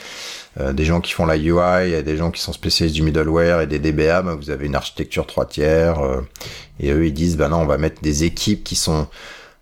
euh, 0.61 0.73
des 0.73 0.85
gens 0.85 1.01
qui 1.01 1.13
font 1.13 1.27
la 1.27 1.37
UI, 1.37 1.93
et 1.93 2.03
des 2.03 2.17
gens 2.17 2.31
qui 2.31 2.41
sont 2.41 2.53
spécialistes 2.53 2.97
du 2.97 3.03
middleware 3.03 3.61
et 3.61 3.67
des 3.67 3.79
DBA, 3.79 4.23
bah, 4.23 4.35
vous 4.35 4.51
avez 4.51 4.67
une 4.67 4.75
architecture 4.75 5.27
trois 5.27 5.47
tiers. 5.47 6.01
Euh, 6.01 6.21
et 6.81 6.91
eux, 6.91 7.07
ils 7.07 7.13
disent, 7.13 7.37
bah 7.37 7.49
non, 7.49 7.59
on 7.59 7.67
va 7.67 7.79
mettre 7.79 8.01
des 8.03 8.25
équipes 8.25 8.65
qui 8.65 8.77
sont 8.77 9.09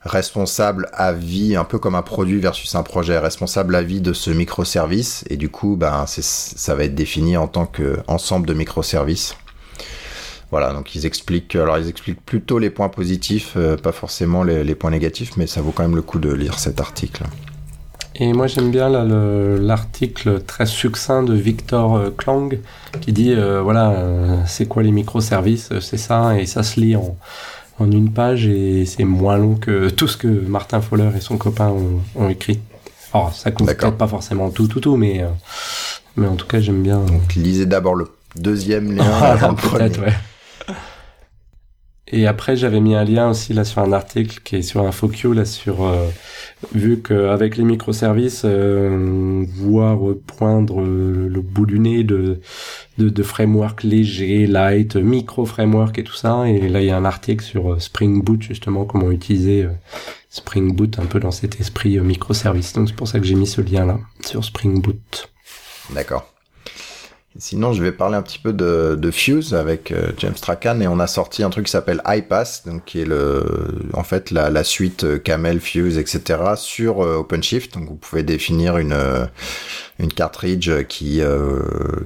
responsables 0.06 0.88
à 0.92 1.12
vie, 1.12 1.56
un 1.56 1.64
peu 1.64 1.78
comme 1.78 1.94
un 1.94 2.02
produit 2.02 2.40
versus 2.40 2.74
un 2.74 2.82
projet, 2.82 3.18
responsable 3.18 3.74
à 3.74 3.82
vie 3.82 4.00
de 4.00 4.12
ce 4.12 4.30
microservice. 4.30 5.24
Et 5.28 5.36
du 5.36 5.48
coup, 5.48 5.76
ben, 5.76 6.06
ça 6.06 6.74
va 6.74 6.84
être 6.84 6.94
défini 6.94 7.36
en 7.36 7.48
tant 7.48 7.66
qu'ensemble 7.66 8.46
de 8.46 8.54
microservices. 8.54 9.36
Voilà, 10.50 10.72
donc 10.72 10.94
ils 10.94 11.06
expliquent, 11.06 11.56
alors 11.56 11.76
ils 11.78 11.88
expliquent 11.88 12.24
plutôt 12.24 12.58
les 12.58 12.70
points 12.70 12.88
positifs, 12.88 13.54
euh, 13.56 13.76
pas 13.76 13.90
forcément 13.90 14.44
les, 14.44 14.62
les, 14.62 14.76
points 14.76 14.92
négatifs, 14.92 15.36
mais 15.36 15.48
ça 15.48 15.60
vaut 15.60 15.72
quand 15.72 15.82
même 15.82 15.96
le 15.96 16.02
coup 16.02 16.20
de 16.20 16.32
lire 16.32 16.60
cet 16.60 16.80
article. 16.80 17.24
Et 18.18 18.32
moi 18.32 18.46
j'aime 18.46 18.70
bien 18.70 18.88
l'article 18.88 20.40
très 20.40 20.64
succinct 20.64 21.22
de 21.22 21.34
Victor 21.34 21.96
euh, 21.96 22.14
Klang 22.16 22.58
qui 23.00 23.12
dit 23.12 23.34
euh, 23.34 23.60
voilà 23.60 23.90
euh, 23.90 24.36
c'est 24.46 24.66
quoi 24.66 24.82
les 24.82 24.90
microservices 24.90 25.78
c'est 25.80 25.98
ça 25.98 26.38
et 26.38 26.46
ça 26.46 26.62
se 26.62 26.80
lit 26.80 26.96
en, 26.96 27.16
en 27.78 27.90
une 27.90 28.10
page 28.12 28.46
et 28.46 28.86
c'est 28.86 29.04
moins 29.04 29.36
long 29.36 29.54
que 29.54 29.88
tout 29.90 30.08
ce 30.08 30.16
que 30.16 30.28
Martin 30.28 30.80
Fowler 30.80 31.10
et 31.16 31.20
son 31.20 31.36
copain 31.36 31.68
ont, 31.68 32.00
ont 32.14 32.28
écrit. 32.28 32.60
Alors 33.12 33.34
ça 33.34 33.50
compte 33.50 33.68
peut-être 33.68 33.96
pas 33.96 34.06
forcément 34.08 34.50
tout 34.50 34.66
tout 34.66 34.80
tout 34.80 34.96
mais 34.96 35.24
mais 36.16 36.26
en 36.26 36.36
tout 36.36 36.46
cas 36.46 36.60
j'aime 36.60 36.82
bien. 36.82 36.98
Donc 37.00 37.34
lisez 37.34 37.66
d'abord 37.66 37.94
le 37.94 38.08
deuxième 38.34 38.96
lien 38.96 39.04
avant 39.22 39.50
le 39.50 39.56
premier. 39.56 39.98
Ouais. 39.98 40.14
Et 42.08 42.26
après, 42.26 42.56
j'avais 42.56 42.80
mis 42.80 42.94
un 42.94 43.04
lien 43.04 43.30
aussi 43.30 43.52
là 43.52 43.64
sur 43.64 43.82
un 43.82 43.92
article 43.92 44.40
qui 44.44 44.56
est 44.56 44.62
sur 44.62 44.82
InfoQ 44.82 45.34
là 45.34 45.44
sur 45.44 45.84
euh, 45.84 46.08
vu 46.72 47.02
qu'avec 47.02 47.56
les 47.56 47.64
microservices, 47.64 48.42
euh, 48.44 49.44
voir 49.56 49.98
poindre 50.26 50.82
le 50.82 51.40
bout 51.40 51.66
du 51.66 51.78
nez 51.78 52.04
de, 52.04 52.40
de, 52.98 53.08
de 53.08 53.22
framework 53.22 53.82
léger, 53.82 54.46
light, 54.46 54.96
micro 54.96 55.44
framework 55.44 55.98
et 55.98 56.04
tout 56.04 56.14
ça. 56.14 56.48
Et 56.48 56.68
là, 56.68 56.80
il 56.80 56.86
y 56.86 56.90
a 56.90 56.96
un 56.96 57.04
article 57.04 57.44
sur 57.44 57.72
euh, 57.72 57.78
Spring 57.78 58.22
Boot 58.22 58.42
justement 58.42 58.84
comment 58.84 59.10
utiliser 59.10 59.64
euh, 59.64 59.70
Spring 60.30 60.74
Boot 60.74 60.98
un 60.98 61.06
peu 61.06 61.20
dans 61.20 61.30
cet 61.30 61.60
esprit 61.60 61.98
microservice. 61.98 62.72
Donc 62.72 62.88
c'est 62.88 62.96
pour 62.96 63.08
ça 63.08 63.18
que 63.18 63.26
j'ai 63.26 63.34
mis 63.34 63.46
ce 63.46 63.60
lien 63.60 63.84
là 63.84 63.98
sur 64.24 64.44
Spring 64.44 64.80
Boot. 64.80 65.30
D'accord. 65.94 66.35
Sinon, 67.38 67.72
je 67.72 67.82
vais 67.82 67.92
parler 67.92 68.16
un 68.16 68.22
petit 68.22 68.38
peu 68.38 68.52
de, 68.52 69.10
Fuse 69.10 69.54
avec 69.54 69.92
euh, 69.92 70.12
James 70.18 70.36
Strachan 70.36 70.80
et 70.80 70.88
on 70.88 70.98
a 70.98 71.06
sorti 71.06 71.42
un 71.42 71.50
truc 71.50 71.66
qui 71.66 71.72
s'appelle 71.72 72.00
iPass, 72.06 72.64
donc 72.66 72.84
qui 72.84 73.00
est 73.00 73.04
le, 73.04 73.44
en 73.92 74.04
fait 74.04 74.30
la, 74.30 74.64
suite 74.64 75.04
euh, 75.04 75.18
Camel, 75.18 75.60
Fuse, 75.60 75.98
etc. 75.98 76.54
sur 76.56 77.04
euh, 77.04 77.16
OpenShift. 77.16 77.74
Donc 77.74 77.88
vous 77.88 77.96
pouvez 77.96 78.22
définir 78.22 78.78
une 78.78 78.96
une 79.98 80.12
cartridge 80.12 80.70
qui 80.88 81.22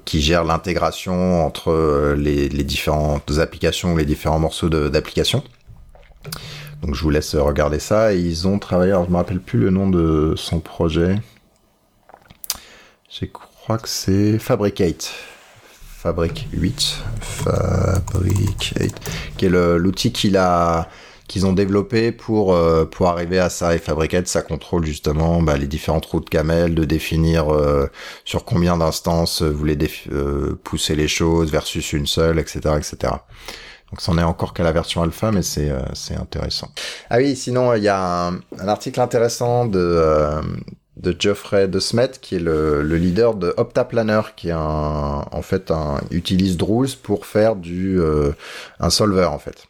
qui 0.04 0.20
gère 0.20 0.44
l'intégration 0.44 1.44
entre 1.44 2.14
les, 2.16 2.48
les 2.48 2.64
différentes 2.64 3.38
applications, 3.38 3.96
les 3.96 4.04
différents 4.04 4.38
morceaux 4.38 4.68
d'application. 4.68 5.42
Donc 6.82 6.94
je 6.94 7.02
vous 7.02 7.10
laisse 7.10 7.34
regarder 7.34 7.78
ça. 7.78 8.14
Ils 8.14 8.46
ont 8.46 8.58
travaillé, 8.58 8.92
alors 8.92 9.06
je 9.06 9.10
me 9.10 9.16
rappelle 9.16 9.40
plus 9.40 9.58
le 9.58 9.70
nom 9.70 9.88
de 9.90 10.34
son 10.36 10.60
projet. 10.60 11.16
J'ai 13.08 13.30
que 13.78 13.88
c'est 13.88 14.38
Fabricate. 14.38 15.12
Fabric 15.98 16.48
8. 16.52 16.96
Fabricate. 17.20 18.94
Qui 19.36 19.46
est 19.46 19.48
l'outil 19.48 20.12
qu'ils 20.12 21.46
ont 21.46 21.52
développé 21.52 22.10
pour 22.10 22.54
euh, 22.54 22.86
pour 22.86 23.08
arriver 23.08 23.38
à 23.38 23.50
ça 23.50 23.74
et 23.74 23.78
Fabricate 23.78 24.26
ça 24.26 24.42
contrôle 24.42 24.84
justement 24.84 25.42
bah, 25.42 25.56
les 25.56 25.68
différentes 25.68 26.06
routes 26.06 26.28
camel 26.28 26.74
de 26.74 26.84
définir 26.84 27.54
euh, 27.54 27.86
sur 28.24 28.44
combien 28.44 28.76
d'instances 28.76 29.42
vous 29.42 29.56
voulez 29.56 29.78
euh, 30.10 30.58
pousser 30.64 30.96
les 30.96 31.06
choses 31.06 31.52
versus 31.52 31.92
une 31.92 32.06
seule 32.06 32.40
etc 32.40 32.60
etc 32.78 33.12
donc 33.92 34.00
c'en 34.00 34.18
est 34.18 34.24
encore 34.24 34.54
qu'à 34.54 34.64
la 34.64 34.72
version 34.72 35.02
alpha 35.02 35.30
mais 35.30 35.42
c'est 35.42 35.70
c'est 35.92 36.16
intéressant 36.16 36.68
ah 37.10 37.18
oui 37.18 37.36
sinon 37.36 37.74
il 37.74 37.84
y 37.84 37.88
a 37.88 38.26
un, 38.26 38.34
un, 38.58 38.68
article 38.68 39.00
intéressant 39.00 39.66
de 39.66 40.42
de 41.02 41.14
Geoffrey 41.18 41.68
de 41.68 41.80
Smet, 41.80 42.12
qui 42.20 42.36
est 42.36 42.40
le, 42.40 42.82
le, 42.82 42.96
leader 42.96 43.34
de 43.34 43.54
OptaPlanner, 43.56 44.20
qui 44.36 44.52
en 44.52 45.42
fait 45.42 45.72
utilise 46.10 46.56
Druze 46.56 46.94
pour 46.94 47.26
faire 47.26 47.56
du 47.56 48.00
euh, 48.00 48.32
un 48.78 48.90
solver 48.90 49.24
en 49.24 49.38
fait. 49.38 49.66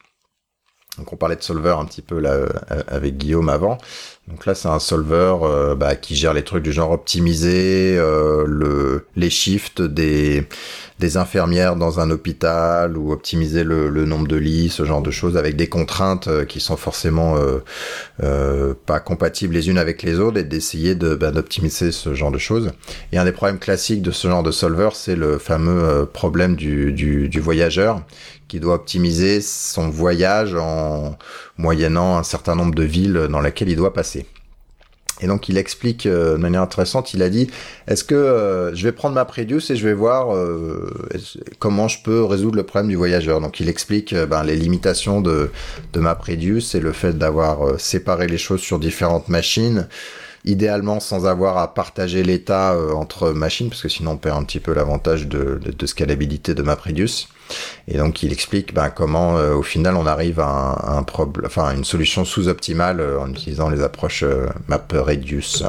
Donc 1.01 1.15
on 1.15 1.17
parlait 1.17 1.37
de 1.37 1.43
solver 1.43 1.75
un 1.79 1.87
petit 1.87 2.03
peu 2.03 2.21
là 2.21 2.33
euh, 2.33 2.49
avec 2.87 3.17
Guillaume 3.17 3.49
avant, 3.49 3.79
Donc 4.29 4.45
là, 4.45 4.55
c'est 4.55 4.69
un 4.69 4.79
solver 4.79 5.35
euh, 5.43 5.75
bah, 5.75 5.97
qui 5.97 6.15
gère 6.15 6.35
les 6.35 6.45
trucs 6.45 6.63
du 6.63 6.73
genre 6.73 6.91
optimiser 6.91 7.97
euh, 7.97 8.45
le, 8.47 9.07
les 9.17 9.31
shifts 9.31 9.81
des, 9.81 10.47
infirmières 11.17 11.77
dans 11.77 12.01
un 12.01 12.11
hôpital 12.11 12.99
ou 12.99 13.13
optimiser 13.13 13.65
le, 13.65 13.89
nombre 14.05 14.29
de 14.29 14.37
lits, 14.37 14.69
ce 14.69 14.85
genre 14.85 15.01
de 15.01 15.11
choses, 15.11 15.39
avec 15.39 15.57
des 15.57 15.69
contraintes 15.69 16.29
euh, 16.29 16.45
qui 16.45 16.61
sont 16.61 16.77
forcément 16.77 17.37
euh, 18.23 18.75
pas 18.85 19.01
compatibles 19.01 19.55
les 19.55 19.71
unes 19.71 19.79
avec 19.79 20.03
les 20.03 20.21
autres 20.21 20.37
et 20.37 20.45
d'essayer 20.45 20.95
de, 20.95 21.15
bah, 21.15 21.31
d'optimiser 21.31 21.93
ce 21.93 22.13
genre 22.13 22.31
de 22.31 22.37
choses. 22.37 22.73
Et 23.13 23.19
un 23.19 23.25
des 23.25 23.33
problèmes 23.33 23.59
classiques 23.59 24.03
de 24.03 24.11
ce 24.11 24.29
genre 24.29 24.43
de 24.43 24.51
solver, 24.51 24.91
c'est 24.93 25.17
le 25.17 25.39
fameux 25.39 26.05
problème 26.05 26.57
du 26.57 27.41
voyageur 27.41 28.03
qui 28.51 28.59
doit 28.59 28.75
optimiser 28.75 29.41
son 29.41 29.91
voyage 29.91 30.57
en 30.57 31.17
moyennant 31.57 32.19
un 32.19 32.25
certain 32.25 32.57
nombre 32.57 32.75
de 32.75 32.83
villes 32.83 33.29
dans 33.31 33.41
lesquelles 33.41 33.69
il 33.69 33.77
doit 33.77 33.95
passer. 33.95 34.27
Et 35.21 35.27
donc 35.29 35.49
il 35.49 35.57
explique 35.57 36.07
euh, 36.07 36.33
de 36.33 36.39
manière 36.39 36.63
intéressante, 36.63 37.15
il 37.15 37.23
a 37.23 37.29
dit, 37.29 37.49
est-ce 37.87 38.03
que 38.03 38.15
euh, 38.15 38.75
je 38.75 38.83
vais 38.85 38.93
prendre 38.93 39.15
ma 39.15 39.25
Predius 39.25 39.71
et 39.71 39.77
je 39.77 39.87
vais 39.87 39.95
voir 39.95 40.35
euh, 40.35 40.91
comment 41.61 41.87
je 41.87 42.03
peux 42.03 42.25
résoudre 42.25 42.57
le 42.57 42.65
problème 42.65 42.89
du 42.89 42.97
voyageur. 42.97 43.41
Donc 43.41 43.61
il 43.61 43.69
explique 43.69 44.15
ben, 44.15 44.43
les 44.43 44.57
limitations 44.57 45.21
de, 45.21 45.51
ma 45.95 46.17
Predius 46.17 46.75
et 46.75 46.81
le 46.81 46.93
fait 46.93 47.17
d'avoir 47.17 47.79
séparé 47.79 48.27
les 48.27 48.39
choses 48.39 48.61
sur 48.61 48.81
différentes 48.81 49.29
machines, 49.29 49.87
idéalement 50.45 51.01
sans 51.01 51.27
avoir 51.27 51.59
à 51.59 51.75
partager 51.75 52.23
l'état 52.23 52.77
entre 52.95 53.31
machines, 53.31 53.69
parce 53.69 53.83
que 53.83 53.89
sinon 53.89 54.13
on 54.13 54.17
perd 54.17 54.39
un 54.39 54.45
petit 54.45 54.61
peu 54.61 54.73
l'avantage 54.73 55.27
de, 55.27 55.61
scalabilité 55.87 56.55
de 56.55 56.63
MapReduce. 56.63 57.29
Et 57.89 57.99
donc 57.99 58.23
il 58.23 58.33
explique 58.33 58.75
ben, 58.75 58.91
comment 58.91 59.37
euh, 59.37 59.55
au 59.55 59.63
final 59.63 59.97
on 59.97 60.07
arrive 60.07 60.41
à 60.41 61.05
une 61.75 61.85
solution 61.85 62.25
sous-optimale 62.25 63.01
euh, 63.01 63.21
en 63.21 63.31
utilisant 63.31 63.69
les 63.69 63.83
approches 63.83 64.23
euh, 64.23 64.47
MapReduce. 64.69 65.65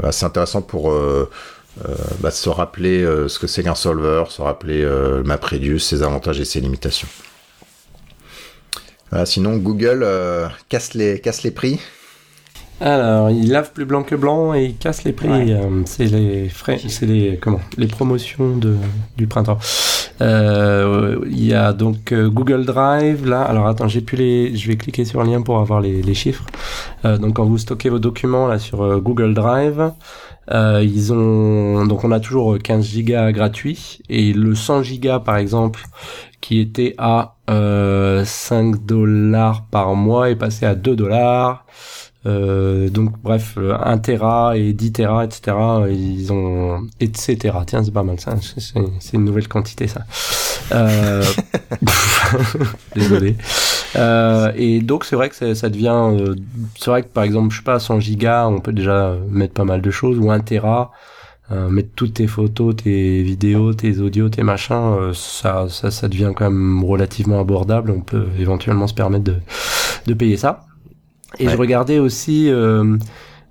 Bah, 0.00 0.12
c'est 0.12 0.26
intéressant 0.26 0.62
pour 0.62 0.94
bah, 2.20 2.30
se 2.30 2.48
rappeler 2.48 3.02
ce 3.26 3.36
que 3.40 3.48
c'est 3.48 3.64
qu'un 3.64 3.74
solver, 3.74 4.24
se 4.28 4.40
rappeler 4.40 4.88
MapReduce, 5.24 5.88
ses 5.88 6.04
avantages 6.04 6.38
et 6.38 6.44
ses 6.44 6.60
limitations. 6.60 7.08
sinon 9.24 9.56
Google 9.56 10.06
casse 10.68 10.94
les 10.94 11.50
prix. 11.50 11.80
Alors, 12.80 13.30
il 13.30 13.50
lave 13.50 13.72
plus 13.72 13.84
blanc 13.84 14.04
que 14.04 14.14
blanc 14.14 14.54
et 14.54 14.66
il 14.66 14.76
casse 14.76 15.02
les 15.02 15.12
prix. 15.12 15.52
Euh, 15.52 15.82
c'est 15.84 16.04
les 16.04 16.48
frais, 16.48 16.78
c'est 16.86 17.06
les 17.06 17.36
comment 17.40 17.60
Les 17.76 17.88
promotions 17.88 18.56
de, 18.56 18.76
du 19.16 19.26
printemps. 19.26 19.58
Euh, 20.20 21.18
il 21.28 21.44
y 21.44 21.54
a 21.54 21.72
donc 21.72 22.12
euh, 22.12 22.28
Google 22.28 22.64
Drive 22.64 23.26
là. 23.26 23.42
Alors 23.42 23.66
attends, 23.66 23.88
j'ai 23.88 24.00
plus 24.00 24.16
les. 24.16 24.56
Je 24.56 24.68
vais 24.68 24.76
cliquer 24.76 25.04
sur 25.04 25.22
le 25.22 25.30
lien 25.30 25.42
pour 25.42 25.58
avoir 25.58 25.80
les, 25.80 26.02
les 26.02 26.14
chiffres. 26.14 26.46
donc 27.04 27.34
quand 27.34 27.44
vous 27.44 27.58
stockez 27.58 27.88
vos 27.88 27.98
documents 27.98 28.46
là 28.46 28.58
sur 28.58 29.00
Google 29.00 29.34
Drive, 29.34 29.92
ils 30.52 31.12
ont 31.12 31.84
donc 31.84 32.04
on 32.04 32.12
a 32.12 32.20
toujours 32.20 32.58
15 32.58 32.84
gigas 32.84 33.32
gratuits 33.32 33.98
et 34.08 34.32
le 34.32 34.54
100 34.54 34.82
gigas 34.84 35.18
par 35.18 35.36
exemple 35.36 35.80
qui 36.40 36.60
était 36.60 36.94
à 36.98 37.34
5 37.48 38.86
dollars 38.86 39.66
par 39.66 39.94
mois 39.94 40.30
est 40.30 40.36
passé 40.36 40.64
à 40.64 40.74
2 40.74 40.94
dollars. 40.94 41.64
Euh, 42.26 42.88
donc 42.88 43.12
bref, 43.22 43.56
1 43.56 43.60
euh, 43.60 43.96
Tera 43.98 44.56
et 44.56 44.72
10 44.72 44.92
Tera, 44.92 45.24
etc. 45.24 45.56
Ils 45.88 46.32
ont 46.32 46.86
etc. 47.00 47.56
Tiens, 47.66 47.84
c'est 47.84 47.92
pas 47.92 48.02
mal 48.02 48.18
ça. 48.18 48.34
C'est 48.40 49.16
une 49.16 49.24
nouvelle 49.24 49.48
quantité 49.48 49.86
ça. 49.86 50.04
Euh... 50.72 51.24
Désolé. 52.94 53.36
Euh, 53.96 54.52
et 54.56 54.80
donc 54.80 55.04
c'est 55.04 55.16
vrai 55.16 55.30
que 55.30 55.54
ça 55.54 55.68
devient. 55.68 56.10
Euh, 56.12 56.34
c'est 56.76 56.90
vrai 56.90 57.02
que 57.02 57.08
par 57.08 57.24
exemple, 57.24 57.52
je 57.52 57.58
sais 57.58 57.64
pas, 57.64 57.78
100 57.78 58.00
gigas, 58.00 58.48
on 58.48 58.60
peut 58.60 58.72
déjà 58.72 59.16
mettre 59.28 59.54
pas 59.54 59.64
mal 59.64 59.80
de 59.80 59.90
choses 59.90 60.18
ou 60.18 60.30
1 60.30 60.40
Tera. 60.40 60.90
Euh, 61.50 61.70
mettre 61.70 61.88
toutes 61.96 62.14
tes 62.14 62.26
photos, 62.26 62.76
tes 62.76 63.22
vidéos, 63.22 63.72
tes 63.72 64.00
audios, 64.00 64.28
tes 64.28 64.42
machins, 64.42 65.14
ça, 65.14 65.66
ça, 65.70 65.90
ça 65.90 66.06
devient 66.06 66.32
quand 66.36 66.50
même 66.50 66.84
relativement 66.84 67.40
abordable. 67.40 67.90
On 67.90 68.02
peut 68.02 68.26
éventuellement 68.38 68.86
se 68.86 68.92
permettre 68.92 69.24
de, 69.24 69.36
de 70.06 70.14
payer 70.14 70.36
ça. 70.36 70.67
Et 71.38 71.48
je 71.48 71.56
regardais 71.56 71.98
aussi, 71.98 72.50
euh, 72.50 72.96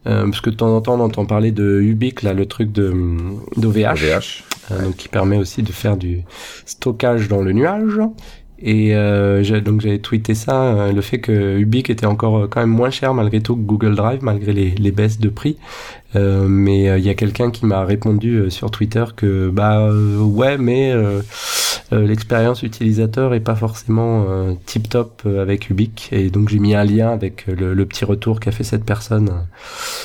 euh, 0.07 0.23
parce 0.23 0.41
que 0.41 0.49
de 0.49 0.55
temps 0.55 0.75
en 0.75 0.81
temps 0.81 0.99
on 0.99 1.03
entend 1.03 1.25
parler 1.25 1.51
de 1.51 1.79
Ubique, 1.81 2.23
là, 2.23 2.33
le 2.33 2.45
truc 2.45 2.71
de 2.71 2.93
d'OVH, 3.55 4.43
euh, 4.71 4.83
donc 4.83 4.95
qui 4.95 5.07
permet 5.07 5.37
aussi 5.37 5.63
de 5.63 5.71
faire 5.71 5.97
du 5.97 6.23
stockage 6.65 7.27
dans 7.27 7.41
le 7.41 7.51
nuage. 7.53 7.99
Et 8.59 8.95
euh, 8.95 9.43
donc 9.61 9.81
j'avais 9.81 9.99
tweeté 9.99 10.33
ça, 10.33 10.63
euh, 10.63 10.91
le 10.91 11.01
fait 11.01 11.19
que 11.19 11.59
Ubique 11.59 11.91
était 11.91 12.07
encore 12.07 12.37
euh, 12.37 12.47
quand 12.49 12.59
même 12.59 12.71
moins 12.71 12.89
cher 12.89 13.13
malgré 13.13 13.39
tout 13.39 13.55
que 13.55 13.61
Google 13.61 13.95
Drive, 13.95 14.19
malgré 14.23 14.51
les, 14.51 14.71
les 14.71 14.91
baisses 14.91 15.19
de 15.19 15.29
prix. 15.29 15.57
Euh, 16.15 16.47
mais 16.47 16.85
il 16.97 17.05
y 17.05 17.09
a 17.09 17.13
quelqu'un 17.13 17.51
qui 17.51 17.67
m'a 17.67 17.85
répondu 17.85 18.49
sur 18.49 18.71
Twitter 18.71 19.03
que 19.15 19.49
bah 19.49 19.91
ouais, 19.91 20.57
mais 20.57 20.91
l'expérience 21.91 22.63
utilisateur 22.63 23.33
est 23.33 23.39
pas 23.39 23.55
forcément 23.55 24.25
tip 24.65 24.89
top 24.89 25.23
avec 25.25 25.69
Ubique. 25.69 26.09
Et 26.11 26.29
donc 26.29 26.49
j'ai 26.49 26.59
mis 26.59 26.75
un 26.75 26.83
lien 26.83 27.11
avec 27.11 27.47
le, 27.47 27.73
le 27.73 27.85
petit 27.85 28.05
retour 28.05 28.39
qu'a 28.39 28.51
fait 28.51 28.63
cette 28.63 28.83
personne 28.83 29.47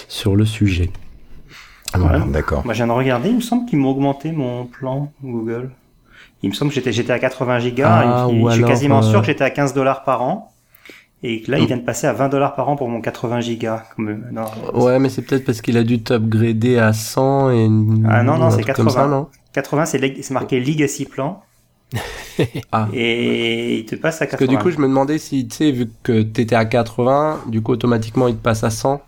sur 0.08 0.36
le 0.36 0.44
sujet. 0.44 0.90
Voilà, 1.98 2.20
d'accord. 2.20 2.64
Moi, 2.64 2.74
je 2.74 2.78
viens 2.78 2.86
de 2.86 2.92
regarder, 2.92 3.28
il 3.28 3.36
me 3.36 3.40
semble 3.40 3.66
qu'ils 3.66 3.78
m'ont 3.78 3.90
augmenté 3.90 4.32
mon 4.32 4.66
plan 4.66 5.12
Google. 5.22 5.70
Il 6.42 6.50
me 6.50 6.54
semble 6.54 6.70
que 6.70 6.74
j'étais 6.74 6.92
j'étais 6.92 7.12
à 7.12 7.18
80 7.18 7.58
gigas. 7.60 7.88
Ah, 7.88 8.26
et, 8.30 8.44
je 8.48 8.54
suis 8.54 8.64
quasiment 8.64 9.02
sûr 9.02 9.18
euh, 9.18 9.20
que 9.20 9.26
j'étais 9.26 9.44
à 9.44 9.50
15 9.50 9.74
dollars 9.74 10.04
par 10.04 10.22
an. 10.22 10.52
Et 11.22 11.42
que 11.42 11.52
là, 11.52 11.58
il 11.58 11.66
vient 11.66 11.76
de 11.76 11.82
passer 11.82 12.08
à 12.08 12.12
20 12.12 12.30
dollars 12.30 12.56
par 12.56 12.68
an 12.68 12.74
pour 12.74 12.88
mon 12.88 13.00
80 13.00 13.40
gigas. 13.40 13.84
Comme, 13.94 14.08
euh, 14.08 14.16
non, 14.32 14.44
ouais, 14.74 14.98
mais 14.98 15.08
c'est 15.08 15.22
peut-être 15.22 15.44
parce 15.44 15.60
qu'il 15.60 15.76
a 15.76 15.84
dû 15.84 16.02
t'upgrader 16.02 16.78
à 16.78 16.92
100 16.92 17.50
et... 17.50 17.68
Ah 18.08 18.24
non, 18.24 18.38
non, 18.38 18.50
c'est 18.50 18.64
80. 18.64 18.90
Ça, 18.90 19.06
non? 19.06 19.28
80, 19.52 19.84
c'est 19.86 20.30
marqué 20.30 20.58
Legacy 20.58 21.04
Plan. 21.04 21.42
Ah. 22.72 22.88
Et 22.92 23.78
il 23.78 23.86
te 23.86 23.96
passe 23.96 24.22
à 24.22 24.26
80. 24.26 24.38
Parce 24.38 24.40
que 24.40 24.56
du 24.56 24.62
coup, 24.62 24.70
je 24.70 24.78
me 24.82 24.88
demandais 24.88 25.18
si, 25.18 25.46
tu 25.46 25.56
sais, 25.56 25.70
vu 25.70 25.90
que 26.02 26.22
t'étais 26.22 26.54
à 26.54 26.64
80, 26.64 27.42
du 27.46 27.62
coup, 27.62 27.72
automatiquement, 27.72 28.28
il 28.28 28.36
te 28.36 28.42
passe 28.42 28.64
à 28.64 28.70
100. 28.70 29.00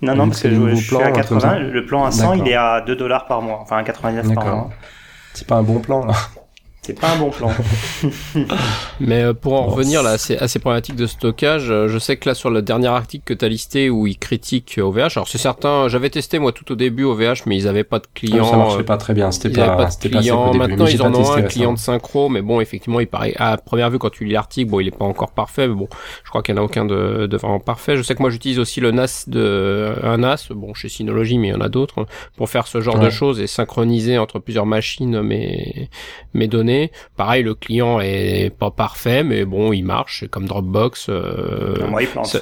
Non, 0.00 0.14
non, 0.14 0.28
parce 0.28 0.42
que 0.42 0.50
je, 0.50 0.68
je 0.68 0.74
suis 0.76 0.96
à 0.96 1.10
80, 1.10 1.58
le 1.58 1.84
plan 1.84 2.04
à 2.04 2.10
100, 2.10 2.34
il 2.34 2.48
est 2.48 2.54
à 2.54 2.80
2 2.80 2.94
dollars 2.94 3.26
par 3.26 3.42
mois. 3.42 3.58
Enfin, 3.60 3.78
à 3.78 3.82
99 3.82 4.34
par 4.34 4.46
mois. 4.46 4.70
C'est 5.34 5.46
pas 5.46 5.56
un 5.56 5.62
bon 5.62 5.80
plan, 5.80 6.04
là. 6.04 6.14
C'est 6.82 6.98
pas 6.98 7.12
un 7.12 7.18
bon 7.18 7.30
plan. 7.30 7.50
Mais 9.00 9.22
euh, 9.22 9.34
pour 9.34 9.54
en 9.54 9.66
revenir 9.66 10.02
là, 10.02 10.16
c'est 10.16 10.38
assez 10.38 10.58
problématique 10.58 10.96
de 10.96 11.06
stockage. 11.06 11.70
Euh, 11.70 11.88
je 11.88 11.98
sais 11.98 12.16
que 12.16 12.28
là 12.28 12.34
sur 12.34 12.50
le 12.50 12.62
dernier 12.62 12.86
article 12.86 13.24
que 13.24 13.34
tu 13.34 13.44
as 13.44 13.48
listé 13.48 13.90
où 13.90 14.06
ils 14.06 14.16
critiquent 14.16 14.78
OVH, 14.80 15.16
alors 15.16 15.28
c'est 15.28 15.38
certain, 15.38 15.88
j'avais 15.88 16.08
testé 16.08 16.38
moi 16.38 16.52
tout 16.52 16.70
au 16.72 16.76
début 16.76 17.04
OVH, 17.04 17.42
mais 17.46 17.56
ils 17.56 17.68
avaient 17.68 17.84
pas 17.84 17.98
de 17.98 18.06
client. 18.14 18.44
Ça 18.44 18.56
marchait 18.56 18.84
pas 18.84 18.96
très 18.96 19.12
bien. 19.12 19.30
C'était 19.30 19.50
pas, 19.50 19.76
pas 19.76 19.86
de 19.86 20.08
client. 20.08 20.54
Maintenant 20.54 20.86
ils 20.86 21.02
en 21.02 21.14
ont 21.14 21.32
un 21.32 21.42
client 21.42 21.72
de 21.72 21.78
synchro, 21.78 22.28
mais 22.28 22.42
bon 22.42 22.60
effectivement 22.60 23.00
il 23.00 23.06
paraît 23.06 23.34
à 23.36 23.56
première 23.58 23.90
vue 23.90 23.98
quand 23.98 24.10
tu 24.10 24.24
lis 24.24 24.32
l'article, 24.32 24.70
bon 24.70 24.80
il 24.80 24.88
est 24.88 24.96
pas 24.96 25.04
encore 25.04 25.32
parfait, 25.32 25.68
mais 25.68 25.74
bon 25.74 25.88
je 26.24 26.30
crois 26.30 26.42
qu'il 26.42 26.54
n'y 26.54 26.60
en 26.60 26.62
a 26.62 26.64
aucun 26.64 26.84
de, 26.84 27.26
de, 27.26 27.36
vraiment 27.36 27.60
parfait. 27.60 27.96
Je 27.96 28.02
sais 28.02 28.14
que 28.14 28.22
moi 28.22 28.30
j'utilise 28.30 28.58
aussi 28.58 28.80
le 28.80 28.92
NAS 28.92 29.24
de 29.26 29.92
un 30.02 30.18
NAS, 30.18 30.48
bon 30.50 30.72
chez 30.74 30.88
Synology, 30.88 31.38
mais 31.38 31.48
il 31.48 31.50
y 31.50 31.54
en 31.54 31.60
a 31.60 31.68
d'autres 31.68 32.06
pour 32.36 32.48
faire 32.48 32.66
ce 32.66 32.80
genre 32.80 32.98
de 32.98 33.10
choses 33.10 33.40
et 33.40 33.46
synchroniser 33.46 34.16
entre 34.16 34.38
plusieurs 34.38 34.66
machines 34.66 35.20
mes 35.20 35.90
mes 36.32 36.46
données 36.46 36.67
Pareil, 37.16 37.42
le 37.42 37.54
client 37.54 38.00
est 38.00 38.50
pas 38.56 38.70
parfait, 38.70 39.22
mais 39.24 39.44
bon, 39.44 39.72
il 39.72 39.82
marche, 39.82 40.24
comme 40.30 40.46
Dropbox. 40.46 41.06
Euh, 41.08 41.86
moi, 41.88 42.02
il 42.02 42.08
plante. 42.08 42.36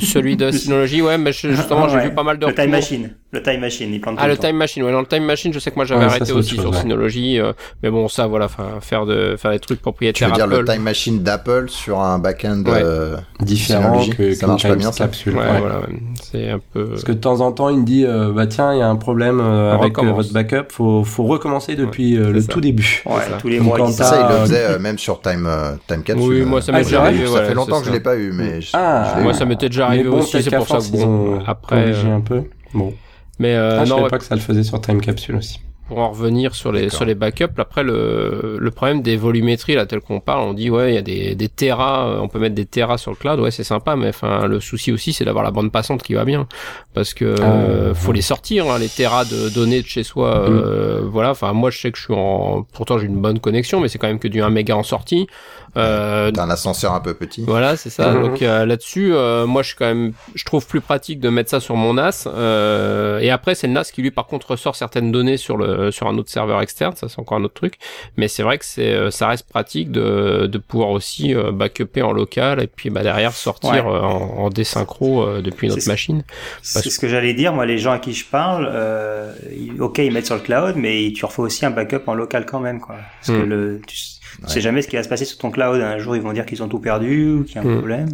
Celui 0.00 0.36
de 0.36 0.50
Synology, 0.50 1.02
ouais, 1.02 1.18
mais 1.18 1.32
justement, 1.32 1.88
j'ai 1.88 2.00
vu 2.00 2.14
pas 2.14 2.22
mal 2.22 2.38
de. 2.38 2.46
Le 2.46 2.54
Time 2.54 2.70
Machine. 2.70 3.16
Le 3.34 3.42
Time 3.42 3.60
Machine, 3.60 3.92
il 3.92 4.00
plante. 4.00 4.16
Ah, 4.18 4.28
le, 4.28 4.36
Time 4.36 4.56
Machine, 4.56 4.82
ouais, 4.82 4.92
dans 4.92 5.00
le 5.00 5.06
Time 5.06 5.24
Machine, 5.24 5.52
je 5.52 5.58
sais 5.58 5.70
que 5.70 5.76
moi 5.76 5.84
j'avais 5.84 6.04
arrêté 6.04 6.32
aussi 6.32 6.56
sur 6.56 6.74
Synology, 6.74 7.38
euh, 7.38 7.52
mais 7.82 7.90
bon, 7.90 8.08
ça, 8.08 8.26
voilà, 8.26 8.48
faire 8.80 9.06
de 9.06 9.36
faire 9.36 9.50
des 9.50 9.58
trucs 9.58 9.80
propriétaires. 9.80 10.28
Tu 10.28 10.32
veux 10.32 10.46
dire 10.46 10.46
le 10.46 10.64
Time 10.64 10.82
Machine 10.82 11.22
d'Apple 11.22 11.66
sur 11.68 12.00
un 12.00 12.18
backend 12.18 12.68
euh, 12.68 13.16
différent 13.40 14.04
que, 14.16 14.34
ça 14.34 14.46
marche 14.46 14.62
pas 14.62 14.76
bien, 14.76 14.92
ça. 14.92 15.04
Capsule. 15.04 15.36
Ouais, 15.36 15.58
voilà, 15.58 15.80
c'est 16.22 16.50
un 16.50 16.60
peu. 16.72 16.90
Parce 16.90 17.04
que 17.04 17.12
de 17.12 17.18
temps 17.18 17.40
en 17.40 17.52
temps, 17.52 17.68
il 17.68 17.78
me 17.78 17.84
dit, 17.84 18.04
euh, 18.06 18.32
bah 18.32 18.46
tiens, 18.46 18.72
il 18.72 18.78
y 18.78 18.82
a 18.82 18.88
un 18.88 18.96
problème 18.96 19.40
avec 19.40 19.98
votre 19.98 20.32
backup, 20.32 20.70
faut 20.70 21.04
faut 21.04 21.24
recommencer 21.24 21.74
depuis 21.74 22.14
le 22.14 22.44
tout 22.46 22.60
début. 22.60 23.02
Ouais, 23.06 23.22
tous 23.40 23.48
les 23.48 23.60
mois 23.60 23.78
ça, 23.92 24.28
il 24.28 24.34
le 24.34 24.40
faisait 24.40 24.64
euh, 24.64 24.78
même 24.78 24.98
sur 24.98 25.20
Time, 25.20 25.46
euh, 25.46 25.74
Time 25.86 26.02
Capsule. 26.02 26.28
Oui, 26.28 26.42
moi 26.42 26.60
ça 26.60 26.72
m'est 26.72 26.82
déjà 26.82 27.02
arrivé. 27.02 27.26
Ça 27.26 27.44
fait 27.44 27.54
longtemps 27.54 27.80
que 27.80 27.86
je 27.86 27.92
l'ai 27.92 28.00
pas 28.00 28.16
eu, 28.16 28.32
mais. 28.32 28.60
Ah, 28.72 29.16
moi 29.22 29.34
ça 29.34 29.44
m'était 29.44 29.68
déjà 29.68 29.86
arrivé 29.86 30.08
aussi, 30.08 30.42
c'est 30.42 30.54
pour 30.54 30.68
ça 30.68 30.78
que 30.78 30.96
bon, 30.96 31.40
après. 31.46 31.94
un 32.04 32.20
peu. 32.20 32.42
Bon. 32.72 32.92
Mais 33.38 33.54
euh, 33.54 33.80
ah, 33.80 33.80
non, 33.80 33.84
je 33.84 33.90
savais 33.90 34.08
pas 34.08 34.18
que 34.18 34.24
ça 34.24 34.34
le 34.34 34.40
faisait 34.40 34.62
sur 34.62 34.80
Time 34.80 35.00
Capsule 35.00 35.36
aussi. 35.36 35.60
pour 35.86 35.98
en 35.98 36.10
revenir 36.10 36.54
sur 36.54 36.72
les 36.72 36.88
sur 36.88 37.04
les 37.04 37.14
backups, 37.14 37.58
après 37.58 37.82
le 37.82 38.56
le 38.58 38.70
problème 38.70 39.02
des 39.02 39.16
volumétries 39.16 39.74
là 39.74 39.84
tel 39.84 40.00
qu'on 40.00 40.20
parle, 40.20 40.48
on 40.48 40.54
dit 40.54 40.70
ouais 40.70 40.92
il 40.92 40.94
y 40.94 40.98
a 40.98 41.02
des 41.02 41.34
des 41.34 41.48
terras, 41.48 42.08
euh, 42.08 42.20
on 42.20 42.28
peut 42.28 42.38
mettre 42.38 42.54
des 42.54 42.64
terras 42.64 42.96
sur 42.96 43.10
le 43.10 43.16
cloud, 43.16 43.38
ouais 43.40 43.50
c'est 43.50 43.64
sympa, 43.64 43.94
mais 43.94 44.08
enfin 44.08 44.46
le 44.46 44.60
souci 44.60 44.92
aussi 44.92 45.12
c'est 45.12 45.24
d'avoir 45.24 45.44
la 45.44 45.50
bande 45.50 45.70
passante 45.70 46.02
qui 46.02 46.14
va 46.14 46.24
bien, 46.24 46.46
parce 46.94 47.12
que 47.12 47.34
ah, 47.38 47.52
euh, 47.52 47.94
faut 47.94 48.12
les 48.12 48.22
sortir 48.22 48.70
hein, 48.70 48.78
les 48.78 48.88
terras 48.88 49.24
de 49.24 49.50
données 49.50 49.82
de 49.82 49.86
chez 49.86 50.04
soi, 50.04 50.48
mm. 50.48 50.52
euh, 50.52 51.00
voilà. 51.04 51.32
Enfin 51.32 51.52
moi 51.52 51.70
je 51.70 51.78
sais 51.78 51.92
que 51.92 51.98
je 51.98 52.04
suis 52.04 52.14
en, 52.14 52.62
pourtant 52.72 52.98
j'ai 52.98 53.06
une 53.06 53.20
bonne 53.20 53.38
connexion, 53.38 53.80
mais 53.80 53.88
c'est 53.88 53.98
quand 53.98 54.08
même 54.08 54.18
que 54.18 54.28
du 54.28 54.40
1 54.40 54.48
méga 54.50 54.76
en 54.76 54.82
sortie. 54.82 55.26
Euh, 55.76 56.30
T'as 56.30 56.44
un 56.44 56.50
ascenseur 56.50 56.92
un 56.92 57.00
peu 57.00 57.14
petit. 57.14 57.44
Voilà, 57.46 57.76
c'est 57.76 57.90
ça. 57.90 58.12
Donc 58.12 58.42
euh, 58.42 58.64
là-dessus, 58.64 59.14
euh, 59.14 59.46
moi, 59.46 59.62
je 59.62 59.68
suis 59.68 59.76
quand 59.76 59.86
même, 59.86 60.12
je 60.34 60.44
trouve 60.44 60.66
plus 60.66 60.80
pratique 60.80 61.20
de 61.20 61.28
mettre 61.28 61.50
ça 61.50 61.60
sur 61.60 61.76
mon 61.76 61.94
NAS. 61.94 62.26
Euh, 62.26 63.18
et 63.18 63.30
après, 63.30 63.54
c'est 63.54 63.66
le 63.66 63.72
NAS 63.72 63.90
qui 63.92 64.02
lui, 64.02 64.10
par 64.10 64.26
contre, 64.26 64.52
ressort 64.52 64.76
certaines 64.76 65.12
données 65.12 65.36
sur 65.36 65.56
le 65.56 65.90
sur 65.90 66.06
un 66.06 66.16
autre 66.16 66.30
serveur 66.30 66.60
externe. 66.60 66.94
Ça, 66.96 67.08
c'est 67.08 67.18
encore 67.18 67.38
un 67.38 67.44
autre 67.44 67.54
truc. 67.54 67.74
Mais 68.16 68.28
c'est 68.28 68.42
vrai 68.42 68.58
que 68.58 68.64
c'est, 68.64 69.10
ça 69.10 69.28
reste 69.28 69.48
pratique 69.48 69.90
de 69.90 70.46
de 70.46 70.58
pouvoir 70.58 70.90
aussi 70.90 71.34
backuper 71.52 72.02
en 72.02 72.12
local 72.12 72.62
et 72.62 72.66
puis 72.66 72.90
bah 72.90 73.02
derrière 73.02 73.32
sortir 73.32 73.86
en, 73.86 74.44
en 74.44 74.50
désynchro 74.50 75.40
depuis 75.40 75.68
notre 75.68 75.88
machine. 75.88 76.22
C'est 76.62 76.90
ce 76.90 76.98
que 76.98 77.08
j'allais 77.08 77.34
dire. 77.34 77.52
Moi, 77.52 77.66
les 77.66 77.78
gens 77.78 77.92
à 77.92 77.98
qui 77.98 78.12
je 78.12 78.24
parle, 78.24 78.70
ok, 79.80 79.98
ils 79.98 80.12
mettent 80.12 80.26
sur 80.26 80.36
le 80.36 80.40
cloud, 80.40 80.74
mais 80.76 81.12
tu 81.14 81.24
refais 81.24 81.42
aussi 81.42 81.66
un 81.66 81.70
backup 81.70 82.02
en 82.06 82.14
local 82.14 82.46
quand 82.46 82.60
même, 82.60 82.80
quoi. 82.80 82.96
Parce 83.20 83.38
que 83.38 83.44
hmm. 83.44 83.48
le, 83.48 83.80
tu, 83.86 83.96
tu 84.42 84.52
sais 84.52 84.60
jamais 84.60 84.82
ce 84.82 84.88
qui 84.88 84.96
va 84.96 85.02
se 85.02 85.08
passer 85.08 85.24
sur 85.24 85.38
ton 85.38 85.50
cloud. 85.50 85.80
Un 85.80 85.98
jour, 85.98 86.16
ils 86.16 86.22
vont 86.22 86.32
dire 86.32 86.46
qu'ils 86.46 86.62
ont 86.62 86.68
tout 86.68 86.80
perdu 86.80 87.30
ou 87.32 87.44
qu'il 87.44 87.56
y 87.56 87.58
a 87.58 87.62
un 87.62 87.64
hmm. 87.64 87.78
problème. 87.78 88.08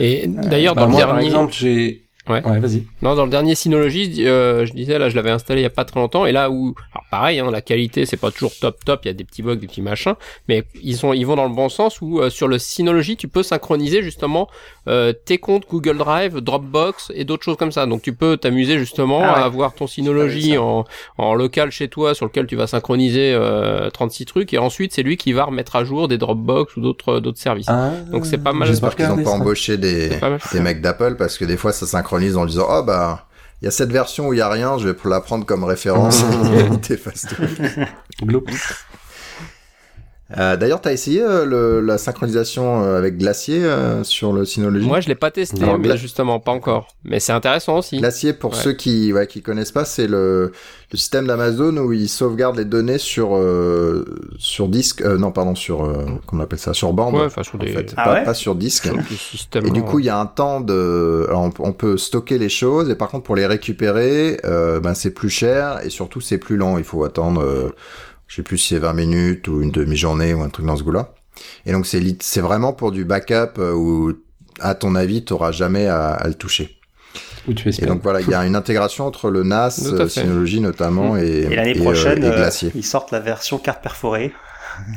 Et 0.00 0.26
d'ailleurs, 0.26 0.74
dans 0.74 0.86
le 0.86 0.92
moi, 0.92 1.00
dernier... 1.00 1.12
par 1.12 1.20
exemple, 1.20 1.52
j'ai 1.52 2.07
Ouais. 2.28 2.44
ouais 2.46 2.58
vas-y. 2.60 2.84
Non, 3.02 3.14
dans 3.14 3.24
le 3.24 3.30
dernier 3.30 3.54
Synology, 3.54 4.26
euh, 4.26 4.66
je 4.66 4.72
disais 4.72 4.98
là, 4.98 5.08
je 5.08 5.16
l'avais 5.16 5.30
installé 5.30 5.60
il 5.60 5.64
y 5.64 5.66
a 5.66 5.70
pas 5.70 5.84
très 5.84 6.00
longtemps, 6.00 6.26
et 6.26 6.32
là 6.32 6.50
où, 6.50 6.74
alors 6.92 7.06
pareil, 7.10 7.40
hein, 7.40 7.50
la 7.50 7.60
qualité 7.60 8.06
c'est 8.06 8.16
pas 8.16 8.30
toujours 8.30 8.52
top 8.60 8.84
top, 8.84 9.00
il 9.04 9.08
y 9.08 9.10
a 9.10 9.14
des 9.14 9.24
petits 9.24 9.42
bugs, 9.42 9.56
des 9.56 9.66
petits 9.66 9.82
machins, 9.82 10.14
mais 10.48 10.64
ils 10.82 10.96
sont, 10.96 11.12
ils 11.12 11.24
vont 11.26 11.36
dans 11.36 11.48
le 11.48 11.54
bon 11.54 11.68
sens 11.68 12.00
où 12.00 12.20
euh, 12.20 12.30
sur 12.30 12.48
le 12.48 12.58
Synology, 12.58 13.16
tu 13.16 13.28
peux 13.28 13.42
synchroniser 13.42 14.02
justement 14.02 14.48
euh, 14.88 15.12
tes 15.12 15.38
comptes 15.38 15.64
Google 15.68 15.98
Drive, 15.98 16.40
Dropbox 16.40 17.12
et 17.14 17.24
d'autres 17.24 17.44
choses 17.44 17.56
comme 17.56 17.72
ça. 17.72 17.86
Donc 17.86 18.02
tu 18.02 18.12
peux 18.12 18.36
t'amuser 18.36 18.78
justement 18.78 19.20
ah 19.22 19.32
à 19.32 19.44
avoir 19.44 19.74
ton 19.74 19.86
Synology 19.86 20.58
en, 20.58 20.84
en 21.18 21.34
local 21.34 21.70
chez 21.70 21.88
toi, 21.88 22.14
sur 22.14 22.26
lequel 22.26 22.46
tu 22.46 22.56
vas 22.56 22.66
synchroniser 22.66 23.38
36 23.92 24.22
euh, 24.22 24.26
trucs, 24.26 24.54
et 24.54 24.58
ensuite 24.58 24.92
c'est 24.92 25.02
lui 25.02 25.16
qui 25.16 25.32
va 25.32 25.44
remettre 25.44 25.76
à 25.76 25.84
jour 25.84 26.08
des 26.08 26.18
Dropbox 26.18 26.76
ou 26.76 26.80
d'autres 26.80 27.20
d'autres 27.20 27.38
services. 27.38 27.68
Ah, 27.68 27.90
Donc 28.10 28.26
c'est 28.26 28.38
pas 28.38 28.52
mal. 28.52 28.68
J'espère 28.68 28.96
qu'ils 28.96 29.06
ont 29.06 29.22
pas 29.22 29.30
embauché 29.30 29.76
des, 29.76 30.10
des 30.52 30.60
mecs 30.60 30.80
d'Apple 30.80 31.16
parce 31.16 31.38
que 31.38 31.44
des 31.44 31.56
fois 31.56 31.72
ça 31.72 31.86
synchronise 31.86 32.17
en 32.36 32.46
disant 32.46 32.66
oh 32.68 32.82
bah 32.82 33.26
il 33.60 33.64
y 33.64 33.68
a 33.68 33.72
cette 33.72 33.90
version 33.90 34.28
où 34.28 34.32
il 34.32 34.38
y 34.38 34.42
a 34.42 34.48
rien, 34.48 34.78
je 34.78 34.88
vais 34.88 34.94
la 35.08 35.20
prendre 35.20 35.44
comme 35.44 35.64
référence 35.64 36.22
et 37.24 37.26
tout. 37.26 37.42
Euh, 40.36 40.58
D'ailleurs, 40.58 40.82
t'as 40.82 40.92
essayé 40.92 41.22
euh, 41.22 41.46
le, 41.46 41.80
la 41.80 41.96
synchronisation 41.96 42.82
euh, 42.82 42.98
avec 42.98 43.16
Glacier 43.16 43.64
euh, 43.64 44.04
sur 44.04 44.34
le 44.34 44.44
Synology? 44.44 44.86
Moi, 44.86 45.00
je 45.00 45.08
l'ai 45.08 45.14
pas 45.14 45.30
testé, 45.30 45.64
mais 45.78 45.96
justement 45.96 46.38
pas 46.38 46.52
encore. 46.52 46.88
Mais 47.04 47.18
c'est 47.18 47.32
intéressant 47.32 47.78
aussi. 47.78 47.98
Glacier, 47.98 48.34
pour 48.34 48.54
ceux 48.54 48.74
qui 48.74 49.12
ouais, 49.12 49.26
qui 49.26 49.40
connaissent 49.40 49.72
pas, 49.72 49.86
c'est 49.86 50.06
le, 50.06 50.52
le 50.92 50.98
système 50.98 51.26
d'Amazon 51.26 51.78
où 51.78 51.94
il 51.94 52.10
sauvegarde 52.10 52.56
les 52.56 52.66
données 52.66 52.98
sur 52.98 53.40
sur 54.38 54.68
disque. 54.68 55.02
non, 55.02 55.32
pardon, 55.32 55.54
sur 55.54 55.78
comment 56.26 56.42
on 56.42 56.44
appelle 56.44 56.58
ça, 56.58 56.74
sur 56.74 56.92
bande. 56.92 57.14
Ouais, 57.14 57.24
enfin 57.24 57.42
sur 57.42 57.56
des. 57.56 57.74
Ah 57.96 58.04
pas, 58.04 58.20
pas, 58.20 58.34
sur 58.34 58.54
disque. 58.54 58.90
et 59.54 59.70
du 59.70 59.82
coup, 59.82 59.98
il 59.98 60.06
y 60.06 60.10
a 60.10 60.18
un 60.18 60.26
temps 60.26 60.60
de. 60.60 61.24
Alors, 61.30 61.50
on, 61.58 61.72
peut 61.72 61.96
stocker 61.96 62.38
les 62.38 62.48
choses 62.48 62.90
et 62.90 62.96
par 62.96 63.08
contre 63.08 63.24
pour 63.24 63.36
les 63.36 63.46
récupérer, 63.46 64.38
ben 64.44 64.92
c'est 64.92 65.12
plus 65.12 65.30
cher 65.30 65.80
et 65.82 65.88
surtout 65.88 66.20
c'est 66.20 66.38
plus 66.38 66.58
lent. 66.58 66.76
Il 66.76 66.84
faut 66.84 67.02
attendre 67.04 67.72
je 68.28 68.36
sais 68.36 68.42
plus 68.42 68.58
si 68.58 68.68
c'est 68.68 68.78
20 68.78 68.92
minutes 68.92 69.48
ou 69.48 69.62
une 69.62 69.70
demi-journée 69.70 70.34
ou 70.34 70.42
un 70.42 70.50
truc 70.50 70.66
dans 70.66 70.76
ce 70.76 70.84
goût-là. 70.84 71.14
Et 71.66 71.72
donc 71.72 71.86
c'est 71.86 72.22
c'est 72.22 72.40
vraiment 72.40 72.72
pour 72.72 72.92
du 72.92 73.04
backup 73.04 73.58
euh, 73.58 73.72
où 73.72 74.12
à 74.60 74.74
ton 74.74 74.94
avis 74.94 75.24
tu 75.24 75.32
n'auras 75.32 75.50
jamais 75.50 75.86
à, 75.86 76.22
le 76.26 76.34
toucher. 76.34 76.78
tu 77.56 77.70
et 77.70 77.86
donc 77.86 78.02
voilà, 78.02 78.20
il 78.20 78.28
y 78.28 78.34
a 78.34 78.44
une 78.44 78.56
intégration 78.56 79.06
entre 79.06 79.30
le 79.30 79.42
NAS, 79.42 79.86
euh, 79.86 80.08
Synology 80.08 80.60
notamment, 80.60 81.14
mmh. 81.14 81.18
et, 81.18 81.28
et 81.28 81.56
l'année 81.56 81.74
prochaine, 81.74 82.22
euh, 82.22 82.50
ils 82.74 82.84
sortent 82.84 83.10
la 83.10 83.20
version 83.20 83.58
carte 83.58 83.82
perforée. 83.82 84.32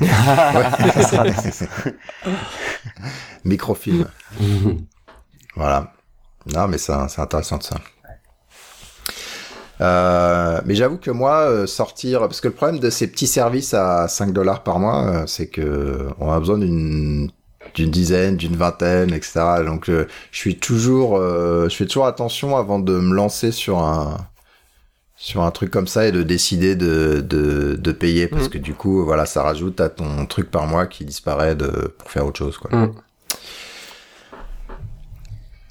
Microfilm. 3.44 4.06
voilà. 5.56 5.92
Non, 6.52 6.68
mais 6.68 6.78
c'est 6.78 6.92
intéressant 6.92 7.58
de 7.58 7.62
ça. 7.62 7.76
Euh, 9.80 10.60
mais 10.64 10.74
j'avoue 10.74 10.98
que 10.98 11.10
moi, 11.10 11.40
euh, 11.40 11.66
sortir, 11.66 12.20
parce 12.20 12.40
que 12.40 12.48
le 12.48 12.54
problème 12.54 12.78
de 12.78 12.90
ces 12.90 13.06
petits 13.06 13.26
services 13.26 13.74
à 13.74 14.06
5 14.08 14.32
dollars 14.32 14.62
par 14.62 14.78
mois, 14.78 15.06
euh, 15.06 15.26
c'est 15.26 15.46
que 15.46 16.08
on 16.20 16.30
a 16.30 16.38
besoin 16.38 16.58
d'une 16.58 17.30
d'une 17.74 17.90
dizaine, 17.90 18.36
d'une 18.36 18.54
vingtaine, 18.54 19.14
etc. 19.14 19.40
Donc 19.64 19.86
je 19.88 20.04
suis 20.30 20.58
toujours, 20.58 21.16
je 21.18 21.74
fais 21.74 21.86
toujours 21.86 22.04
attention 22.04 22.58
avant 22.58 22.78
de 22.78 22.92
me 22.98 23.14
lancer 23.14 23.50
sur 23.50 23.78
un 23.78 24.18
sur 25.16 25.42
un 25.42 25.50
truc 25.52 25.70
comme 25.70 25.86
ça 25.86 26.06
et 26.06 26.12
de 26.12 26.22
décider 26.22 26.74
de 26.74 27.24
de, 27.26 27.76
de 27.76 27.92
payer 27.92 28.26
parce 28.26 28.46
mmh. 28.46 28.50
que 28.50 28.58
du 28.58 28.74
coup 28.74 29.04
voilà 29.04 29.24
ça 29.24 29.42
rajoute 29.42 29.80
à 29.80 29.88
ton 29.88 30.26
truc 30.26 30.50
par 30.50 30.66
mois 30.66 30.86
qui 30.86 31.04
disparaît 31.04 31.54
de 31.54 31.94
pour 31.96 32.10
faire 32.10 32.26
autre 32.26 32.38
chose 32.38 32.58
quoi. 32.58 32.76
Mmh. 32.76 32.94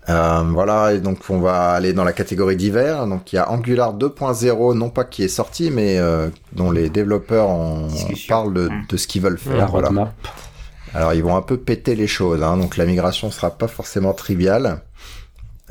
Euh, 0.10 0.44
voilà, 0.50 0.94
et 0.94 1.00
donc 1.00 1.20
on 1.30 1.40
va 1.40 1.72
aller 1.72 1.94
dans 1.94 2.04
la 2.04 2.14
catégorie 2.14 2.56
d'hiver. 2.56 3.08
Donc 3.08 3.34
il 3.34 3.36
y 3.36 3.40
a 3.40 3.52
Angular 3.52 3.94
2.0, 3.94 4.74
non 4.74 4.90
pas 4.90 5.04
qui 5.04 5.24
est 5.24 5.28
sorti, 5.28 5.70
mais 5.70 6.00
euh, 6.00 6.30
dont 6.54 6.72
les 6.72 6.90
développeurs 6.90 7.50
en 7.50 7.88
parlent 8.28 8.54
de, 8.54 8.70
de 8.90 8.98
ce 8.98 9.08
qu'ils 9.08 9.22
veulent 9.22 9.38
faire. 9.38 9.70
Voilà. 9.70 10.14
Alors 10.94 11.14
ils 11.14 11.24
vont 11.24 11.36
un 11.36 11.42
peu 11.42 11.58
péter 11.58 11.96
les 11.96 12.08
choses, 12.08 12.44
hein, 12.44 12.58
donc 12.58 12.78
la 12.78 12.86
migration 12.86 13.32
sera 13.32 13.52
pas 13.52 13.68
forcément 13.68 14.14
triviale. 14.14 14.82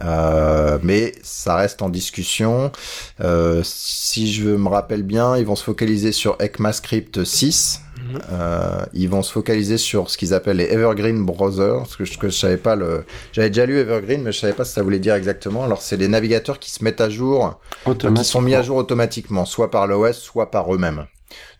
Euh, 0.03 0.78
mais 0.83 1.12
ça 1.22 1.57
reste 1.57 1.83
en 1.83 1.89
discussion. 1.89 2.72
Euh, 3.20 3.61
si 3.64 4.33
je 4.33 4.49
me 4.49 4.68
rappelle 4.68 5.03
bien, 5.03 5.37
ils 5.37 5.45
vont 5.45 5.57
se 5.57 5.64
focaliser 5.64 6.12
sur 6.12 6.37
ECMAScript 6.41 7.24
6, 7.24 7.83
euh, 8.32 8.84
ils 8.92 9.08
vont 9.08 9.22
se 9.22 9.32
focaliser 9.32 9.78
sur 9.78 10.11
ce 10.11 10.18
qu'ils 10.18 10.34
appellent 10.34 10.58
les 10.58 10.72
Evergreen 10.72 11.24
Browsers, 11.24 11.96
que 11.96 12.04
je, 12.04 12.18
que 12.18 12.28
je 12.28 12.36
savais 12.36 12.56
pas 12.56 12.76
le, 12.76 13.04
j'avais 13.32 13.50
déjà 13.50 13.66
lu 13.66 13.78
Evergreen, 13.78 14.22
mais 14.22 14.32
je 14.32 14.40
savais 14.40 14.52
pas 14.52 14.64
ce 14.64 14.70
que 14.70 14.74
ça 14.76 14.82
voulait 14.82 14.98
dire 14.98 15.14
exactement. 15.14 15.64
Alors 15.64 15.82
c'est 15.82 15.96
les 15.96 16.08
navigateurs 16.08 16.58
qui 16.58 16.70
se 16.70 16.84
mettent 16.84 17.00
à 17.00 17.11
jour, 17.11 17.61
qui 17.84 18.24
sont 18.24 18.42
mis 18.42 18.54
à 18.54 18.62
jour 18.62 18.76
automatiquement, 18.76 19.44
soit 19.44 19.70
par 19.70 19.86
l'OS, 19.86 20.16
soit 20.18 20.50
par 20.50 20.74
eux-mêmes. 20.74 21.06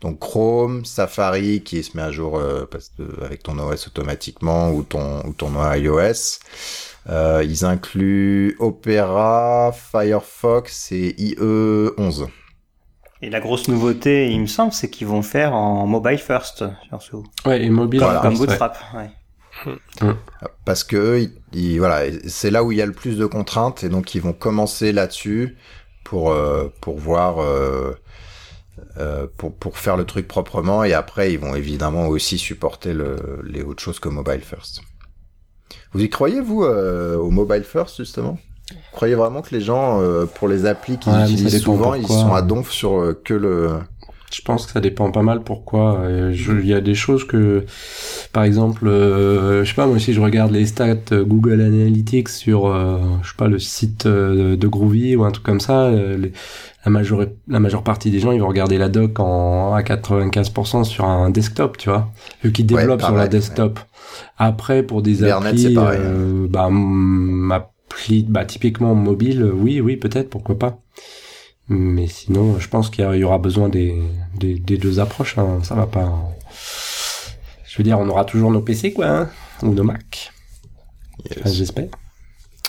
Donc 0.01 0.19
Chrome, 0.19 0.85
Safari 0.85 1.63
qui 1.63 1.83
se 1.83 1.97
met 1.97 2.03
à 2.03 2.11
jour 2.11 2.39
euh, 2.39 2.67
avec 3.23 3.43
ton 3.43 3.59
OS 3.59 3.87
automatiquement 3.87 4.71
ou 4.71 4.83
ton 4.83 5.25
ou 5.27 5.33
ton 5.33 5.53
iOS. 5.75 6.39
Euh, 7.09 7.43
ils 7.45 7.65
incluent 7.65 8.57
Opera, 8.59 9.73
Firefox 9.73 10.93
et 10.93 11.15
IE 11.19 11.37
11. 11.97 12.29
Et 13.23 13.29
la 13.29 13.41
grosse 13.41 13.69
nouveauté, 13.69 14.31
il 14.31 14.41
me 14.41 14.47
semble, 14.47 14.73
c'est 14.73 14.89
qu'ils 14.89 15.07
vont 15.07 15.23
faire 15.23 15.55
en 15.55 15.87
mobile 15.87 16.19
first, 16.19 16.65
surtout. 16.89 17.25
Ouais, 17.45 17.63
et 17.63 17.69
mobile 17.69 18.03
comme, 18.23 18.37
Bootstrap. 18.37 18.79
Ouais. 18.95 19.11
Hum. 20.01 20.17
Parce 20.65 20.85
que 20.85 21.29
voilà, 21.79 22.11
c'est 22.27 22.51
là 22.51 22.65
où 22.65 22.73
il 22.73 22.79
y 22.79 22.83
a 22.83 22.87
le 22.87 22.93
plus 22.93 23.19
de 23.19 23.27
contraintes 23.27 23.85
et 23.85 23.89
donc 23.89 24.15
ils 24.15 24.23
vont 24.23 24.33
commencer 24.33 24.93
là-dessus 24.93 25.59
pour 26.05 26.31
euh, 26.31 26.73
pour 26.81 26.99
voir 26.99 27.41
euh, 27.43 27.93
euh, 28.97 29.27
pour 29.37 29.55
pour 29.55 29.77
faire 29.77 29.97
le 29.97 30.05
truc 30.05 30.27
proprement 30.27 30.85
et 30.85 30.95
après 30.95 31.33
ils 31.33 31.39
vont 31.39 31.55
évidemment 31.55 32.07
aussi 32.07 32.39
supporter 32.39 32.95
le, 32.95 33.43
les 33.45 33.63
autres 33.63 33.83
choses 33.83 34.01
que 34.01 34.09
mobile 34.09 34.41
first. 34.41 34.81
Vous 35.93 36.01
y 36.01 36.09
croyez 36.09 36.41
vous 36.41 36.63
au 36.63 37.31
mobile 37.31 37.65
first 37.65 37.99
justement? 37.99 38.39
Vous 38.75 38.79
croyez 38.93 39.15
vraiment 39.15 39.43
que 39.43 39.55
les 39.55 39.61
gens, 39.61 40.01
euh, 40.01 40.27
pour 40.27 40.49
les 40.49 40.67
applis 40.67 40.99
qu'ils 40.99 41.13
utilisent 41.23 41.63
souvent, 41.63 41.95
ils 41.95 42.07
sont 42.07 42.35
à 42.35 42.43
donf 42.43 42.71
sur 42.71 42.99
euh, 42.99 43.21
que 43.25 43.35
le... 43.35 43.71
Je 44.33 44.43
pense 44.43 44.65
que 44.65 44.71
ça 44.71 44.81
dépend 44.81 45.11
pas 45.11 45.23
mal 45.23 45.43
pourquoi. 45.43 46.03
Il 46.09 46.65
y 46.65 46.73
a 46.73 46.81
des 46.81 46.95
choses 46.95 47.27
que, 47.27 47.65
par 48.33 48.45
exemple, 48.45 48.87
euh, 48.87 49.65
je 49.65 49.69
sais 49.69 49.75
pas, 49.75 49.89
moi 49.89 49.99
si 49.99 50.13
je 50.13 50.21
regarde 50.21 50.53
les 50.53 50.67
stats 50.67 50.95
Google 51.11 51.61
Analytics 51.61 52.29
sur, 52.29 52.73
je 52.73 53.29
sais 53.29 53.35
pas, 53.37 53.49
le 53.49 53.59
site 53.59 54.07
de 54.07 54.67
Groovy 54.69 55.17
ou 55.17 55.25
un 55.25 55.33
truc 55.33 55.45
comme 55.45 55.59
ça, 55.59 55.91
la, 55.91 56.91
majeure, 56.93 57.27
la 57.49 57.59
majeure 57.59 57.83
partie 57.83 58.13
des 58.13 58.21
gens, 58.21 58.31
ils 58.31 58.41
vont 58.41 58.47
regarder 58.47 58.79
la 58.79 58.89
doc 58.89 59.19
en, 59.19 59.75
à 59.75 59.83
95% 59.83 60.85
sur 60.85 61.07
un 61.07 61.31
desktop, 61.31 61.77
tu 61.77 61.89
vois, 61.89 62.13
vu 62.45 62.53
qu'ils 62.53 62.67
développent 62.67 63.03
sur 63.03 63.17
la 63.17 63.27
desktop. 63.27 63.81
Après, 64.39 64.85
pour 64.85 65.03
des 65.03 65.25
applis, 65.25 65.75
bah, 65.75 66.69
ma 66.71 67.73
bah, 68.29 68.45
typiquement 68.45 68.95
mobile, 68.95 69.45
oui, 69.45 69.81
oui, 69.81 69.97
peut-être, 69.97 70.31
pourquoi 70.31 70.59
pas. 70.59 70.81
Mais 71.69 72.09
sinon, 72.09 72.59
je 72.59 72.69
pense 72.69 72.91
qu'il 72.91 73.05
y, 73.05 73.25
aura 73.25 73.39
besoin 73.39 73.69
des, 73.69 74.03
des, 74.35 74.59
deux 74.59 74.99
approches. 74.99 75.39
Hein. 75.39 75.61
Ça 75.63 75.75
va 75.75 75.87
pas. 75.87 76.13
Je 77.65 77.79
veux 77.79 77.85
dire, 77.85 77.99
on 78.01 78.09
aura 78.09 78.25
toujours 78.25 78.51
nos 78.51 78.61
PC, 78.61 78.93
quoi, 78.93 79.07
hein, 79.07 79.31
ou 79.63 79.73
nos 79.73 79.85
Mac. 79.85 80.33
J'espère. 81.45 81.89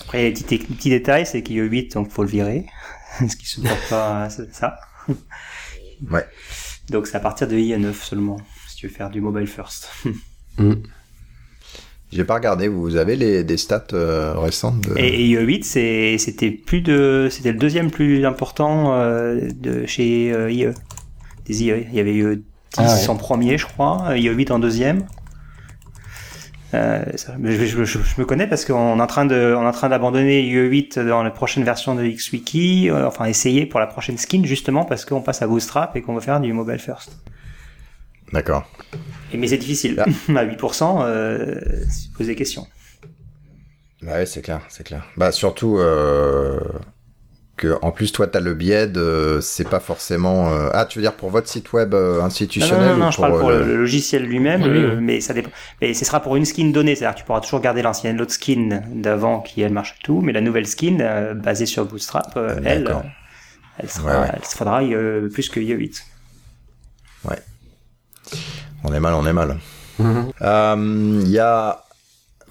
Après, 0.01 0.29
le 0.29 0.33
petit, 0.33 0.59
petit 0.59 0.89
détail, 0.89 1.25
c'est 1.25 1.41
qu'il 1.41 1.55
y 1.55 1.59
a 1.59 1.63
8, 1.63 1.93
donc 1.93 2.11
faut 2.11 2.23
le 2.23 2.29
virer. 2.29 2.67
Ce 3.27 3.35
qui 3.35 3.47
supporte 3.47 3.89
pas 3.89 4.29
ça. 4.29 4.79
Ouais. 6.09 6.25
Donc 6.89 7.07
c'est 7.07 7.17
à 7.17 7.19
partir 7.19 7.47
de 7.47 7.55
IE9 7.55 7.93
seulement, 7.93 8.37
si 8.67 8.75
tu 8.75 8.87
veux 8.87 8.93
faire 8.93 9.09
du 9.09 9.21
mobile 9.21 9.47
first. 9.47 9.89
mm. 10.57 10.73
J'ai 12.11 12.23
pas 12.23 12.35
regardé. 12.35 12.67
Vous 12.67 12.97
avez 12.97 13.15
les 13.15 13.43
des 13.43 13.57
stats 13.57 13.87
euh, 13.93 14.33
récentes 14.37 14.81
de... 14.81 14.97
Et, 14.97 15.29
IE8, 15.29 16.17
c'était 16.17 16.51
plus 16.51 16.81
de, 16.81 17.27
c'était 17.31 17.51
le 17.51 17.57
deuxième 17.57 17.89
plus 17.89 18.25
important 18.25 18.93
euh, 18.93 19.49
de 19.53 19.85
chez 19.85 20.31
euh, 20.33 20.51
IE. 20.51 20.67
Des 21.45 21.63
IE. 21.63 21.85
Il 21.89 21.95
y 21.95 21.99
avait 21.99 22.13
IE 22.13 22.43
10 22.77 22.79
ah 22.79 23.11
en 23.11 23.15
premier, 23.15 23.57
je 23.57 23.65
crois, 23.65 24.13
IE8 24.15 24.51
en 24.51 24.59
deuxième. 24.59 25.05
Euh, 26.73 27.03
je, 27.43 27.65
je, 27.65 27.83
je, 27.83 27.97
me 28.17 28.23
connais 28.23 28.47
parce 28.47 28.63
qu'on 28.63 28.97
est 28.97 29.01
en 29.01 29.07
train 29.07 29.25
de, 29.25 29.53
on 29.57 29.63
est 29.63 29.67
en 29.67 29.71
train 29.71 29.89
d'abandonner 29.89 30.41
IE8 30.41 31.05
dans 31.05 31.21
la 31.21 31.29
prochaine 31.31 31.65
version 31.65 31.95
de 31.95 32.03
XWiki, 32.03 32.89
euh, 32.89 33.07
enfin 33.07 33.25
essayer 33.25 33.65
pour 33.65 33.81
la 33.81 33.87
prochaine 33.87 34.17
skin 34.17 34.43
justement 34.45 34.85
parce 34.85 35.03
qu'on 35.03 35.21
passe 35.21 35.41
à 35.41 35.47
Bootstrap 35.47 35.95
et 35.97 36.01
qu'on 36.01 36.13
veut 36.13 36.21
faire 36.21 36.39
du 36.39 36.53
mobile 36.53 36.79
first. 36.79 37.11
D'accord. 38.33 38.69
Mais 39.33 39.47
c'est 39.47 39.57
difficile. 39.57 39.99
à 40.29 40.45
8%, 40.45 41.03
euh, 41.03 41.59
pose 42.17 42.27
des 42.27 42.35
questions. 42.35 42.67
Bah 44.01 44.13
ouais, 44.13 44.25
c'est 44.25 44.41
clair, 44.41 44.61
c'est 44.67 44.83
clair. 44.83 45.05
Bah 45.15 45.31
surtout 45.31 45.77
euh, 45.77 46.59
que 47.55 47.77
en 47.83 47.91
plus 47.91 48.11
toi 48.11 48.25
tu 48.25 48.35
as 48.35 48.41
le 48.41 48.55
biais 48.55 48.87
de 48.87 49.37
c'est 49.41 49.69
pas 49.69 49.79
forcément 49.79 50.51
euh, 50.51 50.69
ah 50.73 50.85
tu 50.85 50.97
veux 50.97 51.03
dire 51.03 51.13
pour 51.13 51.29
votre 51.29 51.47
site 51.47 51.71
web 51.73 51.93
euh, 51.93 52.19
institutionnel 52.21 52.85
non 52.85 52.91
non, 52.93 53.05
non, 53.05 53.11
je 53.11 53.17
parle 53.17 53.39
pour 53.39 53.51
le, 53.51 53.77
logiciel 53.77 54.23
lui-même 54.23 54.99
mais 54.99 55.21
ça 55.21 55.35
dépend 55.35 55.51
mais 55.79 55.93
ce 55.93 56.03
sera 56.03 56.21
pour 56.21 56.35
une 56.35 56.45
skin 56.45 56.71
donnée 56.71 56.95
c'est-à-dire 56.95 57.15
tu 57.15 57.23
pourras 57.23 57.41
toujours 57.41 57.59
garder 57.59 57.83
l'ancienne 57.83 58.17
l'autre 58.17 58.31
skin 58.31 58.81
d'avant 58.95 59.41
qui 59.41 59.61
elle 59.61 59.73
marche 59.73 59.99
tout 60.03 60.21
mais 60.21 60.31
la 60.31 60.41
nouvelle 60.41 60.65
skin 60.65 61.35
basée 61.35 61.67
sur 61.67 61.85
Bootstrap 61.85 62.39
elle 62.65 62.91
elle 63.77 63.89
sera 63.89 64.25
elle 64.27 64.41
faudra 64.43 64.81
plus 65.31 65.49
que 65.49 65.59
IE8 65.59 66.01
ouais 67.25 67.37
on 68.83 68.93
est 68.93 68.99
mal, 68.99 69.13
on 69.13 69.25
est 69.25 69.33
mal. 69.33 69.57
Mhm. 69.99 70.31
Euh, 70.41 71.21
il 71.23 71.29
y 71.29 71.39
a 71.39 71.83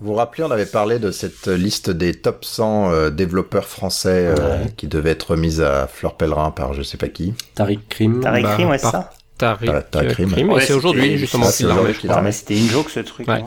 vous 0.01 0.12
vous 0.12 0.14
rappelez, 0.14 0.45
on 0.45 0.51
avait 0.51 0.66
parlé 0.66 0.99
de 0.99 1.11
cette 1.11 1.47
liste 1.47 1.91
des 1.91 2.14
top 2.14 2.47
100 2.47 2.91
euh, 2.91 3.11
développeurs 3.11 3.66
français 3.66 4.33
euh, 4.39 4.64
qui 4.78 4.89
devait 4.89 5.11
être 5.11 5.37
mise 5.37 5.61
à 5.61 5.87
Fleur 5.87 6.14
Pellerin 6.14 6.53
par 6.53 6.72
je 6.72 6.83
sais 6.83 6.97
pas 6.97 7.09
qui. 7.09 7.35
Tariq 7.55 7.81
Krim. 7.91 8.20
Tariq 8.20 8.45
Krim, 8.45 8.70
ouais, 8.70 8.78
c'est 8.78 8.91
ça. 8.91 9.11
Tariq, 9.37 10.12
Krim. 10.12 10.31
c'est 10.61 10.72
aujourd'hui, 10.72 11.18
justement, 11.18 11.47
mais 12.22 12.33
c'était 12.33 12.57
une 12.57 12.68
joke, 12.68 12.89
ce 12.89 13.01
truc. 13.01 13.28
Ouais. 13.28 13.45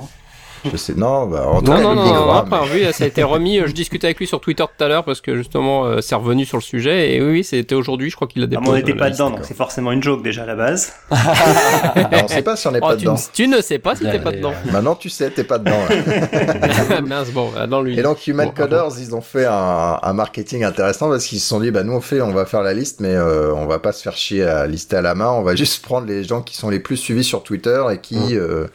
Je 0.72 0.78
sais, 0.78 0.94
non, 0.94 1.28
bah, 1.28 1.48
en 1.48 1.62
non, 1.62 1.82
non, 1.82 1.96
non, 1.96 2.34
non, 2.34 2.46
pas 2.46 2.66
vu, 2.66 2.84
ça 2.92 3.04
a 3.04 3.08
été 3.08 3.24
remis. 3.24 3.60
Je 3.66 3.72
discutais 3.72 4.08
avec 4.08 4.20
lui 4.20 4.28
sur 4.28 4.40
Twitter 4.40 4.64
tout 4.64 4.84
à 4.84 4.88
l'heure 4.88 5.04
parce 5.04 5.22
que 5.22 5.36
justement, 5.36 5.86
euh, 5.86 6.02
c'est 6.02 6.16
revenu 6.16 6.46
sur 6.46 6.58
le 6.58 6.64
sujet. 6.64 7.14
Et 7.14 7.22
oui, 7.22 7.32
oui 7.32 7.44
c'était 7.44 7.76
aujourd'hui, 7.76 8.10
je 8.10 8.16
crois 8.16 8.28
qu'il 8.28 8.44
a 8.44 8.48
déposé. 8.48 8.68
Ah, 8.68 8.72
on 8.72 8.76
n'était 8.76 8.96
pas 8.96 9.10
dedans, 9.10 9.30
donc 9.30 9.42
c'est 9.44 9.58
forcément 9.58 9.92
une 9.92 10.02
joke 10.02 10.24
déjà 10.24 10.44
à 10.44 10.46
la 10.46 10.56
base. 10.56 10.94
on 11.12 12.28
sait 12.28 12.42
pas 12.42 12.56
si 12.56 12.68
on 12.68 12.72
n'est 12.72 12.80
oh, 12.82 12.88
pas 12.88 12.96
dedans. 12.96 13.16
Tu 13.34 13.48
ne 13.48 13.62
sais 13.62 13.80
pas 13.80 13.96
si 13.96 14.04
t'es 14.04 14.20
pas 14.20 14.32
dedans. 14.32 14.54
Maintenant, 14.72 14.96
tu 14.96 15.10
sais, 15.10 15.30
t'es 15.30 15.44
pas 15.44 15.58
dedans. 15.58 15.80
Mince, 17.08 17.32
bon, 17.32 17.52
dans 17.68 17.82
lui. 17.82 18.00
Et 18.00 18.04
donc, 18.04 18.26
Human 18.28 18.54
Coders, 18.54 19.00
ils 19.00 19.16
ont 19.16 19.22
fait 19.22 19.46
un, 19.46 20.00
un 20.02 20.14
marketing 20.14 20.64
intéressant 20.64 21.10
parce 21.10 21.26
qu'ils 21.26 21.40
se 21.40 21.48
sont 21.48 21.60
dit, 21.60 21.72
bah, 21.72 21.84
nous, 21.84 21.94
on 21.94 22.02
fait, 22.02 22.22
on 22.22 22.32
va 22.32 22.46
faire 22.46 22.62
la 22.62 22.74
liste, 22.74 23.00
mais 23.00 23.14
euh, 23.14 23.54
on 23.54 23.66
va 23.66 23.80
pas 23.80 23.92
se 23.92 24.02
faire 24.02 24.16
chier 24.16 24.44
à 24.44 24.68
lister 24.68 24.98
à 24.98 25.02
la 25.02 25.16
main. 25.16 25.30
On 25.32 25.44
va 25.44 25.56
juste 25.56 25.84
prendre 25.84 26.08
les 26.08 26.24
gens 26.24 26.42
qui 26.42 26.56
sont 26.56 26.70
les 26.70 26.80
plus 26.80 26.98
suivis 26.98 27.24
sur 27.24 27.44
Twitter 27.44 27.84
et 27.92 27.98
qui, 28.00 28.36
euh, 28.36 28.68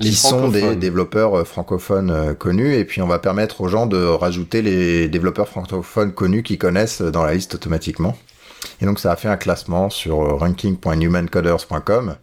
qui 0.00 0.14
sont 0.14 0.48
des 0.48 0.76
développeurs 0.76 1.38
euh, 1.38 1.44
francophones 1.44 2.10
euh, 2.10 2.34
connus 2.34 2.74
et 2.74 2.84
puis 2.84 3.02
on 3.02 3.06
va 3.06 3.18
permettre 3.18 3.60
aux 3.60 3.68
gens 3.68 3.86
de 3.86 4.04
rajouter 4.04 4.62
les 4.62 5.08
développeurs 5.08 5.48
francophones 5.48 6.12
connus 6.12 6.42
qu'ils 6.42 6.58
connaissent 6.58 7.02
dans 7.02 7.24
la 7.24 7.34
liste 7.34 7.54
automatiquement. 7.54 8.16
Et 8.80 8.86
donc 8.86 8.98
ça 8.98 9.12
a 9.12 9.16
fait 9.16 9.28
un 9.28 9.36
classement 9.36 9.90
sur 9.90 10.20
euh, 10.20 10.34
ranking.newmancoders.com. 10.34 12.16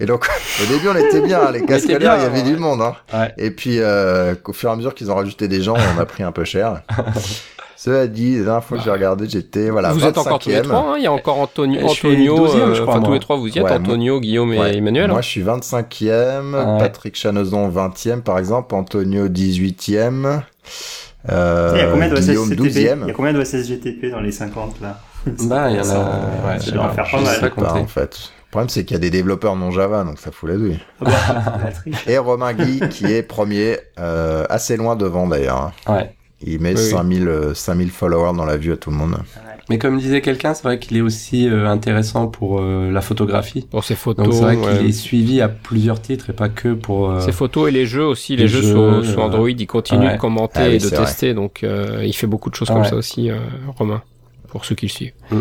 Et 0.00 0.06
donc 0.06 0.28
au 0.62 0.66
début 0.66 0.88
on 0.88 0.96
était 0.96 1.20
bien, 1.20 1.50
les 1.50 1.64
cascadeurs 1.64 2.16
il 2.16 2.22
y 2.22 2.26
avait 2.26 2.42
du 2.42 2.56
monde. 2.56 2.82
Hein. 2.82 3.28
Et 3.38 3.50
puis 3.50 3.80
au 3.80 4.52
fur 4.52 4.68
et 4.68 4.72
à 4.72 4.76
mesure 4.76 4.94
qu'ils 4.94 5.10
ont 5.10 5.16
rajouté 5.16 5.48
des 5.48 5.62
gens, 5.62 5.76
on 5.96 6.00
a 6.00 6.06
pris 6.06 6.22
un 6.22 6.32
peu 6.32 6.44
cher. 6.44 6.82
Cela 7.84 8.06
dit, 8.06 8.38
la 8.38 8.44
dernière 8.44 8.64
fois 8.64 8.78
que 8.78 8.84
j'ai 8.84 8.90
regardé, 8.90 9.28
j'étais 9.28 9.68
voilà. 9.68 9.92
Vous 9.92 10.02
êtes 10.06 10.16
encore 10.16 10.38
tous 10.38 10.48
les 10.48 10.62
trois, 10.62 10.78
hein 10.78 10.94
il 10.96 11.04
y 11.04 11.06
a 11.06 11.12
encore 11.12 11.38
Antonio, 11.38 11.86
Antonio, 11.86 12.46
euh, 12.56 12.86
enfin 12.86 13.02
tous 13.02 13.12
les 13.12 13.20
trois 13.20 13.36
vous 13.36 13.48
y 13.48 13.58
êtes, 13.58 13.70
Antonio, 13.70 14.20
Guillaume 14.20 14.54
et 14.54 14.78
Emmanuel. 14.78 15.10
Moi 15.10 15.20
je 15.20 15.28
suis 15.28 15.42
25e, 15.42 16.78
Patrick 16.78 17.14
Chanezon 17.14 17.68
20e 17.68 18.22
par 18.22 18.38
exemple, 18.38 18.74
Antonio 18.74 19.28
18e. 19.28 20.40
Euh, 21.30 21.72
il 21.74 21.78
y 21.78 21.82
a 21.82 21.90
combien 21.90 22.08
de 22.08 22.18
Guillaume 22.18 22.54
12e. 22.54 23.00
Il 23.02 23.06
y 23.08 23.10
a 23.10 23.12
combien 23.12 23.34
de 23.34 23.44
SSGTP 23.44 24.10
dans 24.10 24.20
les 24.20 24.32
50 24.32 24.80
là? 24.80 24.98
Bah 25.42 25.70
il 25.70 25.76
y 25.76 25.80
en 25.80 25.90
a. 25.90 26.52
Ouais, 26.54 26.60
ça 26.60 26.70
doit 26.70 26.88
faire 26.88 27.10
pas 27.10 27.20
mal. 27.20 27.50
Pas, 27.50 27.72
en 27.74 27.86
fait. 27.86 28.30
Le 28.46 28.50
problème, 28.50 28.68
c'est 28.70 28.84
qu'il 28.86 28.94
y 28.94 28.96
a 28.96 29.00
des 29.00 29.10
développeurs 29.10 29.56
non 29.56 29.70
Java, 29.70 30.04
donc 30.04 30.18
ça 30.18 30.30
fout 30.30 30.48
la 30.48 30.56
douille. 30.56 30.80
Bah, 31.02 31.10
et 32.06 32.16
Romain 32.16 32.54
Guy, 32.54 32.80
qui 32.88 33.12
est 33.12 33.22
premier, 33.22 33.78
euh, 33.98 34.44
assez 34.48 34.78
loin 34.78 34.96
devant 34.96 35.26
d'ailleurs. 35.26 35.72
Hein. 35.86 35.92
Ouais. 35.92 36.14
Il 36.46 36.60
met 36.60 36.76
5000, 36.76 37.52
5000 37.54 37.88
euh, 37.88 37.90
followers 37.90 38.36
dans 38.36 38.44
la 38.44 38.56
vue 38.56 38.72
à 38.72 38.76
tout 38.76 38.90
le 38.90 38.96
monde. 38.96 39.16
Mais 39.70 39.78
comme 39.78 39.98
disait 39.98 40.20
quelqu'un, 40.20 40.52
c'est 40.52 40.62
vrai 40.62 40.78
qu'il 40.78 40.94
est 40.96 41.00
aussi 41.00 41.48
euh, 41.48 41.66
intéressant 41.66 42.26
pour 42.26 42.60
euh, 42.60 42.90
la 42.90 43.00
photographie. 43.00 43.66
Pour 43.70 43.82
ses 43.82 43.94
photos. 43.94 44.26
Donc 44.26 44.34
c'est 44.34 44.42
vrai 44.42 44.56
qu'il 44.56 44.86
est 44.86 44.92
suivi 44.92 45.40
à 45.40 45.48
plusieurs 45.48 46.02
titres 46.02 46.28
et 46.30 46.32
pas 46.34 46.50
que 46.50 46.74
pour. 46.74 47.20
Ses 47.22 47.32
photos 47.32 47.68
et 47.68 47.72
les 47.72 47.86
jeux 47.86 48.04
aussi. 48.04 48.36
Les, 48.36 48.46
jeux, 48.46 48.62
sur, 48.62 49.22
Android, 49.22 49.48
il 49.48 49.66
continue 49.66 50.12
de 50.12 50.18
commenter 50.18 50.60
ah 50.60 50.68
et 50.68 50.78
de 50.78 50.88
tester. 50.88 51.32
Donc 51.32 51.64
il 51.64 52.12
fait 52.12 52.26
beaucoup 52.26 52.50
de 52.50 52.54
choses 52.54 52.68
comme 52.68 52.84
ça 52.84 52.96
aussi, 52.96 53.30
Romain, 53.76 54.02
pour 54.48 54.64
ceux 54.64 54.74
qui 54.74 54.86
le 54.86 54.90
suivent. 54.90 55.12
Mm. 55.30 55.40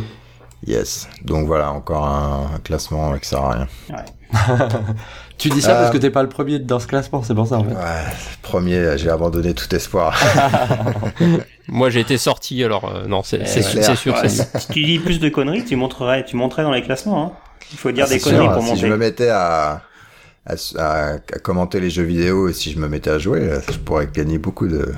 Yes. 0.66 1.10
Donc 1.24 1.46
voilà, 1.48 1.72
encore 1.72 2.06
un, 2.06 2.60
classement 2.64 3.10
avec 3.10 3.26
ça 3.26 3.50
rien. 3.50 3.68
Tu 5.44 5.50
dis 5.50 5.62
ça 5.62 5.76
parce 5.76 5.92
que 5.92 5.98
euh, 5.98 6.00
t'es 6.00 6.10
pas 6.10 6.24
le 6.24 6.30
premier 6.30 6.58
dans 6.58 6.80
ce 6.80 6.88
classement, 6.88 7.22
c'est 7.22 7.36
pour 7.36 7.48
ça 7.48 7.58
en 7.58 7.66
fait. 7.66 7.72
Ouais, 7.72 8.14
premier, 8.42 8.98
j'ai 8.98 9.10
abandonné 9.10 9.54
tout 9.54 9.76
espoir. 9.76 10.18
Moi 11.68 11.90
j'ai 11.90 12.00
été 12.00 12.18
sorti, 12.18 12.64
alors 12.64 12.86
euh, 12.86 13.08
non, 13.08 13.24
c'est 13.24 13.46
sûr. 13.46 14.16
si 14.26 14.68
tu 14.72 14.86
dis 14.86 15.00
plus 15.00 15.20
de 15.20 15.28
conneries, 15.28 15.66
tu 15.66 15.76
montrerais, 15.76 16.24
tu 16.24 16.38
montrerais 16.38 16.64
dans 16.64 16.72
les 16.72 16.82
classements. 16.82 17.26
Hein. 17.26 17.32
Il 17.74 17.78
faut 17.78 17.92
dire 17.92 18.08
des 18.08 18.22
conneries 18.22 18.48
pour 18.54 18.64
monter. 18.64 18.76
Si 18.78 18.82
je 18.84 18.88
me 18.88 18.96
mettais 18.96 19.28
à, 19.28 19.82
à, 20.48 21.18
commenter 21.44 21.82
les 21.82 21.90
jeux 21.90 22.04
vidéo 22.04 22.48
et 22.48 22.54
si 22.54 22.72
je 22.72 22.80
me 22.80 22.88
mettais 22.88 23.10
à 23.10 23.20
jouer, 23.20 23.50
je 23.70 23.78
pourrais 23.80 24.08
gagner 24.08 24.38
beaucoup 24.38 24.70
de. 24.70 24.94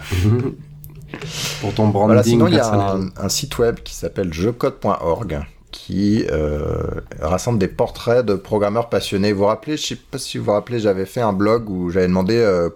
pour 1.62 1.74
ton 1.74 1.88
branding. 1.88 2.06
Voilà, 2.06 2.24
sinon 2.24 2.48
il 2.48 2.54
y 2.54 2.60
a 2.60 2.72
un, 2.72 3.10
un, 3.18 3.30
site 3.30 3.58
web 3.58 3.78
qui 3.84 3.96
s'appelle 3.96 4.32
jeucode.org 4.32 5.44
qui 5.76 6.26
euh, 6.32 7.02
rassemble 7.20 7.60
des 7.60 7.68
portraits 7.68 8.26
de 8.26 8.36
programmeurs 8.36 8.88
passionnés. 8.88 9.34
Vous 9.34 9.40
vous 9.40 9.46
rappelez, 9.46 9.76
je 9.76 9.88
sais 9.88 9.96
pas 9.98 10.18
si 10.18 10.38
vous 10.38 10.46
vous 10.46 10.52
rappelez, 10.54 10.80
j'avais 10.80 11.06
fait 11.06 11.20
un 11.20 11.34
blog 11.34 11.70
où 11.70 11.90
j'avais 11.90 12.08
demandé 12.08 12.38
euh, 12.38 12.70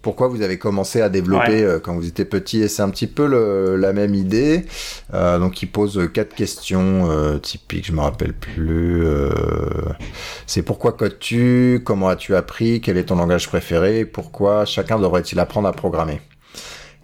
pourquoi 0.00 0.28
vous 0.28 0.40
avez 0.42 0.58
commencé 0.58 1.00
à 1.00 1.08
développer 1.08 1.64
euh, 1.64 1.80
quand 1.80 1.94
vous 1.94 2.06
étiez 2.06 2.24
petit 2.24 2.62
et 2.62 2.68
c'est 2.68 2.82
un 2.82 2.90
petit 2.90 3.08
peu 3.08 3.26
le, 3.26 3.74
la 3.74 3.92
même 3.92 4.14
idée. 4.14 4.64
Euh, 5.12 5.40
donc 5.40 5.60
il 5.60 5.66
pose 5.66 6.08
quatre 6.14 6.36
questions 6.36 7.10
euh, 7.10 7.38
typiques, 7.38 7.86
je 7.86 7.92
me 7.92 8.00
rappelle 8.00 8.32
plus. 8.32 9.04
c'est 10.46 10.62
pourquoi 10.62 10.92
codes-tu? 10.92 11.82
Comment 11.84 12.08
as-tu 12.08 12.36
appris? 12.36 12.80
Quel 12.80 12.96
est 12.96 13.06
ton 13.06 13.16
langage 13.16 13.48
préféré? 13.48 14.04
Pourquoi? 14.04 14.64
Chacun 14.66 15.00
devrait-il 15.00 15.40
apprendre 15.40 15.66
à 15.66 15.72
programmer? 15.72 16.20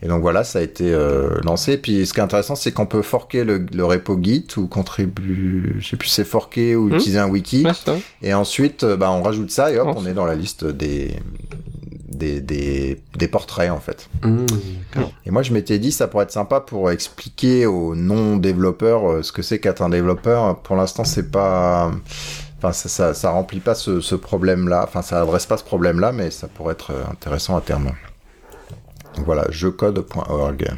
Et 0.05 0.09
donc 0.09 0.21
voilà, 0.21 0.45
ça 0.45 0.59
a 0.59 0.63
été 0.63 0.93
euh, 0.93 1.41
lancé. 1.43 1.79
Puis 1.79 2.07
ce 2.07 2.13
qui 2.13 2.21
est 2.21 2.23
intéressant, 2.23 2.57
c'est 2.57 2.73
qu'on 2.73 2.85
peut 2.85 3.01
forquer 3.01 3.43
le, 3.43 3.65
le, 3.73 3.85
repo 3.85 4.19
Git 4.23 4.47
ou 4.59 4.67
contribuer, 4.67 5.73
je 5.79 5.89
sais 5.89 5.97
plus, 5.97 6.11
c'est 6.11 6.25
forquer 6.25 6.77
ou 6.77 6.91
hmm. 6.91 6.95
utiliser 6.97 7.19
un 7.19 7.29
wiki. 7.29 7.67
et 8.23 8.35
ensuite, 8.35 8.85
euh, 8.85 8.97
bah, 8.97 9.11
on 9.11 9.23
rajoute 9.23 9.51
ça 9.51 9.73
et 9.73 9.79
hop, 9.79 9.89
on 9.97 10.05
est 10.05 10.13
dans 10.13 10.27
la 10.27 10.35
liste 10.35 10.67
des 10.67 11.17
des, 12.07 12.41
des, 12.41 13.03
des 13.17 13.29
portraits 13.29 13.73
en 13.73 13.81
fait. 13.81 14.09
Hmm, 14.23 14.47
et 15.25 15.31
moi, 15.31 15.43
je 15.43 15.53
m'étais 15.53 15.79
dit, 15.79 15.91
ça 15.91 16.07
pourrait 16.07 16.25
être 16.25 16.31
sympa 16.31 16.61
pour 16.61 16.91
expliquer 16.91 17.67
aux 17.67 17.95
non-développeurs 17.97 19.11
euh, 19.11 19.23
ce 19.23 19.33
que 19.33 19.43
c'est 19.43 19.59
qu'être 19.59 19.83
un 19.83 19.89
développeur. 19.89 20.61
Pour 20.61 20.77
l'instant, 20.77 21.05
c'est 21.05 21.31
pas 21.31 21.91
enfin 22.59 22.73
ça, 22.73 22.89
ça, 22.89 23.15
ça, 23.15 23.31
remplit 23.31 23.61
pas 23.61 23.75
ce, 23.75 24.01
ce 24.01 24.15
problème-là, 24.15 24.85
enfin 24.87 25.03
ça 25.03 25.21
adresse 25.21 25.47
pas 25.47 25.57
ce 25.57 25.65
problème-là, 25.65 26.13
mais 26.13 26.31
ça 26.31 26.47
pourrait 26.47 26.73
être 26.73 26.93
intéressant 27.11 27.57
à 27.57 27.63
terme. 27.63 27.91
Voilà, 29.19 29.47
jeucode.org. 29.51 30.71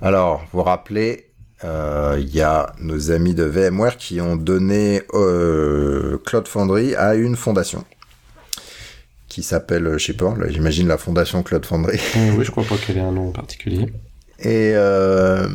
Alors, 0.00 0.40
vous 0.52 0.58
vous 0.58 0.62
rappelez, 0.62 1.30
euh, 1.64 2.18
il 2.20 2.34
y 2.34 2.42
a 2.42 2.72
nos 2.80 3.10
amis 3.10 3.34
de 3.34 3.44
VMware 3.44 3.96
qui 3.96 4.20
ont 4.20 4.36
donné 4.36 5.02
euh, 5.14 6.18
Cloud 6.24 6.48
Foundry 6.48 6.94
à 6.94 7.14
une 7.14 7.36
fondation 7.36 7.84
qui 9.28 9.42
s'appelle, 9.42 9.98
je 9.98 10.06
sais 10.06 10.12
pas, 10.12 10.32
j'imagine 10.46 10.86
la 10.86 10.96
fondation 10.96 11.42
Cloud 11.42 11.66
Foundry. 11.66 11.98
oui, 12.36 12.44
je 12.44 12.50
crois 12.52 12.62
pas 12.62 12.76
qu'elle 12.76 12.98
ait 12.98 13.00
un 13.00 13.10
nom 13.10 13.32
particulier. 13.32 13.92
Et, 14.38 14.72
euh, 14.74 15.48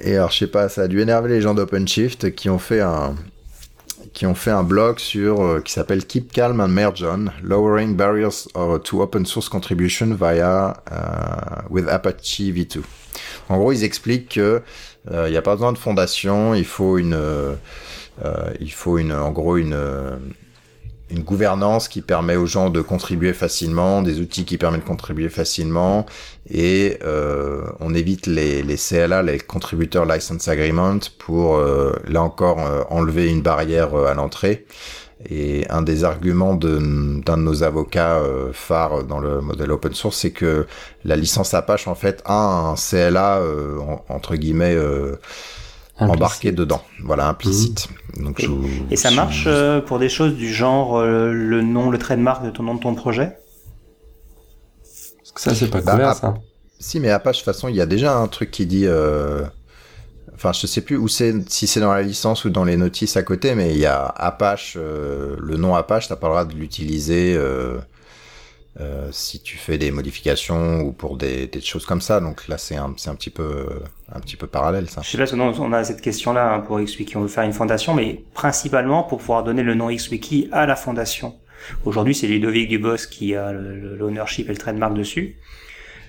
et 0.00 0.16
alors, 0.16 0.32
je 0.32 0.38
sais 0.38 0.46
pas, 0.48 0.68
ça 0.68 0.82
a 0.82 0.88
dû 0.88 1.00
énerver 1.00 1.28
les 1.28 1.40
gens 1.40 1.54
d'OpenShift 1.54 2.34
qui 2.34 2.50
ont 2.50 2.58
fait 2.58 2.80
un, 2.80 3.14
qui 4.16 4.24
ont 4.24 4.34
fait 4.34 4.50
un 4.50 4.62
blog 4.62 4.98
sur 4.98 5.42
euh, 5.42 5.60
qui 5.60 5.72
s'appelle 5.72 6.06
Keep 6.06 6.32
Calm 6.32 6.60
and 6.60 6.68
Merge 6.68 7.04
On, 7.04 7.26
Lowering 7.42 7.94
Barriers 7.94 8.48
to 8.82 9.02
Open 9.02 9.26
Source 9.26 9.50
Contribution 9.50 10.14
via 10.14 10.74
uh, 10.90 11.70
with 11.70 11.86
Apache 11.88 12.50
V2. 12.50 12.80
En 13.50 13.58
gros, 13.58 13.72
ils 13.72 13.84
expliquent 13.84 14.30
que 14.30 14.62
il 15.08 15.30
n'y 15.30 15.36
a 15.36 15.42
pas 15.42 15.54
besoin 15.54 15.72
de 15.72 15.78
fondation, 15.78 16.54
il 16.54 16.64
faut 16.64 16.98
une, 16.98 17.16
il 18.58 18.72
faut 18.72 18.98
une, 18.98 19.12
en 19.12 19.30
gros 19.30 19.56
une 19.56 19.76
une 21.10 21.22
gouvernance 21.22 21.88
qui 21.88 22.00
permet 22.00 22.36
aux 22.36 22.46
gens 22.46 22.68
de 22.68 22.80
contribuer 22.80 23.32
facilement, 23.32 24.02
des 24.02 24.20
outils 24.20 24.44
qui 24.44 24.58
permettent 24.58 24.82
de 24.82 24.86
contribuer 24.86 25.28
facilement, 25.28 26.04
et 26.50 26.98
euh, 27.04 27.64
on 27.80 27.94
évite 27.94 28.26
les, 28.26 28.62
les 28.62 28.76
CLA, 28.76 29.22
les 29.22 29.38
Contributor 29.38 30.04
License 30.04 30.48
Agreement, 30.48 30.98
pour 31.18 31.56
euh, 31.56 31.92
là 32.08 32.22
encore 32.22 32.60
euh, 32.60 32.82
enlever 32.90 33.28
une 33.28 33.42
barrière 33.42 33.94
à 33.94 34.14
l'entrée. 34.14 34.66
Et 35.30 35.64
un 35.70 35.80
des 35.80 36.04
arguments 36.04 36.54
d'un 36.54 36.78
de, 36.78 37.36
nos 37.36 37.62
avocats 37.62 38.20
phares 38.52 39.04
dans 39.04 39.18
le 39.18 39.40
modèle 39.40 39.72
open 39.72 39.94
source, 39.94 40.18
c'est 40.18 40.30
que 40.30 40.66
la 41.06 41.16
licence 41.16 41.54
Apache 41.54 41.88
en 41.88 41.94
fait 41.94 42.22
a 42.26 42.34
un 42.34 42.74
CLA 42.74 43.40
entre 44.10 44.36
guillemets 44.36 44.76
embarqué 45.98 46.52
dedans, 46.52 46.82
voilà, 47.02 47.28
implicite. 47.28 47.88
Mmh. 48.16 48.24
Donc, 48.24 48.40
et, 48.40 48.48
et 48.90 48.96
ça 48.96 49.10
marche 49.10 49.44
euh, 49.46 49.80
pour 49.80 49.98
des 49.98 50.08
choses 50.08 50.34
du 50.34 50.52
genre 50.52 50.98
euh, 50.98 51.32
le 51.32 51.62
nom, 51.62 51.90
le 51.90 51.98
trademark 51.98 52.44
de 52.44 52.50
ton 52.50 52.62
nom 52.62 52.74
de 52.74 52.80
ton 52.80 52.94
projet? 52.94 53.38
Parce 54.82 55.32
que 55.32 55.40
ça, 55.40 55.54
c'est 55.54 55.68
pas 55.68 55.80
bah, 55.80 56.14
ça. 56.14 56.34
Si, 56.78 57.00
mais 57.00 57.10
Apache, 57.10 57.36
de 57.36 57.44
toute 57.44 57.54
façon, 57.54 57.68
il 57.68 57.76
y 57.76 57.80
a 57.80 57.86
déjà 57.86 58.16
un 58.16 58.28
truc 58.28 58.50
qui 58.50 58.66
dit... 58.66 58.86
Euh... 58.86 59.44
Enfin, 60.34 60.52
je 60.52 60.66
sais 60.66 60.82
plus 60.82 60.98
où 60.98 61.08
c'est, 61.08 61.34
si 61.48 61.66
c'est 61.66 61.80
dans 61.80 61.94
la 61.94 62.02
licence 62.02 62.44
ou 62.44 62.50
dans 62.50 62.64
les 62.64 62.76
notices 62.76 63.16
à 63.16 63.22
côté, 63.22 63.54
mais 63.54 63.70
il 63.70 63.78
y 63.78 63.86
a 63.86 64.04
Apache, 64.04 64.76
euh, 64.76 65.34
le 65.38 65.56
nom 65.56 65.74
Apache, 65.74 66.08
t'as 66.08 66.16
pas 66.16 66.26
le 66.26 66.32
droit 66.32 66.44
de 66.44 66.52
l'utiliser 66.52 67.34
euh, 67.34 67.78
si 69.10 69.40
tu 69.40 69.56
fais 69.56 69.78
des 69.78 69.90
modifications 69.90 70.80
ou 70.80 70.92
pour 70.92 71.16
des, 71.16 71.46
des 71.46 71.60
choses 71.60 71.86
comme 71.86 72.00
ça. 72.00 72.20
Donc 72.20 72.48
là, 72.48 72.58
c'est 72.58 72.76
un, 72.76 72.92
c'est 72.96 73.10
un 73.10 73.14
petit 73.14 73.30
peu, 73.30 73.66
un 74.12 74.20
petit 74.20 74.36
peu 74.36 74.46
parallèle, 74.46 74.88
ça. 74.90 75.00
Je 75.02 75.10
sais 75.10 75.18
pas, 75.18 75.34
on 75.34 75.72
a 75.72 75.84
cette 75.84 76.00
question-là 76.00 76.54
hein, 76.54 76.60
pour 76.60 76.78
XWiki. 76.78 77.16
On 77.16 77.22
veut 77.22 77.28
faire 77.28 77.44
une 77.44 77.52
fondation, 77.52 77.94
mais 77.94 78.22
principalement 78.34 79.02
pour 79.02 79.18
pouvoir 79.18 79.44
donner 79.44 79.62
le 79.62 79.74
nom 79.74 79.88
XWiki 79.88 80.48
à 80.52 80.66
la 80.66 80.76
fondation. 80.76 81.34
Aujourd'hui, 81.84 82.14
c'est 82.14 82.26
Ludovic 82.26 82.68
Dubos 82.68 83.08
qui 83.10 83.34
a 83.34 83.52
l'ownership 83.52 84.48
et 84.48 84.52
le 84.52 84.58
trademark 84.58 84.94
dessus. 84.94 85.36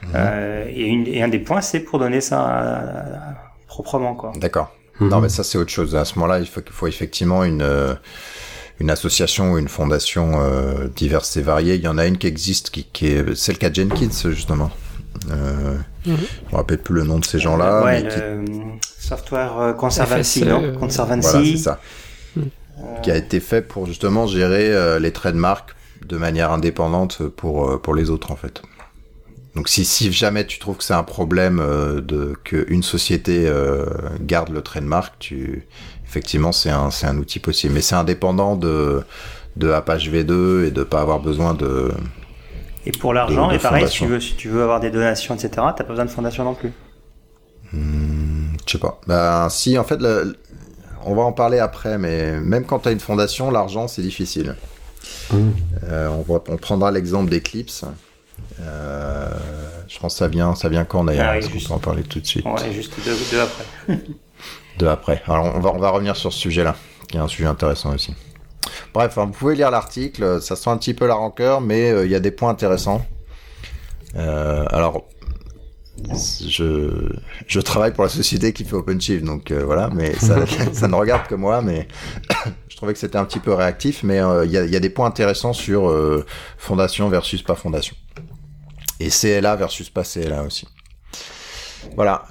Mhm. 0.03 0.09
Euh, 0.15 0.65
et, 0.70 0.86
une, 0.86 1.07
et, 1.07 1.24
un 1.24 1.28
des 1.28 1.39
points, 1.39 1.61
c'est 1.61 1.80
pour 1.80 1.99
donner 1.99 2.22
ça 2.22 3.38
proprement, 3.68 4.15
quoi. 4.15 4.34
D'accord. 4.36 4.76
Mhm. 4.99 5.09
Non, 5.09 5.22
mais 5.22 5.30
ça, 5.30 5.43
c'est 5.43 5.57
autre 5.57 5.72
chose. 5.72 5.95
À 5.95 6.05
ce 6.05 6.15
moment-là, 6.15 6.39
il 6.39 6.47
faut, 6.47 6.61
faut 6.70 6.88
effectivement 6.88 7.43
une, 7.43 7.61
euh, 7.61 7.95
une 8.80 8.89
association 8.89 9.53
ou 9.53 9.57
une 9.57 9.67
fondation 9.67 10.39
euh, 10.39 10.88
diverses 10.95 11.36
et 11.38 11.41
variées. 11.41 11.75
Il 11.75 11.82
y 11.82 11.88
en 11.88 11.97
a 11.97 12.05
une 12.05 12.17
qui 12.17 12.28
existe, 12.28 12.69
qui, 12.69 12.84
qui 12.86 13.07
est 13.07 13.36
celle 13.36 13.57
qu'a 13.57 13.71
Jenkins 13.71 14.30
justement. 14.30 14.71
Euh, 15.32 15.75
mm 16.05 16.13
-hmm. 16.13 16.17
Je 16.45 16.51
me 16.51 16.57
rappelle 16.57 16.78
plus 16.78 16.95
le 16.95 17.03
nom 17.03 17.19
de 17.19 17.25
ces 17.25 17.39
gens-là. 17.39 17.84
Ouais, 17.84 18.03
le 18.03 18.45
Software 18.99 19.53
euh, 19.59 19.73
Conservancy, 19.73 20.45
non 20.45 20.61
euh, 20.63 20.73
Conservancy. 20.78 21.30
Voilà, 21.32 21.45
c'est 21.45 21.63
ça. 21.69 21.80
Mm. 22.36 22.41
Qui 23.01 23.11
a 23.11 23.15
été 23.15 23.39
fait 23.39 23.63
pour 23.71 23.86
justement 23.88 24.28
gérer 24.28 24.67
euh, 24.71 24.99
les 24.99 25.11
trademarks 25.11 25.71
de 26.05 26.17
manière 26.17 26.51
indépendante 26.51 27.15
pour 27.39 27.82
pour 27.82 27.95
les 27.95 28.09
autres 28.09 28.32
en 28.32 28.36
fait. 28.43 28.61
Donc 29.57 29.69
si, 29.69 29.86
si 29.86 30.11
jamais 30.11 30.45
tu 30.45 30.59
trouves 30.59 30.78
que 30.78 30.84
c'est 30.84 30.93
un 30.93 31.09
problème 31.17 31.59
euh, 31.59 31.99
de 31.99 32.36
qu'une 32.43 32.84
société 32.84 33.47
euh, 33.47 33.86
garde 34.21 34.49
le 34.49 34.61
trademark, 34.61 35.15
tu 35.17 35.67
effectivement 36.08 36.51
c'est 36.51 36.70
un 36.70 36.91
c'est 36.91 37.08
un 37.08 37.18
outil 37.18 37.39
possible, 37.39 37.74
mais 37.74 37.82
c'est 37.82 37.95
indépendant 37.95 38.55
de 38.55 39.03
de 39.55 39.72
Apache 39.72 40.10
V2 40.10 40.66
et 40.66 40.72
de 40.72 40.84
pas 40.84 41.01
avoir 41.01 41.20
besoin 41.20 41.53
de 41.53 41.91
et 42.88 42.91
pour 42.91 43.14
l'argent, 43.14 43.51
et 43.51 43.60
pareil, 43.60 43.86
si 43.89 43.97
tu, 43.97 44.05
veux, 44.05 44.22
si 44.22 44.36
tu 44.36 44.47
veux 44.47 44.64
avoir 44.64 44.80
des 44.80 44.89
donations, 44.89 45.36
etc., 45.36 45.49
t'as 45.55 45.72
pas 45.74 45.84
besoin 45.84 46.05
de 46.05 46.10
fondation 46.10 46.45
non 46.45 46.53
plus. 46.53 46.72
Hmm, 47.74 48.53
je 48.66 48.72
sais 48.72 48.78
pas. 48.78 49.01
Ben, 49.08 49.49
si, 49.49 49.78
en 49.78 49.84
fait, 49.84 50.01
le, 50.01 50.38
on 51.03 51.14
va 51.14 51.24
en 51.24 51.34
parler 51.34 51.60
après, 51.60 51.97
mais 51.97 52.39
même 52.39 52.64
quand 52.64 52.80
tu 52.80 52.88
as 52.88 52.93
une 52.93 53.01
fondation, 53.01 53.51
l'argent, 53.51 53.89
c'est 53.89 54.01
difficile. 54.01 54.55
Mmh. 55.32 55.49
Euh, 55.84 56.08
on, 56.08 56.22
va, 56.22 56.41
on 56.47 56.55
prendra 56.55 56.89
l'exemple 56.91 57.30
d'Eclipse. 57.30 57.84
Euh, 58.62 59.30
je 59.89 59.99
pense 59.99 60.14
que 60.14 60.20
ça 60.20 60.30
vient, 60.30 60.55
ça 60.55 60.70
vient 60.70 60.86
quand 60.86 61.03
d'ailleurs? 61.03 61.34
Ah, 61.34 61.39
oui, 61.41 61.66
peut 61.68 61.74
en 61.74 61.80
parler 61.80 62.03
tout 62.03 62.22
de 62.22 62.26
suite. 62.26 62.45
Ouais, 62.45 62.72
juste 62.72 62.93
deux, 63.03 63.18
deux 63.32 63.41
après. 63.41 63.99
deux 64.78 64.88
après. 64.88 65.21
Alors 65.28 65.53
on 65.55 65.59
va, 65.59 65.71
on 65.73 65.80
va 65.80 65.89
revenir 65.89 66.15
sur 66.15 66.32
ce 66.32 66.39
sujet-là, 66.39 66.75
qui 67.07 67.17
est 67.17 67.19
un 67.19 67.28
sujet 67.28 67.47
intéressant 67.47 67.93
aussi. 67.93 68.13
Bref, 68.93 69.17
hein, 69.17 69.25
vous 69.25 69.32
pouvez 69.32 69.55
lire 69.55 69.71
l'article, 69.71 70.41
ça 70.41 70.55
sent 70.55 70.69
un 70.69 70.78
petit 70.78 70.93
peu 70.93 71.07
la 71.07 71.15
rancœur, 71.15 71.61
mais 71.61 71.91
euh, 71.91 72.05
il 72.05 72.11
y 72.11 72.15
a 72.15 72.19
des 72.19 72.32
points 72.32 72.49
intéressants. 72.49 73.05
Euh, 74.15 74.65
alors, 74.69 75.05
je, 76.47 77.09
je 77.47 77.59
travaille 77.59 77.93
pour 77.93 78.03
la 78.03 78.09
société 78.09 78.53
qui 78.53 78.63
fait 78.63 78.75
OpenShift, 78.75 79.23
donc 79.23 79.51
euh, 79.51 79.63
voilà, 79.63 79.89
mais 79.93 80.13
ça, 80.15 80.45
ça, 80.73 80.88
ne 80.88 80.95
regarde 80.95 81.28
que 81.28 81.36
moi, 81.36 81.61
mais 81.61 81.88
je 82.69 82.75
trouvais 82.75 82.93
que 82.93 82.99
c'était 82.99 83.17
un 83.17 83.25
petit 83.25 83.39
peu 83.39 83.53
réactif, 83.53 84.03
mais 84.03 84.17
il 84.45 84.51
y, 84.51 84.57
a, 84.57 84.65
y, 84.65 84.75
a, 84.75 84.80
des 84.80 84.89
points 84.89 85.07
intéressants 85.07 85.53
sur 85.53 85.93
fondation 86.57 87.09
versus 87.09 87.41
pas 87.41 87.55
fondation. 87.55 87.95
Et 88.99 89.09
CLA 89.09 89.55
versus 89.55 89.89
pas 89.89 90.03
CLA 90.03 90.43
aussi. 90.43 90.67
Voilà. 91.95 92.25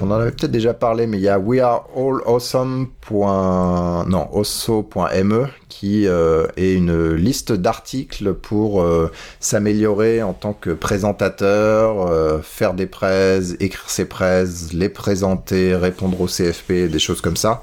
On 0.00 0.10
en 0.10 0.14
avait 0.14 0.32
peut-être 0.32 0.50
déjà 0.50 0.74
parlé, 0.74 1.06
mais 1.06 1.18
il 1.18 1.22
y 1.22 1.28
a 1.28 1.38
weareallawesome. 1.38 2.88
non, 3.10 4.28
osso.me 4.32 5.46
qui 5.68 6.06
euh, 6.06 6.46
est 6.56 6.74
une 6.74 7.14
liste 7.14 7.52
d'articles 7.52 8.34
pour 8.34 8.82
euh, 8.82 9.10
s'améliorer 9.40 10.22
en 10.22 10.32
tant 10.32 10.52
que 10.52 10.70
présentateur, 10.70 12.06
euh, 12.06 12.40
faire 12.42 12.74
des 12.74 12.86
prêts, 12.86 13.40
écrire 13.60 13.88
ses 13.90 14.04
prêts, 14.04 14.44
les 14.72 14.88
présenter, 14.88 15.74
répondre 15.74 16.20
au 16.20 16.26
CFP, 16.26 16.88
des 16.90 16.98
choses 16.98 17.20
comme 17.20 17.36
ça. 17.36 17.62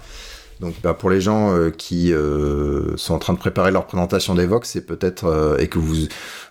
Donc 0.61 0.75
bah, 0.83 0.93
pour 0.93 1.09
les 1.09 1.19
gens 1.21 1.55
euh, 1.55 1.71
qui 1.71 2.13
euh, 2.13 2.95
sont 2.95 3.15
en 3.15 3.19
train 3.19 3.33
de 3.33 3.39
préparer 3.39 3.71
leur 3.71 3.87
présentation 3.87 4.35
d'Evox, 4.35 4.69
c'est 4.69 4.85
peut-être 4.85 5.25
euh, 5.25 5.57
et 5.57 5.67
que 5.67 5.79
vous 5.79 5.95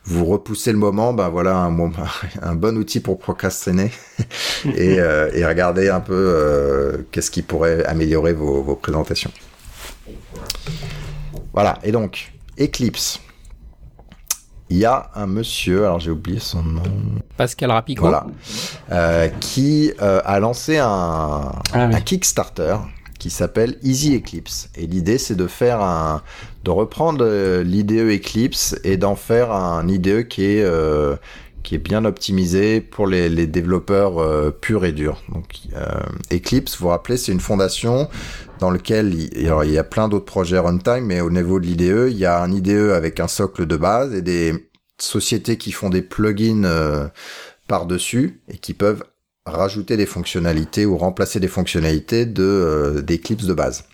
vous 0.03 0.25
repoussez 0.25 0.73
le 0.73 0.79
moment, 0.79 1.13
bah 1.13 1.29
voilà 1.29 1.57
un, 1.59 1.93
un 2.43 2.55
bon 2.57 2.77
outil 2.77 2.99
pour 2.99 3.21
procrastiner 3.21 3.93
et, 4.65 4.97
et, 4.97 5.47
regarder 5.47 5.91
un 5.91 6.01
peu 6.01 7.07
qu'est-ce 7.13 7.31
qui 7.31 7.43
pourrait 7.43 7.85
améliorer 7.85 8.33
vos, 8.33 8.63
vos, 8.63 8.75
présentations. 8.75 9.31
Voilà 11.53 11.79
et 11.85 11.93
donc 11.93 12.33
Eclipse. 12.61 13.21
Il 14.73 14.79
y 14.79 14.85
a 14.85 15.11
un 15.17 15.27
monsieur, 15.27 15.85
alors 15.85 15.99
j'ai 15.99 16.13
oublié 16.13 16.39
son 16.39 16.63
nom. 16.63 16.83
Pascal 17.37 17.73
Rapico. 17.73 18.03
Voilà, 18.03 19.29
qui 19.41 19.93
a 20.01 20.41
lancé 20.41 20.79
un, 20.79 20.87
ah, 20.87 21.53
oui. 21.75 21.95
un 21.95 22.01
Kickstarter 22.01 22.77
qui 23.21 23.31
s'appelle 23.31 23.77
Easy 23.85 24.17
Eclipse. 24.17 24.71
Et 24.75 24.89
l'idée, 24.89 25.19
c'est 25.19 25.37
de 25.37 25.47
faire 25.47 25.81
un, 25.81 26.23
de 26.65 26.71
reprendre 26.71 27.25
euh, 27.25 27.63
l'IDE 27.63 28.11
Eclipse 28.11 28.77
et 28.83 28.97
d'en 28.97 29.15
faire 29.15 29.53
un 29.53 29.87
IDE 29.87 30.27
qui 30.27 30.45
est, 30.45 30.65
euh, 30.65 31.15
qui 31.63 31.77
est 31.77 31.79
bien 31.79 32.05
optimisé 32.05 32.81
pour 32.81 33.07
les, 33.07 33.47
développeurs 33.47 34.19
euh, 34.19 34.51
purs 34.51 34.85
et 34.85 34.93
durs. 34.93 35.23
Donc, 35.33 35.45
euh, 35.77 35.87
Eclipse, 36.33 36.77
vous 36.77 36.85
vous 36.85 36.89
rappelez, 36.89 37.17
c'est 37.17 37.31
une 37.31 37.41
fondation 37.41 38.09
dans 38.59 38.71
alors, 38.71 39.65
il 39.65 39.73
y 39.73 39.79
a 39.79 39.85
plein 39.85 40.09
d'autres 40.09 40.27
projets 40.27 40.59
runtime, 40.59 41.07
mais 41.07 41.23
au 41.23 41.31
niveau 41.31 41.59
de 41.59 41.67
l'IDE, 41.67 42.09
il 42.11 42.19
y 42.19 42.27
a 42.27 42.43
un 42.43 42.53
IDE 42.53 42.93
avec 42.95 43.19
un 43.19 43.29
socle 43.29 43.67
de 43.67 43.77
base 43.77 44.15
et 44.15 44.21
des 44.21 44.71
sociétés 44.99 45.57
qui 45.57 45.73
font 45.73 45.89
des 45.89 46.03
plugins 46.03 46.65
euh, 46.65 47.09
par-dessus 47.69 48.43
et 48.49 48.59
qui 48.59 48.75
peuvent 48.75 49.03
rajouter 49.51 49.97
des 49.97 50.07
fonctionnalités 50.07 50.87
ou 50.87 50.97
remplacer 50.97 51.41
des 51.41 51.49
fonctionnalités 51.49 52.27
de 52.27 52.43
euh, 52.43 53.03
de 53.03 53.55
base. 53.55 53.85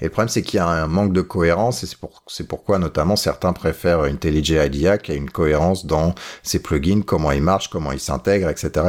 Et 0.00 0.04
le 0.04 0.10
problème, 0.10 0.28
c'est 0.28 0.42
qu'il 0.42 0.58
y 0.58 0.60
a 0.60 0.66
un 0.66 0.86
manque 0.86 1.12
de 1.12 1.22
cohérence, 1.22 1.82
et 1.82 1.86
c'est 1.86 1.98
pour, 1.98 2.22
pourquoi 2.48 2.78
notamment 2.78 3.16
certains 3.16 3.52
préfèrent 3.52 4.02
IntelliJ 4.02 4.50
IDEA 4.50 4.98
qui 4.98 5.10
a 5.10 5.14
une 5.14 5.30
cohérence 5.30 5.86
dans 5.86 6.14
ses 6.42 6.60
plugins, 6.60 7.02
comment 7.02 7.32
ils 7.32 7.42
marchent, 7.42 7.68
comment 7.68 7.90
ils 7.90 8.00
s'intègrent, 8.00 8.48
etc. 8.48 8.86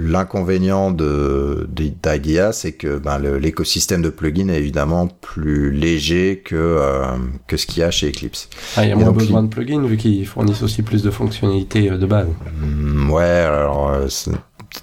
L'inconvénient 0.00 0.92
de 0.92 1.68
d'IDEA, 1.72 2.52
c'est 2.52 2.70
que 2.70 2.98
ben, 2.98 3.18
l'écosystème 3.18 4.00
de 4.00 4.10
plugins 4.10 4.48
est 4.48 4.56
évidemment 4.56 5.08
plus 5.08 5.72
léger 5.72 6.40
que 6.44 6.54
euh, 6.54 7.16
que 7.48 7.56
ce 7.56 7.66
qu'il 7.66 7.80
y 7.80 7.82
a 7.82 7.90
chez 7.90 8.10
Eclipse. 8.10 8.48
Ah, 8.76 8.84
il 8.84 8.90
y 8.90 8.92
a 8.92 8.96
moins 8.96 9.10
besoin 9.10 9.42
de 9.42 9.48
plugins 9.48 9.82
vu 9.82 9.96
qu'ils 9.96 10.24
fournissent 10.24 10.62
aussi 10.62 10.82
plus 10.82 11.02
de 11.02 11.10
fonctionnalités 11.10 11.90
euh, 11.90 11.98
de 11.98 12.06
base. 12.06 12.28
Mm, 12.60 13.10
ouais, 13.10 13.24
alors 13.24 13.90
euh, 13.90 14.06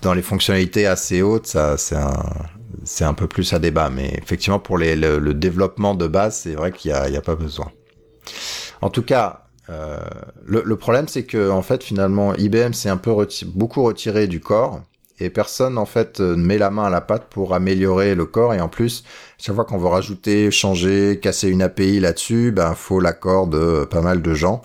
dans 0.01 0.13
les 0.13 0.21
fonctionnalités 0.21 0.85
assez 0.85 1.21
hautes, 1.21 1.47
ça 1.47 1.77
c'est 1.77 1.95
un 1.95 2.25
c'est 2.83 3.05
un 3.05 3.13
peu 3.13 3.27
plus 3.27 3.53
à 3.53 3.59
débat, 3.59 3.89
mais 3.89 4.19
effectivement 4.21 4.59
pour 4.59 4.77
les, 4.77 4.97
le, 4.97 5.19
le 5.19 5.33
développement 5.33 5.95
de 5.95 6.07
base, 6.07 6.35
c'est 6.39 6.55
vrai 6.55 6.73
qu'il 6.73 6.91
y 6.91 6.93
a, 6.93 7.03
a 7.03 7.21
pas 7.21 7.35
besoin. 7.35 7.71
En 8.81 8.89
tout 8.89 9.01
cas, 9.01 9.45
euh, 9.69 9.97
le, 10.45 10.61
le, 10.65 10.75
problème 10.75 11.07
c'est 11.07 11.23
que 11.23 11.49
en 11.49 11.61
fait 11.61 11.85
finalement 11.85 12.35
IBM 12.35 12.73
s'est 12.73 12.89
un 12.89 12.97
peu 12.97 13.13
reti 13.13 13.45
beaucoup 13.45 13.81
retiré 13.81 14.27
du 14.27 14.41
corps 14.41 14.81
et 15.19 15.29
personne 15.29 15.77
en 15.77 15.85
fait 15.85 16.19
ne 16.19 16.35
met 16.35 16.57
la 16.57 16.69
main 16.69 16.85
à 16.85 16.89
la 16.89 17.01
pâte 17.01 17.27
pour 17.29 17.53
améliorer 17.53 18.15
le 18.15 18.25
corps 18.25 18.53
et 18.53 18.61
en 18.61 18.67
plus 18.67 19.03
chaque 19.37 19.55
fois 19.55 19.65
qu'on 19.65 19.77
veut 19.77 19.87
rajouter, 19.87 20.51
changer, 20.51 21.19
casser 21.21 21.49
une 21.49 21.61
API 21.61 21.99
là-dessus, 21.99 22.51
ben 22.51 22.73
faut 22.75 22.99
l'accord 22.99 23.47
de 23.47 23.85
pas 23.85 24.01
mal 24.01 24.21
de 24.21 24.33
gens 24.33 24.61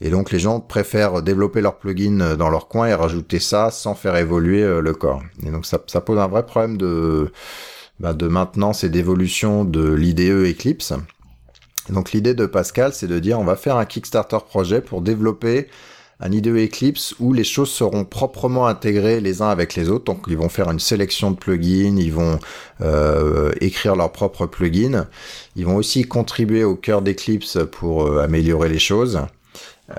Et 0.00 0.10
donc 0.10 0.30
les 0.30 0.38
gens 0.38 0.60
préfèrent 0.60 1.22
développer 1.22 1.60
leur 1.60 1.78
plugin 1.78 2.36
dans 2.36 2.50
leur 2.50 2.68
coin 2.68 2.86
et 2.86 2.94
rajouter 2.94 3.38
ça 3.38 3.70
sans 3.70 3.94
faire 3.94 4.16
évoluer 4.16 4.62
le 4.80 4.92
corps. 4.92 5.22
Et 5.44 5.50
donc 5.50 5.66
ça, 5.66 5.78
ça 5.86 6.00
pose 6.00 6.18
un 6.18 6.28
vrai 6.28 6.44
problème 6.44 6.76
de, 6.76 7.32
bah, 8.00 8.12
de 8.12 8.28
maintenance 8.28 8.84
et 8.84 8.88
d'évolution 8.88 9.64
de 9.64 9.92
l'IDE 9.92 10.46
Eclipse. 10.46 10.92
donc 11.90 12.12
l'idée 12.12 12.34
de 12.34 12.46
Pascal, 12.46 12.92
c'est 12.92 13.08
de 13.08 13.18
dire 13.18 13.40
on 13.40 13.44
va 13.44 13.56
faire 13.56 13.76
un 13.76 13.86
Kickstarter 13.86 14.38
projet 14.46 14.80
pour 14.80 15.00
développer 15.00 15.68
un 16.20 16.32
IDE 16.32 16.48
Eclipse 16.48 17.14
où 17.20 17.32
les 17.32 17.44
choses 17.44 17.70
seront 17.70 18.04
proprement 18.04 18.66
intégrées 18.66 19.20
les 19.20 19.40
uns 19.42 19.48
avec 19.48 19.74
les 19.76 19.88
autres. 19.88 20.04
Donc 20.04 20.24
ils 20.28 20.36
vont 20.36 20.48
faire 20.48 20.70
une 20.70 20.80
sélection 20.80 21.30
de 21.30 21.36
plugins, 21.36 21.96
ils 21.96 22.12
vont 22.12 22.38
euh, 22.80 23.52
écrire 23.60 23.94
leurs 23.94 24.12
propres 24.12 24.46
plugins, 24.46 25.06
ils 25.56 25.64
vont 25.64 25.76
aussi 25.76 26.04
contribuer 26.04 26.64
au 26.64 26.74
cœur 26.74 27.02
d'Eclipse 27.02 27.58
pour 27.70 28.06
euh, 28.06 28.22
améliorer 28.22 28.68
les 28.68 28.78
choses. 28.78 29.20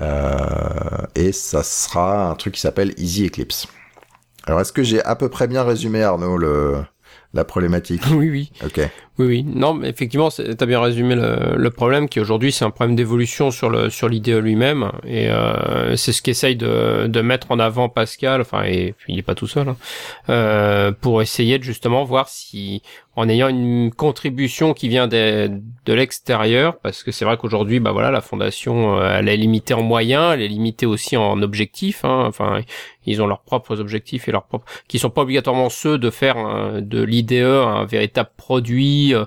Euh, 0.01 1.05
et 1.15 1.31
ça 1.31 1.63
sera 1.63 2.29
un 2.29 2.35
truc 2.35 2.55
qui 2.55 2.61
s'appelle 2.61 2.93
Easy 2.97 3.25
Eclipse. 3.25 3.67
Alors 4.45 4.61
est-ce 4.61 4.73
que 4.73 4.83
j'ai 4.83 5.03
à 5.03 5.15
peu 5.15 5.29
près 5.29 5.47
bien 5.47 5.63
résumé 5.63 6.03
Arnaud 6.03 6.37
le, 6.37 6.77
la 7.33 7.45
problématique? 7.45 8.03
Oui, 8.11 8.29
oui. 8.29 8.51
Ok. 8.63 8.81
Oui, 9.19 9.25
oui. 9.27 9.43
Non, 9.43 9.73
mais 9.73 9.89
effectivement, 9.89 10.29
tu 10.29 10.41
as 10.41 10.65
bien 10.65 10.79
résumé 10.79 11.13
le, 11.13 11.57
le 11.57 11.69
problème 11.71 12.07
qui 12.07 12.21
aujourd'hui 12.21 12.53
c'est 12.53 12.63
un 12.63 12.69
problème 12.69 12.95
d'évolution 12.95 13.51
sur 13.51 13.69
le 13.69 13.89
sur 13.89 14.07
l'idée 14.07 14.39
lui-même 14.39 14.93
et 15.05 15.29
euh, 15.29 15.97
c'est 15.97 16.13
ce 16.13 16.21
qu'essaye 16.21 16.55
de, 16.55 17.07
de 17.07 17.21
mettre 17.21 17.51
en 17.51 17.59
avant 17.59 17.89
Pascal. 17.89 18.39
Enfin, 18.39 18.63
et 18.63 18.93
puis 18.97 19.11
il 19.11 19.19
est 19.19 19.23
pas 19.23 19.35
tout 19.35 19.47
seul 19.47 19.67
hein, 19.67 19.75
euh, 20.29 20.93
pour 20.93 21.21
essayer 21.21 21.59
de 21.59 21.63
justement 21.63 22.05
voir 22.05 22.29
si 22.29 22.81
en 23.17 23.27
ayant 23.27 23.49
une 23.49 23.91
contribution 23.91 24.73
qui 24.73 24.87
vient 24.87 25.09
de, 25.09 25.51
de 25.85 25.93
l'extérieur, 25.93 26.77
parce 26.79 27.03
que 27.03 27.11
c'est 27.11 27.25
vrai 27.25 27.35
qu'aujourd'hui, 27.35 27.81
bah 27.81 27.91
voilà, 27.91 28.11
la 28.11 28.21
fondation, 28.21 28.97
euh, 28.97 29.17
elle 29.17 29.27
est 29.27 29.35
limitée 29.35 29.73
en 29.73 29.81
moyens, 29.81 30.35
elle 30.35 30.41
est 30.41 30.47
limitée 30.47 30.85
aussi 30.85 31.17
en 31.17 31.41
objectifs. 31.41 32.05
Hein, 32.05 32.23
enfin, 32.27 32.61
ils 33.05 33.21
ont 33.21 33.27
leurs 33.27 33.41
propres 33.41 33.81
objectifs 33.81 34.29
et 34.29 34.31
leurs 34.31 34.45
propres, 34.45 34.65
qui 34.87 34.99
sont 34.99 35.09
pas 35.09 35.23
obligatoirement 35.23 35.69
ceux 35.69 35.97
de 35.97 36.09
faire 36.09 36.37
de 36.81 37.01
l'IDE 37.01 37.33
un 37.33 37.83
véritable 37.83 38.29
produit 38.37 39.08
euh, 39.13 39.25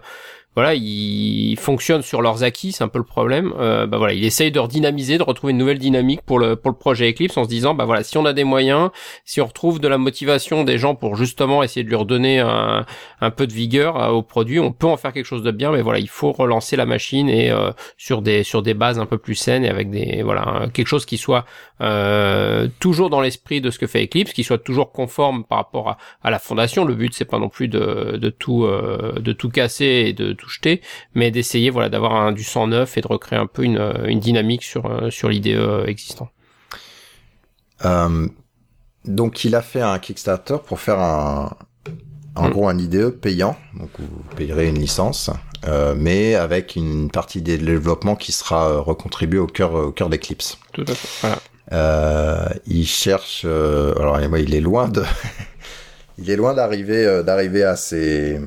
voilà, 0.55 0.75
ils 0.75 1.57
fonctionnent 1.59 2.03
sur 2.03 2.21
leurs 2.21 2.43
acquis, 2.43 2.73
c'est 2.73 2.85
un 2.85 2.89
peu 2.89 2.99
le 2.99 3.05
problème. 3.05 3.55
Euh, 3.59 3.87
bah 3.87 3.97
voilà, 3.97 4.13
il 4.13 4.23
essaye 4.23 4.53
de 4.53 4.59
redynamiser, 4.59 5.17
de 5.17 5.23
retrouver 5.23 5.53
une 5.53 5.59
nouvelle 5.59 5.79
dynamique 5.79 6.21
pour 6.21 6.39
le 6.39 6.57
pour 6.57 6.71
le 6.71 6.77
projet 6.77 7.09
Eclipse 7.11 7.39
en 7.39 7.45
se 7.45 7.49
disant 7.49 7.73
bah 7.73 7.87
voilà, 7.87 8.05
si 8.05 8.19
on 8.19 8.27
a 8.27 8.35
des 8.35 8.45
moyens, 8.45 8.91
si 9.25 9.41
on 9.41 9.47
retrouve 9.47 9.81
de 9.81 9.89
la 9.89 9.97
motivation 9.97 10.63
des 10.65 10.77
gens 10.77 10.95
pour 10.95 11.17
justement 11.17 11.63
essayer 11.63 11.85
de 11.85 11.91
leur 11.91 12.05
donner 12.05 12.41
un, 12.41 12.85
un 13.23 13.31
peu 13.31 13.47
de 13.47 13.53
vigueur 13.53 13.97
euh, 13.97 14.11
au 14.11 14.23
produit, 14.23 14.61
on 14.61 14.73
peut 14.73 14.87
en 14.87 14.99
faire 14.99 15.15
quelque 15.15 15.25
chose 15.25 15.43
de 15.43 15.51
bien. 15.53 15.73
Mais 15.73 15.81
voilà, 15.81 16.01
il 16.01 16.09
faut 16.09 16.33
relancer 16.33 16.77
la 16.77 16.85
machine 16.85 17.31
et 17.31 17.51
euh, 17.51 17.71
sur 17.97 18.21
des 18.21 18.43
sur 18.43 18.61
des 18.61 18.75
bases 18.75 18.99
un 18.99 19.07
peu 19.07 19.17
plus 19.17 19.35
saines 19.35 19.65
et 19.65 19.71
avec 19.71 19.91
des 19.91 20.23
voilà 20.23 20.67
quelque 20.75 20.89
chose 20.89 21.07
qui 21.07 21.17
soit 21.17 21.47
euh, 21.81 22.69
toujours 22.79 23.09
dans 23.09 23.23
l'esprit 23.23 23.63
de 23.63 23.71
ce 23.71 23.79
que 23.79 23.87
fait 23.87 24.05
Eclipse, 24.05 24.35
qui 24.35 24.45
soit 24.45 24.59
toujours 24.59 24.93
conforme 24.93 25.45
par 25.45 25.57
rapport 25.57 25.89
à, 25.89 25.99
à 26.23 26.31
la 26.31 26.39
fondation. 26.39 26.85
Le 26.85 26.95
but 26.95 27.15
c'est 27.15 27.25
pas 27.25 27.39
non 27.39 27.49
plus 27.49 27.69
de 27.69 28.19
de 28.21 28.29
tout 28.29 28.67
de 28.67 29.33
tout 29.33 29.49
casser 29.49 30.05
et 30.09 30.13
de 30.13 30.42
jeter, 30.49 30.81
mais 31.15 31.31
d'essayer 31.31 31.71
voilà 31.71 31.89
d'avoir 31.89 32.33
du 32.33 32.45
sang 32.45 32.67
neuf 32.67 32.97
et 32.97 33.01
de 33.01 33.07
recréer 33.07 33.39
un 33.39 33.47
peu 33.47 33.65
une, 33.65 33.95
une 34.07 34.21
dynamique 34.21 34.63
sur 34.63 34.87
euh, 34.87 35.11
sur 35.11 35.29
l'idée 35.29 35.55
euh, 35.55 35.87
existante. 35.87 36.31
Euh, 37.85 38.29
donc 39.05 39.45
il 39.45 39.55
a 39.55 39.63
fait 39.63 39.81
un 39.81 39.99
Kickstarter 39.99 40.57
pour 40.65 40.81
faire 40.81 41.01
un 41.01 41.57
en 42.35 42.49
mm. 42.49 42.51
gros 42.51 42.69
un 42.69 42.79
IDE 42.79 43.11
payant, 43.11 43.57
donc 43.79 43.91
vous 43.99 44.25
payerez 44.37 44.69
une 44.69 44.79
licence, 44.79 45.29
euh, 45.67 45.95
mais 45.95 46.35
avec 46.35 46.77
une 46.77 47.11
partie 47.11 47.43
des 47.43 47.59
développements 47.59 48.17
qui 48.17 48.33
sera 48.33 48.81
recontribuée 48.81 49.39
au 49.39 49.47
cœur 49.47 49.75
au 49.75 49.93
cœur 49.93 50.09
d'Eclipse. 50.09 50.57
Tout 50.73 50.85
à 50.89 50.95
fait. 50.95 51.09
Voilà. 51.21 51.39
Euh, 51.73 52.49
il 52.67 52.87
cherche, 52.87 53.45
alors 53.45 54.19
il 54.39 54.55
est 54.55 54.61
loin 54.61 54.89
de, 54.89 55.03
il 56.19 56.31
est 56.31 56.37
loin 56.37 56.55
d'arriver 56.55 57.23
d'arriver 57.23 57.65
à 57.65 57.77
ses 57.77 58.41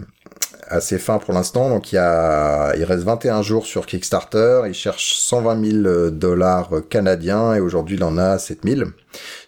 assez 0.68 1.00
fin 1.00 1.20
pour 1.20 1.34
l'instant. 1.34 1.70
Donc 1.70 1.92
il 1.92 1.96
y 1.96 2.00
a, 2.00 2.76
il 2.76 2.84
reste 2.84 3.04
21 3.04 3.42
jours 3.42 3.66
sur 3.66 3.86
Kickstarter. 3.86 4.64
Il 4.68 4.74
cherche 4.74 5.16
120 5.16 5.84
000 5.84 6.10
dollars 6.12 6.70
canadiens 6.90 7.54
et 7.54 7.60
aujourd'hui 7.60 7.96
il 7.98 8.04
en 8.04 8.18
a 8.18 8.38
7 8.38 8.60
000. 8.64 8.90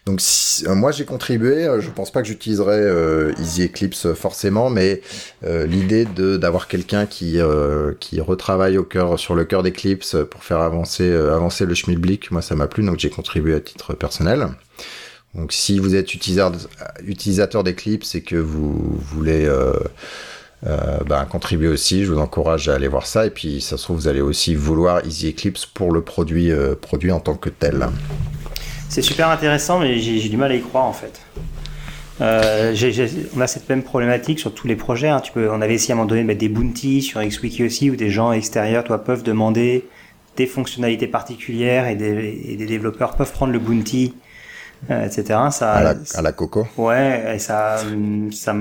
Donc 0.06 0.20
euh, 0.66 0.74
moi 0.74 0.92
j'ai 0.92 1.04
contribué. 1.04 1.66
Euh, 1.66 1.80
je 1.80 1.90
pense 1.90 2.10
pas 2.10 2.22
que 2.22 2.28
j'utiliserai 2.28 2.78
euh, 2.78 3.32
Easy 3.38 3.64
Eclipse 3.64 4.12
forcément, 4.14 4.70
mais 4.70 5.02
l'idée 5.42 6.04
de 6.04 6.36
d'avoir 6.36 6.68
quelqu'un 6.68 7.06
qui 7.06 7.38
qui 8.00 8.20
retravaille 8.20 8.78
au 8.78 8.84
cœur 8.84 9.18
sur 9.18 9.34
le 9.34 9.44
cœur 9.44 9.62
d'Eclipse 9.62 10.16
pour 10.30 10.44
faire 10.44 10.58
avancer 10.58 11.12
avancer 11.12 11.66
le 11.66 11.74
schmilblick, 11.74 12.30
moi 12.30 12.42
ça 12.42 12.54
m'a 12.54 12.66
plu. 12.66 12.84
Donc 12.84 12.98
j'ai 12.98 13.10
contribué 13.10 13.54
à 13.54 13.60
titre 13.60 13.94
personnel. 13.94 14.48
Donc 15.34 15.52
si 15.52 15.78
vous 15.78 15.94
êtes 15.94 16.14
utilisateur, 16.14 16.58
utilisateur 17.04 17.62
d'Eclipse 17.62 18.14
et 18.14 18.22
que 18.22 18.36
vous 18.36 18.98
voulez 18.98 19.48
euh, 20.66 20.98
bah, 21.06 21.26
contribuer 21.30 21.68
aussi. 21.68 22.04
Je 22.04 22.12
vous 22.12 22.18
encourage 22.18 22.68
à 22.68 22.74
aller 22.74 22.88
voir 22.88 23.06
ça. 23.06 23.26
Et 23.26 23.30
puis, 23.30 23.60
ça 23.60 23.76
se 23.76 23.84
trouve, 23.84 23.96
vous 23.96 24.08
allez 24.08 24.20
aussi 24.20 24.54
vouloir 24.54 25.04
Easy 25.06 25.28
Eclipse 25.28 25.66
pour 25.66 25.92
le 25.92 26.02
produit, 26.02 26.50
euh, 26.50 26.74
produit 26.74 27.12
en 27.12 27.20
tant 27.20 27.34
que 27.34 27.48
tel. 27.48 27.86
C'est 28.88 29.02
super 29.02 29.28
intéressant, 29.28 29.78
mais 29.78 29.98
j'ai 29.98 30.28
du 30.28 30.36
mal 30.36 30.50
à 30.50 30.54
y 30.54 30.62
croire 30.62 30.84
en 30.84 30.92
fait. 30.92 31.20
Euh, 32.20 32.74
on 33.36 33.40
a 33.40 33.46
cette 33.46 33.68
même 33.68 33.82
problématique 33.82 34.40
sur 34.40 34.52
tous 34.52 34.66
les 34.66 34.76
projets. 34.76 35.08
Hein. 35.08 35.20
Tu 35.20 35.30
peux, 35.30 35.50
on 35.50 35.60
avait 35.60 35.74
essayé 35.74 35.92
à 35.92 35.94
un 35.94 35.98
moment 35.98 36.08
donné 36.08 36.22
de 36.22 36.26
mettre 36.26 36.40
des 36.40 36.48
bounties 36.48 37.02
sur 37.02 37.22
XWiki 37.22 37.64
aussi, 37.64 37.90
où 37.90 37.96
des 37.96 38.10
gens 38.10 38.32
extérieurs 38.32 38.82
toi, 38.82 39.04
peuvent 39.04 39.22
demander 39.22 39.84
des 40.36 40.46
fonctionnalités 40.46 41.06
particulières 41.06 41.86
et 41.86 41.94
des, 41.94 42.42
et 42.48 42.56
des 42.56 42.66
développeurs 42.66 43.14
peuvent 43.14 43.32
prendre 43.32 43.52
le 43.52 43.58
bounty 43.58 44.14
etc. 44.90 45.40
Ça, 45.50 45.72
à 45.72 45.82
la, 45.82 45.94
à 46.14 46.22
la, 46.22 46.32
coco. 46.32 46.66
Ouais, 46.76 47.34
et 47.34 47.38
ça, 47.38 47.78
ça 48.30 48.54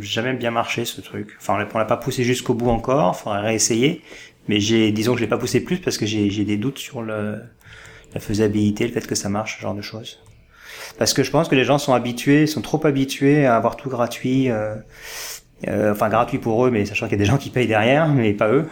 jamais 0.00 0.34
bien 0.34 0.50
marché 0.50 0.84
ce 0.84 1.00
truc. 1.00 1.36
Enfin, 1.40 1.66
on 1.72 1.78
l'a 1.78 1.84
pas 1.84 1.96
poussé 1.96 2.24
jusqu'au 2.24 2.54
bout 2.54 2.70
encore. 2.70 3.16
Faudrait 3.16 3.40
réessayer. 3.40 4.02
Mais 4.48 4.60
j'ai, 4.60 4.90
disons 4.92 5.12
que 5.12 5.18
je 5.18 5.24
l'ai 5.24 5.30
pas 5.30 5.38
poussé 5.38 5.60
plus 5.60 5.78
parce 5.78 5.98
que 5.98 6.06
j'ai 6.06 6.44
des 6.44 6.56
doutes 6.56 6.78
sur 6.78 7.02
le, 7.02 7.40
la 8.14 8.20
faisabilité, 8.20 8.86
le 8.86 8.92
fait 8.92 9.06
que 9.06 9.14
ça 9.14 9.28
marche, 9.28 9.56
ce 9.56 9.62
genre 9.62 9.74
de 9.74 9.82
choses. 9.82 10.20
Parce 10.98 11.14
que 11.14 11.22
je 11.22 11.30
pense 11.30 11.48
que 11.48 11.54
les 11.54 11.64
gens 11.64 11.78
sont 11.78 11.94
habitués, 11.94 12.46
sont 12.46 12.60
trop 12.60 12.84
habitués 12.86 13.46
à 13.46 13.56
avoir 13.56 13.76
tout 13.76 13.88
gratuit. 13.88 14.50
Euh, 14.50 14.74
euh, 15.68 15.92
enfin, 15.92 16.08
gratuit 16.08 16.38
pour 16.38 16.66
eux, 16.66 16.70
mais 16.70 16.84
sachant 16.84 17.06
qu'il 17.06 17.12
y 17.12 17.20
a 17.20 17.24
des 17.24 17.30
gens 17.30 17.38
qui 17.38 17.50
payent 17.50 17.68
derrière, 17.68 18.08
mais 18.08 18.32
pas 18.32 18.48
eux. 18.48 18.68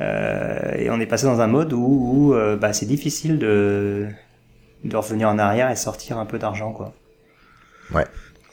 Euh, 0.00 0.72
et 0.76 0.90
on 0.90 1.00
est 1.00 1.06
passé 1.06 1.26
dans 1.26 1.40
un 1.40 1.46
mode 1.46 1.72
où, 1.72 1.78
où 2.30 2.34
euh, 2.34 2.56
bah, 2.56 2.72
c'est 2.72 2.86
difficile 2.86 3.38
de 3.38 4.08
de 4.84 4.96
revenir 4.96 5.28
en 5.28 5.38
arrière 5.38 5.70
et 5.70 5.76
sortir 5.76 6.18
un 6.18 6.26
peu 6.26 6.38
d'argent, 6.38 6.72
quoi. 6.72 6.92
Ouais. 7.92 8.06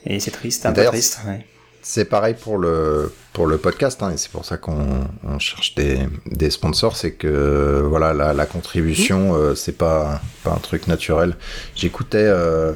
Et 0.05 0.19
c'est 0.19 0.32
triste, 0.32 0.65
un 0.65 0.73
peu 0.73 0.84
triste. 0.86 1.19
Ouais. 1.27 1.45
C'est 1.84 2.05
pareil 2.05 2.36
pour 2.39 2.57
le 2.57 3.11
pour 3.34 3.47
le 3.47 3.57
podcast, 3.57 4.03
hein, 4.03 4.11
et 4.11 4.17
c'est 4.17 4.32
pour 4.32 4.45
ça 4.45 4.57
qu'on 4.57 5.07
on 5.23 5.39
cherche 5.39 5.73
des, 5.73 5.99
des 6.27 6.51
sponsors, 6.51 6.95
c'est 6.95 7.13
que 7.13 7.84
voilà 7.88 8.13
la, 8.13 8.34
la 8.34 8.45
contribution, 8.45 9.34
mmh. 9.34 9.36
euh, 9.36 9.55
c'est 9.55 9.77
pas 9.77 10.21
pas 10.43 10.51
un 10.51 10.59
truc 10.59 10.88
naturel. 10.88 11.36
J'écoutais 11.75 12.17
euh, 12.19 12.73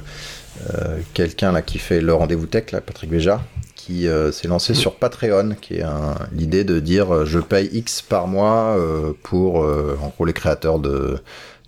euh, 0.73 0.99
quelqu'un 1.13 1.51
là 1.51 1.61
qui 1.61 1.77
fait 1.77 2.01
le 2.01 2.15
rendez-vous 2.15 2.47
tech, 2.47 2.71
là, 2.71 2.81
Patrick 2.81 3.11
Béja, 3.11 3.43
qui 3.75 4.07
euh, 4.07 4.31
s'est 4.31 4.47
lancé 4.47 4.73
mmh. 4.73 4.77
sur 4.77 4.95
Patreon, 4.95 5.55
qui 5.61 5.75
est 5.75 5.85
l'idée 6.31 6.63
de 6.63 6.79
dire 6.79 7.13
euh, 7.13 7.25
je 7.25 7.37
paye 7.37 7.69
X 7.73 8.01
par 8.01 8.25
mois 8.27 8.75
euh, 8.75 9.13
pour 9.21 9.57
en 9.57 10.07
gros 10.07 10.25
les 10.25 10.33
créateurs 10.33 10.79
de 10.79 11.19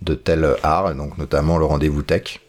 de 0.01 0.13
tel 0.15 0.55
art, 0.63 0.93
donc 0.95 1.17
notamment 1.17 1.57
le 1.57 1.65
rendez-vous 1.65 2.03
tech. 2.03 2.39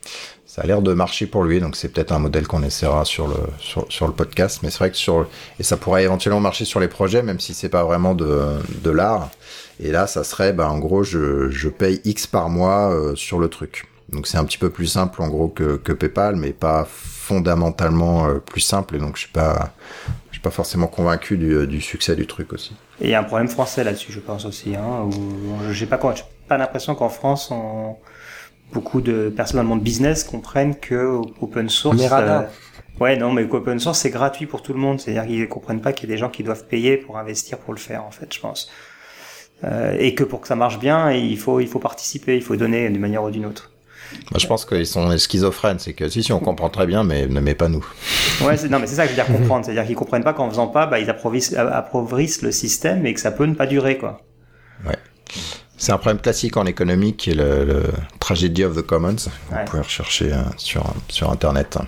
Ça 0.58 0.62
a 0.62 0.66
l'air 0.66 0.82
de 0.82 0.92
marcher 0.92 1.26
pour 1.26 1.44
lui, 1.44 1.60
donc 1.60 1.76
c'est 1.76 1.88
peut-être 1.88 2.10
un 2.10 2.18
modèle 2.18 2.46
qu'on 2.46 2.62
essaiera 2.62 3.04
sur 3.04 3.28
le, 3.28 3.36
sur, 3.60 4.06
le 4.06 4.12
podcast. 4.12 4.60
Mais 4.62 4.70
c'est 4.70 4.78
vrai 4.78 4.90
que 4.90 4.96
sur, 4.96 5.28
et 5.60 5.62
ça 5.62 5.76
pourrait 5.76 6.04
éventuellement 6.04 6.40
marcher 6.40 6.64
sur 6.64 6.80
les 6.80 6.88
projets, 6.88 7.22
même 7.22 7.38
si 7.38 7.54
c'est 7.54 7.68
pas 7.68 7.84
vraiment 7.84 8.14
de, 8.14 8.58
de 8.82 8.90
l'art. 8.90 9.30
Et 9.78 9.92
là, 9.92 10.06
ça 10.06 10.24
serait, 10.24 10.52
bah, 10.52 10.68
en 10.70 10.78
gros, 10.78 11.04
je, 11.04 11.50
je 11.50 11.68
paye 11.68 12.00
X 12.04 12.26
par 12.26 12.48
mois 12.48 12.90
euh, 12.90 13.14
sur 13.14 13.38
le 13.38 13.48
truc. 13.48 13.86
Donc 14.08 14.26
c'est 14.26 14.38
un 14.38 14.44
petit 14.44 14.58
peu 14.58 14.70
plus 14.70 14.86
simple 14.86 15.20
en 15.20 15.28
gros 15.28 15.48
que, 15.48 15.76
que 15.76 15.92
PayPal, 15.92 16.36
mais 16.36 16.52
pas 16.52 16.86
fondamentalement 16.90 18.26
euh, 18.26 18.38
plus 18.38 18.62
simple. 18.62 18.96
Et 18.96 18.98
donc 18.98 19.16
je 19.16 19.20
suis 19.20 19.32
pas, 19.32 19.74
je 20.30 20.36
suis 20.36 20.42
pas 20.42 20.50
forcément 20.50 20.86
convaincu 20.86 21.36
du, 21.36 21.66
du 21.66 21.80
succès 21.80 22.16
du 22.16 22.26
truc 22.26 22.52
aussi. 22.52 22.74
Et 23.00 23.04
il 23.04 23.10
y 23.10 23.14
a 23.14 23.20
un 23.20 23.24
problème 23.24 23.48
français 23.48 23.84
là-dessus, 23.84 24.12
je 24.12 24.20
pense 24.20 24.46
aussi. 24.46 24.74
Hein, 24.74 25.04
où 25.04 25.72
j'ai 25.72 25.86
pas 25.86 25.98
quoi 25.98 26.14
pas 26.48 26.56
l'impression 26.56 26.94
qu'en 26.94 27.08
France, 27.08 27.50
on... 27.50 27.96
beaucoup 28.72 29.00
de 29.00 29.28
personnes 29.28 29.58
dans 29.58 29.62
le 29.62 29.68
monde 29.68 29.82
business 29.82 30.24
comprennent 30.24 30.76
que 30.76 31.20
open 31.40 31.68
source. 31.68 32.02
Euh... 32.12 32.42
Ouais, 33.00 33.16
non, 33.16 33.32
mais 33.32 33.44
open 33.44 33.78
source 33.78 34.00
c'est 34.00 34.10
gratuit 34.10 34.46
pour 34.46 34.62
tout 34.62 34.72
le 34.72 34.80
monde. 34.80 35.00
C'est-à-dire 35.00 35.26
qu'ils 35.26 35.48
comprennent 35.48 35.80
pas 35.80 35.92
qu'il 35.92 36.08
y 36.08 36.12
a 36.12 36.14
des 36.14 36.18
gens 36.18 36.30
qui 36.30 36.42
doivent 36.42 36.66
payer 36.66 36.96
pour 36.96 37.18
investir 37.18 37.58
pour 37.58 37.72
le 37.72 37.78
faire, 37.78 38.04
en 38.04 38.10
fait, 38.10 38.32
je 38.32 38.40
pense. 38.40 38.70
Euh, 39.64 39.96
et 39.98 40.14
que 40.14 40.24
pour 40.24 40.40
que 40.40 40.48
ça 40.48 40.56
marche 40.56 40.78
bien, 40.78 41.10
il 41.10 41.38
faut 41.38 41.60
il 41.60 41.66
faut 41.66 41.80
participer, 41.80 42.36
il 42.36 42.42
faut 42.42 42.56
donner 42.56 42.88
d'une 42.88 43.00
manière 43.00 43.24
ou 43.24 43.30
d'une 43.30 43.46
autre. 43.46 43.72
Moi, 44.30 44.38
je 44.38 44.46
pense 44.46 44.64
qu'ils 44.64 44.86
sont 44.86 45.16
schizophrènes. 45.18 45.78
C'est 45.78 45.92
que 45.92 46.08
si, 46.08 46.22
si, 46.22 46.32
on 46.32 46.40
comprend 46.40 46.70
très 46.70 46.86
bien, 46.86 47.04
mais 47.04 47.26
ne 47.26 47.40
met 47.40 47.54
pas 47.54 47.68
nous. 47.68 47.86
Ouais, 48.42 48.56
non, 48.68 48.78
mais 48.78 48.86
c'est 48.86 48.96
ça 48.96 49.06
que 49.06 49.12
je 49.12 49.16
veux 49.16 49.24
dire 49.24 49.32
comprendre. 49.38 49.64
C'est-à-dire 49.64 49.86
qu'ils 49.86 49.96
comprennent 49.96 50.24
pas 50.24 50.32
qu'en 50.32 50.48
faisant 50.48 50.68
pas, 50.68 50.86
bah, 50.86 50.98
ils 50.98 51.10
appauvrissent, 51.10 51.54
appauvrissent 51.54 52.42
le 52.42 52.52
système 52.52 53.06
et 53.06 53.14
que 53.14 53.20
ça 53.20 53.30
peut 53.30 53.46
ne 53.46 53.54
pas 53.54 53.66
durer, 53.66 53.98
quoi. 53.98 54.22
Ouais. 54.86 54.96
C'est 55.78 55.92
un 55.92 55.98
problème 55.98 56.20
classique 56.20 56.56
en 56.56 56.66
économie 56.66 57.14
qui 57.16 57.30
est 57.30 57.34
le, 57.34 57.64
le 57.64 57.82
tragedy 58.20 58.64
of 58.64 58.76
the 58.76 58.82
commons. 58.82 59.16
Vous 59.50 59.56
pouvez 59.66 59.82
rechercher 59.82 60.32
sur, 60.56 60.92
sur 61.08 61.30
Internet. 61.30 61.78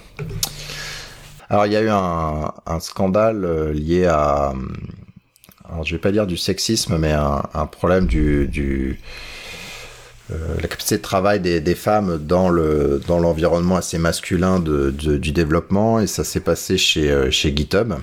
Alors 1.48 1.66
il 1.66 1.72
y 1.72 1.76
a 1.76 1.82
eu 1.82 1.88
un, 1.90 2.52
un 2.66 2.80
scandale 2.80 3.72
lié 3.72 4.06
à, 4.06 4.54
alors 5.68 5.84
je 5.84 5.94
vais 5.94 6.00
pas 6.00 6.12
dire 6.12 6.26
du 6.26 6.36
sexisme, 6.36 6.96
mais 6.98 7.12
un, 7.12 7.42
un 7.54 7.66
problème 7.66 8.06
du, 8.06 8.46
du 8.46 9.00
euh, 10.30 10.56
la 10.60 10.68
capacité 10.68 10.96
de 10.96 11.02
travail 11.02 11.40
des, 11.40 11.60
des, 11.60 11.74
femmes 11.74 12.18
dans 12.18 12.48
le 12.48 13.00
dans 13.06 13.18
l'environnement 13.18 13.76
assez 13.76 13.98
masculin 13.98 14.60
de, 14.60 14.90
de, 14.90 15.16
du 15.16 15.32
développement 15.32 16.00
et 16.00 16.06
ça 16.06 16.22
s'est 16.22 16.40
passé 16.40 16.78
chez 16.78 17.10
euh, 17.10 17.30
chez 17.30 17.54
GitHub. 17.54 17.94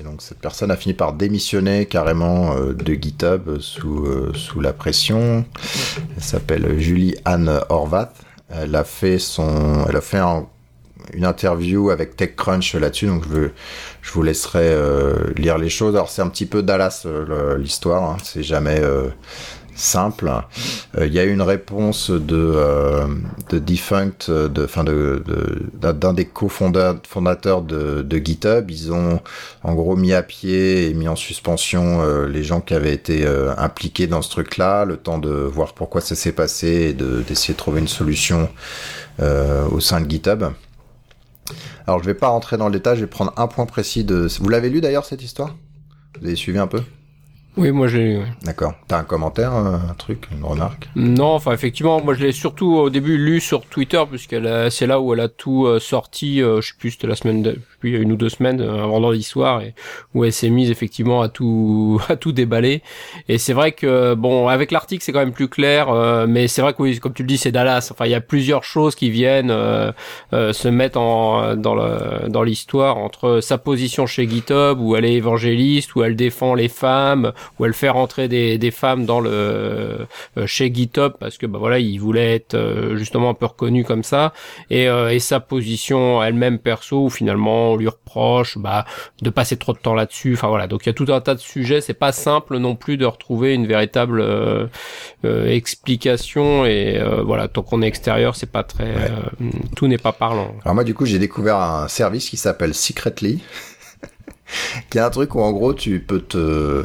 Et 0.00 0.02
donc 0.02 0.22
cette 0.22 0.38
personne 0.38 0.70
a 0.70 0.76
fini 0.76 0.94
par 0.94 1.12
démissionner 1.12 1.86
carrément 1.86 2.54
euh, 2.56 2.72
de 2.72 2.94
GitHub 2.94 3.58
sous 3.60 4.06
sous 4.34 4.60
la 4.60 4.72
pression. 4.72 5.44
Elle 6.16 6.22
s'appelle 6.22 6.78
Julie 6.78 7.16
Anne 7.24 7.60
Horvath. 7.68 8.16
Elle 8.48 8.74
a 8.74 8.84
fait 8.84 9.18
son 9.18 9.84
elle 9.88 9.96
a 9.96 10.00
fait 10.00 10.18
un, 10.18 10.46
une 11.12 11.24
interview 11.24 11.90
avec 11.90 12.16
TechCrunch 12.16 12.74
là-dessus, 12.74 13.06
donc 13.06 13.24
je, 13.30 13.48
je 14.02 14.12
vous 14.12 14.22
laisserai 14.22 14.74
lire 15.36 15.58
les 15.58 15.70
choses. 15.70 15.94
Alors 15.94 16.10
c'est 16.10 16.22
un 16.22 16.28
petit 16.28 16.46
peu 16.46 16.62
Dallas 16.62 17.06
l'histoire, 17.58 18.02
hein. 18.02 18.16
c'est 18.22 18.42
jamais 18.42 18.80
simple. 19.74 20.32
Euh, 20.96 21.06
il 21.06 21.12
y 21.12 21.18
a 21.18 21.24
une 21.24 21.42
réponse 21.42 22.10
de, 22.10 22.36
euh, 22.36 23.06
de 23.50 23.58
Defunct, 23.58 24.30
de, 24.30 24.66
fin 24.66 24.84
de, 24.84 25.22
d'un 25.74 26.12
des 26.12 26.24
cofondateurs 26.26 27.62
de, 27.62 28.02
de 28.02 28.16
GitHub. 28.18 28.70
Ils 28.70 28.92
ont 28.92 29.20
en 29.62 29.74
gros 29.74 29.96
mis 29.96 30.12
à 30.12 30.22
pied 30.22 30.88
et 30.88 30.94
mis 30.94 31.08
en 31.08 31.16
suspension 31.16 32.02
euh, 32.02 32.26
les 32.26 32.42
gens 32.42 32.60
qui 32.60 32.74
avaient 32.74 32.94
été 32.94 33.26
impliqués 33.58 34.06
dans 34.06 34.22
ce 34.22 34.30
truc-là, 34.30 34.84
le 34.84 34.96
temps 34.96 35.18
de 35.18 35.30
voir 35.30 35.74
pourquoi 35.74 36.00
ça 36.00 36.14
s'est 36.14 36.32
passé 36.32 36.68
et 36.68 36.92
de, 36.92 37.22
d'essayer 37.26 37.54
de 37.54 37.58
trouver 37.58 37.80
une 37.80 37.88
solution 37.88 38.48
au 39.20 39.80
sein 39.80 40.00
de 40.00 40.10
GitHub. 40.10 40.44
Alors 41.86 42.00
je 42.00 42.06
vais 42.06 42.14
pas 42.14 42.28
rentrer 42.28 42.56
dans 42.56 42.68
le 42.68 42.72
détail, 42.72 42.96
je 42.96 43.02
vais 43.02 43.06
prendre 43.06 43.32
un 43.36 43.46
point 43.46 43.66
précis 43.66 44.04
de... 44.04 44.26
Vous 44.40 44.48
l'avez 44.48 44.70
lu 44.70 44.80
d'ailleurs 44.80 45.04
cette 45.04 45.22
histoire? 45.22 45.54
Vous 46.18 46.26
avez 46.26 46.36
suivi 46.36 46.58
un 46.58 46.66
peu? 46.66 46.80
Oui, 47.56 47.70
moi 47.70 47.86
j'ai. 47.86 48.20
D'accord. 48.42 48.74
T'as 48.88 48.98
un 48.98 49.04
commentaire, 49.04 49.52
un 49.52 49.94
truc, 49.96 50.28
une 50.36 50.44
remarque? 50.44 50.88
Non, 50.96 51.34
enfin 51.34 51.52
effectivement, 51.52 52.02
moi 52.02 52.14
je 52.14 52.24
l'ai 52.24 52.32
surtout 52.32 52.74
au 52.74 52.90
début 52.90 53.16
lu 53.16 53.40
sur 53.40 53.64
Twitter 53.66 54.02
puisqu'elle 54.08 54.70
c'est 54.70 54.86
là 54.86 55.00
où 55.00 55.14
elle 55.14 55.20
a 55.20 55.28
tout 55.28 55.66
euh, 55.66 55.78
sorti. 55.78 56.42
Euh, 56.42 56.60
je 56.60 56.68
sais 56.68 56.74
plus, 56.78 56.92
c'était 56.92 57.06
la 57.06 57.14
semaine, 57.14 57.42
de... 57.42 57.58
a 57.92 57.98
une 57.98 58.12
ou 58.12 58.16
deux 58.16 58.28
semaines 58.28 58.60
euh, 58.60 58.84
avant 58.84 59.00
dans 59.00 59.10
l'histoire 59.10 59.60
et 59.60 59.74
où 60.14 60.24
elle 60.24 60.32
s'est 60.32 60.50
mise 60.50 60.70
effectivement 60.70 61.22
à 61.22 61.28
tout 61.28 62.00
à 62.08 62.16
tout 62.16 62.32
déballer. 62.32 62.82
Et 63.28 63.38
c'est 63.38 63.52
vrai 63.52 63.72
que 63.72 64.14
bon, 64.14 64.48
avec 64.48 64.70
l'article 64.70 65.02
c'est 65.04 65.12
quand 65.12 65.20
même 65.20 65.32
plus 65.32 65.48
clair, 65.48 65.92
mais 66.26 66.48
c'est 66.48 66.62
vrai 66.62 66.72
que 66.72 66.82
oui, 66.82 66.98
comme 66.98 67.12
tu 67.12 67.22
le 67.22 67.28
dis, 67.28 67.38
c'est 67.38 67.52
Dallas. 67.52 67.88
Enfin, 67.90 68.06
il 68.06 68.10
y 68.10 68.14
a 68.14 68.20
plusieurs 68.20 68.64
choses 68.64 68.94
qui 68.94 69.10
viennent 69.10 69.52
se 70.32 70.68
mettre 70.68 70.98
en 70.98 71.56
dans 71.56 71.74
le 71.74 72.28
dans 72.28 72.42
l'histoire 72.42 72.96
entre 72.98 73.40
sa 73.40 73.58
position 73.58 74.06
chez 74.06 74.28
GitHub 74.28 74.80
où 74.80 74.96
elle 74.96 75.04
est 75.04 75.14
évangéliste, 75.14 75.94
où 75.94 76.02
elle 76.02 76.16
défend 76.16 76.54
les 76.54 76.68
femmes 76.68 77.32
où 77.58 77.64
elle 77.64 77.74
fait 77.74 77.88
rentrer 77.88 78.28
des, 78.28 78.58
des 78.58 78.70
femmes 78.70 79.06
dans 79.06 79.20
le 79.20 80.06
euh, 80.36 80.46
chez 80.46 80.72
GitHub 80.72 81.12
parce 81.18 81.38
que 81.38 81.46
bah 81.46 81.58
voilà 81.58 81.78
il 81.78 81.98
voulait 81.98 82.34
être 82.34 82.54
euh, 82.54 82.96
justement 82.96 83.30
un 83.30 83.34
peu 83.34 83.46
reconnu 83.46 83.84
comme 83.84 84.02
ça 84.02 84.32
et, 84.70 84.88
euh, 84.88 85.10
et 85.10 85.18
sa 85.18 85.40
position 85.40 86.22
elle-même 86.22 86.58
perso 86.58 87.04
où 87.04 87.10
finalement 87.10 87.73
on 87.74 87.76
lui 87.76 87.88
reproche 87.88 88.58
bah 88.58 88.84
de 89.22 89.30
passer 89.30 89.56
trop 89.56 89.72
de 89.72 89.78
temps 89.78 89.94
là-dessus. 89.94 90.34
Enfin 90.34 90.48
voilà. 90.48 90.66
Donc 90.66 90.86
il 90.86 90.88
y 90.88 90.90
a 90.90 90.94
tout 90.94 91.06
un 91.08 91.20
tas 91.20 91.34
de 91.34 91.40
sujets. 91.40 91.80
C'est 91.80 91.94
pas 91.94 92.12
simple 92.12 92.58
non 92.58 92.76
plus 92.76 92.96
de 92.96 93.06
retrouver 93.06 93.54
une 93.54 93.66
véritable 93.66 94.24
explication. 95.24 96.64
Et 96.64 97.00
voilà. 97.24 97.48
Tant 97.48 97.62
qu'on 97.62 97.82
est 97.82 97.86
extérieur 97.86 98.36
c'est 98.36 98.50
pas 98.50 98.62
très 98.62 99.10
tout 99.76 99.86
n'est 99.86 99.98
pas 99.98 100.12
parlant. 100.12 100.54
Alors 100.64 100.74
moi 100.74 100.84
du 100.84 100.94
coup 100.94 101.06
j'ai 101.06 101.18
découvert 101.18 101.56
un 101.56 101.88
service 101.88 102.28
qui 102.28 102.36
s'appelle 102.36 102.74
Secretly 102.74 103.42
qui 104.90 104.98
est 104.98 105.00
un 105.00 105.10
truc 105.10 105.34
où 105.34 105.40
en 105.40 105.52
gros 105.52 105.74
tu 105.74 106.00
peux 106.00 106.20
te 106.20 106.84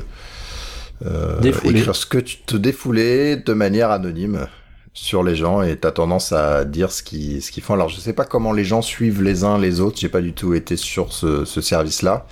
euh, 1.05 1.41
écrire 1.41 1.95
ce 1.95 2.05
que 2.05 2.17
tu 2.17 2.37
te 2.37 2.57
défouler 2.57 3.37
de 3.37 3.53
manière 3.53 3.91
anonyme 3.91 4.47
sur 4.93 5.23
les 5.23 5.35
gens 5.35 5.61
et 5.61 5.77
t'as 5.77 5.91
tendance 5.91 6.31
à 6.31 6.65
dire 6.65 6.91
ce 6.91 7.03
qu'ils 7.03 7.41
ce 7.41 7.51
qu'ils 7.51 7.63
font. 7.63 7.73
Alors 7.73 7.89
je 7.89 7.99
sais 7.99 8.13
pas 8.13 8.25
comment 8.25 8.51
les 8.51 8.63
gens 8.63 8.81
suivent 8.81 9.21
les 9.21 9.43
uns 9.43 9.57
les 9.57 9.79
autres. 9.79 9.97
J'ai 9.99 10.09
pas 10.09 10.21
du 10.21 10.33
tout 10.33 10.53
été 10.53 10.77
sur 10.77 11.13
ce, 11.13 11.45
ce 11.45 11.61
service-là, 11.61 12.25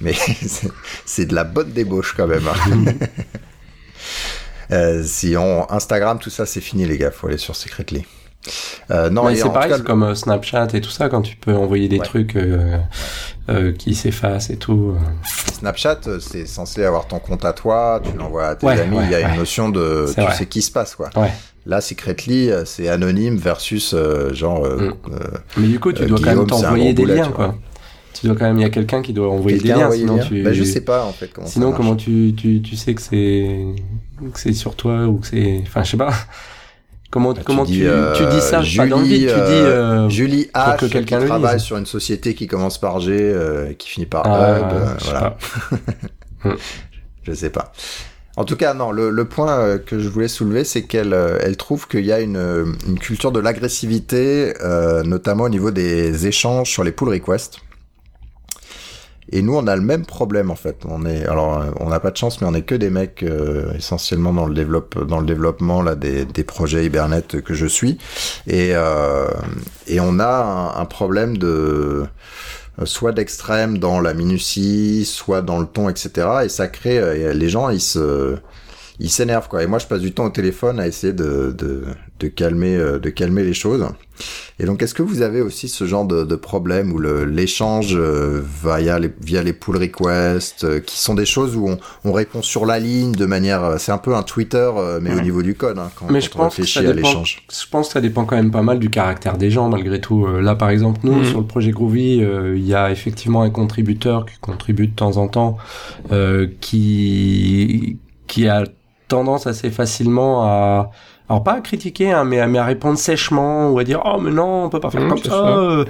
mais 0.00 0.14
c'est 1.04 1.26
de 1.26 1.34
la 1.34 1.44
bonne 1.44 1.70
débauche 1.70 2.14
quand 2.16 2.26
même. 2.26 2.48
Hein. 2.48 2.92
euh, 4.72 5.02
si 5.04 5.36
on 5.36 5.70
Instagram 5.70 6.18
tout 6.18 6.30
ça 6.30 6.46
c'est 6.46 6.60
fini 6.60 6.86
les 6.86 6.98
gars, 6.98 7.10
faut 7.10 7.28
aller 7.28 7.38
sur 7.38 7.54
Secretly. 7.54 8.04
Euh, 8.90 9.10
non, 9.10 9.28
c'est 9.34 9.52
pareil, 9.52 9.82
comme 9.84 10.02
euh, 10.02 10.14
Snapchat 10.14 10.68
et 10.74 10.80
tout 10.80 10.90
ça, 10.90 11.08
quand 11.08 11.22
tu 11.22 11.36
peux 11.36 11.54
envoyer 11.54 11.88
des 11.88 11.98
trucs 11.98 12.36
euh, 12.36 12.78
euh, 13.48 13.72
qui 13.72 13.94
s'effacent 13.94 14.50
et 14.50 14.56
tout. 14.56 14.96
Snapchat, 15.52 16.00
c'est 16.20 16.46
censé 16.46 16.84
avoir 16.84 17.06
ton 17.06 17.18
compte 17.18 17.44
à 17.44 17.52
toi, 17.52 18.00
tu 18.02 18.16
l'envoies 18.16 18.48
à 18.48 18.56
tes 18.56 18.68
amis, 18.68 18.98
il 19.02 19.10
y 19.10 19.14
a 19.14 19.28
une 19.28 19.36
notion 19.36 19.68
de 19.68 20.06
tu 20.14 20.32
sais 20.32 20.46
qui 20.46 20.62
se 20.62 20.70
passe, 20.70 20.94
quoi. 20.94 21.10
Là, 21.68 21.80
Secretly, 21.80 22.50
c'est 22.64 22.88
anonyme 22.88 23.36
versus 23.36 23.94
genre. 24.32 24.66
Mm. 24.66 24.94
Mais 25.58 25.68
du 25.68 25.78
coup, 25.78 25.92
tu 25.92 26.06
dois 26.06 26.18
quand 26.18 26.34
même 26.34 26.46
t'envoyer 26.46 26.92
des 26.92 27.04
liens, 27.04 27.30
quoi. 27.30 27.54
Tu 28.14 28.26
dois 28.26 28.34
quand 28.34 28.46
même, 28.46 28.58
il 28.58 28.62
y 28.62 28.64
a 28.64 28.70
quelqu'un 28.70 29.00
qui 29.00 29.12
doit 29.12 29.30
envoyer 29.30 29.58
des 29.58 29.68
liens, 29.68 29.90
sinon 29.92 30.18
tu. 30.18 30.42
Bah, 30.42 30.52
je 30.52 30.64
sais 30.64 30.80
pas 30.80 31.04
en 31.04 31.12
fait 31.12 31.28
comment. 31.32 31.46
Sinon, 31.46 31.72
comment 31.72 31.94
tu, 31.94 32.34
tu, 32.36 32.60
tu 32.62 32.74
sais 32.74 32.94
que 32.94 33.02
c'est 33.02 33.66
que 34.32 34.40
c'est 34.40 34.52
sur 34.52 34.74
toi 34.74 35.06
ou 35.06 35.18
que 35.18 35.26
c'est, 35.26 35.60
enfin, 35.62 35.82
je 35.84 35.90
sais 35.92 35.96
pas. 35.96 36.12
Comment, 37.10 37.32
bah, 37.32 37.40
comment 37.42 37.64
tu, 37.64 37.72
dis, 37.72 37.86
tu, 38.16 38.26
dis 38.26 38.40
ça 38.42 38.60
Julie, 38.60 38.76
pas 38.76 38.86
dans 38.86 39.00
le 39.00 39.06
vide, 39.06 39.28
tu 39.28 39.34
dis 39.34 39.34
euh, 39.34 40.04
euh 40.04 40.08
Julie 40.10 40.50
H 40.52 40.76
que 40.76 40.84
quelqu'un 40.84 41.24
travaille 41.24 41.58
sur 41.58 41.78
une 41.78 41.86
société 41.86 42.34
qui 42.34 42.46
commence 42.46 42.76
par 42.76 43.00
G 43.00 43.16
euh, 43.18 43.72
qui 43.72 43.88
finit 43.88 44.04
par 44.04 44.26
ah, 44.26 44.58
Hub, 44.58 44.66
euh, 44.70 44.94
voilà. 45.04 45.36
je 47.22 47.32
sais 47.32 47.48
pas. 47.48 47.72
En 48.38 48.44
tout 48.44 48.56
cas, 48.56 48.72
non. 48.72 48.92
Le, 48.92 49.10
le 49.10 49.24
point 49.24 49.58
euh, 49.58 49.78
que 49.78 49.98
je 49.98 50.08
voulais 50.08 50.28
soulever, 50.28 50.64
c'est 50.64 50.82
qu'elle 50.82 51.12
elle 51.42 51.56
trouve 51.56 51.88
qu'il 51.88 52.04
y 52.04 52.12
a 52.12 52.20
une, 52.20 52.76
une 52.86 52.98
culture 52.98 53.32
de 53.32 53.40
l'agressivité, 53.40 54.54
notamment 55.04 55.44
au 55.44 55.48
niveau 55.48 55.70
des 55.70 56.26
échanges 56.26 56.70
sur 56.70 56.84
les 56.84 56.92
pull 56.92 57.08
requests. 57.08 57.58
Et 59.30 59.42
nous, 59.42 59.54
on 59.54 59.66
a 59.66 59.76
le 59.76 59.82
même 59.82 60.06
problème 60.06 60.50
en 60.50 60.56
fait. 60.56 60.84
On 60.86 61.04
est, 61.04 61.26
alors, 61.26 61.60
euh, 61.60 61.66
on 61.80 61.90
n'a 61.90 62.00
pas 62.00 62.10
de 62.10 62.16
chance, 62.16 62.40
mais 62.40 62.46
on 62.46 62.54
est 62.54 62.62
que 62.62 62.74
des 62.74 62.90
mecs 62.90 63.22
euh, 63.22 63.72
essentiellement 63.74 64.32
dans 64.32 64.46
le 64.46 64.54
développe, 64.54 65.04
dans 65.06 65.20
le 65.20 65.26
développement 65.26 65.82
là 65.82 65.94
des, 65.96 66.24
des 66.24 66.44
projets 66.44 66.86
Hibernate 66.86 67.42
que 67.42 67.54
je 67.54 67.66
suis, 67.66 67.98
et 68.46 68.70
euh, 68.72 69.26
et 69.86 70.00
on 70.00 70.18
a 70.18 70.74
un, 70.76 70.80
un 70.80 70.84
problème 70.86 71.36
de 71.36 72.04
soit 72.84 73.12
d'extrême 73.12 73.78
dans 73.78 74.00
la 74.00 74.14
minutie, 74.14 75.04
soit 75.04 75.42
dans 75.42 75.58
le 75.58 75.66
ton, 75.66 75.88
etc. 75.88 76.28
Et 76.44 76.48
ça 76.48 76.68
crée, 76.68 77.34
les 77.34 77.48
gens, 77.48 77.70
ils 77.70 77.80
se 77.80 78.36
ils 79.00 79.10
s'énervent 79.10 79.48
quoi. 79.48 79.62
Et 79.62 79.66
moi, 79.66 79.78
je 79.78 79.86
passe 79.86 80.00
du 80.00 80.12
temps 80.12 80.24
au 80.24 80.30
téléphone 80.30 80.80
à 80.80 80.86
essayer 80.86 81.12
de, 81.12 81.54
de, 81.56 81.84
de 82.18 82.28
calmer, 82.28 82.76
euh, 82.76 82.98
de 82.98 83.10
calmer 83.10 83.44
les 83.44 83.54
choses. 83.54 83.86
Et 84.58 84.64
donc, 84.64 84.82
est-ce 84.82 84.94
que 84.94 85.02
vous 85.02 85.22
avez 85.22 85.40
aussi 85.40 85.68
ce 85.68 85.86
genre 85.86 86.04
de, 86.04 86.24
de 86.24 86.34
problème 86.34 86.92
où 86.92 86.98
l'échange 86.98 87.94
euh, 87.94 88.42
via 88.64 88.98
les, 88.98 89.12
via 89.20 89.44
les 89.44 89.52
pull 89.52 89.76
requests, 89.76 90.64
euh, 90.64 90.80
qui 90.80 90.98
sont 90.98 91.14
des 91.14 91.26
choses 91.26 91.54
où 91.54 91.68
on, 91.68 91.78
on, 92.04 92.12
répond 92.12 92.42
sur 92.42 92.66
la 92.66 92.80
ligne 92.80 93.12
de 93.12 93.26
manière, 93.26 93.76
c'est 93.78 93.92
un 93.92 93.98
peu 93.98 94.16
un 94.16 94.24
Twitter, 94.24 94.68
mais 95.00 95.14
au 95.14 95.20
niveau 95.20 95.42
du 95.42 95.54
code, 95.54 95.78
hein, 95.78 95.90
quand, 95.94 96.10
mais 96.10 96.20
je 96.20 96.30
pense 96.30 96.54
réfléchit 96.54 96.80
à 96.80 96.92
l'échange. 96.92 97.42
Je 97.48 97.68
pense 97.70 97.88
que 97.88 97.92
ça 97.92 98.00
dépend 98.00 98.24
quand 98.24 98.36
même 98.36 98.50
pas 98.50 98.62
mal 98.62 98.80
du 98.80 98.90
caractère 98.90 99.38
des 99.38 99.52
gens, 99.52 99.68
malgré 99.68 100.00
tout. 100.00 100.26
Là, 100.26 100.56
par 100.56 100.70
exemple, 100.70 101.00
nous, 101.04 101.20
mm. 101.20 101.24
sur 101.24 101.38
le 101.38 101.46
projet 101.46 101.70
Groovy, 101.70 102.16
il 102.56 102.66
y 102.66 102.74
a 102.74 102.90
effectivement 102.90 103.42
un 103.42 103.50
contributeur 103.50 104.26
qui 104.26 104.38
contribue 104.40 104.88
de 104.88 104.94
temps 104.94 105.16
en 105.18 105.28
temps, 105.28 105.56
qui 106.60 107.98
qui 108.26 108.46
a 108.46 108.64
tendance 109.08 109.46
assez 109.46 109.70
facilement 109.70 110.44
à 110.44 110.90
alors 111.30 111.42
pas 111.42 111.54
à 111.54 111.60
critiquer 111.60 112.10
hein, 112.10 112.24
mais, 112.24 112.40
à, 112.40 112.46
mais 112.46 112.58
à 112.58 112.64
répondre 112.64 112.96
sèchement 112.96 113.70
ou 113.70 113.78
à 113.78 113.84
dire 113.84 114.00
oh 114.04 114.18
mais 114.18 114.30
non 114.30 114.64
on 114.64 114.68
peut 114.70 114.80
pas 114.80 114.90
faire 114.90 115.02
mmh, 115.02 115.08
comme 115.08 115.18
ça. 115.18 115.84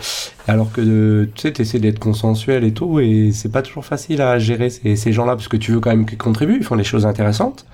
alors 0.49 0.73
que 0.73 1.29
tu 1.35 1.43
sais 1.43 1.53
t'essaies 1.53 1.79
d'être 1.79 2.01
consensuel 2.01 2.65
et 2.65 2.73
tout 2.73 2.99
et 2.99 3.31
c'est 3.33 3.53
pas 3.53 3.63
toujours 3.63 3.85
facile 3.85 4.21
à 4.21 4.39
gérer 4.39 4.71
ces, 4.71 4.97
ces 4.97 5.13
gens-là 5.13 5.37
parce 5.37 5.49
que 5.49 5.57
tu 5.57 5.71
veux 5.73 5.81
quand 5.81 5.91
même 5.91 6.07
qu'ils 6.07 6.19
contribuent 6.19 6.57
ils 6.57 6.65
font 6.65 6.77
des 6.77 6.85
choses 6.85 7.07
intéressantes. 7.07 7.67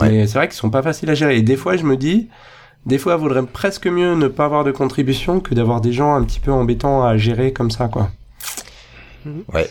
Mais 0.00 0.26
c'est 0.26 0.38
vrai 0.38 0.48
qu'ils 0.48 0.56
sont 0.56 0.70
pas 0.70 0.80
faciles 0.80 1.10
à 1.10 1.14
gérer. 1.14 1.36
Et 1.36 1.42
des 1.42 1.56
fois 1.56 1.76
je 1.76 1.84
me 1.84 1.98
dis 1.98 2.28
des 2.84 2.98
fois, 2.98 3.16
vaudrait 3.16 3.44
presque 3.44 3.86
mieux 3.86 4.14
ne 4.14 4.26
pas 4.26 4.46
avoir 4.46 4.64
de 4.64 4.72
contribution 4.72 5.40
que 5.40 5.54
d'avoir 5.54 5.80
des 5.80 5.92
gens 5.92 6.14
un 6.14 6.24
petit 6.24 6.40
peu 6.40 6.50
embêtants 6.50 7.04
à 7.04 7.16
gérer 7.16 7.52
comme 7.52 7.70
ça, 7.70 7.88
quoi. 7.88 8.10
Ouais 9.54 9.70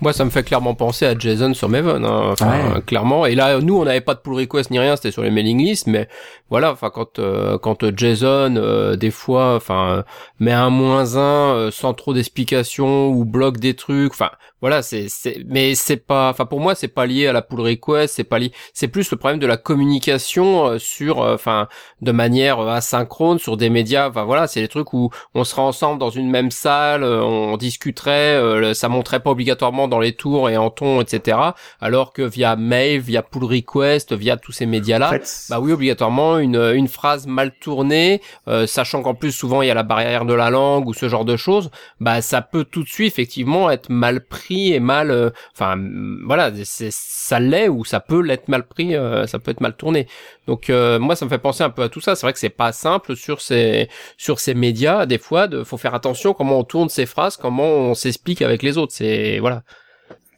moi, 0.00 0.12
ça 0.12 0.24
me 0.24 0.30
fait 0.30 0.42
clairement 0.42 0.74
penser 0.74 1.06
à 1.06 1.18
Jason 1.18 1.54
sur 1.54 1.68
Maven, 1.68 2.04
hein. 2.04 2.30
enfin, 2.32 2.80
clairement. 2.86 3.26
Et 3.26 3.34
là, 3.34 3.60
nous, 3.60 3.78
on 3.78 3.84
n'avait 3.84 4.00
pas 4.00 4.14
de 4.14 4.20
pull 4.20 4.34
request 4.34 4.70
ni 4.70 4.78
rien, 4.78 4.96
c'était 4.96 5.10
sur 5.10 5.22
les 5.22 5.30
mailing 5.30 5.58
lists, 5.58 5.86
mais 5.86 6.08
voilà, 6.50 6.72
enfin, 6.72 6.90
quand 6.90 7.18
euh, 7.18 7.58
quand 7.58 7.96
Jason, 7.96 8.56
euh, 8.56 8.96
des 8.96 9.10
fois, 9.10 9.56
enfin, 9.56 10.04
met 10.38 10.52
un 10.52 10.70
moins 10.70 11.16
un 11.16 11.54
euh, 11.54 11.70
sans 11.70 11.94
trop 11.94 12.14
d'explications 12.14 13.08
ou 13.08 13.24
bloque 13.24 13.58
des 13.58 13.74
trucs, 13.74 14.12
enfin, 14.12 14.30
voilà, 14.62 14.80
c'est, 14.80 15.08
c'est, 15.08 15.44
mais 15.48 15.74
c'est 15.74 15.96
pas, 15.96 16.30
enfin 16.30 16.46
pour 16.46 16.60
moi 16.60 16.76
c'est 16.76 16.86
pas 16.86 17.04
lié 17.04 17.26
à 17.26 17.32
la 17.32 17.42
pull 17.42 17.60
request, 17.60 18.14
c'est 18.14 18.22
pas 18.22 18.38
lié, 18.38 18.52
c'est 18.72 18.86
plus 18.86 19.10
le 19.10 19.16
problème 19.16 19.40
de 19.40 19.46
la 19.46 19.56
communication 19.56 20.68
euh, 20.68 20.78
sur, 20.78 21.20
euh, 21.20 21.34
enfin, 21.34 21.66
de 22.00 22.12
manière 22.12 22.60
euh, 22.60 22.68
asynchrone 22.68 23.40
sur 23.40 23.56
des 23.56 23.70
médias. 23.70 24.08
Enfin 24.08 24.22
voilà, 24.22 24.46
c'est 24.46 24.60
les 24.60 24.68
trucs 24.68 24.92
où 24.92 25.10
on 25.34 25.42
serait 25.42 25.62
ensemble 25.62 25.98
dans 25.98 26.10
une 26.10 26.30
même 26.30 26.52
salle, 26.52 27.02
on 27.02 27.56
discuterait, 27.56 28.72
ça 28.74 28.88
montrait 28.88 29.18
pas 29.18 29.30
obligatoirement 29.30 29.88
dans 29.88 29.98
les 29.98 30.12
tours 30.12 30.48
et 30.48 30.56
en 30.56 30.70
ton, 30.70 31.00
etc. 31.00 31.38
Alors 31.80 32.12
que 32.12 32.22
via 32.22 32.54
mail, 32.54 33.00
via 33.00 33.22
pull 33.22 33.44
request, 33.44 34.12
via 34.12 34.36
tous 34.36 34.52
ces 34.52 34.66
médias-là, 34.66 35.18
bah 35.50 35.58
oui 35.58 35.72
obligatoirement 35.72 36.38
une 36.38 36.72
une 36.74 36.86
phrase 36.86 37.26
mal 37.26 37.50
tournée, 37.58 38.20
sachant 38.66 39.02
qu'en 39.02 39.14
plus 39.14 39.32
souvent 39.32 39.62
il 39.62 39.68
y 39.68 39.70
a 39.72 39.74
la 39.74 39.82
barrière 39.82 40.24
de 40.24 40.34
la 40.34 40.50
langue 40.50 40.86
ou 40.86 40.94
ce 40.94 41.08
genre 41.08 41.24
de 41.24 41.36
choses, 41.36 41.70
bah 41.98 42.22
ça 42.22 42.42
peut 42.42 42.64
tout 42.64 42.84
de 42.84 42.88
suite 42.88 43.12
effectivement 43.12 43.68
être 43.68 43.88
mal 43.90 44.20
pris 44.24 44.51
est 44.72 44.80
mal, 44.80 45.10
euh, 45.10 45.30
enfin 45.54 45.76
voilà, 46.24 46.50
c'est 46.64 46.92
ça 46.92 47.40
l'est 47.40 47.68
ou 47.68 47.84
ça 47.84 48.00
peut 48.00 48.20
l'être 48.20 48.48
mal 48.48 48.64
pris, 48.64 48.94
euh, 48.94 49.26
ça 49.26 49.38
peut 49.38 49.50
être 49.50 49.60
mal 49.60 49.74
tourné. 49.74 50.06
Donc 50.46 50.70
euh, 50.70 50.98
moi 50.98 51.16
ça 51.16 51.24
me 51.24 51.30
fait 51.30 51.38
penser 51.38 51.62
un 51.64 51.70
peu 51.70 51.82
à 51.82 51.88
tout 51.88 52.00
ça. 52.00 52.14
C'est 52.14 52.26
vrai 52.26 52.32
que 52.32 52.38
c'est 52.38 52.48
pas 52.48 52.72
simple 52.72 53.16
sur 53.16 53.40
ces 53.40 53.88
sur 54.16 54.40
ces 54.40 54.54
médias. 54.54 55.06
Des 55.06 55.18
fois, 55.18 55.48
de, 55.48 55.64
faut 55.64 55.76
faire 55.76 55.94
attention 55.94 56.34
comment 56.34 56.58
on 56.58 56.64
tourne 56.64 56.88
ces 56.88 57.06
phrases, 57.06 57.36
comment 57.36 57.64
on 57.64 57.94
s'explique 57.94 58.42
avec 58.42 58.62
les 58.62 58.78
autres. 58.78 58.92
C'est 58.92 59.38
voilà. 59.38 59.62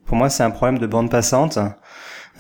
Pour 0.07 0.17
moi, 0.17 0.29
c'est 0.29 0.43
un 0.43 0.51
problème 0.51 0.79
de 0.79 0.87
bande 0.87 1.11
passante. 1.11 1.59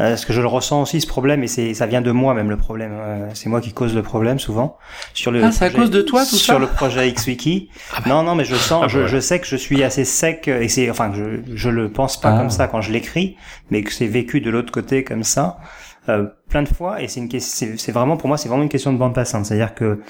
Euh, 0.01 0.11
parce 0.11 0.24
que 0.24 0.32
je 0.32 0.40
le 0.40 0.49
ressens 0.49 0.82
aussi 0.82 1.01
ce 1.01 1.07
problème 1.07 1.45
et 1.45 1.47
c'est 1.47 1.72
ça 1.72 1.86
vient 1.86 2.01
de 2.01 2.11
moi 2.11 2.34
même 2.34 2.51
le 2.51 2.57
problème. 2.57 2.90
Euh, 2.95 3.28
c'est 3.34 3.49
moi 3.49 3.61
qui 3.61 3.72
cause 3.72 3.95
le 3.95 4.03
problème 4.03 4.40
souvent 4.40 4.76
sur 5.12 5.30
le. 5.30 5.45
Ah, 5.45 5.53
c'est 5.53 5.66
à 5.66 5.70
cause 5.70 5.90
de 5.90 6.03
toi 6.03 6.24
tout 6.26 6.34
sur 6.34 6.59
le 6.59 6.66
projet 6.66 7.12
XWiki. 7.12 7.70
Ah 7.97 8.01
bah. 8.01 8.09
Non 8.09 8.22
non 8.24 8.34
mais 8.34 8.45
je 8.45 8.57
sens, 8.57 8.80
ah 8.82 8.86
bah 8.86 8.88
je, 8.88 9.07
je, 9.07 9.20
sais 9.20 9.38
que 9.38 9.47
je 9.47 9.55
suis 9.55 9.84
assez 9.84 10.05
sec 10.05 10.49
et 10.49 10.68
c'est 10.68 10.90
enfin 10.90 11.12
je 11.14 11.40
je 11.55 11.68
le 11.68 11.90
pense 11.90 12.20
pas 12.20 12.34
ah. 12.34 12.38
comme 12.38 12.51
ça 12.51 12.66
quand 12.66 12.80
je 12.80 12.90
l'écris, 12.90 13.36
mais 13.70 13.82
que 13.82 13.92
c'est 13.92 14.07
vécu 14.07 14.40
de 14.40 14.51
l'autre 14.51 14.72
côté 14.72 15.05
comme 15.05 15.22
ça. 15.22 15.59
Euh, 16.11 16.26
plein 16.50 16.62
de 16.62 16.68
fois 16.68 17.00
et 17.00 17.09
c'est 17.09 17.18
une 17.18 17.40
c'est 17.40 17.92
vraiment 17.92 18.18
pour 18.18 18.28
moi 18.28 18.36
c'est 18.36 18.50
vraiment 18.50 18.62
une 18.62 18.68
question 18.68 18.92
de 18.92 18.98
bande 18.98 19.14
passante 19.14 19.46
c'est 19.46 19.55
à 19.55 19.57
dire 19.57 19.74
que 19.74 20.00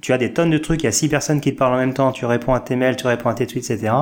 tu 0.00 0.12
as 0.12 0.18
des 0.18 0.32
tonnes 0.32 0.50
de 0.50 0.58
trucs, 0.58 0.82
il 0.82 0.86
y 0.86 0.88
a 0.88 0.92
six 0.92 1.08
personnes 1.08 1.40
qui 1.40 1.52
te 1.52 1.58
parlent 1.58 1.74
en 1.74 1.78
même 1.78 1.94
temps, 1.94 2.12
tu 2.12 2.26
réponds 2.26 2.54
à 2.54 2.60
tes 2.60 2.76
mails, 2.76 2.96
tu 2.96 3.06
réponds 3.06 3.28
à 3.28 3.34
tes 3.34 3.46
tweets, 3.46 3.70
etc. 3.70 3.92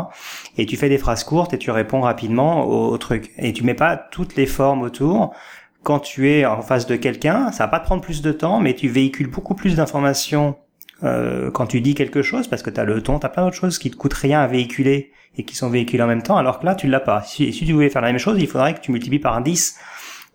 Et 0.57 0.67
tu 0.67 0.77
fais 0.77 0.89
des 0.89 0.99
phrases 0.99 1.25
courtes 1.25 1.53
et 1.55 1.59
tu 1.59 1.71
réponds 1.71 2.01
rapidement 2.01 2.67
au, 2.67 2.97
truc. 2.99 3.31
Et 3.39 3.53
tu 3.53 3.65
mets 3.65 3.75
pas 3.75 3.97
toutes 3.97 4.37
les 4.37 4.47
formes 4.47 4.83
autour. 4.83 5.35
Quand 5.83 6.01
tu 6.01 6.31
es 6.31 6.47
en 6.47 6.63
face 6.63 6.87
de 6.87 6.97
quelqu'un, 6.97 7.51
ça 7.53 7.65
va 7.65 7.69
pas 7.69 7.81
te 7.81 7.85
prendre 7.85 8.03
plus 8.03 8.23
de 8.23 8.33
temps, 8.33 8.61
mais 8.61 8.75
tu 8.75 8.89
véhicules 8.89 9.29
beaucoup 9.29 9.55
plus 9.55 9.77
d'informations 9.77 10.57
euh, 11.03 11.51
quand 11.51 11.67
tu 11.67 11.81
dis 11.81 11.95
quelque 11.95 12.23
chose, 12.23 12.47
parce 12.47 12.63
que 12.63 12.71
tu 12.71 12.79
as 12.79 12.85
le 12.85 13.03
ton, 13.03 13.19
tu 13.19 13.27
as 13.27 13.29
plein 13.29 13.45
d'autres 13.45 13.57
choses 13.57 13.79
qui 13.79 13.91
te 13.91 13.97
coûtent 13.97 14.15
rien 14.15 14.41
à 14.41 14.47
véhiculer 14.47 15.11
et 15.37 15.45
qui 15.45 15.57
sont 15.57 15.69
véhiculées 15.69 16.05
en 16.05 16.07
même 16.07 16.23
temps, 16.23 16.37
alors 16.37 16.61
que 16.61 16.67
là, 16.67 16.77
tu 16.77 16.87
l'as 16.87 17.01
pas. 17.01 17.23
Si, 17.23 17.53
si 17.53 17.67
tu 17.67 17.73
voulais 17.73 17.91
faire 17.91 18.03
la 18.03 18.09
même 18.09 18.19
chose, 18.19 18.37
il 18.39 18.47
faudrait 18.47 18.75
que 18.75 18.81
tu 18.81 18.93
multiplies 18.93 19.19
par 19.19 19.43
10 19.43 19.77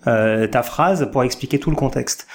euh, 0.06 0.48
ta 0.48 0.62
phrase 0.62 1.10
pour 1.12 1.24
expliquer 1.24 1.60
tout 1.60 1.70
le 1.70 1.76
contexte. 1.76 2.28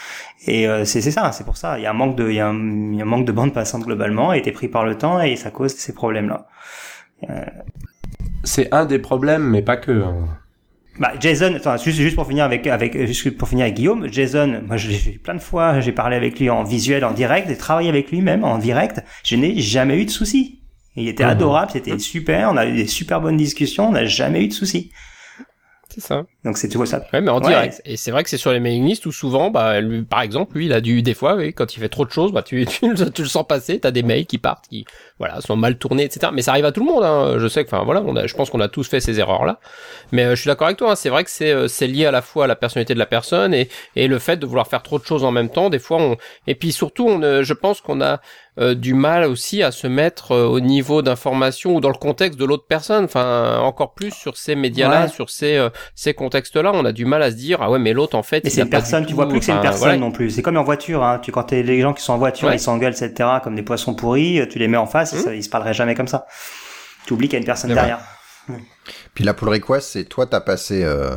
Et 0.47 0.67
euh, 0.67 0.85
c'est 0.85 1.01
ça, 1.01 1.31
c'est 1.33 1.45
pour 1.45 1.57
ça. 1.57 1.79
Il 1.79 1.83
y 1.83 1.87
a 1.87 1.91
un 1.91 1.95
manque 1.95 2.17
de, 2.17 2.29
il 2.29 2.35
y, 2.35 2.41
a 2.41 2.49
un, 2.49 2.53
manque 2.53 3.25
de 3.25 3.33
bande 3.33 3.53
passante 3.53 3.85
globalement, 3.85 4.33
et 4.33 4.43
t'es 4.43 4.53
pris 4.53 4.69
par 4.69 4.85
le 4.85 4.99
temps, 4.99 5.21
et 5.21 5.37
ça 5.37 5.51
cause 5.51 5.75
ces 5.75 5.95
problèmes-là. 5.95 6.47
Euh... 7.31 7.45
C'est 8.45 8.73
un 8.75 8.85
des 8.85 8.99
problèmes, 8.99 9.45
mais 9.45 9.63
pas 9.63 9.77
que. 9.77 10.03
Hein. 10.03 10.27
Bah, 10.99 11.13
Jason, 11.21 11.55
enfin, 11.57 11.77
juste, 11.77 11.99
juste 11.99 12.17
pour 12.17 12.27
finir 12.27 12.45
avec, 12.45 12.67
avec, 12.67 13.07
juste 13.07 13.39
pour 13.39 13.49
finir 13.49 13.65
avec 13.65 13.77
Guillaume, 13.77 14.09
Jason, 14.11 14.63
moi, 14.67 14.77
j'ai 14.77 15.19
plein 15.19 15.35
de 15.35 15.41
fois, 15.41 15.81
j'ai 15.81 15.93
parlé 15.93 16.17
avec 16.17 16.39
lui 16.39 16.51
en 16.51 16.65
visuel, 16.65 17.05
en 17.05 17.13
direct, 17.13 17.49
et 17.49 17.57
travaillé 17.57 17.89
avec 17.89 18.11
lui 18.11 18.21
même 18.21 18.45
en 18.45 18.59
direct. 18.59 19.03
Je 19.25 19.37
n'ai 19.37 19.59
jamais 19.61 20.01
eu 20.03 20.05
de 20.05 20.11
soucis. 20.11 20.63
Il 20.97 21.09
était 21.09 21.25
mhm. 21.25 21.31
adorable, 21.31 21.71
c'était 21.73 21.99
super, 21.99 22.51
on 22.51 22.57
a 22.57 22.67
eu 22.67 22.73
des 22.73 22.87
super 22.87 23.21
bonnes 23.21 23.39
discussions, 23.39 23.89
on 23.89 23.93
n'a 23.93 24.05
jamais 24.05 24.45
eu 24.45 24.49
de 24.49 24.53
soucis. 24.53 24.91
C'est 25.89 26.01
ça. 26.01 26.25
Donc 26.45 26.59
c'est 26.59 26.69
tout 26.69 26.85
ça. 26.87 27.05
Ouais, 27.13 27.21
mais 27.21 27.31
en 27.31 27.39
direct. 27.39 27.81
Et 27.85 27.97
c'est 27.97 28.11
vrai 28.11 28.25
que 28.25 28.31
c'est 28.31 28.37
sur 28.37 28.53
les 28.53 28.59
mailing 28.59 28.85
lists 28.85 29.07
où 29.07 29.13
souvent, 29.13 29.51
bah, 29.51 29.81
lui, 29.81 30.03
par 30.03 30.23
exemple, 30.23 30.57
lui, 30.57 30.67
il 30.67 30.73
a 30.73 30.81
dû 30.81 31.01
des 31.01 31.15
fois, 31.15 31.37
oui, 31.37 31.55
quand 31.55 31.77
il 31.77 31.81
fait 31.81 31.89
trop 31.89 32.05
de 32.05 32.11
choses, 32.11 32.33
bah, 32.33 32.43
tu, 32.43 32.67
tu, 32.67 32.81
tu 33.15 33.23
le 33.23 33.29
sens 33.29 33.47
passer. 33.47 33.79
T'as 33.79 33.93
des 33.93 34.03
mails 34.03 34.27
qui 34.27 34.39
partent, 34.39 34.67
qui, 34.69 34.85
voilà, 35.19 35.41
sont 35.41 35.55
mal 35.55 35.79
tournés, 35.79 36.03
etc. 36.03 36.33
Mais 36.35 36.43
ça 36.43 36.51
arrive 36.51 36.65
à 36.65 36.73
tout 36.73 36.81
le 36.81 36.87
monde. 36.87 37.05
Hein. 37.05 37.37
Je 37.39 37.47
sais 37.47 37.65
que, 37.65 37.69
enfin, 37.69 37.85
voilà, 37.85 38.03
on 38.05 38.17
a, 38.17 38.27
je 38.27 38.35
pense 38.35 38.51
qu'on 38.51 38.61
a 38.61 38.69
tous 38.69 38.89
fait 38.89 38.99
ces 38.99 39.21
erreurs-là. 39.21 39.61
Mais 40.11 40.25
euh, 40.25 40.35
je 40.35 40.41
suis 40.41 40.49
d'accord 40.49 40.67
avec 40.67 40.79
toi. 40.79 40.93
Hein. 40.93 40.97
C'est 40.97 41.11
vrai 41.11 41.23
que 41.23 41.31
c'est, 41.31 41.53
euh, 41.53 41.69
c'est 41.69 41.87
lié 41.87 42.07
à 42.07 42.11
la 42.11 42.23
fois 42.23 42.45
à 42.45 42.47
la 42.49 42.57
personnalité 42.57 42.95
de 42.95 42.99
la 42.99 43.07
personne 43.07 43.55
et, 43.55 43.69
et 43.95 44.09
le 44.09 44.19
fait 44.19 44.37
de 44.37 44.47
vouloir 44.47 44.67
faire 44.67 44.83
trop 44.83 44.99
de 44.99 45.05
choses 45.05 45.23
en 45.23 45.31
même 45.31 45.49
temps. 45.49 45.71
Des 45.71 45.79
fois, 45.79 45.99
on, 45.99 46.17
et 46.49 46.57
puis 46.57 46.73
surtout, 46.73 47.07
on, 47.09 47.23
euh, 47.23 47.45
je 47.45 47.55
pense 47.55 47.81
qu'on 47.81 48.01
a 48.01 48.21
euh, 48.59 48.75
du 48.75 48.93
mal 48.93 49.25
aussi 49.25 49.63
à 49.63 49.71
se 49.71 49.87
mettre 49.87 50.33
euh, 50.33 50.45
au 50.45 50.61
niveau 50.61 51.01
d'information 51.01 51.75
ou 51.75 51.81
dans 51.81 51.89
le 51.89 51.95
contexte 51.95 52.39
de 52.39 52.45
l'autre 52.45 52.67
personne. 52.69 53.05
Enfin, 53.05 53.59
encore 53.61 53.95
plus 53.95 54.11
sur 54.11 54.37
ces 54.37 54.55
médias-là, 54.57 55.09
sur 55.09 55.31
ces 55.31 55.57
euh, 55.57 55.71
ces 55.95 56.13
contextes-là, 56.33 56.73
on 56.75 56.85
a 56.85 56.93
du 56.93 57.05
mal 57.05 57.23
à 57.23 57.31
se 57.31 57.37
dire 57.37 57.59
ah 57.61 57.71
ouais 57.71 57.79
mais 57.79 57.93
l'autre 57.93 58.17
en 58.17 58.23
fait. 58.23 58.43
Mais 58.45 58.51
c'est 58.51 58.63
une 58.63 58.71
personne, 58.71 59.05
tu 59.05 59.15
vois 59.15 59.29
plus 59.29 59.39
que 59.39 59.45
c'est 59.45 59.53
une 59.53 59.61
personne 59.61 60.01
non 60.01 60.11
plus. 60.11 60.31
C'est 60.31 60.43
comme 60.43 60.57
en 60.57 60.65
voiture, 60.65 61.05
hein. 61.05 61.19
Tu 61.19 61.31
quand 61.31 61.45
t'es 61.45 61.63
les 61.63 61.81
gens 61.81 61.93
qui 61.93 62.03
sont 62.03 62.15
en 62.15 62.19
voiture, 62.19 62.53
ils 62.53 62.61
s'engueulent, 62.61 62.95
etc. 62.95 63.29
Comme 63.45 63.55
des 63.55 63.63
poissons 63.63 63.95
pourris, 63.95 64.41
tu 64.51 64.59
les 64.59 64.69
mets 64.69 64.79
en 64.79 64.87
face, 64.87 65.13
mmh. 65.13 65.35
ils, 65.35 65.45
se 65.45 65.51
parleraient 65.51 65.75
jamais 65.75 65.95
comme 65.95 66.09
ça. 66.09 66.27
Tu 67.07 67.13
oublies 67.13 67.29
qu'il 67.29 67.35
y 67.35 67.37
a 67.37 67.41
une 67.41 67.47
personne 67.47 67.75
derrière. 67.75 68.01
Puis 69.15 69.25
la 69.25 69.35
pull 69.35 69.49
request, 69.49 69.91
c'est 69.93 70.05
toi 70.05 70.27
t'as 70.27 70.41
passé. 70.41 70.83
Euh... 70.85 71.17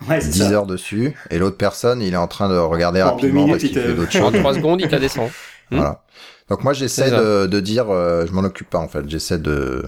10 0.00 0.52
heures 0.52 0.66
dessus 0.66 1.12
et 1.28 1.38
l'autre 1.38 1.56
personne 1.56 2.00
il 2.00 2.14
est 2.14 2.18
en 2.18 2.28
train 2.28 2.48
de 2.48 2.56
regarder 2.56 3.02
rapidement 3.02 3.48
parce 3.48 3.58
qu'il 3.58 3.72
fait 3.72 3.94
d'autres 3.94 4.12
choses. 4.12 4.22
En 4.22 4.30
3 4.30 4.54
secondes 4.54 4.80
il 4.80 4.88
te 4.88 4.96
descend. 4.96 5.28
Voilà. 5.70 6.02
Donc 6.48 6.62
moi 6.64 6.72
j'essaie 6.72 7.10
de, 7.10 7.46
de, 7.46 7.60
dire, 7.60 7.90
euh, 7.90 8.24
je 8.26 8.32
m'en 8.32 8.40
occupe 8.40 8.70
pas 8.70 8.78
en 8.78 8.88
fait, 8.88 9.06
j'essaie 9.06 9.38
de, 9.38 9.84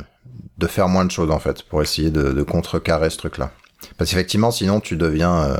de 0.58 0.66
faire 0.66 0.88
moins 0.88 1.06
de 1.06 1.10
choses 1.10 1.30
en 1.30 1.38
fait 1.38 1.62
pour 1.62 1.80
essayer 1.80 2.10
de, 2.10 2.32
de 2.32 2.42
contrecarrer 2.42 3.08
ce 3.08 3.16
truc-là. 3.16 3.50
Parce 3.98 4.10
qu'effectivement 4.10 4.50
sinon 4.50 4.80
tu 4.80 4.96
deviens... 4.96 5.42
Euh, 5.44 5.56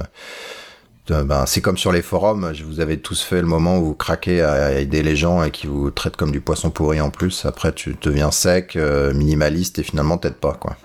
ben, 1.24 1.44
c'est 1.44 1.60
comme 1.60 1.76
sur 1.76 1.90
les 1.90 2.02
forums, 2.02 2.52
vous 2.64 2.78
avez 2.78 3.00
tous 3.00 3.20
fait 3.20 3.40
le 3.40 3.46
moment 3.48 3.78
où 3.78 3.84
vous 3.86 3.94
craquez 3.94 4.42
à 4.42 4.78
aider 4.78 5.02
les 5.02 5.16
gens 5.16 5.42
et 5.42 5.50
qui 5.50 5.66
vous 5.66 5.90
traitent 5.90 6.16
comme 6.16 6.30
du 6.30 6.40
poisson 6.40 6.70
pourri 6.70 7.00
en 7.00 7.10
plus. 7.10 7.46
Après 7.46 7.72
tu 7.72 7.96
deviens 8.00 8.30
sec, 8.30 8.76
euh, 8.76 9.12
minimaliste 9.12 9.80
et 9.80 9.82
finalement 9.82 10.18
t'aides 10.18 10.34
pas 10.34 10.54
quoi 10.54 10.76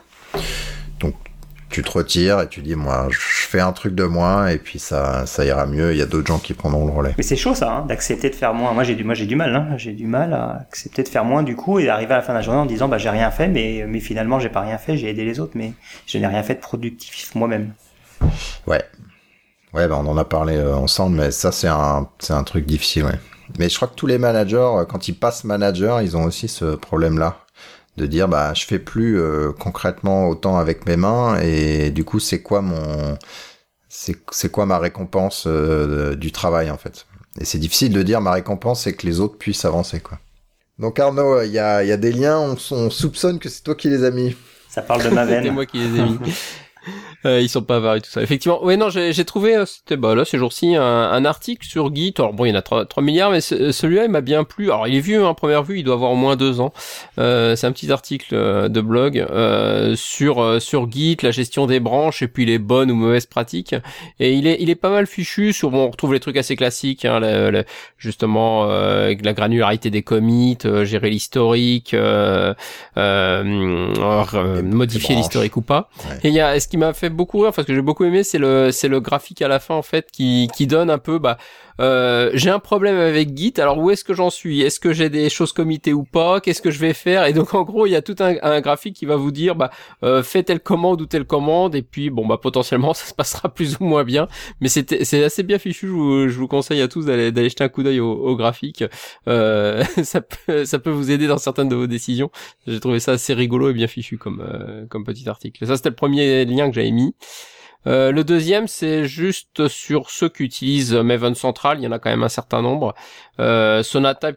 tu 1.75 1.83
te 1.83 1.91
retires 1.91 2.39
et 2.39 2.47
tu 2.47 2.61
dis 2.61 2.75
moi 2.75 3.07
je 3.09 3.17
fais 3.19 3.59
un 3.59 3.73
truc 3.73 3.95
de 3.95 4.05
moins 4.05 4.47
et 4.47 4.57
puis 4.59 4.79
ça 4.79 5.25
ça 5.25 5.43
ira 5.43 5.65
mieux. 5.65 5.91
Il 5.91 5.97
y 5.97 6.01
a 6.01 6.05
d'autres 6.05 6.27
gens 6.27 6.39
qui 6.39 6.53
prendront 6.53 6.85
le 6.85 6.93
relais. 6.93 7.13
Mais 7.17 7.23
c'est 7.23 7.35
chaud 7.35 7.53
ça 7.53 7.69
hein, 7.69 7.85
d'accepter 7.85 8.29
de 8.29 8.35
faire 8.35 8.53
moins. 8.53 8.71
Moi 8.71 8.85
j'ai 8.85 8.95
du 8.95 9.03
moi 9.03 9.13
j'ai 9.13 9.25
du 9.25 9.35
mal 9.35 9.53
hein, 9.53 9.75
j'ai 9.75 9.91
du 9.91 10.07
mal 10.07 10.33
à 10.33 10.61
accepter 10.61 11.03
de 11.03 11.09
faire 11.09 11.25
moins 11.25 11.43
du 11.43 11.57
coup 11.57 11.79
et 11.79 11.85
d'arriver 11.85 12.13
à 12.13 12.17
la 12.17 12.21
fin 12.21 12.31
de 12.31 12.37
la 12.37 12.43
journée 12.43 12.61
en 12.61 12.65
disant 12.65 12.87
bah 12.87 12.97
j'ai 12.97 13.09
rien 13.09 13.29
fait 13.29 13.49
mais 13.49 13.83
mais 13.89 13.99
finalement 13.99 14.39
j'ai 14.39 14.47
pas 14.47 14.61
rien 14.61 14.77
fait 14.77 14.95
j'ai 14.95 15.09
aidé 15.09 15.25
les 15.25 15.41
autres 15.41 15.51
mais 15.55 15.73
je 16.05 16.17
n'ai 16.17 16.27
rien 16.27 16.43
fait 16.43 16.55
de 16.55 16.61
productif 16.61 17.35
moi-même. 17.35 17.73
Ouais. 18.67 18.81
Ouais 19.73 19.89
bah 19.89 19.99
on 20.01 20.07
en 20.07 20.15
a 20.15 20.23
parlé 20.23 20.55
euh, 20.55 20.77
ensemble 20.77 21.17
mais 21.17 21.31
ça 21.31 21.51
c'est 21.51 21.67
un 21.67 22.07
c'est 22.19 22.31
un 22.31 22.43
truc 22.45 22.65
difficile 22.65 23.03
ouais. 23.03 23.19
Mais 23.59 23.67
je 23.67 23.75
crois 23.75 23.89
que 23.89 23.95
tous 23.95 24.07
les 24.07 24.17
managers 24.17 24.55
euh, 24.55 24.85
quand 24.85 25.09
ils 25.09 25.19
passent 25.19 25.43
manager 25.43 26.01
ils 26.01 26.15
ont 26.15 26.23
aussi 26.23 26.47
ce 26.47 26.75
problème 26.75 27.19
là 27.19 27.44
de 27.97 28.05
dire 28.05 28.27
bah 28.27 28.53
je 28.53 28.65
fais 28.65 28.79
plus 28.79 29.19
euh, 29.19 29.51
concrètement 29.51 30.27
autant 30.27 30.57
avec 30.57 30.85
mes 30.85 30.97
mains 30.97 31.39
et 31.39 31.91
du 31.91 32.03
coup 32.03 32.19
c'est 32.19 32.41
quoi 32.41 32.61
mon 32.61 33.17
c'est 33.87 34.51
quoi 34.51 34.65
ma 34.65 34.77
récompense 34.77 35.45
euh, 35.47 36.15
du 36.15 36.31
travail 36.31 36.69
en 36.69 36.77
fait. 36.77 37.07
Et 37.39 37.45
c'est 37.45 37.59
difficile 37.59 37.93
de 37.93 38.03
dire 38.03 38.21
ma 38.21 38.31
récompense 38.31 38.83
c'est 38.83 38.93
que 38.93 39.07
les 39.07 39.19
autres 39.19 39.37
puissent 39.37 39.65
avancer 39.65 39.99
quoi. 39.99 40.19
Donc 40.77 40.99
Arnaud 40.99 41.41
il 41.41 41.51
y 41.51 41.59
a, 41.59 41.83
y 41.83 41.91
a 41.91 41.97
des 41.97 42.11
liens. 42.11 42.39
On, 42.39 42.57
on 42.71 42.89
soupçonne 42.89 43.39
que 43.39 43.47
c'est 43.47 43.63
toi 43.63 43.75
qui 43.75 43.89
les 43.89 44.03
as 44.03 44.11
mis. 44.11 44.35
Ça 44.69 44.81
parle 44.81 45.03
de 45.03 45.09
ma 45.09 45.25
veine. 45.25 45.43
C'est 45.45 45.51
moi 45.51 45.65
qui 45.65 45.77
les 45.77 45.99
ai 45.99 46.03
mis 46.03 46.17
Euh, 47.25 47.41
ils 47.41 47.49
sont 47.49 47.63
pas 47.63 47.77
avariés 47.77 48.01
tout 48.01 48.09
ça. 48.09 48.21
Effectivement, 48.21 48.63
ouais 48.63 48.77
non, 48.77 48.89
j'ai 48.89 49.25
trouvé 49.25 49.55
euh, 49.55 49.65
c'était 49.65 49.97
bah 49.97 50.13
là 50.13 50.25
ces 50.25 50.37
jours-ci 50.37 50.75
un, 50.75 50.83
un, 50.83 51.25
article 51.25 51.65
sur 51.65 51.93
Git. 51.93 52.13
Alors 52.17 52.33
bon, 52.33 52.45
il 52.45 52.49
y 52.49 52.51
en 52.51 52.55
a 52.55 52.61
3, 52.61 52.85
3 52.85 53.01
milliards, 53.01 53.31
mais 53.31 53.41
celui-là 53.41 54.05
il 54.05 54.11
m'a 54.11 54.21
bien 54.21 54.43
plu. 54.43 54.65
Alors 54.65 54.87
il 54.87 54.95
est 54.95 54.99
vieux, 54.99 55.25
hein, 55.25 55.33
première 55.33 55.63
vue, 55.63 55.79
il 55.79 55.83
doit 55.83 55.95
avoir 55.95 56.11
au 56.11 56.15
moins 56.15 56.35
deux 56.35 56.59
ans. 56.59 56.71
Euh, 57.17 57.55
c'est 57.55 57.65
un 57.65 57.71
petit 57.71 57.91
article 57.91 58.33
euh, 58.33 58.69
de 58.69 58.81
blog 58.81 59.17
euh, 59.17 59.95
sur 59.95 60.61
sur 60.61 60.91
Git, 60.91 61.17
la 61.23 61.31
gestion 61.31 61.65
des 61.65 61.79
branches 61.79 62.21
et 62.21 62.27
puis 62.27 62.45
les 62.45 62.59
bonnes 62.59 62.91
ou 62.91 62.95
mauvaises 62.95 63.25
pratiques. 63.25 63.75
Et 64.19 64.33
il 64.33 64.47
est 64.47 64.57
il 64.59 64.69
est 64.69 64.75
pas 64.75 64.89
mal 64.89 65.07
fichu 65.07 65.53
sur 65.53 65.71
bon, 65.71 65.85
on 65.85 65.89
retrouve 65.89 66.13
les 66.13 66.19
trucs 66.19 66.37
assez 66.37 66.55
classiques, 66.55 67.05
hein, 67.05 67.21
justement 67.97 68.65
la 68.65 69.33
granularité 69.33 69.89
des 69.89 70.03
commits, 70.03 70.57
gérer 70.83 71.09
l'historique, 71.09 71.95
modifier 72.95 75.15
l'historique 75.15 75.57
ou 75.57 75.61
pas. 75.61 75.89
Et 76.23 76.29
il 76.29 76.33
y 76.33 76.39
a 76.39 76.59
ce 76.59 76.67
qui 76.67 76.77
m'a 76.77 76.93
fait 76.93 77.09
beaucoup 77.15 77.39
rire, 77.39 77.51
parce 77.53 77.67
que 77.67 77.73
j'ai 77.73 77.81
beaucoup 77.81 78.05
aimé, 78.05 78.23
c'est 78.23 78.37
le 78.37 78.71
c'est 78.71 78.87
le 78.87 78.99
graphique 78.99 79.41
à 79.41 79.47
la 79.47 79.59
fin 79.59 79.73
en 79.73 79.81
fait 79.81 80.11
qui 80.11 80.47
qui 80.55 80.67
donne 80.67 80.89
un 80.91 80.99
peu 80.99 81.17
bah 81.17 81.37
euh, 81.79 82.31
j'ai 82.33 82.49
un 82.49 82.59
problème 82.59 82.97
avec 82.97 83.37
Git. 83.37 83.53
Alors 83.57 83.77
où 83.77 83.91
est-ce 83.91 84.03
que 84.03 84.13
j'en 84.13 84.29
suis? 84.29 84.61
Est-ce 84.61 84.79
que 84.79 84.93
j'ai 84.93 85.09
des 85.09 85.29
choses 85.29 85.53
committées 85.53 85.93
ou 85.93 86.03
pas? 86.03 86.39
Qu'est-ce 86.39 86.61
que 86.61 86.71
je 86.71 86.79
vais 86.79 86.93
faire? 86.93 87.25
Et 87.25 87.33
donc 87.33 87.53
en 87.53 87.63
gros, 87.63 87.85
il 87.85 87.91
y 87.91 87.95
a 87.95 88.01
tout 88.01 88.15
un, 88.19 88.35
un 88.41 88.61
graphique 88.61 88.95
qui 88.95 89.05
va 89.05 89.15
vous 89.15 89.31
dire, 89.31 89.55
bah, 89.55 89.71
euh, 90.03 90.23
fais 90.23 90.43
telle 90.43 90.59
commande 90.59 91.01
ou 91.01 91.05
telle 91.05 91.25
commande, 91.25 91.75
et 91.75 91.81
puis 91.81 92.09
bon, 92.09 92.25
bah 92.25 92.37
potentiellement 92.41 92.93
ça 92.93 93.05
se 93.05 93.13
passera 93.13 93.49
plus 93.49 93.77
ou 93.79 93.85
moins 93.85 94.03
bien. 94.03 94.27
Mais 94.61 94.69
c'est 94.69 95.23
assez 95.23 95.43
bien 95.43 95.59
fichu. 95.59 95.87
Je 95.87 95.91
vous, 95.91 96.27
je 96.29 96.37
vous 96.37 96.47
conseille 96.47 96.81
à 96.81 96.87
tous 96.87 97.05
d'aller 97.05 97.31
d'aller 97.31 97.49
jeter 97.49 97.63
un 97.63 97.69
coup 97.69 97.83
d'œil 97.83 97.99
au, 97.99 98.11
au, 98.11 98.35
graphique. 98.35 98.83
Euh, 99.27 99.83
ça 100.03 100.21
peut 100.21 100.65
ça 100.65 100.79
peut 100.79 100.89
vous 100.89 101.11
aider 101.11 101.27
dans 101.27 101.37
certaines 101.37 101.69
de 101.69 101.75
vos 101.75 101.87
décisions. 101.87 102.31
J'ai 102.67 102.79
trouvé 102.79 102.99
ça 102.99 103.13
assez 103.13 103.33
rigolo 103.33 103.69
et 103.69 103.73
bien 103.73 103.87
fichu 103.87 104.17
comme 104.17 104.41
euh, 104.41 104.85
comme 104.87 105.03
petit 105.03 105.27
article. 105.29 105.65
Ça 105.65 105.75
c'était 105.75 105.89
le 105.89 105.95
premier 105.95 106.45
lien 106.45 106.69
que 106.69 106.75
j'avais 106.75 106.91
mis. 106.91 107.15
Euh, 107.87 108.11
le 108.11 108.23
deuxième, 108.23 108.67
c'est 108.67 109.05
juste 109.05 109.67
sur 109.67 110.09
ceux 110.09 110.29
qui 110.29 110.43
utilisent 110.43 110.93
Maven 110.93 111.35
Central. 111.35 111.79
Il 111.79 111.83
y 111.83 111.87
en 111.87 111.91
a 111.91 111.99
quand 111.99 112.09
même 112.09 112.23
un 112.23 112.29
certain 112.29 112.61
nombre. 112.61 112.93
Euh, 113.39 113.83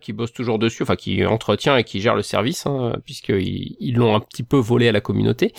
qui 0.01 0.13
bosse 0.13 0.33
toujours 0.33 0.59
dessus, 0.59 0.83
enfin 0.83 0.97
qui 0.97 1.25
entretient 1.25 1.77
et 1.77 1.85
qui 1.85 2.01
gère 2.01 2.15
le 2.15 2.23
service, 2.23 2.67
hein, 2.67 2.93
puisqu'ils 3.05 3.77
ils 3.81 3.95
l'ont 3.95 4.15
un 4.15 4.21
petit 4.21 4.43
peu 4.43 4.57
volé 4.57 4.89
à 4.89 4.93
la 4.93 5.01
communauté. 5.01 5.53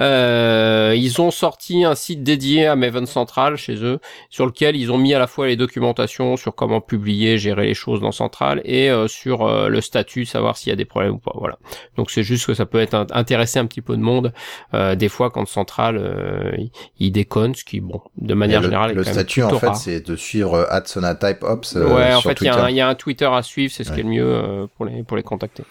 Euh, 0.00 0.94
ils 0.96 1.20
ont 1.20 1.30
sorti 1.30 1.84
un 1.84 1.94
site 1.94 2.22
dédié 2.22 2.66
à 2.66 2.76
Maven 2.76 3.06
Central 3.06 3.56
chez 3.56 3.84
eux, 3.84 4.00
sur 4.28 4.46
lequel 4.46 4.76
ils 4.76 4.90
ont 4.90 4.98
mis 4.98 5.14
à 5.14 5.18
la 5.18 5.26
fois 5.26 5.46
les 5.46 5.56
documentations 5.56 6.36
sur 6.36 6.54
comment 6.54 6.80
publier, 6.80 7.38
gérer 7.38 7.66
les 7.66 7.74
choses 7.74 8.00
dans 8.00 8.12
Central, 8.12 8.60
et 8.64 8.90
euh, 8.90 9.08
sur 9.08 9.48
le 9.68 9.80
statut, 9.80 10.24
savoir 10.24 10.56
s'il 10.56 10.70
y 10.70 10.72
a 10.72 10.76
des 10.76 10.84
problèmes 10.84 11.14
ou 11.14 11.18
pas. 11.18 11.32
Voilà. 11.34 11.58
Donc 11.96 12.10
c'est 12.10 12.22
juste 12.22 12.46
que 12.46 12.54
ça 12.54 12.66
peut 12.66 12.80
être 12.80 13.06
intéresser 13.10 13.58
un 13.58 13.66
petit 13.66 13.82
peu 13.82 13.96
de 13.96 14.02
monde. 14.02 14.32
Des 14.72 15.08
fois, 15.08 15.30
quand 15.30 15.46
Central, 15.46 16.58
il, 16.98 17.12
déconne, 17.12 17.29
qui, 17.64 17.80
bon, 17.80 18.00
de 18.16 18.34
manière 18.34 18.62
générale, 18.62 18.94
le 18.94 19.04
statut 19.04 19.42
en 19.42 19.58
fait, 19.58 19.74
c'est 19.74 20.06
de 20.06 20.16
suivre 20.16 20.68
Sonatype 20.84 21.42
Ops. 21.42 21.74
ouais, 21.74 22.14
en 22.14 22.20
fait, 22.20 22.40
il 22.40 22.46
y 22.46 22.48
a 22.48 22.70
y 22.70 22.80
a 22.80 22.88
un 22.88 22.94
Twitter 22.94 23.28
à 23.30 23.42
suivre, 23.42 23.72
c'est 23.74 23.84
ce 23.84 23.92
qui 23.92 24.00
est 24.00 24.04
le 24.04 24.08
mieux 24.08 24.24
euh, 24.24 24.66
pour 24.76 24.86
les 24.86 25.02
pour 25.02 25.16
les 25.16 25.22
contacter. 25.22 25.64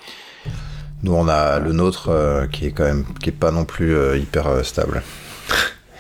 Nous, 1.02 1.14
on 1.14 1.28
a 1.28 1.60
le 1.60 1.72
nôtre 1.72 2.10
euh, 2.10 2.48
qui 2.48 2.66
est 2.66 2.72
quand 2.72 2.84
même 2.84 3.06
qui 3.22 3.30
est 3.30 3.34
pas 3.34 3.52
non 3.52 3.66
plus 3.66 3.96
euh, 3.96 4.18
hyper 4.18 4.66
stable. 4.66 5.02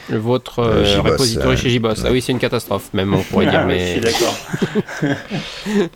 Le 0.10 0.18
vôtre 0.18 0.64
repository 0.64 1.57
chez 1.57 1.69
JBoss. 1.69 2.03
Ah 2.06 2.11
oui, 2.11 2.22
c'est 2.22 2.31
une 2.31 2.40
catastrophe, 2.40 2.94
même, 2.94 3.14
on 3.14 3.22
pourrait 3.22 3.48
dire. 3.48 3.65
mais... 3.65 3.80
Je 3.80 3.91
suis 3.91 4.02
d'accord. 4.02 4.36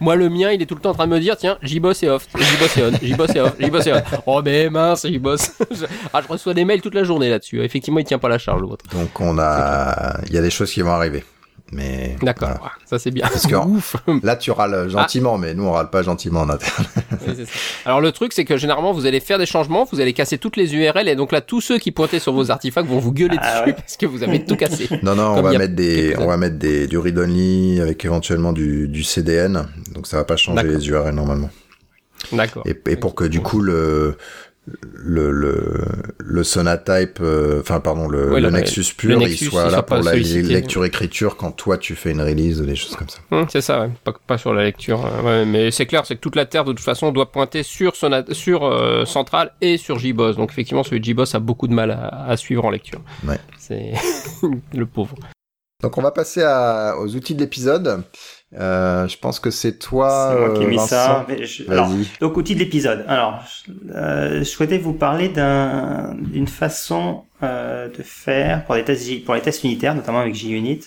Moi, 0.00 0.16
le 0.16 0.28
mien, 0.28 0.50
il 0.52 0.62
est 0.62 0.66
tout 0.66 0.74
le 0.74 0.80
temps 0.80 0.90
en 0.90 0.94
train 0.94 1.06
de 1.06 1.12
me 1.12 1.20
dire 1.20 1.36
tiens, 1.36 1.58
JBoss 1.62 2.02
est 2.02 2.08
off, 2.08 2.26
JBoss 2.34 2.76
est 2.76 2.82
on, 2.82 3.06
JBoss 3.06 3.30
est 3.36 3.40
off, 3.40 3.54
JBoss 3.58 3.86
est 3.86 3.92
on. 3.92 4.02
Oh, 4.26 4.42
mais 4.44 4.68
mince, 4.68 5.06
JBoss. 5.06 5.52
ah, 6.12 6.20
je 6.22 6.28
reçois 6.28 6.54
des 6.54 6.64
mails 6.64 6.80
toute 6.80 6.94
la 6.94 7.04
journée 7.04 7.28
là-dessus. 7.28 7.62
Effectivement, 7.62 8.00
il 8.00 8.04
tient 8.04 8.18
pas 8.18 8.28
la 8.28 8.38
charge, 8.38 8.60
le 8.60 8.66
vôtre. 8.66 8.84
Donc, 8.92 9.20
on 9.20 9.38
a. 9.38 10.18
Il 10.26 10.34
y 10.34 10.38
a 10.38 10.42
des 10.42 10.50
choses 10.50 10.72
qui 10.72 10.82
vont 10.82 10.90
arriver. 10.90 11.24
Mais 11.72 12.16
d'accord, 12.22 12.70
ça 12.84 12.98
c'est 12.98 13.10
bien. 13.10 13.26
Parce 13.26 13.46
que 13.46 13.56
là 14.24 14.36
tu 14.36 14.52
râles 14.52 14.88
gentiment, 14.88 15.36
mais 15.36 15.52
nous 15.52 15.64
on 15.64 15.72
râle 15.72 15.90
pas 15.90 16.02
gentiment 16.02 16.42
en 16.42 16.48
interne. 16.48 16.86
Alors 17.84 18.00
le 18.00 18.12
truc 18.12 18.32
c'est 18.32 18.44
que 18.44 18.56
généralement 18.56 18.92
vous 18.92 19.06
allez 19.06 19.18
faire 19.18 19.38
des 19.38 19.46
changements, 19.46 19.84
vous 19.90 20.00
allez 20.00 20.12
casser 20.12 20.38
toutes 20.38 20.56
les 20.56 20.74
URL 20.76 21.08
et 21.08 21.16
donc 21.16 21.32
là 21.32 21.40
tous 21.40 21.60
ceux 21.60 21.78
qui 21.78 21.90
pointaient 21.90 22.20
sur 22.20 22.32
vos 22.32 22.52
artefacts 22.52 22.88
vont 22.88 23.00
vous 23.00 23.12
gueuler 23.12 23.36
ah 23.40 23.62
dessus 23.62 23.74
parce 23.74 23.96
que 23.96 24.06
vous 24.06 24.22
avez 24.22 24.44
tout 24.44 24.56
cassé. 24.56 24.88
Non 25.02 25.16
non, 25.16 25.34
on 25.36 25.42
va 25.42 25.58
mettre 25.58 25.74
des, 25.74 26.14
on 26.18 26.26
va 26.26 26.36
mettre 26.36 26.56
des 26.56 26.86
du 26.86 26.98
read 26.98 27.18
only 27.18 27.80
avec 27.80 28.04
éventuellement 28.04 28.52
du, 28.52 28.86
du 28.86 29.02
CDN, 29.02 29.66
donc 29.92 30.06
ça 30.06 30.16
va 30.18 30.24
pas 30.24 30.36
changer 30.36 30.62
les 30.62 30.88
URL 30.88 31.14
normalement. 31.14 31.50
D'accord. 32.32 32.64
Et, 32.66 32.76
et, 32.90 32.96
pour 32.96 33.14
que 33.14 33.24
du 33.24 33.40
coup 33.40 33.60
le 33.60 34.16
le 34.66 35.30
le 35.30 35.82
le 36.18 36.44
Sonatype 36.44 37.18
euh, 37.20 37.60
enfin 37.60 37.78
pardon 37.78 38.08
le, 38.08 38.40
le, 38.40 38.50
Nexus 38.50 38.94
pur 38.96 39.22
il 39.22 39.36
soit 39.36 39.70
là 39.70 39.82
pour 39.82 39.98
la 39.98 40.14
lecture 40.14 40.84
écriture 40.84 41.36
quand 41.36 41.52
toi 41.52 41.78
tu 41.78 41.94
fais 41.94 42.10
une 42.10 42.20
release 42.20 42.60
des 42.60 42.74
choses 42.74 42.96
comme 42.96 43.08
ça. 43.08 43.18
Hum, 43.30 43.46
c'est 43.48 43.60
ça 43.60 43.82
ouais. 43.82 43.90
pas, 44.02 44.12
pas, 44.26 44.38
sur 44.38 44.52
la 44.52 44.64
lecture 44.64 45.08
ouais, 45.24 45.44
mais 45.44 45.70
c'est 45.70 45.86
clair 45.86 46.04
c'est 46.04 46.16
que 46.16 46.20
toute 46.20 46.34
la 46.34 46.46
terre 46.46 46.64
de 46.64 46.72
toute 46.72 46.84
façon 46.84 47.12
doit 47.12 47.30
pointer 47.30 47.62
sur 47.62 47.94
sur 48.32 48.64
euh, 48.64 49.04
Central 49.04 49.52
et 49.60 49.76
sur 49.76 49.98
JBoss. 49.98 50.36
Donc 50.36 50.50
effectivement 50.50 50.82
celui 50.82 51.00
de 51.00 51.04
JBoss 51.04 51.34
a 51.36 51.38
beaucoup 51.38 51.68
de 51.68 51.74
mal 51.74 51.92
à, 51.92 52.26
à 52.26 52.36
suivre 52.36 52.64
en 52.64 52.70
lecture. 52.70 53.00
C'est 53.58 53.92
le 54.74 54.86
pauvre. 54.86 55.16
Donc 55.82 55.98
on 55.98 56.02
va 56.02 56.10
passer 56.10 56.42
à, 56.42 56.96
aux 56.98 57.14
outils 57.14 57.34
de 57.34 57.40
l'épisode 57.40 58.02
euh, 58.54 59.08
je 59.08 59.18
pense 59.18 59.40
que 59.40 59.50
c'est 59.50 59.78
toi. 59.78 60.30
C'est 60.32 60.40
moi 60.40 60.56
qui 60.56 60.62
ai 60.62 60.66
mis 60.66 60.78
ça. 60.78 61.26
alors, 61.68 61.90
donc 62.20 62.36
outil 62.36 62.54
de 62.54 62.60
l'épisode. 62.60 63.04
Alors, 63.08 63.42
euh, 63.94 64.38
je 64.38 64.44
souhaitais 64.44 64.78
vous 64.78 64.92
parler 64.92 65.28
d'une 65.28 66.46
façon 66.46 67.24
euh, 67.42 67.88
de 67.88 68.02
faire 68.02 68.64
pour 68.64 68.76
les 68.76 68.84
tests 68.84 69.24
pour 69.24 69.34
les 69.34 69.40
tests 69.40 69.64
unitaires, 69.64 69.94
notamment 69.94 70.20
avec 70.20 70.34
JUnit. 70.34 70.80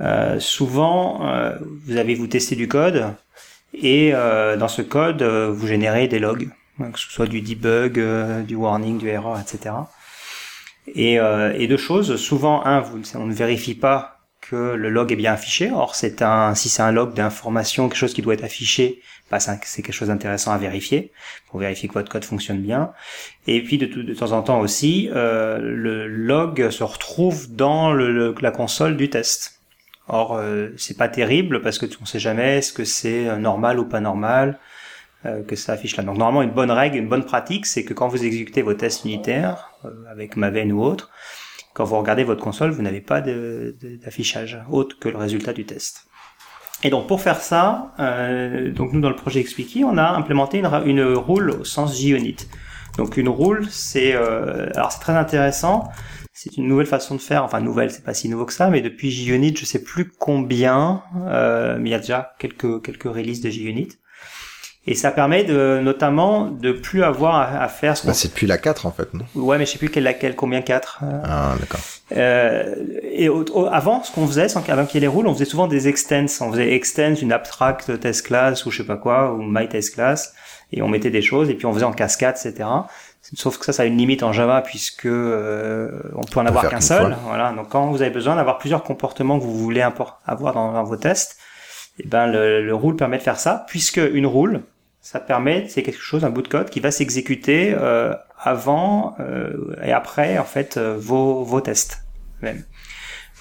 Euh, 0.00 0.40
souvent, 0.40 1.28
euh, 1.28 1.56
vous 1.86 1.96
avez 1.96 2.14
vous 2.16 2.26
testé 2.26 2.56
du 2.56 2.66
code 2.66 3.14
et 3.72 4.10
euh, 4.12 4.56
dans 4.56 4.68
ce 4.68 4.82
code, 4.82 5.22
vous 5.22 5.66
générez 5.66 6.08
des 6.08 6.18
logs, 6.18 6.48
que 6.78 6.98
ce 6.98 7.10
soit 7.10 7.26
du 7.26 7.40
debug, 7.40 8.44
du 8.44 8.56
warning, 8.56 8.98
du 8.98 9.08
error, 9.08 9.38
etc. 9.38 9.74
Et, 10.88 11.14
et 11.14 11.66
deux 11.68 11.76
choses. 11.76 12.16
Souvent, 12.16 12.64
un, 12.66 12.80
vous, 12.80 13.00
on 13.14 13.26
ne 13.26 13.32
vérifie 13.32 13.74
pas 13.74 14.13
que 14.48 14.74
le 14.74 14.90
log 14.90 15.12
est 15.12 15.16
bien 15.16 15.32
affiché. 15.32 15.70
Or, 15.70 15.94
c'est 15.94 16.22
un, 16.22 16.54
si 16.54 16.68
c'est 16.68 16.82
un 16.82 16.92
log 16.92 17.14
d'information, 17.14 17.88
quelque 17.88 17.98
chose 17.98 18.14
qui 18.14 18.22
doit 18.22 18.34
être 18.34 18.44
affiché, 18.44 19.00
bah, 19.30 19.38
c'est 19.40 19.82
quelque 19.82 19.92
chose 19.92 20.08
d'intéressant 20.08 20.52
à 20.52 20.58
vérifier 20.58 21.10
pour 21.48 21.60
vérifier 21.60 21.88
que 21.88 21.94
votre 21.94 22.10
code 22.10 22.24
fonctionne 22.24 22.60
bien. 22.60 22.92
Et 23.46 23.62
puis 23.62 23.78
de, 23.78 23.86
de 23.86 24.14
temps 24.14 24.32
en 24.32 24.42
temps 24.42 24.60
aussi, 24.60 25.08
euh, 25.14 25.58
le 25.60 26.06
log 26.06 26.70
se 26.70 26.84
retrouve 26.84 27.54
dans 27.54 27.92
le, 27.92 28.34
la 28.40 28.50
console 28.50 28.96
du 28.96 29.08
test. 29.10 29.60
Or, 30.08 30.36
euh, 30.36 30.68
c'est 30.76 30.96
pas 30.96 31.08
terrible 31.08 31.62
parce 31.62 31.78
que 31.78 31.86
on 32.00 32.04
sait 32.04 32.18
jamais 32.18 32.58
est-ce 32.58 32.72
que 32.72 32.84
c'est 32.84 33.26
euh, 33.28 33.36
normal 33.36 33.78
ou 33.78 33.86
pas 33.86 34.00
normal 34.00 34.58
euh, 35.24 35.42
que 35.42 35.56
ça 35.56 35.72
affiche 35.72 35.96
là. 35.96 36.02
Donc 36.02 36.18
normalement, 36.18 36.42
une 36.42 36.54
bonne 36.54 36.70
règle, 36.70 36.98
une 36.98 37.08
bonne 37.08 37.24
pratique, 37.24 37.64
c'est 37.64 37.84
que 37.84 37.94
quand 37.94 38.08
vous 38.08 38.22
exécutez 38.22 38.60
vos 38.60 38.74
tests 38.74 39.06
unitaires 39.06 39.70
avec 40.10 40.36
Maven 40.36 40.72
ou 40.72 40.82
autre, 40.82 41.10
quand 41.74 41.84
vous 41.84 41.98
regardez 41.98 42.24
votre 42.24 42.42
console, 42.42 42.70
vous 42.70 42.82
n'avez 42.82 43.00
pas 43.00 43.20
d'affichage 43.20 44.60
autre 44.70 44.98
que 44.98 45.08
le 45.08 45.18
résultat 45.18 45.52
du 45.52 45.66
test. 45.66 46.06
Et 46.84 46.90
donc 46.90 47.06
pour 47.06 47.20
faire 47.20 47.40
ça, 47.40 47.92
euh, 47.98 48.70
donc 48.70 48.92
nous 48.92 49.00
dans 49.00 49.08
le 49.08 49.16
projet 49.16 49.40
Expliqué, 49.40 49.84
on 49.84 49.98
a 49.98 50.08
implémenté 50.10 50.58
une, 50.58 50.70
une 50.86 51.02
rule 51.02 51.50
au 51.50 51.64
sens 51.64 51.98
JUnit. 51.98 52.36
Donc 52.96 53.16
une 53.16 53.28
rule, 53.28 53.66
c'est 53.70 54.14
euh, 54.14 54.68
alors 54.74 54.92
c'est 54.92 55.00
très 55.00 55.16
intéressant. 55.16 55.88
C'est 56.32 56.56
une 56.56 56.66
nouvelle 56.66 56.86
façon 56.86 57.14
de 57.14 57.20
faire. 57.20 57.42
Enfin 57.42 57.60
nouvelle, 57.60 57.90
c'est 57.90 58.04
pas 58.04 58.14
si 58.14 58.28
nouveau 58.28 58.44
que 58.44 58.52
ça, 58.52 58.68
mais 58.68 58.82
depuis 58.82 59.10
JUnit, 59.10 59.56
je 59.56 59.64
sais 59.64 59.82
plus 59.82 60.10
combien, 60.10 61.02
euh, 61.26 61.76
mais 61.78 61.88
il 61.90 61.92
y 61.92 61.94
a 61.94 62.00
déjà 62.00 62.34
quelques 62.38 62.82
quelques 62.82 63.04
releases 63.04 63.40
de 63.40 63.50
JUnit. 63.50 63.88
Et 64.86 64.94
ça 64.94 65.10
permet 65.10 65.44
de, 65.44 65.80
notamment 65.82 66.50
de 66.50 66.70
plus 66.72 67.02
avoir 67.02 67.36
à, 67.36 67.68
faire 67.68 67.96
ce 67.96 68.06
bah, 68.06 68.12
C'est 68.12 68.28
depuis 68.28 68.46
la 68.46 68.58
4 68.58 68.84
en 68.84 68.90
fait, 68.90 69.14
non? 69.14 69.24
Ouais, 69.34 69.56
mais 69.56 69.64
je 69.64 69.72
sais 69.72 69.78
plus 69.78 69.88
quelle 69.88 70.04
laquelle, 70.04 70.36
combien 70.36 70.60
4. 70.60 71.00
Euh. 71.02 71.20
Ah, 71.24 71.54
d'accord. 71.58 71.80
Euh, 72.14 72.74
et 73.02 73.30
avant, 73.72 74.02
ce 74.02 74.12
qu'on 74.12 74.26
faisait, 74.26 74.46
avant 74.68 74.84
qu'il 74.84 74.96
y 74.96 74.98
ait 74.98 75.08
les 75.08 75.14
rules, 75.14 75.26
on 75.26 75.32
faisait 75.32 75.46
souvent 75.46 75.68
des 75.68 75.88
extends. 75.88 76.26
On 76.42 76.52
faisait 76.52 76.74
extends, 76.74 77.14
une 77.14 77.32
abstract 77.32 77.98
test 77.98 78.26
class 78.26 78.66
ou 78.66 78.70
je 78.70 78.78
sais 78.78 78.86
pas 78.86 78.98
quoi, 78.98 79.32
ou 79.32 79.42
my 79.42 79.66
test 79.68 79.94
class, 79.94 80.34
et 80.70 80.82
on 80.82 80.88
mettait 80.88 81.10
des 81.10 81.22
choses, 81.22 81.48
et 81.48 81.54
puis 81.54 81.64
on 81.64 81.72
faisait 81.72 81.86
en 81.86 81.92
cascade, 81.92 82.36
etc. 82.36 82.68
Sauf 83.32 83.56
que 83.56 83.64
ça, 83.64 83.72
ça 83.72 83.84
a 83.84 83.86
une 83.86 83.96
limite 83.96 84.22
en 84.22 84.34
Java 84.34 84.60
puisque 84.60 85.06
euh, 85.06 85.90
on 86.14 86.24
peut 86.24 86.40
en 86.40 86.44
avoir 86.44 86.68
qu'un 86.68 86.82
seul. 86.82 87.16
Voilà. 87.24 87.52
Donc 87.52 87.70
quand 87.70 87.86
vous 87.86 88.02
avez 88.02 88.10
besoin 88.10 88.36
d'avoir 88.36 88.58
plusieurs 88.58 88.82
comportements 88.82 89.38
que 89.38 89.44
vous 89.44 89.56
voulez 89.56 89.80
avoir 89.80 90.20
dans, 90.26 90.72
dans 90.72 90.84
vos 90.84 90.96
tests, 90.96 91.38
et 91.98 92.02
eh 92.04 92.08
ben 92.08 92.26
le, 92.26 92.62
le 92.62 92.74
rule 92.74 92.96
permet 92.96 93.16
de 93.16 93.22
faire 93.22 93.38
ça, 93.38 93.64
puisque 93.68 94.00
une 94.12 94.26
rule, 94.26 94.62
ça 95.04 95.20
permet, 95.20 95.68
c'est 95.68 95.82
quelque 95.82 96.00
chose, 96.00 96.24
un 96.24 96.30
bout 96.30 96.40
de 96.40 96.48
code 96.48 96.70
qui 96.70 96.80
va 96.80 96.90
s'exécuter 96.90 97.74
euh, 97.76 98.14
avant 98.38 99.14
euh, 99.20 99.76
et 99.84 99.92
après 99.92 100.38
en 100.38 100.44
fait 100.44 100.78
euh, 100.78 100.96
vos, 100.98 101.44
vos 101.44 101.60
tests 101.60 102.02
même. 102.40 102.64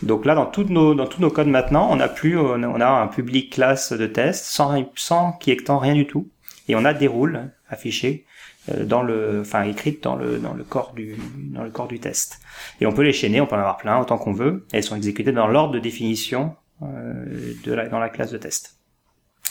Donc 0.02 0.26
là, 0.26 0.36
dans, 0.36 0.46
toutes 0.46 0.70
nos, 0.70 0.94
dans 0.94 1.08
tous 1.08 1.22
nos 1.22 1.30
codes 1.30 1.48
maintenant, 1.48 1.88
on 1.90 2.02
a 2.02 2.10
plus, 2.10 2.38
on 2.38 2.82
a 2.82 2.88
un 2.90 3.08
public 3.08 3.54
classe 3.54 3.94
de 3.94 4.06
test 4.08 4.44
sans, 4.44 4.92
sans 4.96 5.32
qui 5.32 5.52
étant 5.52 5.80
rien 5.80 5.94
du 5.94 6.06
tout, 6.06 6.30
et 6.68 6.76
on 6.76 6.84
a 6.84 6.94
des 6.94 7.08
rôles 7.08 7.50
affichés 7.70 8.26
dans 8.68 9.02
le, 9.02 9.40
enfin 9.40 9.64
écrites 9.64 10.04
dans 10.04 10.16
le 10.18 10.40
dans 10.40 10.54
le 10.54 10.66
corps 10.66 10.94
du 10.94 11.16
dans 11.54 11.64
le 11.64 11.70
corps 11.70 11.88
du 11.88 12.00
test. 12.00 12.42
Et 12.82 12.86
on 12.86 12.92
peut 12.92 13.04
les 13.04 13.14
chaîner, 13.14 13.40
on 13.40 13.46
peut 13.46 13.56
en 13.56 13.60
avoir 13.60 13.78
plein 13.78 13.98
autant 14.00 14.18
qu'on 14.18 14.34
veut. 14.34 14.68
elles 14.74 14.84
sont 14.84 14.98
exécutées 14.98 15.32
dans 15.32 15.48
l'ordre 15.48 15.74
de 15.74 15.80
définition 15.80 16.56
de 16.82 17.74
la, 17.74 17.88
dans 17.88 18.00
la 18.00 18.10
classe 18.10 18.32
de 18.32 18.38
test. 18.38 18.76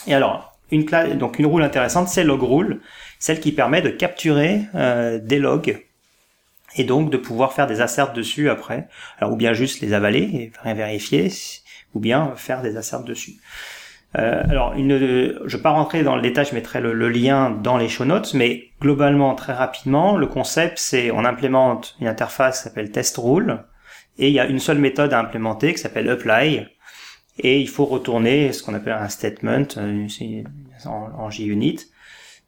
Et 0.05 0.13
alors, 0.13 0.52
une 0.71 0.85
classe, 0.85 1.13
donc 1.13 1.39
une 1.39 1.45
rule 1.45 1.63
intéressante, 1.63 2.07
c'est 2.07 2.23
log 2.23 2.41
rule, 2.41 2.81
celle 3.19 3.39
qui 3.39 3.51
permet 3.51 3.81
de 3.81 3.89
capturer 3.89 4.61
euh, 4.75 5.19
des 5.19 5.39
logs 5.39 5.83
et 6.75 6.83
donc 6.83 7.11
de 7.11 7.17
pouvoir 7.17 7.53
faire 7.53 7.67
des 7.67 7.81
asserts 7.81 8.13
dessus 8.13 8.49
après. 8.49 8.87
Alors 9.19 9.33
ou 9.33 9.35
bien 9.35 9.53
juste 9.53 9.81
les 9.81 9.93
avaler 9.93 10.21
et 10.21 10.51
rien 10.63 10.73
vérifier, 10.73 11.31
ou 11.93 11.99
bien 11.99 12.33
faire 12.35 12.61
des 12.61 12.77
asserts 12.77 13.03
dessus. 13.03 13.33
Euh, 14.17 14.43
alors, 14.47 14.75
je 14.75 15.57
vais 15.57 15.63
pas 15.63 15.71
rentrer 15.71 16.03
dans 16.03 16.15
le 16.15 16.21
détail, 16.21 16.45
je 16.45 16.53
mettrai 16.53 16.81
le, 16.81 17.09
lien 17.09 17.49
dans 17.49 17.77
les 17.77 17.89
show 17.89 18.05
notes, 18.05 18.33
mais 18.33 18.65
globalement, 18.79 19.33
très 19.33 19.53
rapidement, 19.53 20.17
le 20.17 20.27
concept, 20.27 20.77
c'est 20.77 21.09
on 21.11 21.25
implémente 21.25 21.95
une 21.99 22.07
interface 22.07 22.57
qui 22.57 22.63
s'appelle 22.65 22.91
test 22.91 23.17
rule, 23.17 23.63
et 24.19 24.27
il 24.27 24.33
y 24.33 24.39
a 24.39 24.45
une 24.45 24.59
seule 24.59 24.77
méthode 24.77 25.13
à 25.13 25.19
implémenter 25.19 25.73
qui 25.73 25.79
s'appelle 25.79 26.09
apply, 26.09 26.67
et 27.39 27.59
il 27.59 27.69
faut 27.69 27.85
retourner 27.85 28.53
ce 28.53 28.63
qu'on 28.63 28.73
appelle 28.73 28.93
un 28.93 29.09
statement 29.09 29.65
euh, 29.77 30.07
en, 30.85 31.09
en 31.17 31.29
JUnit. 31.29 31.79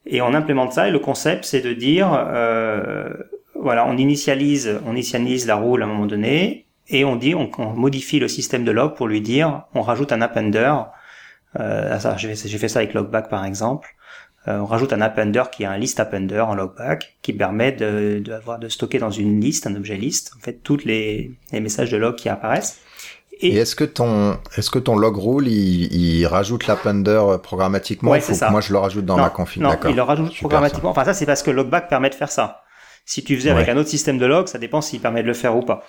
Et 0.06 0.22
on 0.22 0.34
implémente 0.34 0.74
ça 0.74 0.88
et 0.88 0.91
le 0.91 0.99
concept 0.99 1.45
c'est 1.45 1.62
de 1.62 1.74
dire 1.74 2.14
euh, 2.14 3.10
voilà 3.56 3.88
on 3.88 3.98
initialise 3.98 4.80
on 4.86 4.91
initialise 4.91 5.48
la 5.48 5.56
rule 5.56 5.82
à 5.82 5.86
un 5.86 5.88
moment 5.88 6.06
donné 6.06 6.68
et 6.90 7.03
on 7.06 7.16
dit 7.16 7.34
on, 7.34 7.49
modifie 7.74 8.20
le 8.20 8.28
système 8.28 8.64
de 8.64 8.72
log 8.72 8.95
pour 8.95 9.07
lui 9.07 9.22
dire 9.22 9.64
on 9.74 9.82
rajoute 9.82 10.12
un 10.12 10.22
appender 10.22 10.72
euh, 11.60 11.98
j'ai 12.18 12.57
fait 12.60 12.68
ça 12.68 12.80
avec 12.80 12.94
logback 12.94 13.30
par 13.30 13.45
exemple 13.45 13.95
euh, 14.48 14.60
on 14.60 14.66
rajoute 14.66 14.94
un 14.94 15.02
appender 15.02 15.44
qui 15.52 15.64
est 15.64 15.66
un 15.66 15.78
list 15.78 15.99
appender 15.99 16.40
en 16.40 16.53
logback 16.53 17.18
qui 17.22 17.34
permet 17.34 17.72
de, 17.72 18.22
de, 18.24 18.32
avoir, 18.32 18.60
de 18.60 18.70
stocker 18.70 18.99
dans 18.99 19.10
une 19.10 19.41
liste, 19.41 19.66
un 19.66 19.76
objet 19.76 19.98
liste, 19.98 20.34
en 20.38 20.40
fait, 20.40 20.62
toutes 20.62 20.86
les, 20.86 21.32
les 21.52 21.60
messages 21.60 21.90
de 21.90 21.98
log 21.98 22.16
qui 22.16 22.30
apparaissent. 22.30 22.80
Et, 23.40 23.57
est-ce 23.57 23.76
que 23.76 23.84
ton 23.84 24.38
est-ce 24.56 24.70
que 24.70 24.80
ton 24.80 24.95
log 24.95 25.18
rule 25.18 25.48
il, 25.48 25.94
il 25.94 26.26
rajoute 26.26 26.68
l'appender 26.68 27.38
programmatiquement 27.44 28.12
ouais, 28.12 28.22
c'est 28.22 28.34
ça. 28.34 28.49
moi 28.49 28.62
je 28.62 28.72
le 28.72 28.80
rajoute 28.80 29.06
dans 29.06 29.18
ma 29.18 29.30
config 29.30 29.62
Non, 29.62 29.76
il 29.88 29.95
le 29.95 30.02
rajoute 30.02 30.36
programmatiquement. 30.38 30.91
Enfin 30.91 31.06
ça 31.06 31.14
c'est 31.14 31.26
parce 31.26 31.44
que 31.44 31.52
logback 31.52 31.90
permet 31.90 32.10
de 32.10 32.16
faire 32.16 32.32
ça. 32.32 32.64
Si 33.06 33.24
tu 33.24 33.36
faisais 33.36 33.52
avec 33.52 33.70
un 33.70 33.78
autre 33.78 33.90
système 33.90 34.18
de 34.18 34.26
log, 34.26 34.48
ça 34.48 34.57
dépend 34.57 34.82
s'il 34.82 34.99
permet 34.99 35.22
de 35.22 35.28
le 35.28 35.34
faire 35.34 35.56
ou 35.56 35.62
pas. 35.62 35.84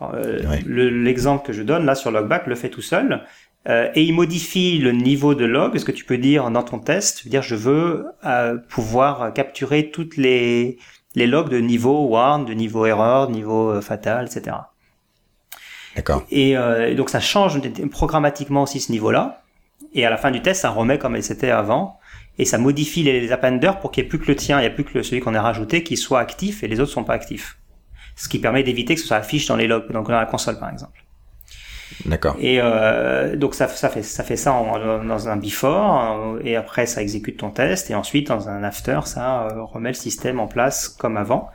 Euh, 0.00 0.40
l'exemple 0.66 1.46
que 1.46 1.52
je 1.52 1.62
donne 1.62 1.84
là 1.84 1.94
sur 1.94 2.10
logback 2.10 2.46
le 2.46 2.54
fait 2.54 2.70
tout 2.70 2.82
seul. 2.82 3.24
Euh, 3.68 3.88
et 3.94 4.02
il 4.02 4.12
modifie 4.12 4.78
le 4.78 4.92
niveau 4.92 5.34
de 5.34 5.44
log. 5.44 5.76
Ce 5.78 5.84
que 5.84 5.92
tu 5.92 6.04
peux 6.04 6.18
dire 6.18 6.50
dans 6.50 6.62
ton 6.62 6.78
test, 6.78 7.28
dire 7.28 7.42
je 7.42 7.54
veux 7.54 8.06
euh, 8.24 8.56
pouvoir 8.68 9.32
capturer 9.32 9.90
toutes 9.90 10.16
les 10.16 10.78
les 11.14 11.26
logs 11.26 11.50
de 11.50 11.58
niveau 11.58 12.06
warn, 12.06 12.44
de 12.44 12.54
niveau 12.54 12.86
erreur, 12.86 13.28
de 13.28 13.32
niveau 13.32 13.70
euh, 13.70 13.80
fatal, 13.80 14.26
etc. 14.26 14.56
D'accord. 15.96 16.24
Et, 16.30 16.56
euh, 16.56 16.94
donc 16.94 17.10
ça 17.10 17.20
change 17.20 17.60
programmatiquement 17.90 18.62
aussi 18.62 18.80
ce 18.80 18.92
niveau-là. 18.92 19.42
Et 19.94 20.06
à 20.06 20.10
la 20.10 20.16
fin 20.16 20.30
du 20.30 20.40
test, 20.40 20.62
ça 20.62 20.70
remet 20.70 20.98
comme 20.98 21.20
c'était 21.20 21.50
avant. 21.50 21.98
Et 22.38 22.44
ça 22.44 22.58
modifie 22.58 23.02
les, 23.02 23.30
appenders 23.30 23.78
pour 23.78 23.90
qu'il 23.90 24.02
n'y 24.02 24.06
ait 24.06 24.08
plus 24.08 24.18
que 24.18 24.26
le 24.26 24.36
tien, 24.36 24.58
il 24.58 24.62
n'y 24.62 24.66
a 24.66 24.70
plus 24.70 24.84
que 24.84 25.02
celui 25.02 25.20
qu'on 25.20 25.34
a 25.34 25.42
rajouté 25.42 25.82
qui 25.82 25.96
soit 25.96 26.20
actif 26.20 26.62
et 26.62 26.68
les 26.68 26.80
autres 26.80 26.92
sont 26.92 27.04
pas 27.04 27.14
actifs. 27.14 27.58
Ce 28.16 28.28
qui 28.28 28.38
permet 28.38 28.62
d'éviter 28.62 28.94
que 28.94 29.00
ce 29.00 29.06
soit 29.06 29.18
affiché 29.18 29.48
dans 29.48 29.56
les 29.56 29.66
logs, 29.66 29.90
donc 29.92 30.08
dans 30.08 30.18
la 30.18 30.26
console 30.26 30.58
par 30.58 30.70
exemple. 30.70 31.02
D'accord. 32.06 32.36
Et 32.40 32.58
euh, 32.60 33.36
donc 33.36 33.54
ça, 33.54 33.68
ça, 33.68 33.88
fait 33.90 34.02
ça 34.02 34.24
fait 34.24 34.36
ça 34.36 34.50
dans 34.50 35.28
un 35.28 35.36
before 35.36 36.38
et 36.42 36.56
après 36.56 36.86
ça 36.86 37.02
exécute 37.02 37.38
ton 37.38 37.50
test 37.50 37.90
et 37.90 37.94
ensuite 37.94 38.28
dans 38.28 38.48
un 38.48 38.64
after 38.64 39.00
ça 39.04 39.42
euh, 39.42 39.62
remet 39.62 39.90
le 39.90 39.94
système 39.94 40.40
en 40.40 40.48
place 40.48 40.88
comme 40.88 41.16
avant. 41.16 41.50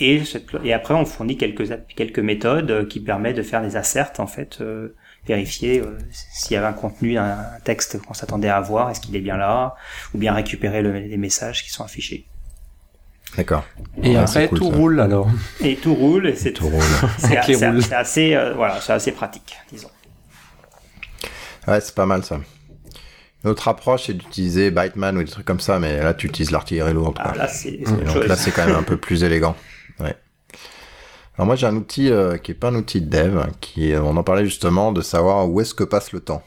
Et, 0.00 0.22
et 0.64 0.72
après 0.72 0.94
on 0.94 1.04
fournit 1.04 1.36
quelques 1.36 1.72
quelques 1.94 2.18
méthodes 2.18 2.88
qui 2.88 2.98
permettent 3.00 3.36
de 3.36 3.42
faire 3.42 3.62
des 3.62 3.76
asserts 3.76 4.12
en 4.18 4.26
fait, 4.26 4.58
euh, 4.60 4.96
vérifier 5.26 5.80
euh, 5.80 5.96
s'il 6.10 6.54
y 6.54 6.56
avait 6.56 6.66
un 6.66 6.72
contenu, 6.72 7.16
un 7.16 7.38
texte 7.64 8.00
qu'on 8.02 8.14
s'attendait 8.14 8.48
à 8.48 8.60
voir, 8.60 8.90
est-ce 8.90 9.00
qu'il 9.00 9.14
est 9.14 9.20
bien 9.20 9.36
là, 9.36 9.76
ou 10.12 10.18
bien 10.18 10.34
récupérer 10.34 10.82
les 10.82 11.16
messages 11.16 11.62
qui 11.62 11.70
sont 11.70 11.84
affichés. 11.84 12.26
D'accord. 13.36 13.64
Et 14.02 14.16
après 14.16 14.48
tout 14.48 14.68
roule 14.68 15.00
alors. 15.00 15.28
Et 15.60 15.76
tout 15.76 15.94
roule 15.94 16.28
et 16.28 16.36
c'est 16.36 16.52
tout 16.52 16.68
roule. 16.68 16.82
C'est 17.18 17.36
assez, 17.94 18.34
euh, 18.34 18.54
voilà, 18.54 18.80
c'est 18.80 18.92
assez 18.92 19.12
pratique, 19.12 19.56
disons. 19.72 19.90
Ouais, 21.66 21.80
c'est 21.80 21.94
pas 21.94 22.06
mal 22.06 22.24
ça. 22.24 22.40
Notre 23.42 23.68
approche, 23.68 24.04
c'est 24.06 24.14
d'utiliser 24.14 24.70
Byteman 24.70 25.18
ou 25.18 25.22
des 25.22 25.30
trucs 25.30 25.44
comme 25.44 25.60
ça, 25.60 25.78
mais 25.78 26.02
là, 26.02 26.14
tu 26.14 26.26
utilises 26.26 26.50
l'artillerie 26.50 26.94
lourde. 26.94 27.16
Ah, 27.20 27.34
là, 27.36 27.48
c'est 27.48 27.78
Donc 27.78 28.26
là, 28.26 28.36
c'est 28.36 28.50
quand 28.50 28.66
même 28.66 28.76
un 28.76 28.82
peu 28.82 28.96
plus 28.96 29.22
élégant. 29.22 29.54
Ouais. 30.00 30.16
Alors 31.36 31.46
moi, 31.46 31.56
j'ai 31.56 31.66
un 31.66 31.76
outil 31.76 32.10
euh, 32.10 32.36
qui 32.36 32.52
est 32.52 32.54
pas 32.54 32.68
un 32.68 32.76
outil 32.76 33.00
de 33.00 33.10
dev, 33.10 33.44
qui 33.60 33.92
on 33.96 34.16
en 34.16 34.22
parlait 34.22 34.44
justement 34.44 34.92
de 34.92 35.02
savoir 35.02 35.50
où 35.50 35.60
est-ce 35.60 35.74
que 35.74 35.84
passe 35.84 36.12
le 36.12 36.20
temps. 36.20 36.42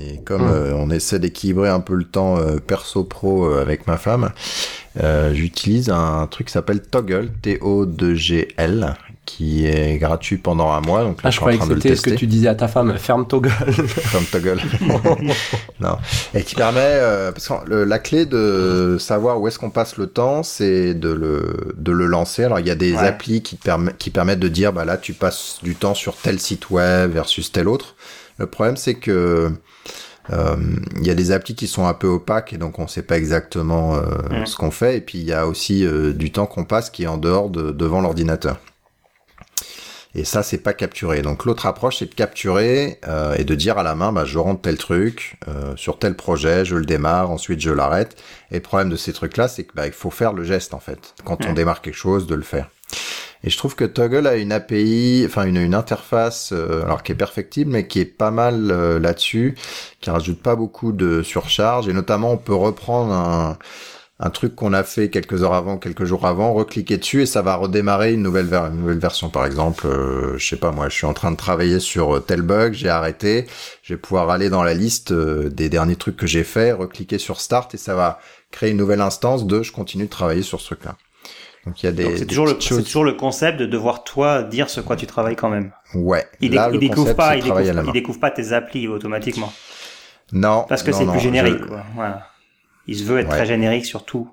Et 0.00 0.22
comme 0.22 0.46
hmm. 0.46 0.52
euh, 0.52 0.74
on 0.74 0.90
essaie 0.90 1.18
d'équilibrer 1.18 1.68
un 1.68 1.80
peu 1.80 1.94
le 1.94 2.04
temps 2.04 2.38
perso-pro 2.66 3.52
avec 3.52 3.86
ma 3.86 3.96
femme, 3.96 4.32
euh, 5.00 5.32
j'utilise 5.32 5.90
un 5.90 6.26
truc 6.26 6.48
qui 6.48 6.52
s'appelle 6.52 6.82
Toggle, 6.82 7.30
T-O-2-G-L, 7.42 8.94
qui 9.24 9.66
est 9.66 9.98
gratuit 9.98 10.36
pendant 10.36 10.72
un 10.72 10.80
mois. 10.80 11.04
Donc 11.04 11.22
là, 11.22 11.28
ah, 11.28 11.30
je, 11.30 11.38
croyais 11.38 11.58
que 11.58 11.64
c'était 11.64 11.96
ce 11.96 12.02
que 12.02 12.10
tu 12.10 12.26
disais 12.26 12.48
à 12.48 12.54
ta 12.54 12.68
femme, 12.68 12.96
ferme 12.98 13.26
Toggle. 13.26 13.50
ferme 13.86 14.24
Toggle. 14.24 14.60
non. 15.80 15.96
Et 16.34 16.42
qui 16.42 16.54
permet, 16.54 16.80
euh, 16.80 17.30
parce 17.30 17.48
que 17.48 17.72
la 17.72 17.98
clé 17.98 18.26
de 18.26 18.96
savoir 18.98 19.40
où 19.40 19.48
est-ce 19.48 19.58
qu'on 19.58 19.70
passe 19.70 19.96
le 19.96 20.08
temps, 20.08 20.42
c'est 20.42 20.94
de 20.94 21.10
le, 21.10 21.72
de 21.76 21.92
le 21.92 22.06
lancer. 22.06 22.44
Alors, 22.44 22.60
il 22.60 22.66
y 22.66 22.70
a 22.70 22.74
des 22.74 22.96
applis 22.96 23.42
qui, 23.42 23.56
permet, 23.56 23.92
qui 23.98 24.10
permettent 24.10 24.40
de 24.40 24.48
dire, 24.48 24.72
bah 24.72 24.84
là, 24.84 24.96
tu 24.96 25.12
passes 25.12 25.60
du 25.62 25.76
temps 25.76 25.94
sur 25.94 26.16
tel 26.16 26.40
site 26.40 26.70
web 26.70 27.12
versus 27.12 27.52
tel 27.52 27.68
autre. 27.68 27.94
Le 28.38 28.46
problème, 28.46 28.76
c'est 28.76 28.94
que 28.94 29.52
euh, 30.30 30.56
il 31.00 31.06
y 31.06 31.10
a 31.10 31.14
des 31.14 31.32
applis 31.32 31.54
qui 31.54 31.66
sont 31.66 31.86
un 31.86 31.94
peu 31.94 32.06
opaques 32.06 32.52
et 32.52 32.58
donc 32.58 32.78
on 32.78 32.86
sait 32.86 33.02
pas 33.02 33.18
exactement 33.18 33.96
euh, 33.96 34.42
mm. 34.42 34.46
ce 34.46 34.56
qu'on 34.56 34.70
fait. 34.70 34.98
Et 34.98 35.00
puis 35.00 35.18
il 35.18 35.24
y 35.24 35.32
a 35.32 35.46
aussi 35.46 35.84
euh, 35.84 36.12
du 36.12 36.30
temps 36.30 36.46
qu'on 36.46 36.64
passe 36.64 36.90
qui 36.90 37.04
est 37.04 37.08
en 37.08 37.18
dehors 37.18 37.50
de 37.50 37.70
devant 37.70 38.00
l'ordinateur. 38.00 38.58
Et 40.14 40.24
ça, 40.24 40.42
c'est 40.42 40.58
pas 40.58 40.74
capturé. 40.74 41.22
Donc 41.22 41.44
l'autre 41.44 41.66
approche, 41.66 41.98
c'est 41.98 42.10
de 42.10 42.14
capturer 42.14 42.98
euh, 43.08 43.34
et 43.38 43.44
de 43.44 43.54
dire 43.54 43.78
à 43.78 43.82
la 43.82 43.94
main, 43.94 44.12
bah, 44.12 44.24
je 44.24 44.38
rentre 44.38 44.60
tel 44.60 44.76
truc 44.76 45.38
euh, 45.48 45.74
sur 45.76 45.98
tel 45.98 46.14
projet, 46.14 46.64
je 46.64 46.76
le 46.76 46.84
démarre, 46.84 47.30
ensuite 47.30 47.60
je 47.60 47.70
l'arrête. 47.70 48.16
Et 48.50 48.56
le 48.56 48.60
problème 48.60 48.90
de 48.90 48.96
ces 48.96 49.12
trucs-là, 49.12 49.48
c'est 49.48 49.64
qu'il 49.64 49.74
bah, 49.74 49.90
faut 49.90 50.10
faire 50.10 50.34
le 50.34 50.44
geste 50.44 50.74
en 50.74 50.80
fait. 50.80 51.14
Quand 51.24 51.46
on 51.46 51.54
démarre 51.54 51.80
quelque 51.80 51.94
chose, 51.94 52.26
de 52.26 52.34
le 52.34 52.42
faire. 52.42 52.68
Et 53.44 53.50
je 53.50 53.56
trouve 53.56 53.74
que 53.74 53.84
Toggle 53.84 54.26
a 54.26 54.36
une 54.36 54.52
API, 54.52 55.24
enfin 55.26 55.44
une, 55.44 55.56
une 55.56 55.74
interface, 55.74 56.52
euh, 56.52 56.84
alors 56.84 57.02
qui 57.02 57.12
est 57.12 57.16
perfectible, 57.16 57.72
mais 57.72 57.86
qui 57.86 57.98
est 57.98 58.04
pas 58.04 58.30
mal 58.30 58.70
euh, 58.70 59.00
là-dessus, 59.00 59.56
qui 60.00 60.10
rajoute 60.10 60.40
pas 60.40 60.54
beaucoup 60.54 60.92
de 60.92 61.22
surcharge. 61.22 61.88
Et 61.88 61.92
notamment, 61.92 62.32
on 62.32 62.36
peut 62.36 62.54
reprendre 62.54 63.12
un, 63.12 63.58
un 64.20 64.30
truc 64.30 64.54
qu'on 64.54 64.72
a 64.72 64.84
fait 64.84 65.10
quelques 65.10 65.42
heures 65.42 65.54
avant, 65.54 65.78
quelques 65.78 66.04
jours 66.04 66.26
avant, 66.26 66.54
recliquer 66.54 66.96
dessus 66.96 67.22
et 67.22 67.26
ça 67.26 67.42
va 67.42 67.56
redémarrer 67.56 68.12
une 68.12 68.22
nouvelle, 68.22 68.52
une 68.52 68.80
nouvelle 68.80 68.98
version. 68.98 69.30
Par 69.30 69.46
exemple, 69.46 69.86
euh, 69.86 70.38
je 70.38 70.48
sais 70.48 70.56
pas 70.56 70.70
moi, 70.70 70.88
je 70.88 70.94
suis 70.94 71.06
en 71.06 71.14
train 71.14 71.32
de 71.32 71.36
travailler 71.36 71.80
sur 71.80 72.24
tel 72.24 72.42
bug, 72.42 72.72
j'ai 72.72 72.88
arrêté, 72.88 73.46
je 73.82 73.94
vais 73.94 74.00
pouvoir 74.00 74.30
aller 74.30 74.48
dans 74.48 74.62
la 74.62 74.74
liste 74.74 75.12
des 75.12 75.68
derniers 75.68 75.96
trucs 75.96 76.16
que 76.16 76.26
j'ai 76.26 76.44
fait, 76.44 76.72
recliquer 76.72 77.18
sur 77.18 77.40
Start 77.40 77.74
et 77.74 77.78
ça 77.78 77.94
va 77.94 78.20
créer 78.50 78.70
une 78.70 78.76
nouvelle 78.76 79.00
instance 79.00 79.46
de 79.46 79.62
je 79.62 79.72
continue 79.72 80.04
de 80.04 80.10
travailler 80.10 80.42
sur 80.42 80.60
ce 80.60 80.66
truc-là. 80.66 80.96
Donc 81.66 81.82
il 81.82 81.86
y 81.86 81.88
a 81.88 81.92
des. 81.92 82.16
C'est 82.16 82.26
toujours, 82.26 82.46
le, 82.46 82.54
toujours 82.54 83.04
le 83.04 83.12
concept 83.12 83.58
de 83.58 83.66
devoir 83.66 84.02
toi 84.02 84.42
dire 84.42 84.68
ce 84.68 84.80
quoi 84.80 84.96
tu 84.96 85.06
travailles 85.06 85.36
quand 85.36 85.48
même. 85.48 85.72
Ouais. 85.94 86.26
Il, 86.40 86.54
là, 86.54 86.70
il 86.72 86.80
découvre 86.80 87.14
pas, 87.14 87.36
il 87.36 87.44
découvre, 87.44 87.60
il 87.60 87.92
découvre 87.92 88.18
pas 88.18 88.30
tes 88.30 88.52
applis 88.52 88.88
automatiquement. 88.88 89.52
Non. 90.32 90.64
Parce 90.68 90.82
que 90.82 90.92
c'est 90.92 91.06
plus 91.06 91.20
générique. 91.20 91.66
Quoi. 91.66 91.84
Voilà. 91.94 92.26
Il 92.86 92.98
se 92.98 93.04
veut 93.04 93.18
être 93.20 93.28
très 93.28 93.46
générique 93.46 93.86
sur 93.86 94.04
tout. 94.04 94.28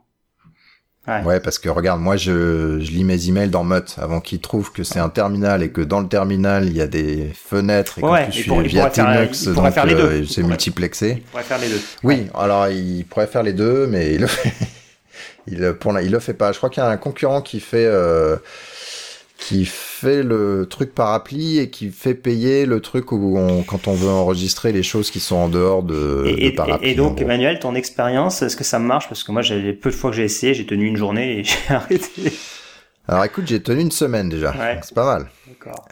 Ouais. 1.07 1.23
ouais. 1.23 1.39
parce 1.39 1.57
que 1.57 1.69
regarde, 1.69 2.01
moi 2.01 2.17
je, 2.17 2.79
je 2.79 2.91
lis 2.91 3.03
mes 3.03 3.29
emails 3.29 3.49
dans 3.49 3.63
Mutt 3.63 3.95
avant 3.99 4.19
qu'il 4.19 4.39
trouve 4.39 4.71
que 4.71 4.83
c'est 4.83 4.99
un 4.99 5.09
terminal 5.09 5.63
et 5.63 5.71
que 5.71 5.81
dans 5.81 6.01
le 6.01 6.07
terminal 6.07 6.67
il 6.67 6.75
y 6.75 6.81
a 6.81 6.87
des 6.87 7.31
fenêtres 7.33 7.99
et 7.99 8.03
ouais, 8.03 8.25
quand 8.25 8.31
tu 8.31 8.43
suis 8.43 8.67
via 8.67 8.89
Linux, 8.89 9.47
donc 9.47 9.75
euh, 9.77 10.25
c'est 10.29 10.43
multiplexé. 10.43 11.15
Il 11.17 11.21
pourrait 11.23 11.43
faire 11.43 11.57
les 11.57 11.69
deux. 11.69 11.81
Oui, 12.03 12.27
alors 12.35 12.67
il 12.67 13.05
pourrait 13.05 13.27
faire 13.27 13.43
les 13.43 13.53
deux, 13.53 13.87
mais 13.87 14.13
il 14.13 14.21
le 14.21 14.27
fait. 14.27 14.53
Il 15.47 15.73
pour 15.73 15.97
il 15.99 16.11
le 16.11 16.19
fait 16.19 16.33
pas. 16.33 16.51
Je 16.51 16.57
crois 16.57 16.69
qu'il 16.69 16.83
y 16.83 16.85
a 16.85 16.89
un 16.89 16.97
concurrent 16.97 17.41
qui 17.41 17.59
fait 17.59 17.85
euh, 17.85 18.35
qui 19.39 19.65
fait 19.65 20.21
le 20.21 20.67
truc 20.69 20.93
par 20.93 21.13
appli 21.13 21.59
et 21.59 21.69
qui 21.69 21.89
fait 21.89 22.13
payer 22.13 22.65
le 22.65 22.81
truc 22.81 23.11
où 23.11 23.37
on, 23.37 23.63
quand 23.63 23.87
on 23.87 23.93
veut 23.93 24.09
enregistrer 24.09 24.71
les 24.71 24.83
choses 24.83 25.11
qui 25.11 25.19
sont 25.19 25.37
en 25.37 25.49
dehors 25.49 25.81
de, 25.81 26.25
et, 26.37 26.51
de 26.51 26.55
par 26.55 26.71
appli. 26.71 26.89
Et 26.89 26.95
donc 26.95 27.21
Emmanuel, 27.21 27.59
ton 27.59 27.73
expérience, 27.73 28.41
est-ce 28.41 28.57
que 28.57 28.65
ça 28.65 28.79
marche? 28.79 29.07
Parce 29.07 29.23
que 29.23 29.31
moi, 29.31 29.41
j'ai 29.41 29.73
peu 29.73 29.91
de 29.91 29.95
fois 29.95 30.09
que 30.09 30.17
j'ai 30.17 30.25
essayé, 30.25 30.53
j'ai 30.53 30.65
tenu 30.65 30.85
une 30.85 30.97
journée 30.97 31.39
et 31.39 31.43
j'ai 31.45 31.73
arrêté. 31.73 32.33
Alors 33.07 33.23
écoute, 33.23 33.45
j'ai 33.47 33.63
tenu 33.63 33.81
une 33.81 33.91
semaine 33.91 34.29
déjà. 34.29 34.51
Ouais. 34.51 34.79
C'est 34.83 34.93
pas 34.93 35.05
mal. 35.05 35.29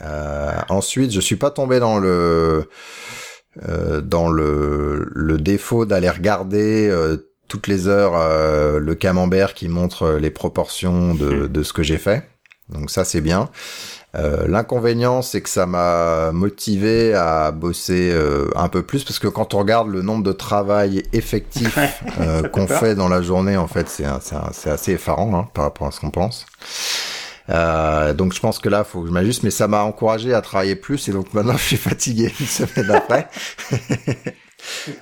Euh, 0.01 0.51
ensuite, 0.69 1.11
je 1.11 1.19
suis 1.19 1.35
pas 1.35 1.49
tombé 1.49 1.79
dans 1.79 1.97
le 1.97 2.69
euh, 3.67 4.01
dans 4.01 4.29
le, 4.29 5.09
le 5.15 5.37
défaut 5.37 5.85
d'aller 5.85 6.09
regarder 6.09 6.87
euh, 6.91 7.17
toutes 7.47 7.67
les 7.67 7.87
heures 7.87 8.13
euh, 8.15 8.79
le 8.79 8.93
camembert 8.93 9.55
qui 9.55 9.67
montre 9.67 10.17
les 10.21 10.29
proportions 10.29 11.15
de, 11.15 11.25
hmm. 11.25 11.47
de 11.47 11.63
ce 11.63 11.73
que 11.73 11.81
j'ai 11.81 11.97
fait. 11.97 12.29
Donc 12.69 12.91
ça 12.91 13.05
c'est 13.05 13.21
bien. 13.21 13.49
Euh, 14.15 14.47
L'inconvénient 14.47 15.21
c'est 15.21 15.41
que 15.41 15.49
ça 15.49 15.65
m'a 15.65 16.31
motivé 16.31 17.13
à 17.13 17.51
bosser 17.51 18.11
euh, 18.11 18.49
un 18.55 18.67
peu 18.67 18.83
plus 18.83 19.03
parce 19.03 19.19
que 19.19 19.27
quand 19.27 19.53
on 19.53 19.59
regarde 19.59 19.89
le 19.89 20.01
nombre 20.01 20.23
de 20.23 20.31
travail 20.31 21.03
effectif 21.13 21.77
qu'on 22.53 22.67
fait 22.67 22.95
dans 22.95 23.09
la 23.09 23.21
journée, 23.21 23.57
en 23.57 23.67
fait 23.67 23.89
c'est 23.89 24.05
assez 24.05 24.93
effarant 24.93 25.37
hein, 25.37 25.47
par 25.53 25.65
rapport 25.65 25.87
à 25.87 25.91
ce 25.91 25.99
qu'on 25.99 26.11
pense. 26.11 26.45
donc 27.49 28.33
je 28.33 28.39
pense 28.39 28.59
que 28.59 28.69
là, 28.69 28.83
faut 28.83 29.01
que 29.01 29.07
je 29.07 29.13
m'ajuste, 29.13 29.43
mais 29.43 29.51
ça 29.51 29.67
m'a 29.67 29.83
encouragé 29.83 30.33
à 30.33 30.41
travailler 30.41 30.75
plus 30.75 31.07
et 31.07 31.11
donc 31.11 31.33
maintenant 31.33 31.57
je 31.57 31.63
suis 31.63 31.77
fatigué 31.77 32.33
une 32.39 32.45
semaine 32.45 32.91
après. 32.91 33.27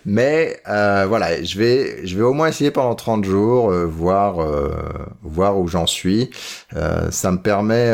Mais 0.06 0.60
euh, 0.68 1.06
voilà, 1.08 1.44
je 1.44 1.58
vais, 1.58 2.06
je 2.06 2.16
vais 2.16 2.24
au 2.24 2.34
moins 2.34 2.48
essayer 2.48 2.72
pendant 2.72 2.96
30 2.96 3.24
jours, 3.26 3.72
euh, 3.72 3.86
voir, 3.86 4.40
euh, 4.40 4.70
voir 5.22 5.58
où 5.58 5.68
j'en 5.68 5.88
suis. 5.88 6.30
Euh, 6.76 7.10
ça 7.12 7.32
me 7.32 7.38
permet, 7.38 7.94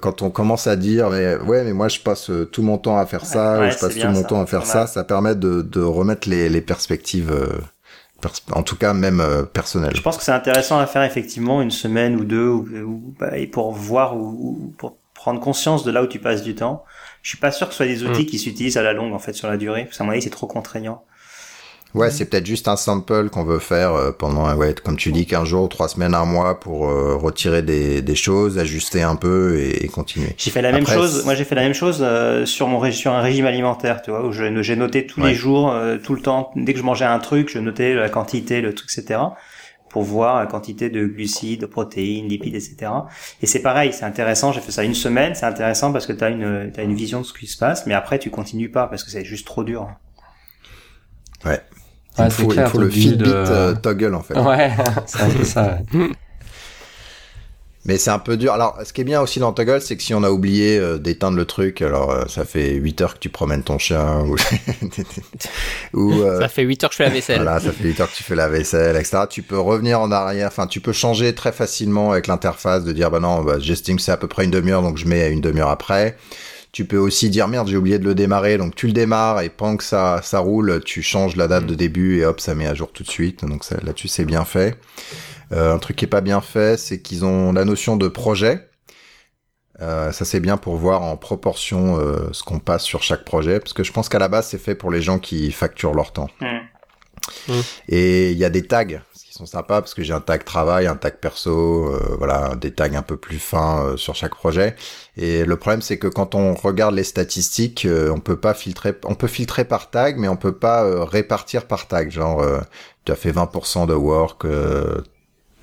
quand 0.00 0.22
on 0.22 0.30
commence 0.30 0.66
à 0.66 0.76
dire, 0.76 1.10
mais 1.10 1.36
ouais, 1.36 1.64
mais 1.64 1.72
moi 1.72 1.88
je 1.88 2.00
passe 2.00 2.30
tout 2.52 2.62
mon 2.62 2.78
temps 2.78 2.98
à 2.98 3.06
faire 3.06 3.24
ça, 3.24 3.60
ou 3.60 3.70
je 3.70 3.78
passe 3.78 3.96
tout 3.96 4.08
mon 4.08 4.22
temps 4.22 4.40
à 4.40 4.46
faire 4.46 4.66
ça, 4.66 4.86
ça 4.86 5.04
permet 5.04 5.34
de, 5.34 5.62
de 5.62 5.80
remettre 5.80 6.28
les, 6.28 6.48
les 6.48 6.60
perspectives 6.60 7.32
en 8.52 8.62
tout 8.62 8.76
cas 8.76 8.92
même 8.92 9.20
euh, 9.20 9.44
personnel. 9.44 9.92
Je 9.94 10.02
pense 10.02 10.16
que 10.16 10.22
c'est 10.22 10.32
intéressant 10.32 10.78
à 10.78 10.86
faire 10.86 11.02
effectivement 11.02 11.62
une 11.62 11.70
semaine 11.70 12.16
ou 12.16 12.24
deux 12.24 12.48
ou, 12.48 13.14
bah, 13.18 13.36
et 13.36 13.46
pour 13.46 13.72
voir 13.72 14.16
ou, 14.16 14.74
pour 14.78 14.96
prendre 15.14 15.40
conscience 15.40 15.84
de 15.84 15.90
là 15.90 16.02
où 16.02 16.06
tu 16.06 16.18
passes 16.18 16.42
du 16.42 16.54
temps. 16.54 16.84
Je 17.22 17.30
suis 17.30 17.38
pas 17.38 17.52
sûr 17.52 17.66
que 17.66 17.72
ce 17.74 17.78
soit 17.78 17.86
des 17.86 18.02
outils 18.04 18.22
mm. 18.22 18.26
qui 18.26 18.38
s'utilisent 18.38 18.76
à 18.76 18.82
la 18.82 18.92
longue 18.92 19.12
en 19.12 19.18
fait 19.18 19.32
sur 19.32 19.48
la 19.48 19.56
durée 19.56 19.84
parce 19.84 19.98
qu'à 19.98 20.04
mon 20.04 20.10
avis 20.10 20.22
c'est 20.22 20.30
trop 20.30 20.46
contraignant. 20.46 21.04
Ouais, 21.92 22.10
c'est 22.10 22.26
peut-être 22.26 22.46
juste 22.46 22.68
un 22.68 22.76
sample 22.76 23.30
qu'on 23.30 23.42
veut 23.42 23.58
faire 23.58 23.94
euh, 23.94 24.12
pendant, 24.12 24.54
ouais, 24.54 24.74
comme 24.84 24.96
tu 24.96 25.10
dis, 25.10 25.26
15 25.26 25.48
jours, 25.48 25.68
3 25.68 25.88
semaines, 25.88 26.14
un 26.14 26.24
mois 26.24 26.60
pour 26.60 26.88
euh, 26.88 27.16
retirer 27.16 27.62
des, 27.62 28.00
des, 28.00 28.14
choses, 28.14 28.58
ajuster 28.58 29.02
un 29.02 29.16
peu 29.16 29.58
et, 29.60 29.88
continuer. 29.88 30.28
J'ai 30.38 30.52
fait 30.52 30.62
la 30.62 30.70
même 30.70 30.86
chose. 30.86 31.24
Moi, 31.24 31.34
j'ai 31.34 31.44
fait 31.44 31.56
la 31.56 31.62
même 31.62 31.74
chose 31.74 31.98
euh, 32.00 32.46
sur 32.46 32.68
mon 32.68 32.90
sur 32.92 33.12
un 33.12 33.20
régime 33.20 33.46
alimentaire, 33.46 34.02
tu 34.02 34.10
vois, 34.10 34.24
où 34.24 34.32
j'ai 34.32 34.76
noté 34.76 35.04
tous 35.06 35.20
les 35.20 35.34
jours, 35.34 35.74
tout 36.04 36.14
le 36.14 36.22
temps, 36.22 36.52
dès 36.54 36.74
que 36.74 36.78
je 36.78 36.84
mangeais 36.84 37.04
un 37.04 37.18
truc, 37.18 37.50
je 37.50 37.58
notais 37.58 37.94
la 37.94 38.08
quantité, 38.08 38.60
le 38.60 38.72
truc, 38.72 38.88
etc 38.96 39.18
pour 39.90 40.02
voir 40.02 40.40
la 40.40 40.46
quantité 40.46 40.88
de 40.88 41.04
glucides, 41.04 41.60
de 41.60 41.66
protéines, 41.66 42.28
lipides, 42.28 42.54
etc. 42.54 42.90
Et 43.42 43.46
c'est 43.46 43.60
pareil, 43.60 43.92
c'est 43.92 44.04
intéressant. 44.04 44.52
J'ai 44.52 44.60
fait 44.60 44.72
ça 44.72 44.84
une 44.84 44.94
semaine, 44.94 45.34
c'est 45.34 45.46
intéressant 45.46 45.92
parce 45.92 46.06
que 46.06 46.12
tu 46.12 46.24
as 46.24 46.30
une, 46.30 46.72
as 46.76 46.82
une 46.82 46.94
vision 46.94 47.20
de 47.20 47.26
ce 47.26 47.32
qui 47.32 47.46
se 47.46 47.58
passe, 47.58 47.86
mais 47.86 47.94
après 47.94 48.18
tu 48.18 48.30
continues 48.30 48.70
pas 48.70 48.86
parce 48.86 49.04
que 49.04 49.10
c'est 49.10 49.24
juste 49.24 49.46
trop 49.46 49.64
dur. 49.64 49.88
Ouais. 51.44 51.60
Il 52.18 52.30
faut, 52.30 52.52
il 52.52 52.66
faut 52.66 52.78
le 52.78 52.90
Fitbit 52.90 53.30
euh, 53.30 53.74
toggle 53.74 54.14
en 54.14 54.22
fait. 54.22 54.38
Ouais, 54.38 54.72
c'est 55.06 55.22
un 55.22 55.30
peu 55.30 55.44
ça. 55.44 55.78
Mais 57.86 57.96
c'est 57.96 58.10
un 58.10 58.18
peu 58.18 58.36
dur. 58.36 58.52
Alors, 58.52 58.78
ce 58.84 58.92
qui 58.92 59.00
est 59.00 59.04
bien 59.04 59.22
aussi 59.22 59.38
dans 59.38 59.54
Toggle, 59.54 59.80
c'est 59.80 59.96
que 59.96 60.02
si 60.02 60.12
on 60.12 60.22
a 60.22 60.30
oublié 60.30 60.76
euh, 60.76 60.98
d'éteindre 60.98 61.36
le 61.38 61.46
truc, 61.46 61.80
alors 61.80 62.10
euh, 62.10 62.24
ça 62.28 62.44
fait 62.44 62.74
8 62.74 63.00
heures 63.00 63.14
que 63.14 63.20
tu 63.20 63.30
promènes 63.30 63.62
ton 63.62 63.78
chien, 63.78 64.20
ou, 64.20 64.36
ou 65.94 66.22
ça 66.38 66.48
fait 66.48 66.62
8 66.62 66.84
heures 66.84 66.90
que 66.90 66.94
je 66.94 66.98
fais 66.98 67.04
la 67.04 67.10
vaisselle. 67.10 67.42
Voilà, 67.42 67.58
ça 67.58 67.72
fait 67.72 67.84
8 67.84 68.00
heures 68.00 68.10
que 68.10 68.16
tu 68.16 68.22
fais 68.22 68.34
la 68.34 68.48
vaisselle, 68.48 68.96
etc. 68.96 69.20
Tu 69.30 69.42
peux 69.42 69.58
revenir 69.58 70.00
en 70.00 70.12
arrière, 70.12 70.48
enfin, 70.48 70.66
tu 70.66 70.80
peux 70.80 70.92
changer 70.92 71.34
très 71.34 71.52
facilement 71.52 72.12
avec 72.12 72.26
l'interface 72.26 72.84
de 72.84 72.92
dire, 72.92 73.10
bah 73.10 73.20
non, 73.20 73.42
bah, 73.42 73.58
j'estime 73.58 73.96
que 73.96 74.02
c'est 74.02 74.12
à 74.12 74.18
peu 74.18 74.28
près 74.28 74.44
une 74.44 74.50
demi-heure, 74.50 74.82
donc 74.82 74.98
je 74.98 75.06
mets 75.06 75.22
à 75.22 75.28
une 75.28 75.40
demi-heure 75.40 75.70
après. 75.70 76.16
Tu 76.72 76.84
peux 76.84 76.98
aussi 76.98 77.30
dire 77.30 77.48
merde, 77.48 77.66
j'ai 77.66 77.76
oublié 77.76 77.98
de 77.98 78.04
le 78.04 78.14
démarrer, 78.14 78.56
donc 78.56 78.76
tu 78.76 78.86
le 78.86 78.92
démarres 78.92 79.40
et 79.40 79.48
pendant 79.48 79.76
que 79.76 79.82
ça 79.82 80.20
ça 80.22 80.38
roule, 80.38 80.80
tu 80.84 81.02
changes 81.02 81.34
la 81.34 81.48
date 81.48 81.66
de 81.66 81.74
début 81.74 82.20
et 82.20 82.24
hop, 82.24 82.38
ça 82.40 82.54
met 82.54 82.66
à 82.66 82.74
jour 82.74 82.92
tout 82.92 83.02
de 83.02 83.10
suite. 83.10 83.44
Donc 83.44 83.64
là-dessus 83.82 84.06
c'est 84.06 84.24
bien 84.24 84.44
fait. 84.44 84.76
Euh, 85.52 85.74
un 85.74 85.78
truc 85.78 85.96
qui 85.96 86.04
est 86.04 86.08
pas 86.08 86.20
bien 86.20 86.40
fait, 86.40 86.78
c'est 86.78 87.02
qu'ils 87.02 87.24
ont 87.24 87.52
la 87.52 87.64
notion 87.64 87.96
de 87.96 88.08
projet. 88.08 88.68
Euh, 89.80 90.12
ça 90.12 90.24
c'est 90.24 90.40
bien 90.40 90.58
pour 90.58 90.76
voir 90.76 91.02
en 91.02 91.16
proportion 91.16 91.98
euh, 91.98 92.28
ce 92.32 92.42
qu'on 92.42 92.58
passe 92.58 92.84
sur 92.84 93.02
chaque 93.02 93.24
projet, 93.24 93.60
parce 93.60 93.72
que 93.72 93.82
je 93.82 93.92
pense 93.92 94.08
qu'à 94.10 94.18
la 94.18 94.28
base 94.28 94.48
c'est 94.48 94.58
fait 94.58 94.74
pour 94.74 94.90
les 94.90 95.00
gens 95.00 95.18
qui 95.18 95.50
facturent 95.52 95.94
leur 95.94 96.12
temps. 96.12 96.28
Mmh. 96.40 97.52
Et 97.88 98.32
il 98.32 98.38
y 98.38 98.44
a 98.44 98.50
des 98.50 98.66
tags 98.66 99.00
sont 99.40 99.46
sympas 99.46 99.80
parce 99.80 99.94
que 99.94 100.02
j'ai 100.02 100.12
un 100.12 100.20
tag 100.20 100.44
travail, 100.44 100.86
un 100.86 100.96
tag 100.96 101.16
perso, 101.16 101.88
euh, 101.88 102.16
voilà, 102.18 102.54
des 102.56 102.72
tags 102.72 102.94
un 102.94 103.02
peu 103.02 103.16
plus 103.16 103.38
fins 103.38 103.84
euh, 103.84 103.96
sur 103.96 104.14
chaque 104.14 104.34
projet. 104.34 104.76
Et 105.16 105.44
le 105.44 105.56
problème 105.56 105.82
c'est 105.82 105.98
que 105.98 106.08
quand 106.08 106.34
on 106.34 106.54
regarde 106.54 106.94
les 106.94 107.04
statistiques, 107.04 107.86
euh, 107.86 108.12
on 108.14 108.20
peut 108.20 108.38
pas 108.38 108.54
filtrer, 108.54 108.94
on 109.04 109.14
peut 109.14 109.28
filtrer 109.28 109.64
par 109.64 109.90
tag, 109.90 110.18
mais 110.18 110.28
on 110.28 110.36
peut 110.36 110.56
pas 110.56 111.04
répartir 111.04 111.66
par 111.66 111.88
tag. 111.88 112.10
Genre, 112.10 112.44
tu 113.04 113.12
as 113.12 113.16
fait 113.16 113.32
20% 113.32 113.86
de 113.86 113.94
work, 113.94 114.46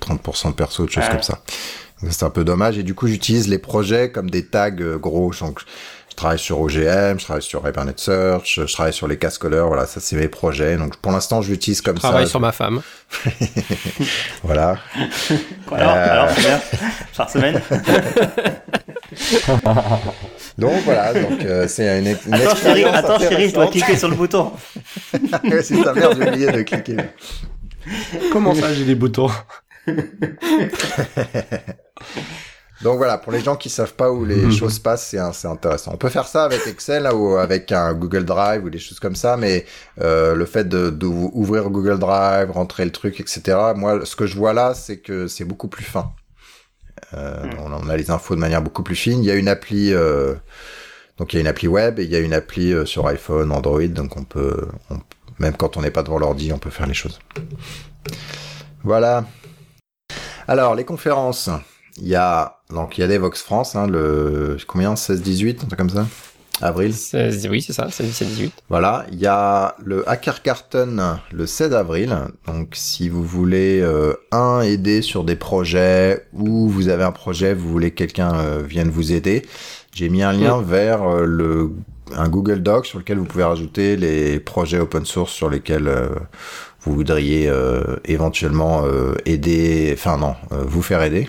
30% 0.00 0.48
de 0.48 0.52
perso, 0.54 0.86
de 0.86 0.90
choses 0.90 1.08
comme 1.08 1.22
ça. 1.22 1.40
C'est 2.10 2.24
un 2.24 2.30
peu 2.30 2.44
dommage. 2.44 2.78
Et 2.78 2.82
du 2.82 2.94
coup, 2.94 3.08
j'utilise 3.08 3.48
les 3.48 3.58
projets 3.58 4.10
comme 4.10 4.30
des 4.30 4.46
tags 4.46 4.70
gros. 4.70 5.32
Donc, 5.40 5.60
je 6.18 6.22
travaille 6.22 6.38
sur 6.40 6.60
OGM, 6.60 7.20
je 7.20 7.24
travaille 7.24 7.42
sur 7.42 7.66
Hypernet 7.66 7.94
Search, 7.96 8.58
je 8.66 8.72
travaille 8.72 8.92
sur 8.92 9.06
les 9.06 9.18
cascoleurs, 9.18 9.68
voilà, 9.68 9.86
ça 9.86 10.00
c'est 10.00 10.16
mes 10.16 10.26
projets. 10.26 10.76
Donc 10.76 10.96
pour 10.96 11.12
l'instant, 11.12 11.42
je 11.42 11.50
l'utilise 11.52 11.80
comme 11.80 11.96
ça. 11.96 12.08
Je 12.08 12.12
travaille 12.12 12.28
sur 12.28 12.40
ma 12.40 12.50
femme. 12.50 12.82
voilà. 14.42 14.78
alors, 15.70 15.94
euh... 15.94 16.10
alors 16.10 16.34
bien 16.34 16.60
par 17.16 17.30
semaine. 17.30 17.62
donc 20.58 20.82
voilà, 20.84 21.14
donc 21.14 21.44
euh, 21.44 21.68
c'est 21.68 22.00
une, 22.00 22.08
une 22.08 22.34
attends, 22.34 22.56
chérie, 22.56 22.84
attends 22.84 23.18
chérie, 23.20 23.48
je 23.50 23.54
dois 23.54 23.68
cliquer 23.68 23.96
sur 23.96 24.08
le 24.08 24.16
bouton. 24.16 24.50
c'est 25.62 25.82
ta 25.84 25.92
mère, 25.94 26.16
j'ai 26.16 26.28
oublié 26.28 26.50
de 26.50 26.62
cliquer. 26.62 26.96
Comment 28.32 28.56
ça, 28.56 28.74
j'ai 28.74 28.84
des 28.84 28.96
boutons? 28.96 29.30
Donc 32.82 32.98
voilà, 32.98 33.18
pour 33.18 33.32
les 33.32 33.40
gens 33.40 33.56
qui 33.56 33.70
savent 33.70 33.94
pas 33.94 34.12
où 34.12 34.24
les 34.24 34.36
mhm. 34.36 34.52
choses 34.52 34.78
passent, 34.78 35.08
c'est 35.08 35.48
intéressant. 35.48 35.90
On 35.94 35.96
peut 35.96 36.08
faire 36.08 36.28
ça 36.28 36.44
avec 36.44 36.66
Excel 36.66 37.08
ou 37.12 37.36
avec 37.36 37.72
un 37.72 37.92
Google 37.92 38.24
Drive 38.24 38.64
ou 38.64 38.70
des 38.70 38.78
choses 38.78 39.00
comme 39.00 39.16
ça, 39.16 39.36
mais 39.36 39.66
euh, 40.00 40.34
le 40.34 40.46
fait 40.46 40.68
de, 40.68 40.94
ouvrir 41.04 41.70
Google 41.70 41.98
Drive, 41.98 42.50
rentrer 42.50 42.84
le 42.84 42.92
truc, 42.92 43.18
etc. 43.20 43.58
Moi, 43.74 44.04
ce 44.04 44.14
que 44.14 44.26
je 44.26 44.36
vois 44.36 44.52
là, 44.52 44.74
c'est 44.74 44.98
que 44.98 45.26
c'est 45.26 45.44
beaucoup 45.44 45.68
plus 45.68 45.84
fin. 45.84 46.12
Euh, 47.14 47.44
mhm. 47.44 47.82
on, 47.82 47.88
a 47.88 47.96
les 47.96 48.10
infos 48.10 48.36
de 48.36 48.40
manière 48.40 48.62
beaucoup 48.62 48.82
plus 48.84 48.96
fine. 48.96 49.24
Il 49.24 49.26
y 49.26 49.30
a 49.30 49.34
une 49.34 49.48
appli, 49.48 49.92
euh, 49.92 50.34
donc 51.16 51.32
il 51.32 51.36
y 51.36 51.38
a 51.38 51.40
une 51.40 51.48
appli 51.48 51.66
web 51.66 51.98
et 51.98 52.04
il 52.04 52.10
y 52.10 52.16
a 52.16 52.20
une 52.20 52.34
appli 52.34 52.74
sur 52.86 53.08
iPhone, 53.08 53.50
Android, 53.50 53.88
donc 53.88 54.16
on 54.16 54.24
peut, 54.24 54.68
même 55.40 55.56
quand 55.56 55.76
on 55.76 55.82
n'est 55.82 55.90
pas 55.90 56.04
devant 56.04 56.18
l'ordi, 56.18 56.52
on 56.52 56.58
peut 56.58 56.70
faire 56.70 56.86
les 56.86 56.94
choses. 56.94 57.18
Voilà. 58.84 59.24
Alors 60.48 60.74
les 60.74 60.84
conférences. 60.84 61.50
Il 62.00 62.08
y 62.08 62.14
a 62.14 62.56
donc 62.70 62.96
il 62.96 63.02
y 63.02 63.04
a 63.04 63.06
des 63.06 63.18
Vox 63.18 63.42
France, 63.42 63.76
hein, 63.76 63.86
le 63.86 64.56
combien? 64.66 64.94
16-18, 64.94 65.50
un 65.50 65.66
truc 65.66 65.76
comme 65.76 65.90
ça? 65.90 66.06
Avril? 66.62 66.94
16, 66.94 67.48
Oui, 67.50 67.60
c'est 67.60 67.74
ça, 67.74 67.86
16-18. 67.86 68.50
Voilà, 68.70 69.04
il 69.12 69.18
y 69.18 69.26
a 69.26 69.76
le 69.84 70.08
Hacker 70.08 70.42
Carton 70.42 71.18
le 71.32 71.46
16 71.46 71.74
avril. 71.74 72.16
Donc 72.46 72.70
si 72.72 73.10
vous 73.10 73.22
voulez 73.22 73.80
euh, 73.82 74.14
un 74.32 74.62
aider 74.62 75.02
sur 75.02 75.22
des 75.22 75.36
projets 75.36 76.26
ou 76.32 76.68
vous 76.68 76.88
avez 76.88 77.04
un 77.04 77.12
projet, 77.12 77.52
vous 77.52 77.68
voulez 77.68 77.90
que 77.90 77.96
quelqu'un 77.96 78.34
euh, 78.34 78.62
vienne 78.66 78.88
vous 78.88 79.12
aider, 79.12 79.46
j'ai 79.94 80.08
mis 80.08 80.22
un 80.22 80.32
lien 80.32 80.62
vers 80.62 81.02
euh, 81.02 81.24
le 81.26 81.72
un 82.16 82.30
Google 82.30 82.62
Doc 82.62 82.86
sur 82.86 82.98
lequel 82.98 83.18
vous 83.18 83.26
pouvez 83.26 83.44
rajouter 83.44 83.96
les 83.96 84.40
projets 84.40 84.78
open 84.78 85.04
source 85.04 85.30
sur 85.30 85.50
lesquels 85.50 85.92
vous 86.80 86.94
voudriez 86.94 87.50
éventuellement 88.04 88.84
aider, 89.24 89.90
enfin 89.94 90.16
non, 90.16 90.34
vous 90.50 90.82
faire 90.82 91.02
aider. 91.02 91.28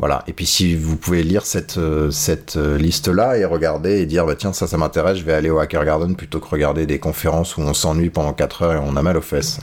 Voilà. 0.00 0.24
Et 0.26 0.32
puis 0.32 0.46
si 0.46 0.74
vous 0.74 0.96
pouvez 0.96 1.22
lire 1.22 1.44
cette 1.44 1.76
euh, 1.76 2.10
cette 2.10 2.56
euh, 2.56 2.78
liste 2.78 3.08
là 3.08 3.36
et 3.36 3.44
regarder 3.44 4.00
et 4.00 4.06
dire 4.06 4.24
bah 4.24 4.34
tiens 4.34 4.54
ça 4.54 4.66
ça 4.66 4.78
m'intéresse, 4.78 5.18
je 5.18 5.24
vais 5.24 5.34
aller 5.34 5.50
au 5.50 5.58
Hacker 5.58 5.84
Garden 5.84 6.16
plutôt 6.16 6.40
que 6.40 6.48
regarder 6.48 6.86
des 6.86 6.98
conférences 6.98 7.58
où 7.58 7.60
on 7.60 7.74
s'ennuie 7.74 8.08
pendant 8.08 8.32
4 8.32 8.62
heures 8.62 8.72
et 8.72 8.78
on 8.78 8.96
a 8.96 9.02
mal 9.02 9.18
aux 9.18 9.20
fesses. 9.20 9.60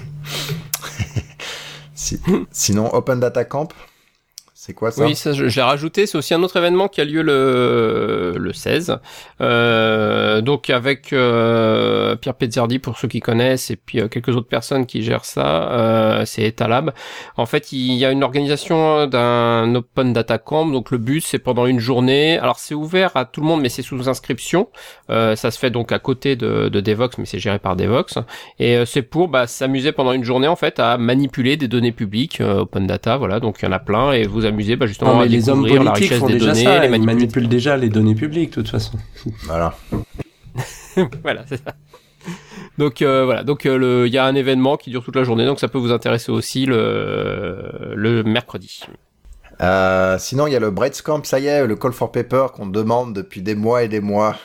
Sinon 2.51 2.93
Open 2.93 3.19
Data 3.19 3.45
Camp, 3.45 3.69
c'est 4.67 4.73
quoi 4.73 4.91
ça 4.91 5.05
Oui, 5.05 5.15
ça, 5.15 5.31
je, 5.31 5.45
l'ai 5.45 5.61
rajouté. 5.61 6.05
C'est 6.07 6.17
aussi 6.17 6.33
un 6.33 6.43
autre 6.43 6.57
événement 6.57 6.89
qui 6.89 6.99
a 6.99 7.05
lieu 7.05 7.21
le, 7.21 8.35
le 8.37 8.51
16. 8.51 8.97
Euh, 9.39 10.41
donc 10.41 10.69
avec 10.69 11.13
euh, 11.13 12.17
Pierre 12.17 12.33
Pezzardi 12.33 12.77
pour 12.79 12.97
ceux 12.97 13.07
qui 13.07 13.21
connaissent 13.21 13.71
et 13.71 13.77
puis 13.77 14.01
euh, 14.01 14.09
quelques 14.09 14.35
autres 14.35 14.49
personnes 14.49 14.85
qui 14.85 15.03
gèrent 15.03 15.23
ça. 15.23 15.71
Euh, 15.71 16.25
c'est 16.25 16.43
Etalab. 16.43 16.91
En 17.37 17.45
fait, 17.45 17.71
il 17.71 17.93
y 17.93 18.03
a 18.03 18.11
une 18.11 18.25
organisation 18.25 19.07
d'un 19.07 19.73
Open 19.73 20.11
Data 20.11 20.37
Camp. 20.37 20.65
Donc 20.65 20.91
le 20.91 20.97
but, 20.97 21.21
c'est 21.21 21.39
pendant 21.39 21.65
une 21.65 21.79
journée. 21.79 22.37
Alors 22.37 22.59
c'est 22.59 22.75
ouvert 22.75 23.15
à 23.15 23.23
tout 23.23 23.39
le 23.39 23.47
monde, 23.47 23.61
mais 23.61 23.69
c'est 23.69 23.83
sous 23.83 24.09
inscription. 24.09 24.67
Euh, 25.09 25.37
ça 25.37 25.49
se 25.49 25.57
fait 25.57 25.69
donc 25.69 25.93
à 25.93 25.99
côté 25.99 26.35
de, 26.35 26.67
de 26.67 26.81
Devox, 26.81 27.17
mais 27.19 27.25
c'est 27.25 27.39
géré 27.39 27.57
par 27.57 27.77
Devox. 27.77 28.17
Et 28.59 28.75
euh, 28.75 28.85
c'est 28.85 29.01
pour 29.01 29.29
bah, 29.29 29.47
s'amuser 29.47 29.93
pendant 29.93 30.11
une 30.11 30.25
journée 30.25 30.49
en 30.49 30.57
fait 30.57 30.77
à 30.81 30.97
manipuler 30.97 31.55
des 31.55 31.69
données 31.69 31.93
publiques 31.93 32.41
Open 32.41 32.85
Data. 32.85 33.15
Voilà, 33.15 33.39
donc 33.39 33.59
il 33.61 33.65
y 33.65 33.67
en 33.69 33.71
a 33.71 33.79
plein 33.79 34.11
et 34.11 34.23
vous 34.23 34.45
bah, 34.75 34.87
justement 34.87 35.21
les 35.21 35.49
hommes 35.49 35.67
politiques 35.67 36.13
font 36.13 36.27
déjà 36.27 36.53
ça, 36.53 36.85
ils 36.85 37.03
manipulent 37.03 37.49
déjà 37.49 37.77
les 37.77 37.89
données 37.89 38.15
publiques 38.15 38.51
de 38.51 38.55
toute 38.55 38.69
façon. 38.69 38.97
Voilà. 39.45 39.75
voilà, 41.23 41.43
c'est 41.47 41.63
ça. 41.63 41.75
Donc 42.77 43.01
euh, 43.01 43.25
voilà, 43.25 43.43
donc 43.43 43.65
euh, 43.65 44.03
il 44.05 44.13
y 44.13 44.17
a 44.17 44.25
un 44.25 44.35
événement 44.35 44.77
qui 44.77 44.91
dure 44.91 45.03
toute 45.03 45.15
la 45.15 45.23
journée, 45.23 45.45
donc 45.45 45.59
ça 45.59 45.67
peut 45.67 45.77
vous 45.77 45.91
intéresser 45.91 46.31
aussi 46.31 46.65
le, 46.65 47.93
le 47.95 48.23
mercredi. 48.23 48.81
Euh, 49.61 50.17
sinon, 50.19 50.45
il 50.45 50.53
y 50.53 50.55
a 50.55 50.59
le 50.59 50.71
Camp, 51.03 51.25
ça 51.25 51.39
y 51.39 51.47
est, 51.47 51.65
le 51.65 51.75
Call 51.75 51.93
for 51.93 52.11
Paper 52.11 52.47
qu'on 52.53 52.67
demande 52.67 53.13
depuis 53.13 53.41
des 53.41 53.55
mois 53.55 53.83
et 53.83 53.87
des 53.87 54.01
mois. 54.01 54.35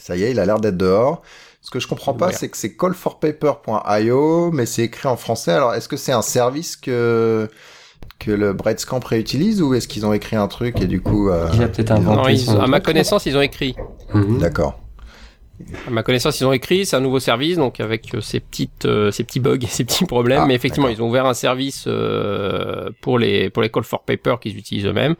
ça 0.00 0.16
y 0.16 0.24
est, 0.24 0.32
il 0.32 0.40
a 0.40 0.46
l'air 0.46 0.58
d'être 0.58 0.76
dehors. 0.76 1.22
Ce 1.60 1.70
que 1.70 1.78
je 1.78 1.86
comprends 1.86 2.14
pas, 2.14 2.32
c'est 2.32 2.48
que 2.48 2.56
c'est 2.56 2.76
callforpaper.io, 2.76 4.50
mais 4.50 4.66
c'est 4.66 4.82
écrit 4.82 5.06
en 5.06 5.16
français. 5.16 5.52
Alors, 5.52 5.74
est-ce 5.74 5.88
que 5.88 5.96
c'est 5.96 6.10
un 6.10 6.22
service 6.22 6.74
que 6.74 7.48
que 8.18 8.30
le 8.30 8.54
Camp 8.86 9.04
réutilise 9.04 9.62
ou 9.62 9.74
est-ce 9.74 9.88
qu'ils 9.88 10.06
ont 10.06 10.12
écrit 10.12 10.36
un 10.36 10.48
truc 10.48 10.80
et 10.80 10.86
du 10.86 11.00
coup 11.00 11.28
euh, 11.28 11.48
il 11.54 11.62
a 11.62 11.68
peut-être 11.68 11.90
inventé 11.90 12.36
à 12.60 12.66
ma 12.66 12.80
connaissance 12.80 13.26
ils 13.26 13.36
ont 13.36 13.42
écrit 13.42 13.74
mhm. 14.14 14.38
d'accord 14.38 14.82
À 15.86 15.90
ma 15.90 16.02
connaissance, 16.02 16.40
ils 16.40 16.44
ont 16.44 16.52
écrit, 16.52 16.86
c'est 16.86 16.96
un 16.96 17.00
nouveau 17.00 17.20
service, 17.20 17.56
donc 17.56 17.80
avec 17.80 18.14
euh, 18.14 18.20
ces 18.20 18.40
petites, 18.40 18.84
euh, 18.84 19.10
ces 19.10 19.24
petits 19.24 19.40
bugs, 19.40 19.58
ces 19.68 19.84
petits 19.84 20.04
problèmes. 20.04 20.42
Ah, 20.42 20.46
mais 20.46 20.54
effectivement, 20.54 20.88
ils 20.88 21.02
ont 21.02 21.08
ouvert 21.08 21.26
un 21.26 21.34
service 21.34 21.84
euh, 21.86 22.90
pour 23.00 23.18
les 23.18 23.50
pour 23.50 23.62
les 23.62 23.70
call 23.70 23.84
for 23.84 24.02
paper 24.02 24.36
qu'ils 24.40 24.56
utilisent 24.56 24.86
eux-mêmes. 24.86 25.14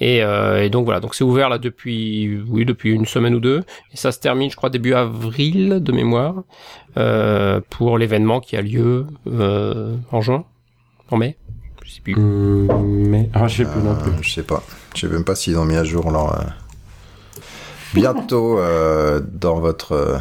Et, 0.00 0.18
et, 0.18 0.70
donc 0.70 0.84
voilà, 0.84 1.00
donc 1.00 1.14
c'est 1.14 1.24
ouvert 1.24 1.48
là 1.48 1.58
depuis, 1.58 2.40
oui, 2.48 2.64
depuis 2.64 2.90
une 2.92 3.06
semaine 3.06 3.34
ou 3.34 3.40
deux. 3.40 3.62
Et 3.92 3.96
ça 3.96 4.12
se 4.12 4.18
termine, 4.18 4.50
je 4.50 4.56
crois, 4.56 4.70
début 4.70 4.94
avril 4.94 5.80
de 5.82 5.92
mémoire 5.92 6.42
pour 7.70 7.98
l'événement 7.98 8.40
qui 8.40 8.56
a 8.56 8.62
lieu 8.62 9.06
en 9.26 10.20
juin, 10.20 10.44
en 11.10 11.16
mai. 11.16 11.36
Je 12.06 12.12
sais 12.12 12.16
plus. 12.16 12.16
mais 12.16 13.28
ah, 13.34 13.48
je 13.48 13.62
sais 13.62 13.70
plus 13.70 13.80
non 13.80 13.96
plus. 13.96 14.12
Je 14.22 14.30
sais 14.30 14.42
pas. 14.42 14.62
Je 14.94 15.00
sais 15.00 15.08
même 15.08 15.24
pas 15.24 15.34
s'ils 15.34 15.58
ont 15.58 15.64
mis 15.64 15.76
à 15.76 15.84
jour 15.84 16.10
leur 16.10 16.34
bientôt 17.94 18.58
euh, 18.58 19.20
dans 19.20 19.60
votre. 19.60 19.92
Euh, 19.92 20.18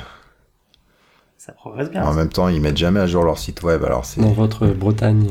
ça 1.37 1.53
progresse 1.53 1.89
bien. 1.89 2.03
En 2.03 2.13
même 2.13 2.29
temps, 2.29 2.47
ils 2.47 2.61
mettent 2.61 2.77
jamais 2.77 2.99
à 2.99 3.07
jour 3.07 3.23
leur 3.23 3.37
site 3.37 3.63
web, 3.63 3.83
alors 3.83 4.05
c'est. 4.05 4.21
Dans 4.21 4.31
votre 4.31 4.67
Bretagne. 4.67 5.29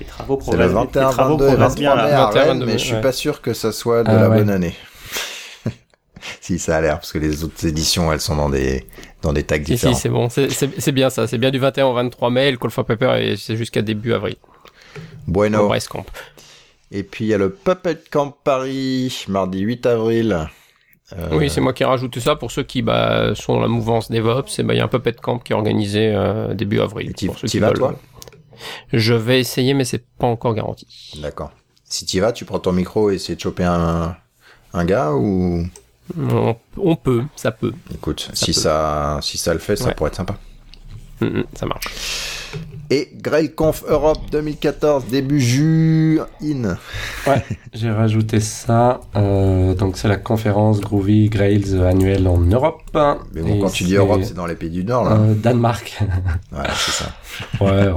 Les 0.00 0.06
travaux 0.06 0.36
progressent, 0.36 0.68
le 0.68 0.74
21, 0.74 1.06
les 1.06 1.12
travaux 1.12 1.36
22, 1.36 1.56
23 1.56 1.74
bien, 1.76 1.94
mai 1.94 2.12
à 2.12 2.26
Rennes, 2.26 2.64
mais 2.64 2.78
je 2.78 2.84
suis 2.84 3.00
pas 3.00 3.12
sûr 3.12 3.40
que 3.40 3.54
ça 3.54 3.70
soit 3.70 4.02
de 4.02 4.10
ah 4.10 4.22
la 4.22 4.28
bonne 4.28 4.50
année. 4.50 4.74
si 6.40 6.58
ça 6.58 6.76
a 6.76 6.80
l'air, 6.80 6.94
parce 6.94 7.12
que 7.12 7.18
les 7.18 7.44
autres 7.44 7.64
éditions, 7.64 8.12
elles 8.12 8.20
sont 8.20 8.34
dans 8.34 8.48
des 8.48 8.86
dans 9.22 9.32
des 9.32 9.44
tags 9.44 9.58
différents. 9.58 9.94
Si, 9.94 10.00
c'est 10.00 10.08
bon, 10.08 10.28
c'est 10.28 10.92
bien 10.92 11.10
ça. 11.10 11.28
C'est 11.28 11.38
bien 11.38 11.50
du 11.50 11.60
21 11.60 11.86
au 11.86 11.94
23 11.94 12.30
mai. 12.30 12.50
Le 12.50 12.56
Call 12.56 12.70
for 12.70 12.84
Paper, 12.84 13.18
et 13.20 13.36
c'est 13.36 13.56
jusqu'à 13.56 13.82
début 13.82 14.12
avril. 14.12 14.36
Bueno. 15.26 15.70
Au 15.70 15.74
Camp. 15.88 16.04
Et 16.90 17.02
puis 17.02 17.24
il 17.24 17.28
y 17.28 17.34
a 17.34 17.38
le 17.38 17.50
Puppet 17.50 17.98
Camp 18.10 18.36
Paris, 18.44 19.24
mardi 19.28 19.60
8 19.60 19.86
avril. 19.86 20.48
Euh, 21.12 21.28
oui, 21.32 21.50
c'est 21.50 21.60
moi 21.60 21.72
qui 21.72 21.82
ai 21.82 21.86
rajouté 21.86 22.20
ça 22.20 22.34
pour 22.34 22.50
ceux 22.50 22.62
qui 22.62 22.82
bah, 22.82 23.34
sont 23.34 23.54
dans 23.54 23.60
la 23.60 23.68
mouvance 23.68 24.10
DevOps. 24.10 24.58
Et 24.58 24.62
bah, 24.62 24.74
il 24.74 24.78
y 24.78 24.80
a 24.80 24.84
un 24.84 24.88
Puppet 24.88 25.12
Camp 25.12 25.38
qui 25.38 25.52
est 25.52 25.56
organisé 25.56 26.12
euh, 26.14 26.54
début 26.54 26.80
avril. 26.80 27.12
Tu 27.14 27.26
y 27.26 27.58
vas, 27.58 27.72
toi 27.72 27.94
Je 28.92 29.14
vais 29.14 29.40
essayer, 29.40 29.74
mais 29.74 29.84
c'est 29.84 30.04
pas 30.06 30.26
encore 30.26 30.54
garanti. 30.54 30.86
D'accord. 31.20 31.52
Si 31.84 32.06
tu 32.06 32.16
y 32.16 32.20
vas, 32.20 32.32
tu 32.32 32.44
prends 32.44 32.58
ton 32.58 32.72
micro 32.72 33.10
et 33.10 33.14
essayer 33.14 33.36
de 33.36 33.40
choper 33.40 33.64
un, 33.64 34.16
un 34.72 34.84
gars 34.84 35.12
ou? 35.12 35.64
On, 36.76 36.96
peut, 36.96 37.22
ça 37.34 37.50
peut. 37.50 37.72
Écoute, 37.92 38.30
si 38.34 38.52
ça 38.52 39.18
si 39.22 39.38
ça 39.38 39.54
le 39.54 39.58
fait, 39.58 39.76
ça 39.76 39.92
pourrait 39.92 40.08
être 40.08 40.16
sympa. 40.16 40.36
Mm, 41.20 41.26
mm, 41.26 41.44
ça 41.54 41.66
marche. 41.66 41.84
Et 42.90 43.10
GrailConf 43.16 43.82
Europe 43.88 44.20
2014, 44.30 45.06
début 45.06 45.40
juin. 45.40 46.26
Ouais, 47.26 47.42
j'ai 47.72 47.90
rajouté 47.90 48.40
ça. 48.40 49.00
Euh, 49.16 49.74
donc 49.74 49.96
c'est 49.96 50.08
la 50.08 50.18
conférence 50.18 50.80
Groovy 50.80 51.30
Grails 51.30 51.80
annuelle 51.82 52.28
en 52.28 52.38
Europe. 52.38 52.82
Mais 53.32 53.42
bon, 53.42 53.60
quand 53.60 53.70
tu 53.70 53.84
dis 53.84 53.94
Europe, 53.96 54.20
c'est 54.22 54.34
dans 54.34 54.46
les 54.46 54.54
pays 54.54 54.70
du 54.70 54.84
Nord, 54.84 55.04
là. 55.04 55.16
Euh, 55.16 55.34
Danemark. 55.34 55.98
ouais, 56.52 56.58
c'est 56.74 57.04
ça. 57.04 57.10
ouais. 57.60 57.90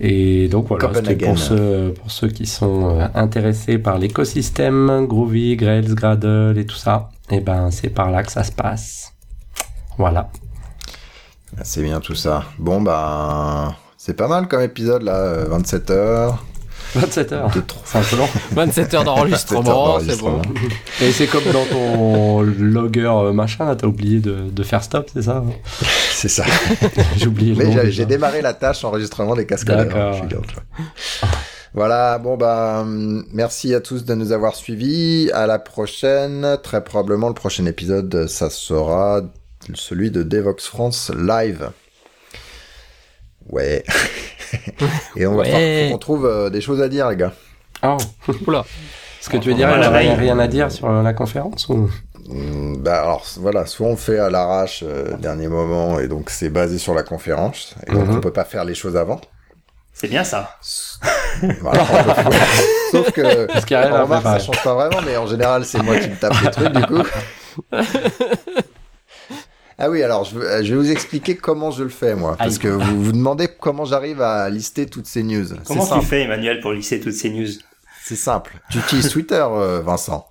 Et 0.00 0.48
donc 0.48 0.66
voilà, 0.66 0.92
c'était 0.94 1.14
pour 1.14 1.38
ceux, 1.38 1.94
pour 1.94 2.10
ceux 2.10 2.28
qui 2.28 2.46
sont 2.46 2.98
euh, 2.98 3.06
intéressés 3.14 3.78
par 3.78 3.98
l'écosystème 3.98 5.06
Groovy, 5.06 5.56
Grails, 5.56 5.94
Gradle 5.94 6.58
et 6.58 6.66
tout 6.66 6.76
ça. 6.76 7.10
Et 7.30 7.36
eh 7.36 7.40
ben 7.40 7.70
c'est 7.70 7.88
par 7.88 8.10
là 8.10 8.24
que 8.24 8.32
ça 8.32 8.42
se 8.42 8.52
passe. 8.52 9.12
Voilà. 9.96 10.28
C'est 11.62 11.82
bien 11.82 12.00
tout 12.00 12.14
ça. 12.14 12.44
Bon 12.58 12.80
bah 12.80 13.76
c'est 13.96 14.14
pas 14.14 14.26
mal 14.26 14.48
comme 14.48 14.62
épisode 14.62 15.02
là, 15.02 15.44
27 15.44 15.90
euh, 15.90 15.94
heures. 15.94 16.44
27 16.94 17.32
heures. 17.32 17.50
C'est 17.84 17.98
un 17.98 18.02
peu 18.02 18.16
long. 18.16 18.28
27 18.52 18.94
heures 18.94 19.04
d'enregistrement, 19.04 20.00
c'est 20.06 20.18
bon. 20.18 20.42
Et 21.00 21.12
c'est 21.12 21.26
comme 21.26 21.44
dans 21.52 21.64
ton 21.64 22.40
logger 22.40 23.06
euh, 23.06 23.32
machin, 23.32 23.64
là, 23.64 23.76
t'as 23.76 23.86
oublié 23.86 24.20
de, 24.20 24.50
de, 24.50 24.62
faire 24.62 24.82
stop, 24.82 25.08
c'est 25.12 25.22
ça 25.22 25.44
C'est 26.12 26.28
ça. 26.28 26.44
j'ai 27.16 27.26
oublié 27.26 27.54
le 27.54 27.64
Mais 27.64 27.90
j'ai 27.90 28.06
démarré 28.06 28.42
la 28.42 28.54
tâche 28.54 28.84
enregistrement 28.84 29.34
des 29.34 29.46
casques 29.46 29.68
D'accord. 29.68 30.16
Voilà, 31.74 32.18
bon 32.18 32.36
bah 32.36 32.84
merci 33.32 33.74
à 33.74 33.80
tous 33.80 34.04
de 34.04 34.14
nous 34.14 34.32
avoir 34.32 34.54
suivis. 34.54 35.30
À 35.32 35.46
la 35.46 35.58
prochaine. 35.58 36.58
Très 36.62 36.84
probablement 36.84 37.28
le 37.28 37.34
prochain 37.34 37.64
épisode, 37.64 38.26
ça 38.26 38.50
sera 38.50 39.22
celui 39.74 40.10
de 40.10 40.22
Devox 40.22 40.66
France 40.66 41.10
live. 41.16 41.70
Ouais. 43.48 43.84
Et 45.16 45.26
on 45.26 45.36
va 45.36 45.44
qu'on 45.44 45.98
trouve 45.98 46.26
euh, 46.26 46.50
des 46.50 46.60
choses 46.60 46.80
à 46.80 46.88
dire, 46.88 47.08
les 47.08 47.16
gars. 47.16 47.32
Oh, 47.82 47.96
oula. 48.46 48.64
Est-ce 49.20 49.30
que 49.30 49.36
tu 49.36 49.50
veux 49.50 49.54
dire 49.54 49.70
qu'il 49.70 49.78
n'y 49.78 49.86
a 49.86 50.14
rien 50.16 50.38
à 50.38 50.48
dire 50.48 50.70
sur 50.70 50.90
la 50.90 51.12
conférence 51.12 51.68
ou... 51.68 51.88
Hmm, 52.28 52.76
bah 52.78 53.02
alors 53.02 53.24
voilà, 53.38 53.66
soit 53.66 53.88
on 53.88 53.96
fait 53.96 54.18
à 54.18 54.30
l'arrache 54.30 54.84
euh, 54.86 55.16
dernier 55.16 55.48
moment 55.48 55.98
et 55.98 56.06
donc 56.06 56.30
c'est 56.30 56.50
basé 56.50 56.78
sur 56.78 56.94
la 56.94 57.02
conférence 57.02 57.74
et 57.86 57.92
donc 57.92 58.06
mhm. 58.06 58.16
on 58.16 58.20
peut 58.20 58.32
pas 58.32 58.44
faire 58.44 58.64
les 58.64 58.74
choses 58.74 58.96
avant. 58.96 59.20
C'est 59.92 60.08
bien 60.08 60.22
ça. 60.22 60.56
Voilà, 61.60 61.84
Sauf 62.92 63.10
que 63.10 63.46
on 63.48 64.02
remarque 64.02 64.24
ça 64.24 64.38
change 64.38 64.62
pas 64.62 64.74
vraiment, 64.74 65.00
mais 65.04 65.16
en 65.16 65.26
général 65.26 65.64
c'est 65.64 65.82
moi 65.82 65.96
qui 65.98 66.10
me 66.10 66.16
tape 66.16 66.34
les 66.42 66.50
trucs 66.50 66.72
du 66.72 66.82
coup. 66.86 67.02
Ah 69.78 69.90
oui, 69.90 70.02
alors 70.02 70.24
je, 70.24 70.38
vais 70.38 70.74
vous 70.74 70.90
expliquer 70.90 71.36
comment 71.36 71.70
je 71.70 71.82
le 71.82 71.88
fais 71.88 72.14
moi, 72.14 72.36
parce 72.36 72.58
que 72.58 72.68
vous 72.68 73.02
vous 73.02 73.12
demandez 73.12 73.48
comment 73.48 73.84
j'arrive 73.84 74.20
à 74.20 74.48
lister 74.50 74.86
toutes 74.86 75.06
ces 75.06 75.22
news. 75.22 75.46
Comment 75.66 75.86
tu 75.86 76.06
fais, 76.06 76.22
Emmanuel, 76.22 76.60
pour 76.60 76.72
lister 76.72 77.00
toutes 77.00 77.14
ces 77.14 77.30
news? 77.30 77.48
C'est 78.04 78.16
simple. 78.16 78.58
Tu 78.70 78.78
utilises 78.78 79.10
Twitter, 79.10 79.44
euh, 79.48 79.80
Vincent. 79.80 80.26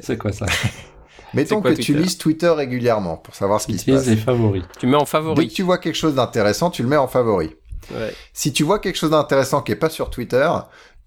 C'est 0.00 0.18
quoi 0.18 0.32
ça? 0.32 0.46
Mettons 1.34 1.60
que 1.60 1.72
tu 1.72 1.94
lises 1.94 2.18
Twitter 2.18 2.48
régulièrement 2.48 3.16
pour 3.16 3.34
savoir 3.34 3.60
ce 3.60 3.66
qui 3.66 3.78
se 3.78 3.90
passe. 3.90 4.06
les 4.06 4.16
favoris. 4.16 4.64
Tu 4.78 4.86
mets 4.86 4.96
en 4.96 5.06
favori. 5.06 5.34
Dès 5.36 5.48
que 5.48 5.54
tu 5.54 5.62
vois 5.62 5.78
quelque 5.78 5.96
chose 5.96 6.14
d'intéressant, 6.14 6.70
tu 6.70 6.82
le 6.82 6.88
mets 6.88 6.96
en 6.96 7.08
favori. 7.08 7.54
Ouais. 7.90 8.14
Si 8.32 8.52
tu 8.52 8.64
vois 8.64 8.78
quelque 8.78 8.96
chose 8.96 9.10
d'intéressant 9.10 9.62
qui 9.62 9.72
est 9.72 9.76
pas 9.76 9.90
sur 9.90 10.10
Twitter, 10.10 10.48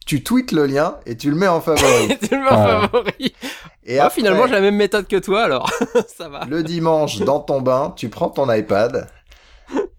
tu 0.06 0.24
tweets 0.24 0.52
le 0.52 0.66
lien 0.66 0.98
et 1.06 1.16
tu 1.16 1.30
le 1.30 1.36
mets 1.36 1.48
en 1.48 1.62
favori. 1.62 2.18
tu 2.22 2.36
le 2.36 2.42
mets 2.42 2.50
en 2.50 2.82
favori. 2.82 3.34
Et 3.86 4.00
ah, 4.00 4.10
finalement, 4.10 4.48
j'ai 4.48 4.54
la 4.54 4.62
même 4.62 4.76
méthode 4.76 5.08
que 5.08 5.18
toi, 5.18 5.44
alors 5.44 5.70
ça 6.18 6.30
va. 6.30 6.46
Le 6.50 6.64
dimanche, 6.64 7.20
dans 7.20 7.40
ton 7.40 7.62
bain, 7.62 7.94
tu 7.96 8.10
prends 8.10 8.30
ton 8.30 8.52
iPad 8.52 9.08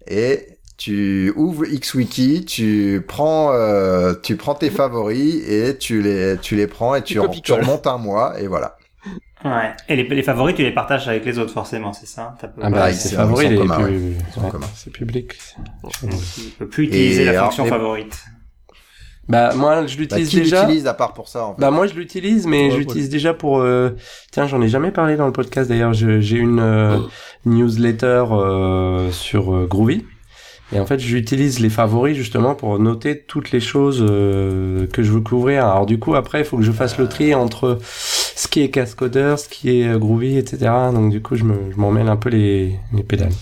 et 0.07 0.47
tu 0.77 1.31
ouvres 1.35 1.65
XWiki, 1.65 2.45
tu 2.45 3.03
prends, 3.07 3.53
euh, 3.53 4.13
tu 4.21 4.35
prends 4.35 4.55
tes 4.55 4.69
favoris 4.69 5.47
et 5.47 5.77
tu 5.77 6.01
les, 6.01 6.37
tu 6.41 6.55
les 6.55 6.67
prends 6.67 6.95
et 6.95 7.03
tu, 7.03 7.19
remontes 7.19 7.87
un 7.87 7.97
mois 7.97 8.39
et 8.39 8.47
voilà. 8.47 8.77
Ouais. 9.45 9.71
Et 9.89 9.97
les, 9.97 10.03
les, 10.03 10.23
favoris, 10.23 10.55
tu 10.55 10.63
les 10.63 10.71
partages 10.71 11.07
avec 11.07 11.25
les 11.25 11.37
autres, 11.37 11.51
forcément, 11.51 11.91
c'est 11.91 12.05
ça? 12.05 12.35
Ah 12.61 12.69
bah, 12.69 12.93
c'est 12.93 13.15
favoris, 13.15 13.49
les 13.49 13.57
plus... 13.57 14.17
c'est 14.75 14.91
public. 14.91 15.33
Tu 15.91 16.49
peux 16.57 16.67
plus 16.67 16.85
utiliser 16.85 17.25
la 17.25 17.43
fonction 17.43 17.65
favorite. 17.65 18.23
Bah 19.29 19.53
moi 19.55 19.85
je 19.85 19.97
l'utilise 19.97 20.33
bah, 20.33 20.41
déjà. 20.41 20.61
l'utilise 20.63 20.87
à 20.87 20.93
part 20.93 21.13
pour 21.13 21.29
ça 21.29 21.45
en 21.45 21.55
fait. 21.55 21.61
Bah 21.61 21.71
moi 21.71 21.87
je 21.87 21.93
l'utilise 21.93 22.45
mais 22.45 22.71
je 22.71 22.77
l'utilise 22.77 23.09
déjà 23.09 23.33
pour 23.33 23.59
euh... 23.59 23.91
tiens, 24.31 24.47
j'en 24.47 24.61
ai 24.61 24.67
jamais 24.67 24.91
parlé 24.91 25.15
dans 25.15 25.25
le 25.25 25.31
podcast 25.31 25.69
d'ailleurs, 25.69 25.93
j'ai 25.93 26.37
une 26.37 26.59
euh, 26.59 26.97
newsletter 27.45 28.25
euh, 28.31 29.11
sur 29.11 29.53
euh, 29.53 29.65
Groovy. 29.65 30.05
Et 30.71 30.79
en 30.79 30.87
fait, 30.87 30.97
j'utilise 30.97 31.59
les 31.59 31.69
favoris 31.69 32.17
justement 32.17 32.55
pour 32.55 32.79
noter 32.79 33.19
toutes 33.19 33.51
les 33.51 33.59
choses 33.59 33.99
que 33.99 35.03
je 35.03 35.11
veux 35.11 35.19
couvrir. 35.19 35.67
Alors 35.67 35.85
du 35.85 35.99
coup, 35.99 36.15
après, 36.15 36.39
il 36.39 36.45
faut 36.45 36.57
que 36.57 36.63
je 36.63 36.71
fasse 36.71 36.97
le 36.97 37.07
tri 37.07 37.35
entre 37.35 37.77
ce 37.83 38.47
qui 38.47 38.63
est 38.63 38.69
Cascoder, 38.69 39.35
ce 39.37 39.47
qui 39.49 39.69
est 39.69 39.99
Groovy, 39.99 40.35
etc. 40.35 40.71
Donc 40.91 41.11
du 41.11 41.21
coup, 41.21 41.35
je 41.35 41.43
m'en 41.43 41.91
mêle 41.91 42.07
un 42.07 42.15
peu 42.15 42.29
les, 42.29 42.79
les 42.91 43.03
pédales. 43.03 43.33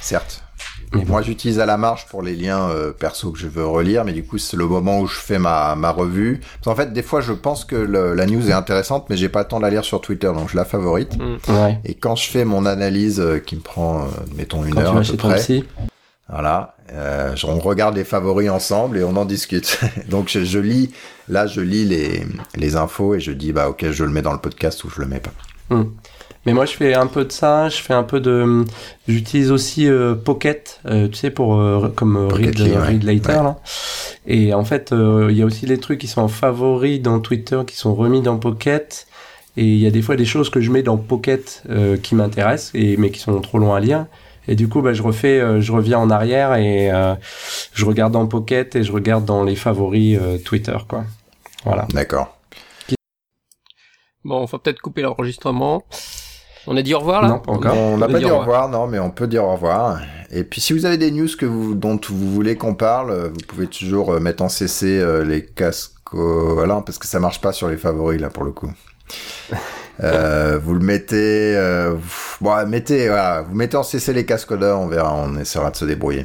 Certes. 0.00 0.44
Moi, 0.92 1.22
j'utilise 1.22 1.60
à 1.60 1.66
la 1.66 1.76
marge 1.76 2.06
pour 2.06 2.22
les 2.22 2.34
liens 2.34 2.68
euh, 2.70 2.92
perso 2.92 3.30
que 3.30 3.38
je 3.38 3.46
veux 3.46 3.64
relire, 3.66 4.04
mais 4.04 4.12
du 4.12 4.24
coup, 4.24 4.38
c'est 4.38 4.56
le 4.56 4.66
moment 4.66 5.00
où 5.00 5.06
je 5.06 5.18
fais 5.18 5.38
ma, 5.38 5.76
ma 5.76 5.90
revue. 5.90 6.40
Parce 6.40 6.64
qu'en 6.64 6.74
fait, 6.74 6.92
des 6.92 7.02
fois, 7.02 7.20
je 7.20 7.32
pense 7.32 7.64
que 7.64 7.76
la 7.76 8.26
news 8.26 8.48
est 8.48 8.52
intéressante, 8.52 9.06
mais 9.08 9.16
j'ai 9.16 9.28
pas 9.28 9.40
le 9.40 9.48
temps 9.48 9.58
de 9.58 9.62
la 9.64 9.70
lire 9.70 9.84
sur 9.84 10.00
Twitter, 10.00 10.26
donc 10.34 10.50
je 10.50 10.56
la 10.56 10.64
favorite. 10.64 11.16
Mm. 11.16 11.52
Ouais. 11.52 11.78
Et 11.84 11.94
quand 11.94 12.16
je 12.16 12.28
fais 12.28 12.44
mon 12.44 12.66
analyse, 12.66 13.20
euh, 13.20 13.38
qui 13.38 13.56
me 13.56 13.60
prend, 13.60 14.00
euh, 14.00 14.04
mettons, 14.34 14.64
une 14.64 14.78
heure 14.78 14.96
à 14.96 15.02
peu 15.02 15.16
près. 15.16 15.62
Voilà, 16.28 16.76
euh, 16.92 17.34
on 17.44 17.58
regarde 17.58 17.96
les 17.96 18.04
favoris 18.04 18.50
ensemble 18.50 18.98
et 18.98 19.04
on 19.04 19.16
en 19.16 19.24
discute. 19.24 19.80
donc 20.08 20.28
je, 20.28 20.44
je, 20.44 20.58
lis, 20.60 20.92
là 21.28 21.48
je 21.48 21.60
lis 21.60 21.84
les, 21.84 22.24
les 22.54 22.76
infos 22.76 23.16
et 23.16 23.20
je 23.20 23.32
dis 23.32 23.52
bah 23.52 23.68
ok 23.68 23.90
je 23.90 24.04
le 24.04 24.10
mets 24.10 24.22
dans 24.22 24.32
le 24.32 24.38
podcast 24.38 24.84
ou 24.84 24.90
je 24.90 25.00
le 25.00 25.08
mets 25.08 25.20
pas. 25.20 25.32
Mm. 25.70 25.86
Mais 26.46 26.54
moi, 26.54 26.64
je 26.64 26.72
fais 26.72 26.94
un 26.94 27.06
peu 27.06 27.24
de 27.24 27.32
ça. 27.32 27.68
Je 27.68 27.82
fais 27.82 27.92
un 27.92 28.02
peu 28.02 28.20
de. 28.20 28.64
J'utilise 29.06 29.50
aussi 29.50 29.86
euh, 29.86 30.14
Pocket, 30.14 30.80
euh, 30.86 31.08
tu 31.08 31.16
sais, 31.16 31.30
pour 31.30 31.56
euh, 31.56 31.92
comme 31.94 32.16
read, 32.28 32.58
read, 32.58 33.02
later 33.02 33.42
là. 33.42 33.58
Et 34.26 34.54
en 34.54 34.64
fait, 34.64 34.92
il 34.92 35.36
y 35.36 35.42
a 35.42 35.44
aussi 35.44 35.66
des 35.66 35.78
trucs 35.78 35.98
qui 35.98 36.06
sont 36.06 36.22
en 36.22 36.28
favoris 36.28 37.00
dans 37.00 37.20
Twitter, 37.20 37.60
qui 37.66 37.76
sont 37.76 37.94
remis 37.94 38.22
dans 38.22 38.38
Pocket. 38.38 39.06
Et 39.56 39.64
il 39.64 39.78
y 39.78 39.86
a 39.86 39.90
des 39.90 40.00
fois 40.00 40.16
des 40.16 40.24
choses 40.24 40.48
que 40.48 40.60
je 40.60 40.70
mets 40.70 40.82
dans 40.82 40.96
Pocket 40.96 41.64
qui 42.02 42.14
m'intéressent, 42.14 42.70
et 42.74 42.96
mais 42.96 43.10
qui 43.10 43.18
sont 43.18 43.38
trop 43.40 43.58
loin 43.58 43.76
à 43.76 43.80
lire. 43.80 44.06
Et 44.48 44.54
du 44.54 44.68
coup, 44.68 44.80
bah, 44.80 44.92
je 44.92 45.02
refais, 45.02 45.60
je 45.60 45.72
reviens 45.72 45.98
en 45.98 46.10
arrière 46.10 46.54
et 46.54 46.90
je 47.72 47.84
regarde 47.84 48.12
dans 48.12 48.26
Pocket 48.26 48.76
et 48.76 48.84
je 48.84 48.92
regarde 48.92 49.24
dans 49.24 49.42
les 49.42 49.56
favoris 49.56 50.18
Twitter, 50.44 50.76
quoi. 50.88 51.04
Voilà. 51.64 51.86
D'accord. 51.92 52.38
Bon, 54.24 54.42
on 54.42 54.44
va 54.44 54.58
peut-être 54.58 54.80
couper 54.80 55.02
l'enregistrement. 55.02 55.82
On 56.70 56.76
a 56.76 56.82
dit 56.82 56.94
au 56.94 57.00
revoir 57.00 57.22
là 57.22 57.28
Non, 57.28 57.38
pas 57.40 57.52
encore. 57.52 57.76
On 57.76 57.98
n'a 57.98 58.06
pas 58.06 58.20
dit 58.20 58.24
au 58.24 58.38
revoir, 58.38 58.68
non, 58.68 58.86
mais 58.86 59.00
on 59.00 59.10
peut 59.10 59.26
dire 59.26 59.44
au 59.44 59.52
revoir. 59.52 60.00
Et 60.30 60.44
puis 60.44 60.60
si 60.60 60.72
vous 60.72 60.86
avez 60.86 60.98
des 60.98 61.10
news 61.10 61.28
que 61.36 61.44
vous, 61.44 61.74
dont 61.74 61.98
vous 62.08 62.30
voulez 62.32 62.56
qu'on 62.56 62.74
parle, 62.74 63.30
vous 63.34 63.40
pouvez 63.48 63.66
toujours 63.66 64.14
euh, 64.14 64.20
mettre 64.20 64.44
en 64.44 64.48
CC 64.48 64.86
euh, 64.86 65.24
les 65.24 65.44
casques, 65.44 65.92
voilà, 66.12 66.80
parce 66.86 66.98
que 66.98 67.08
ça 67.08 67.18
marche 67.18 67.40
pas 67.40 67.52
sur 67.52 67.68
les 67.68 67.76
favoris 67.76 68.20
là 68.20 68.30
pour 68.30 68.44
le 68.44 68.52
coup. 68.52 68.72
Euh, 70.02 70.58
vous 70.58 70.72
le 70.72 70.80
mettez, 70.80 71.54
euh, 71.58 71.94
bon, 72.40 72.66
mettez, 72.66 73.08
voilà, 73.08 73.42
vous 73.42 73.54
mettez 73.54 73.76
en 73.76 73.82
CC 73.82 74.14
les 74.14 74.24
cascodeurs, 74.24 74.80
on 74.80 74.86
verra, 74.86 75.14
on 75.14 75.36
essaiera 75.36 75.70
de 75.70 75.76
se 75.76 75.84
débrouiller. 75.84 76.24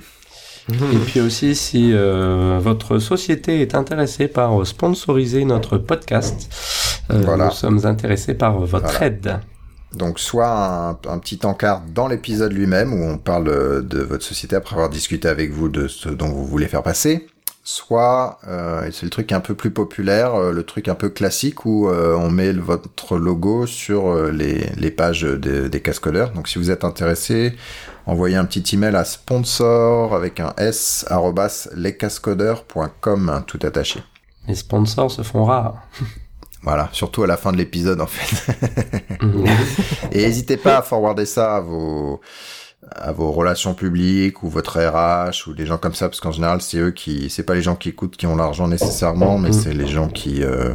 Et 0.69 0.97
puis 1.05 1.19
aussi, 1.19 1.55
si 1.55 1.91
euh, 1.93 2.57
votre 2.61 2.99
société 2.99 3.61
est 3.61 3.75
intéressée 3.75 4.29
par 4.29 4.65
sponsoriser 4.65 5.43
notre 5.43 5.77
podcast, 5.77 6.49
euh, 7.11 7.35
nous 7.35 7.51
sommes 7.51 7.85
intéressés 7.85 8.33
par 8.33 8.59
votre 8.59 9.01
aide. 9.01 9.41
Donc 9.95 10.19
soit 10.19 10.99
un, 11.07 11.17
petit 11.19 11.39
encart 11.43 11.81
dans 11.93 12.07
l'épisode 12.07 12.53
lui-même 12.53 12.93
où 12.93 13.03
on 13.03 13.17
parle 13.17 13.85
de 13.87 13.99
votre 13.99 14.23
société 14.23 14.55
après 14.55 14.75
avoir 14.75 14.89
discuté 14.89 15.27
avec 15.27 15.51
vous 15.51 15.69
de 15.69 15.87
ce 15.87 16.09
dont 16.09 16.29
vous 16.29 16.45
voulez 16.45 16.67
faire 16.67 16.83
passer, 16.83 17.27
soit, 17.65 18.37
euh, 18.47 18.87
c'est 18.91 19.03
le 19.03 19.09
truc 19.09 19.31
un 19.31 19.39
peu 19.39 19.55
plus 19.55 19.71
populaire, 19.71 20.35
euh, 20.35 20.51
le 20.51 20.63
truc 20.63 20.87
un 20.87 20.93
peu 20.93 21.09
classique 21.09 21.65
où 21.65 21.89
euh, 21.89 22.15
on 22.15 22.29
met 22.29 22.53
votre 22.53 23.17
logo 23.17 23.65
sur 23.65 24.07
euh, 24.07 24.31
les, 24.31 24.91
pages 24.91 25.23
des 25.23 25.81
cascodeurs. 25.81 26.31
Donc 26.31 26.47
si 26.47 26.59
vous 26.59 26.69
êtes 26.69 26.83
intéressé, 26.83 27.55
envoyez 28.05 28.35
un 28.35 28.45
petit 28.45 28.75
email 28.75 28.95
à 28.95 29.03
sponsor 29.03 30.13
avec 30.13 30.39
un 30.39 30.53
s 30.57 31.05
lescascodeurs.com 31.75 33.43
tout 33.47 33.59
attaché. 33.63 34.01
Les 34.47 34.55
sponsors 34.55 35.09
se 35.09 35.23
font 35.23 35.45
rares. 35.45 35.81
Voilà, 36.65 36.89
surtout 36.93 37.21
à 37.21 37.27
la 37.27 37.37
fin 37.37 37.51
de 37.51 37.57
l'épisode 37.57 38.01
en 38.01 38.07
fait. 38.07 38.51
Et 40.11 40.23
n'hésitez 40.23 40.57
pas 40.57 40.77
à 40.77 40.81
forwarder 40.81 41.27
ça 41.27 41.57
à 41.57 41.61
vos 41.61 42.19
à 42.91 43.11
vos 43.11 43.31
relations 43.31 43.75
publiques 43.75 44.43
ou 44.43 44.49
votre 44.49 44.79
RH 44.79 45.47
ou 45.47 45.53
des 45.53 45.65
gens 45.65 45.77
comme 45.77 45.93
ça 45.93 46.07
parce 46.07 46.19
qu'en 46.19 46.31
général 46.31 46.61
c'est 46.61 46.77
eux 46.77 46.91
qui 46.91 47.29
c'est 47.29 47.43
pas 47.43 47.55
les 47.55 47.61
gens 47.61 47.75
qui 47.75 47.89
écoutent 47.89 48.15
qui 48.15 48.27
ont 48.27 48.35
l'argent 48.35 48.67
nécessairement 48.67 49.39
mais 49.39 49.49
mm. 49.49 49.53
c'est 49.53 49.73
les 49.73 49.87
gens 49.87 50.07
qui 50.07 50.43
euh, 50.43 50.71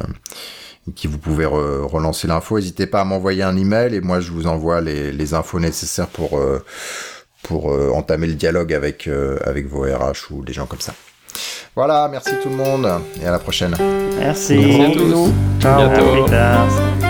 qui 0.97 1.07
vous 1.07 1.19
pouvez 1.19 1.47
relancer 1.47 2.27
l'info 2.27 2.57
n'hésitez 2.59 2.87
pas 2.87 3.03
à 3.03 3.05
m'envoyer 3.05 3.45
un 3.45 3.57
email 3.57 3.95
et 3.95 4.01
moi 4.01 4.19
je 4.19 4.33
vous 4.33 4.49
envoie 4.49 4.81
les, 4.81 5.12
les 5.12 5.35
infos 5.35 5.61
nécessaires 5.61 6.09
pour 6.09 6.39
euh, 6.39 6.65
pour 7.45 7.73
euh, 7.73 7.91
entamer 7.91 8.27
le 8.27 8.35
dialogue 8.35 8.73
avec 8.73 9.09
avec 9.45 9.69
vos 9.69 9.83
RH 9.83 10.33
ou 10.33 10.45
des 10.45 10.53
gens 10.53 10.67
comme 10.67 10.81
ça 10.81 10.95
voilà 11.75 12.09
merci 12.11 12.31
tout 12.43 12.49
le 12.49 12.57
monde 12.57 12.89
et 13.23 13.27
à 13.27 13.31
la 13.31 13.39
prochaine. 13.39 13.75
Merci, 14.19 14.57
merci 14.57 14.83
à 14.83 14.91
tous. 14.91 15.33
Ciao. 15.61 17.10